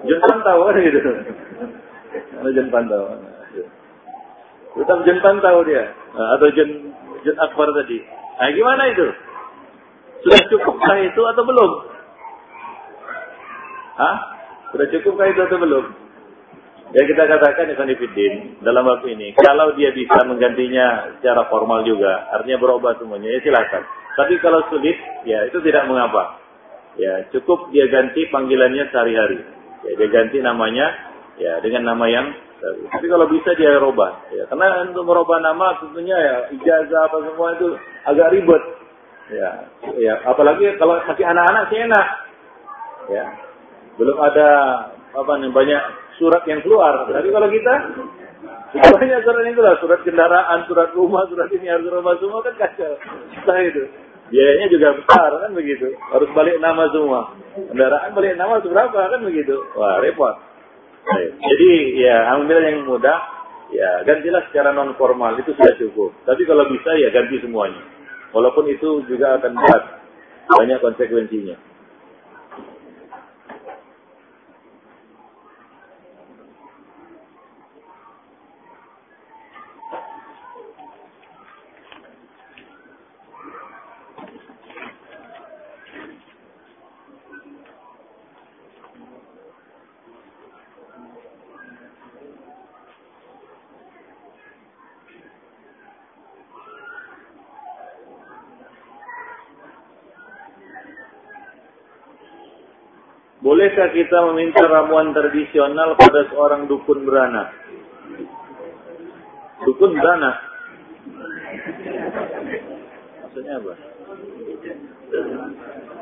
John 0.06 0.22
Pantau 0.22 0.70
gitu. 0.78 1.00
John 2.54 2.70
Pantau. 2.70 3.18
Tetap 4.78 5.00
John 5.10 5.20
Pantau 5.26 5.58
dia, 5.66 5.90
atau 6.14 6.48
John 6.54 6.94
John 7.26 7.38
Akbar 7.42 7.74
tadi. 7.82 7.98
Nah, 8.38 8.50
gimana 8.54 8.84
itu? 8.94 9.08
Sudah 10.22 10.42
cukupkah 10.54 10.98
itu 11.02 11.22
atau 11.34 11.44
belum? 11.46 11.72
Hah? 13.98 14.18
Sudah 14.70 14.88
cukupkah 14.94 15.28
itu 15.34 15.42
atau 15.42 15.58
belum? 15.58 16.07
Ya 16.96 17.04
kita 17.04 17.24
katakan 17.28 17.68
Ivan 17.68 17.92
Ifidin 17.92 18.64
dalam 18.64 18.88
waktu 18.88 19.12
ini, 19.12 19.36
kalau 19.36 19.76
dia 19.76 19.92
bisa 19.92 20.24
menggantinya 20.24 21.20
secara 21.20 21.44
formal 21.52 21.84
juga, 21.84 22.32
artinya 22.32 22.64
berubah 22.64 22.96
semuanya, 22.96 23.28
ya 23.28 23.40
silakan. 23.44 23.84
Tapi 24.16 24.40
kalau 24.40 24.64
sulit, 24.72 24.96
ya 25.28 25.44
itu 25.52 25.60
tidak 25.68 25.84
mengapa. 25.92 26.40
Ya 26.96 27.28
cukup 27.36 27.76
dia 27.76 27.92
ganti 27.92 28.26
panggilannya 28.32 28.88
sehari-hari. 28.90 29.40
Ya, 29.84 29.92
dia 30.00 30.10
ganti 30.10 30.40
namanya, 30.40 30.88
ya 31.38 31.60
dengan 31.60 31.92
nama 31.92 32.08
yang 32.08 32.28
tapi 32.90 33.06
kalau 33.06 33.30
bisa 33.30 33.54
dia 33.54 33.78
rubah, 33.78 34.34
ya 34.34 34.50
karena 34.50 34.90
untuk 34.90 35.06
merubah 35.06 35.38
nama 35.38 35.78
tentunya 35.78 36.18
ya 36.18 36.36
ijazah 36.58 37.06
apa 37.06 37.18
semua 37.22 37.54
itu 37.54 37.78
agak 38.02 38.34
ribet. 38.34 38.64
Ya, 39.30 39.50
ya 40.02 40.14
apalagi 40.26 40.74
kalau 40.82 40.98
masih 41.06 41.22
anak-anak 41.22 41.64
sih 41.70 41.78
enak. 41.86 42.08
Ya, 43.14 43.26
belum 44.02 44.18
ada 44.18 44.50
apa 45.14 45.32
nih 45.38 45.54
banyak 45.54 45.82
surat 46.18 46.44
yang 46.50 46.62
keluar. 46.66 47.08
Tapi 47.08 47.30
kalau 47.32 47.48
kita 47.50 47.74
banyak 48.76 49.20
surat 49.24 49.44
itu 49.48 49.62
lah, 49.64 49.76
surat 49.80 50.00
kendaraan, 50.04 50.68
surat 50.68 50.90
rumah, 50.92 51.24
surat 51.32 51.48
ini 51.56 51.72
harus 51.72 51.88
rumah 51.88 52.18
semua 52.20 52.44
kan 52.44 52.54
kacau. 52.60 52.94
Nah 53.48 53.60
itu. 53.64 53.84
Biayanya 54.28 54.68
juga 54.68 54.88
besar 55.00 55.32
kan 55.40 55.52
begitu. 55.56 55.96
Harus 56.12 56.28
balik 56.36 56.60
nama 56.60 56.92
semua. 56.92 57.32
Kendaraan 57.56 58.12
balik 58.12 58.36
nama 58.36 58.60
seberapa 58.60 59.00
kan 59.00 59.22
begitu. 59.24 59.56
Wah 59.80 60.04
repot. 60.04 60.36
Jadi 61.40 61.72
ya 61.96 62.36
ambil 62.36 62.60
yang 62.60 62.84
mudah. 62.84 63.40
Ya 63.68 64.04
gantilah 64.08 64.48
secara 64.48 64.72
non 64.72 64.96
formal 64.96 65.36
itu 65.40 65.52
sudah 65.56 65.76
cukup. 65.80 66.12
Tapi 66.28 66.44
kalau 66.44 66.68
bisa 66.72 66.92
ya 67.00 67.12
ganti 67.12 67.40
semuanya. 67.40 67.80
Walaupun 68.36 68.68
itu 68.68 69.04
juga 69.08 69.40
akan 69.40 69.56
berat. 69.56 69.84
Banyak 70.48 70.80
konsekuensinya. 70.84 71.56
Bolehkah 103.48 103.96
kita 103.96 104.28
meminta 104.28 104.60
ramuan 104.68 105.16
tradisional 105.16 105.96
pada 105.96 106.28
seorang 106.28 106.68
dukun 106.68 107.08
beranak? 107.08 107.56
Dukun 109.64 109.96
beranak? 109.96 110.36
Maksudnya 113.24 113.56
apa? 113.64 113.74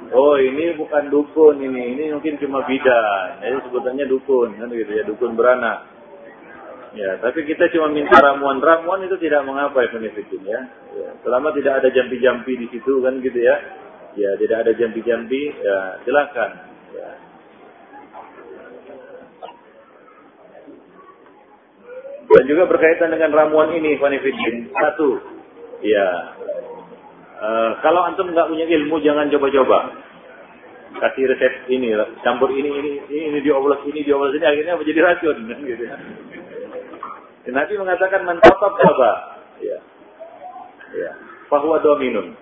Oh 0.10 0.42
ini 0.42 0.74
bukan 0.74 1.14
dukun 1.14 1.62
ini, 1.62 1.94
ini 1.94 2.18
mungkin 2.18 2.42
cuma 2.42 2.66
bidan. 2.66 3.38
Jadi 3.38 3.62
sebutannya 3.70 4.10
dukun, 4.10 4.58
kan 4.58 4.74
gitu 4.74 4.92
ya, 4.98 5.06
dukun 5.06 5.38
beranak. 5.38 5.86
Ya, 6.98 7.22
tapi 7.22 7.46
kita 7.46 7.70
cuma 7.78 7.94
minta 7.94 8.26
ramuan. 8.26 8.58
Ramuan 8.58 9.06
itu 9.06 9.22
tidak 9.22 9.46
mengapa 9.46 9.86
ya 9.86 9.94
ya. 9.94 10.62
ya. 10.98 11.10
Selama 11.22 11.54
tidak 11.54 11.78
ada 11.78 11.94
jampi-jampi 11.94 12.58
di 12.58 12.74
situ 12.74 13.06
kan 13.06 13.22
gitu 13.22 13.38
ya. 13.38 13.54
Ya, 14.18 14.34
tidak 14.42 14.66
ada 14.66 14.72
jampi-jampi, 14.74 15.54
ya 15.62 16.02
silakan. 16.02 16.74
Dan 22.36 22.52
juga 22.52 22.68
berkaitan 22.68 23.16
dengan 23.16 23.32
ramuan 23.32 23.72
ini, 23.72 23.96
Fanifidin. 23.96 24.68
Satu, 24.76 25.24
ya, 25.80 26.08
e, 27.40 27.50
kalau 27.80 28.04
antum 28.04 28.28
nggak 28.28 28.52
punya 28.52 28.68
ilmu, 28.76 29.00
jangan 29.00 29.32
coba-coba. 29.32 30.04
Kasih 31.00 31.32
resep 31.32 31.72
ini, 31.72 31.96
campur 32.28 32.52
ini, 32.52 32.68
ini, 32.68 32.92
ini, 33.08 33.24
ini 33.32 33.40
dioblos, 33.40 33.88
ini 33.88 34.04
dioblos, 34.04 34.36
ini, 34.36 34.44
akhirnya 34.44 34.76
menjadi 34.76 35.00
racun. 35.00 35.38
Kan, 35.48 35.60
gitu. 35.64 35.84
Nabi 37.56 37.74
mengatakan 37.80 38.28
mantap 38.28 38.60
baba. 38.60 39.12
Ya. 39.64 39.80
Ya. 40.92 41.12
Bahwa 41.48 41.80
dominun. 41.80 42.36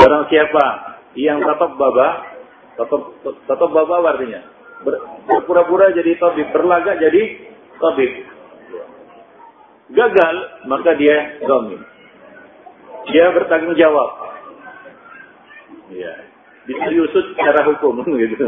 Orang 0.00 0.32
siapa 0.32 0.96
yang 1.12 1.44
tatap 1.44 1.76
baba, 1.76 2.24
tatap, 2.80 3.20
tatap 3.44 3.68
baba 3.68 4.16
artinya. 4.16 4.40
Berpura-pura 5.28 5.92
jadi 5.92 6.16
tabib, 6.16 6.48
berlagak 6.56 7.04
jadi 7.04 7.52
tabib 7.76 8.39
gagal, 9.94 10.36
maka 10.70 10.90
dia 10.96 11.40
domin. 11.44 11.80
Dia 13.10 13.32
bertanggung 13.34 13.74
jawab. 13.74 14.10
Ya. 15.90 16.14
Bisa 16.68 16.86
diusut 16.92 17.24
secara 17.34 17.66
hukum 17.66 18.04
gitu. 18.22 18.46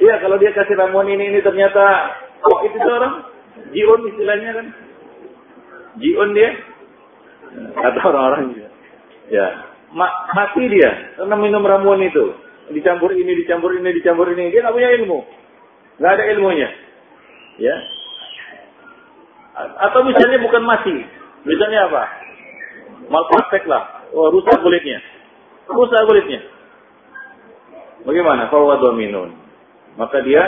Iya, 0.00 0.20
kalau 0.20 0.36
dia 0.40 0.52
kasih 0.52 0.76
ramuan 0.76 1.08
ini 1.08 1.32
ini 1.32 1.40
ternyata 1.40 2.12
kok 2.40 2.60
itu 2.68 2.78
orang 2.80 3.28
jion 3.72 4.00
istilahnya 4.12 4.50
kan. 4.56 4.66
Jion 6.00 6.30
dia 6.36 6.50
kata 7.76 8.00
orang-orang 8.04 8.52
juga. 8.52 8.68
Ya, 9.26 9.46
Ma 9.96 10.06
mati 10.36 10.68
dia 10.68 11.16
karena 11.16 11.34
minum 11.36 11.64
ramuan 11.64 12.04
itu. 12.04 12.36
Dicampur 12.66 13.14
ini, 13.14 13.32
dicampur 13.44 13.72
ini, 13.78 13.94
dicampur 13.94 14.26
ini. 14.34 14.50
Dia 14.50 14.66
nggak 14.66 14.74
punya 14.74 14.90
ilmu. 15.00 15.18
Nggak 16.02 16.12
ada 16.18 16.24
ilmunya. 16.34 16.68
Ya, 17.56 17.76
atau 19.56 20.04
misalnya 20.04 20.38
bukan 20.44 20.62
mati. 20.68 20.96
Misalnya 21.48 21.88
apa? 21.88 22.02
Malpraktek 23.08 23.64
lah. 23.64 24.04
Oh, 24.12 24.28
rusak 24.28 24.60
kulitnya. 24.60 25.00
Rusak 25.70 26.04
kulitnya. 26.04 26.40
Bagaimana? 28.04 28.52
Fawa 28.52 28.76
dominun. 28.78 29.32
Maka 29.96 30.20
dia 30.20 30.44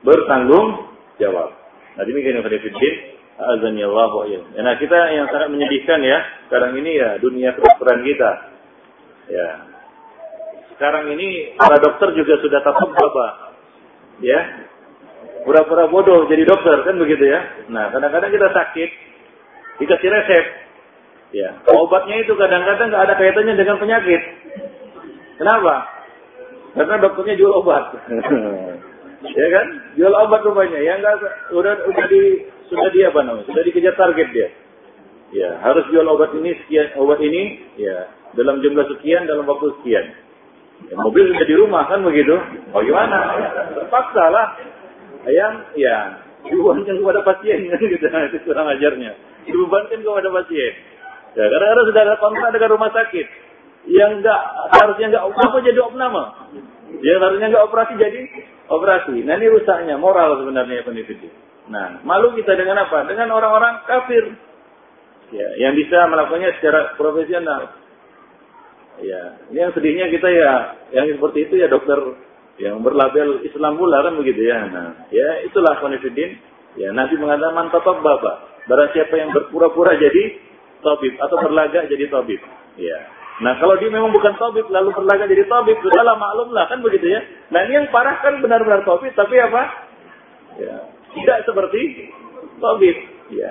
bertanggung 0.00 0.88
jawab. 1.20 1.52
Nah 2.00 2.02
demikian 2.08 2.40
yang 2.40 2.46
Fiddin. 2.48 2.94
Azani 3.40 3.80
Allah 3.80 4.12
wa 4.12 4.28
Nah 4.52 4.74
kita 4.76 4.98
yang 5.16 5.28
sangat 5.32 5.48
menyedihkan 5.48 6.00
ya. 6.04 6.18
Sekarang 6.48 6.76
ini 6.76 6.96
ya 6.96 7.16
dunia 7.20 7.56
kedokteran 7.56 8.04
kita. 8.04 8.30
Ya. 9.32 9.48
Sekarang 10.76 11.08
ini 11.12 11.56
para 11.56 11.76
dokter 11.80 12.12
juga 12.16 12.36
sudah 12.40 12.60
tatap 12.64 12.88
baba. 12.88 13.28
Ya 14.20 14.68
pura-pura 15.44 15.88
bodoh 15.88 16.28
jadi 16.28 16.44
dokter 16.44 16.84
kan 16.84 16.96
begitu 17.00 17.24
ya. 17.28 17.40
Nah 17.72 17.92
kadang-kadang 17.94 18.30
kita 18.32 18.48
sakit 18.52 18.90
dikasih 19.80 20.08
resep. 20.12 20.46
Ya 21.30 21.48
obatnya 21.70 22.20
itu 22.20 22.34
kadang-kadang 22.34 22.90
nggak 22.90 23.04
ada 23.06 23.14
kaitannya 23.16 23.54
dengan 23.54 23.76
penyakit. 23.78 24.22
Kenapa? 25.40 25.74
Karena 26.76 26.94
dokternya 27.02 27.34
jual 27.40 27.52
obat. 27.64 27.96
ya 29.38 29.46
kan? 29.50 29.66
Jual 29.96 30.14
obat 30.14 30.40
rupanya. 30.44 30.78
Ya 30.78 30.98
enggak 31.00 31.18
udah 31.54 31.74
udah 31.88 32.06
di 32.10 32.46
sudah 32.70 32.88
dia 32.94 33.10
apa 33.10 33.20
namanya? 33.26 33.46
Sudah 33.50 33.62
dikejar 33.66 33.94
target 33.98 34.28
dia. 34.30 34.48
Ya, 35.30 35.62
harus 35.62 35.86
jual 35.94 36.02
obat 36.10 36.34
ini 36.34 36.58
sekian, 36.58 36.90
obat 36.98 37.22
ini 37.22 37.62
ya 37.78 38.10
dalam 38.34 38.58
jumlah 38.58 38.82
sekian 38.94 39.30
dalam 39.30 39.46
waktu 39.46 39.70
sekian. 39.78 40.06
Ya, 40.90 40.94
mobil 40.98 41.30
sudah 41.30 41.46
di 41.46 41.54
rumah 41.54 41.86
kan 41.86 42.02
begitu. 42.02 42.34
Bagaimana? 42.74 43.18
Terpaksa 43.78 44.24
lah 44.32 44.46
yang 45.28 45.54
ya 45.76 45.96
diuangkan 46.48 46.96
kepada 46.96 47.20
pasien 47.26 47.68
gitu 47.92 48.06
itu 48.08 48.38
kurang 48.48 48.68
ajarnya 48.72 49.12
dibebankan 49.44 50.00
kepada 50.00 50.28
pasien. 50.40 50.72
Ya, 51.30 51.46
karena 51.46 51.66
kadang 51.70 51.86
sudah 51.86 52.02
ada 52.02 52.16
kontrak 52.18 52.50
dengan 52.50 52.70
rumah 52.74 52.90
sakit 52.90 53.26
yang 53.88 54.20
enggak 54.20 54.42
harusnya 54.76 55.06
enggak 55.14 55.24
apa 55.30 55.58
jadi 55.62 55.80
opname. 55.80 56.24
Yang 57.00 57.20
harusnya 57.22 57.46
enggak 57.54 57.66
operasi 57.70 57.92
jadi 57.96 58.20
operasi. 58.66 59.14
Nah 59.24 59.34
ini 59.38 59.46
rusaknya 59.48 59.94
moral 59.96 60.42
sebenarnya 60.42 60.82
peneliti. 60.84 61.30
Nah 61.70 62.02
malu 62.02 62.34
kita 62.34 62.58
dengan 62.58 62.82
apa? 62.82 63.06
Dengan 63.06 63.30
orang-orang 63.30 63.86
kafir. 63.86 64.24
Ya, 65.30 65.46
yang 65.62 65.78
bisa 65.78 66.10
melakukannya 66.10 66.58
secara 66.58 66.98
profesional. 66.98 67.70
Ya, 68.98 69.38
ini 69.48 69.62
yang 69.62 69.70
sedihnya 69.70 70.10
kita 70.10 70.26
ya, 70.26 70.52
yang 70.90 71.06
seperti 71.14 71.46
itu 71.46 71.54
ya 71.62 71.70
dokter 71.70 72.18
yang 72.60 72.84
berlabel 72.84 73.40
Islam 73.40 73.80
pula 73.80 74.04
kan 74.04 74.14
begitu 74.20 74.44
ya. 74.44 74.68
Nah, 74.68 75.08
ya 75.08 75.48
itulah 75.48 75.80
konfidin. 75.80 76.36
Ya, 76.78 76.92
Nabi 76.94 77.18
mengatakan 77.18 77.56
man 77.56 77.68
baba. 77.72 78.32
Barang 78.68 78.92
siapa 78.94 79.16
yang 79.16 79.32
berpura-pura 79.34 79.96
jadi 79.96 80.38
tabib 80.84 81.14
atau 81.18 81.36
berlagak 81.40 81.88
jadi 81.88 82.06
tabib. 82.12 82.40
Ya. 82.76 82.98
Nah 83.40 83.56
kalau 83.56 83.80
dia 83.80 83.88
memang 83.88 84.12
bukan 84.12 84.36
tabib 84.36 84.68
lalu 84.68 84.92
berlagak 84.92 85.32
jadi 85.32 85.48
tabib, 85.48 85.80
sudahlah 85.80 86.14
maklum 86.20 86.52
lah 86.52 86.68
kan 86.68 86.84
begitu 86.84 87.08
ya. 87.08 87.20
Nah 87.48 87.64
ini 87.64 87.72
yang 87.80 87.88
parah 87.88 88.20
kan 88.20 88.36
benar-benar 88.44 88.84
tabib 88.84 89.12
tapi 89.16 89.34
apa? 89.40 89.62
Ya, 90.60 90.76
tidak 91.16 91.38
seperti 91.48 92.12
tabib. 92.60 92.96
Ya. 93.32 93.50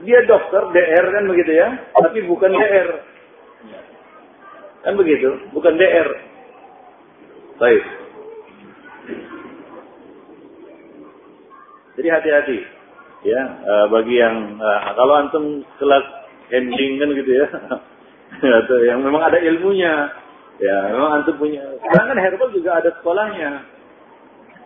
Dia 0.00 0.24
dokter 0.24 0.62
DR 0.72 1.06
kan 1.12 1.24
begitu 1.28 1.52
ya, 1.54 1.68
tapi 1.92 2.24
bukan 2.24 2.50
DR. 2.56 2.88
Kan 4.80 4.96
begitu, 4.96 5.28
bukan 5.52 5.76
DR. 5.76 6.08
Baik. 7.60 7.99
Jadi 12.00 12.08
hati-hati. 12.08 12.58
Ya 13.20 13.40
uh, 13.44 13.86
bagi 13.92 14.16
yang 14.16 14.56
uh, 14.56 14.80
kalau 14.96 15.14
antum 15.20 15.44
kelas 15.76 16.06
handling 16.48 16.96
kan 16.96 17.08
gitu 17.12 17.32
ya. 17.36 17.46
Atau 18.64 18.78
yang 18.88 19.04
memang 19.04 19.20
ada 19.20 19.36
ilmunya. 19.36 20.08
Ya 20.60 20.76
memang 20.92 21.20
antum 21.20 21.36
punya. 21.36 21.60
Sekarang 21.84 22.06
kan 22.14 22.18
herbal 22.20 22.48
juga 22.56 22.80
ada 22.80 22.90
sekolahnya. 23.00 23.50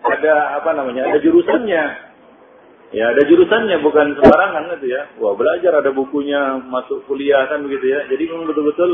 Ada 0.04 0.62
apa 0.62 0.70
namanya 0.78 1.10
ada 1.10 1.18
jurusannya. 1.18 1.84
Ya 2.94 3.04
ada 3.10 3.22
jurusannya 3.26 3.82
bukan 3.82 4.14
sembarangan 4.14 4.78
gitu 4.78 4.86
ya. 4.94 5.02
Wah 5.18 5.34
belajar 5.34 5.82
ada 5.82 5.90
bukunya 5.90 6.62
masuk 6.70 7.02
kuliah 7.10 7.50
kan 7.50 7.66
begitu 7.66 7.90
ya. 7.90 8.06
Jadi 8.06 8.30
memang 8.30 8.46
betul-betul 8.46 8.90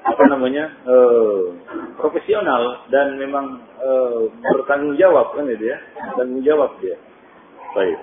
apa 0.00 0.22
namanya 0.32 0.72
uh, 0.88 1.52
profesional 2.00 2.88
dan 2.88 3.20
memang 3.20 3.60
uh, 3.80 4.32
bertanggung 4.56 4.96
jawab 4.96 5.36
kan 5.36 5.44
gitu 5.48 5.70
ya. 5.70 5.78
Tanggung 6.16 6.42
jawab 6.44 6.76
dia. 6.80 6.96
Baik. 7.76 7.98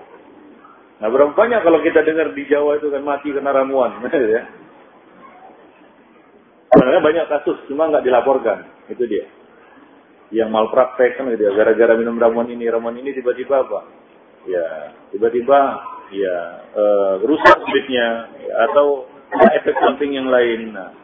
Nah 0.98 1.08
berapa 1.10 1.32
banyak 1.34 1.60
kalau 1.62 1.78
kita 1.82 2.02
dengar 2.02 2.34
di 2.34 2.42
Jawa 2.50 2.78
itu 2.78 2.90
kan 2.90 3.02
mati 3.02 3.30
kena 3.30 3.50
ramuan 3.50 3.98
gitu 4.06 4.28
ya. 4.30 4.42
Sebenarnya 6.74 7.02
banyak 7.02 7.26
kasus 7.32 7.58
cuma 7.66 7.90
nggak 7.90 8.06
dilaporkan 8.06 8.68
itu 8.90 9.04
dia. 9.06 9.26
Yang 10.30 10.48
malpraktek 10.52 11.18
kan 11.18 11.30
gitu 11.34 11.48
ya. 11.48 11.52
Gara-gara 11.54 11.98
minum 11.98 12.18
ramuan 12.20 12.46
ini 12.50 12.68
ramuan 12.70 12.94
ini 12.94 13.10
tiba-tiba 13.14 13.66
apa? 13.66 13.80
ya 14.48 14.96
tiba-tiba 15.12 15.58
ya 16.14 16.36
uh, 16.72 17.14
rusak 17.20 17.56
kulitnya 17.60 18.32
ya, 18.40 18.54
atau 18.70 19.04
efek 19.60 19.76
samping 19.76 20.16
yang 20.16 20.32
lain. 20.32 20.72
Nah, 20.72 20.94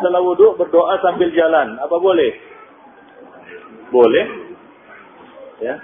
setelah 0.00 0.24
wudhu 0.24 0.56
berdoa 0.56 0.96
sambil 1.04 1.28
jalan, 1.36 1.76
apa 1.76 1.96
boleh? 2.00 2.32
Boleh, 3.92 4.24
ya, 5.60 5.76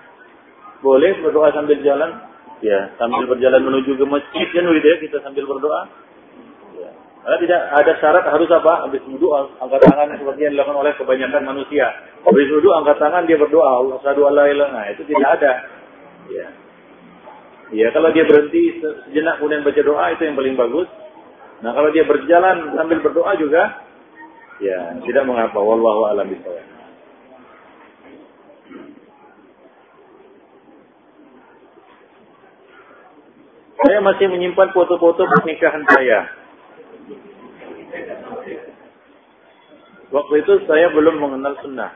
boleh 0.81 1.13
berdoa 1.21 1.53
sambil 1.53 1.77
jalan, 1.85 2.25
ya, 2.65 2.97
sambil 2.97 3.29
berjalan 3.29 3.61
menuju 3.61 4.01
ke 4.01 4.05
masjid 4.09 4.47
kan 4.49 4.65
ya 4.65 4.97
kita 5.05 5.21
sambil 5.21 5.45
berdoa. 5.45 6.07
Karena 7.27 7.43
tidak 7.43 7.61
ada 7.75 7.93
syarat 7.99 8.25
harus 8.31 8.47
apa? 8.55 8.87
Habis 8.87 9.03
wudhu 9.11 9.35
angkat 9.35 9.83
tangan 9.83 10.15
seperti 10.15 10.47
yang 10.47 10.55
dilakukan 10.55 10.79
oleh 10.79 10.95
kebanyakan 10.95 11.43
manusia. 11.43 11.91
Habis 12.23 12.47
wudhu 12.55 12.71
angkat 12.71 13.03
tangan 13.03 13.27
dia 13.27 13.35
berdoa. 13.35 13.83
Allah 13.83 13.99
sadu 14.07 14.31
Allah 14.31 14.47
Nah 14.47 14.87
itu 14.95 15.03
tidak 15.11 15.35
ada. 15.35 15.53
Ya. 16.31 16.47
Ya 17.75 17.91
kalau 17.91 18.15
dia 18.15 18.23
berhenti 18.31 18.79
sejenak 18.79 19.43
kemudian 19.43 19.67
baca 19.67 19.83
doa 19.83 20.05
itu 20.15 20.23
yang 20.23 20.39
paling 20.39 20.55
bagus. 20.55 20.87
Nah 21.67 21.75
kalau 21.75 21.91
dia 21.91 22.07
berjalan 22.07 22.79
sambil 22.79 23.03
berdoa 23.03 23.33
juga, 23.43 23.63
ya 24.63 24.97
tidak 25.05 25.25
mengapa. 25.29 25.59
Wallahu 25.59 26.09
a'lam 26.13 26.33
bishawab. 26.33 26.77
Saya 33.77 33.99
masih 34.01 34.27
menyimpan 34.33 34.73
foto-foto 34.73 35.29
pernikahan 35.29 35.85
saya. 35.93 36.27
Waktu 40.11 40.35
itu 40.43 40.53
saya 40.65 40.89
belum 40.97 41.21
mengenal 41.21 41.55
sunnah. 41.61 41.93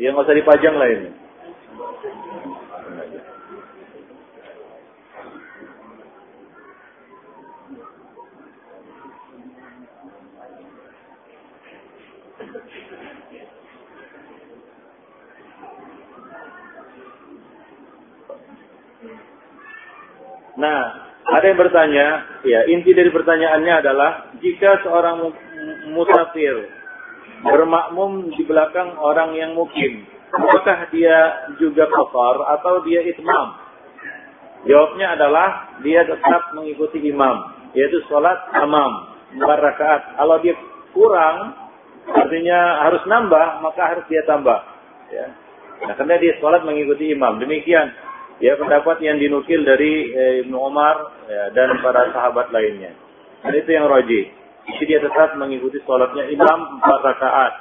Ya 0.00 0.10
nggak 0.10 0.26
usah 0.26 0.36
dipajang 0.36 0.74
lah 0.74 0.88
ini. 0.90 1.10
Nah, 20.60 20.80
ada 21.24 21.44
yang 21.48 21.56
bertanya, 21.56 22.06
ya 22.44 22.60
inti 22.68 22.92
dari 22.92 23.08
pertanyaannya 23.08 23.74
adalah 23.80 24.10
jika 24.44 24.84
seorang 24.84 25.32
musafir 25.96 26.68
bermakmum 27.40 28.28
di 28.36 28.44
belakang 28.44 28.92
orang 29.00 29.32
yang 29.36 29.56
mukim, 29.56 30.04
apakah 30.28 30.92
dia 30.92 31.48
juga 31.56 31.88
kafar 31.88 32.60
atau 32.60 32.84
dia 32.84 33.00
itmam? 33.08 33.56
Jawabnya 34.68 35.16
adalah 35.16 35.48
dia 35.80 36.04
tetap 36.04 36.52
mengikuti 36.52 37.00
imam, 37.08 37.56
yaitu 37.72 38.04
sholat 38.12 38.36
amam, 38.60 39.16
empat 39.32 39.58
rakaat. 39.64 40.02
Kalau 40.20 40.36
dia 40.44 40.52
kurang, 40.92 41.56
artinya 42.04 42.84
harus 42.84 43.00
nambah, 43.08 43.64
maka 43.64 43.82
harus 43.96 44.04
dia 44.12 44.20
tambah. 44.28 44.60
Ya. 45.08 45.32
Nah, 45.88 45.96
karena 45.96 46.20
dia 46.20 46.36
sholat 46.44 46.60
mengikuti 46.68 47.08
imam. 47.08 47.40
Demikian 47.40 47.88
ya 48.40 48.56
pendapat 48.56 48.98
yang 49.04 49.20
dinukil 49.20 49.60
dari 49.62 49.92
eh, 50.10 50.32
Ibnu 50.44 50.56
Umar 50.56 50.96
ya, 51.28 51.52
dan 51.52 51.78
para 51.84 52.10
sahabat 52.10 52.50
lainnya. 52.50 52.96
Dan 53.44 53.52
itu 53.56 53.70
yang 53.72 53.88
roji. 53.88 54.32
Jadi 54.68 54.84
dia 54.84 55.00
tetap 55.00 55.36
mengikuti 55.40 55.80
sholatnya 55.84 56.28
imam 56.28 56.80
empat 56.80 57.00
rakaat. 57.00 57.52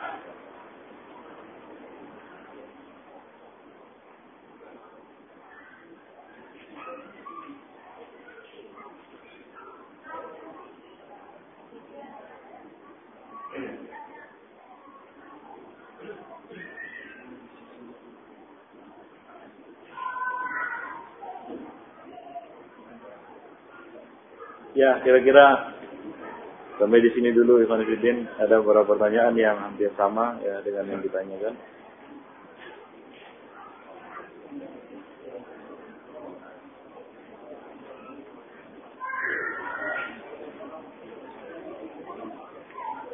Ya, 24.80 24.96
kira-kira 25.04 25.76
sampai 26.80 27.04
di 27.04 27.12
sini 27.12 27.36
dulu 27.36 27.60
Ivan 27.60 27.84
Fidin. 27.84 28.32
Ada 28.40 28.64
beberapa 28.64 28.96
pertanyaan 28.96 29.36
yang 29.36 29.60
hampir 29.60 29.92
sama 30.00 30.40
ya 30.40 30.64
dengan 30.64 30.88
yang 30.88 31.04
ditanyakan. 31.04 31.52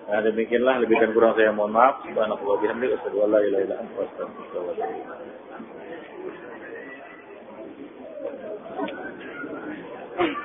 Nah, 0.06 0.22
demikianlah 0.22 0.86
lebih 0.86 1.02
dan 1.02 1.18
kurang 1.18 1.34
saya 1.34 1.50
mohon 1.50 1.74
maaf. 1.74 2.06
Subhanallah 2.06 2.62
bihamdihi 2.62 2.94
asyhadu 2.94 3.26
la 3.26 3.42
ilaha 3.42 3.66
illa 3.66 3.82
anta 3.82 4.06
astaghfiruka 4.06 4.62
wa 4.62 4.70
atubu 4.70 5.02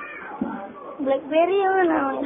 yang 1.01 2.21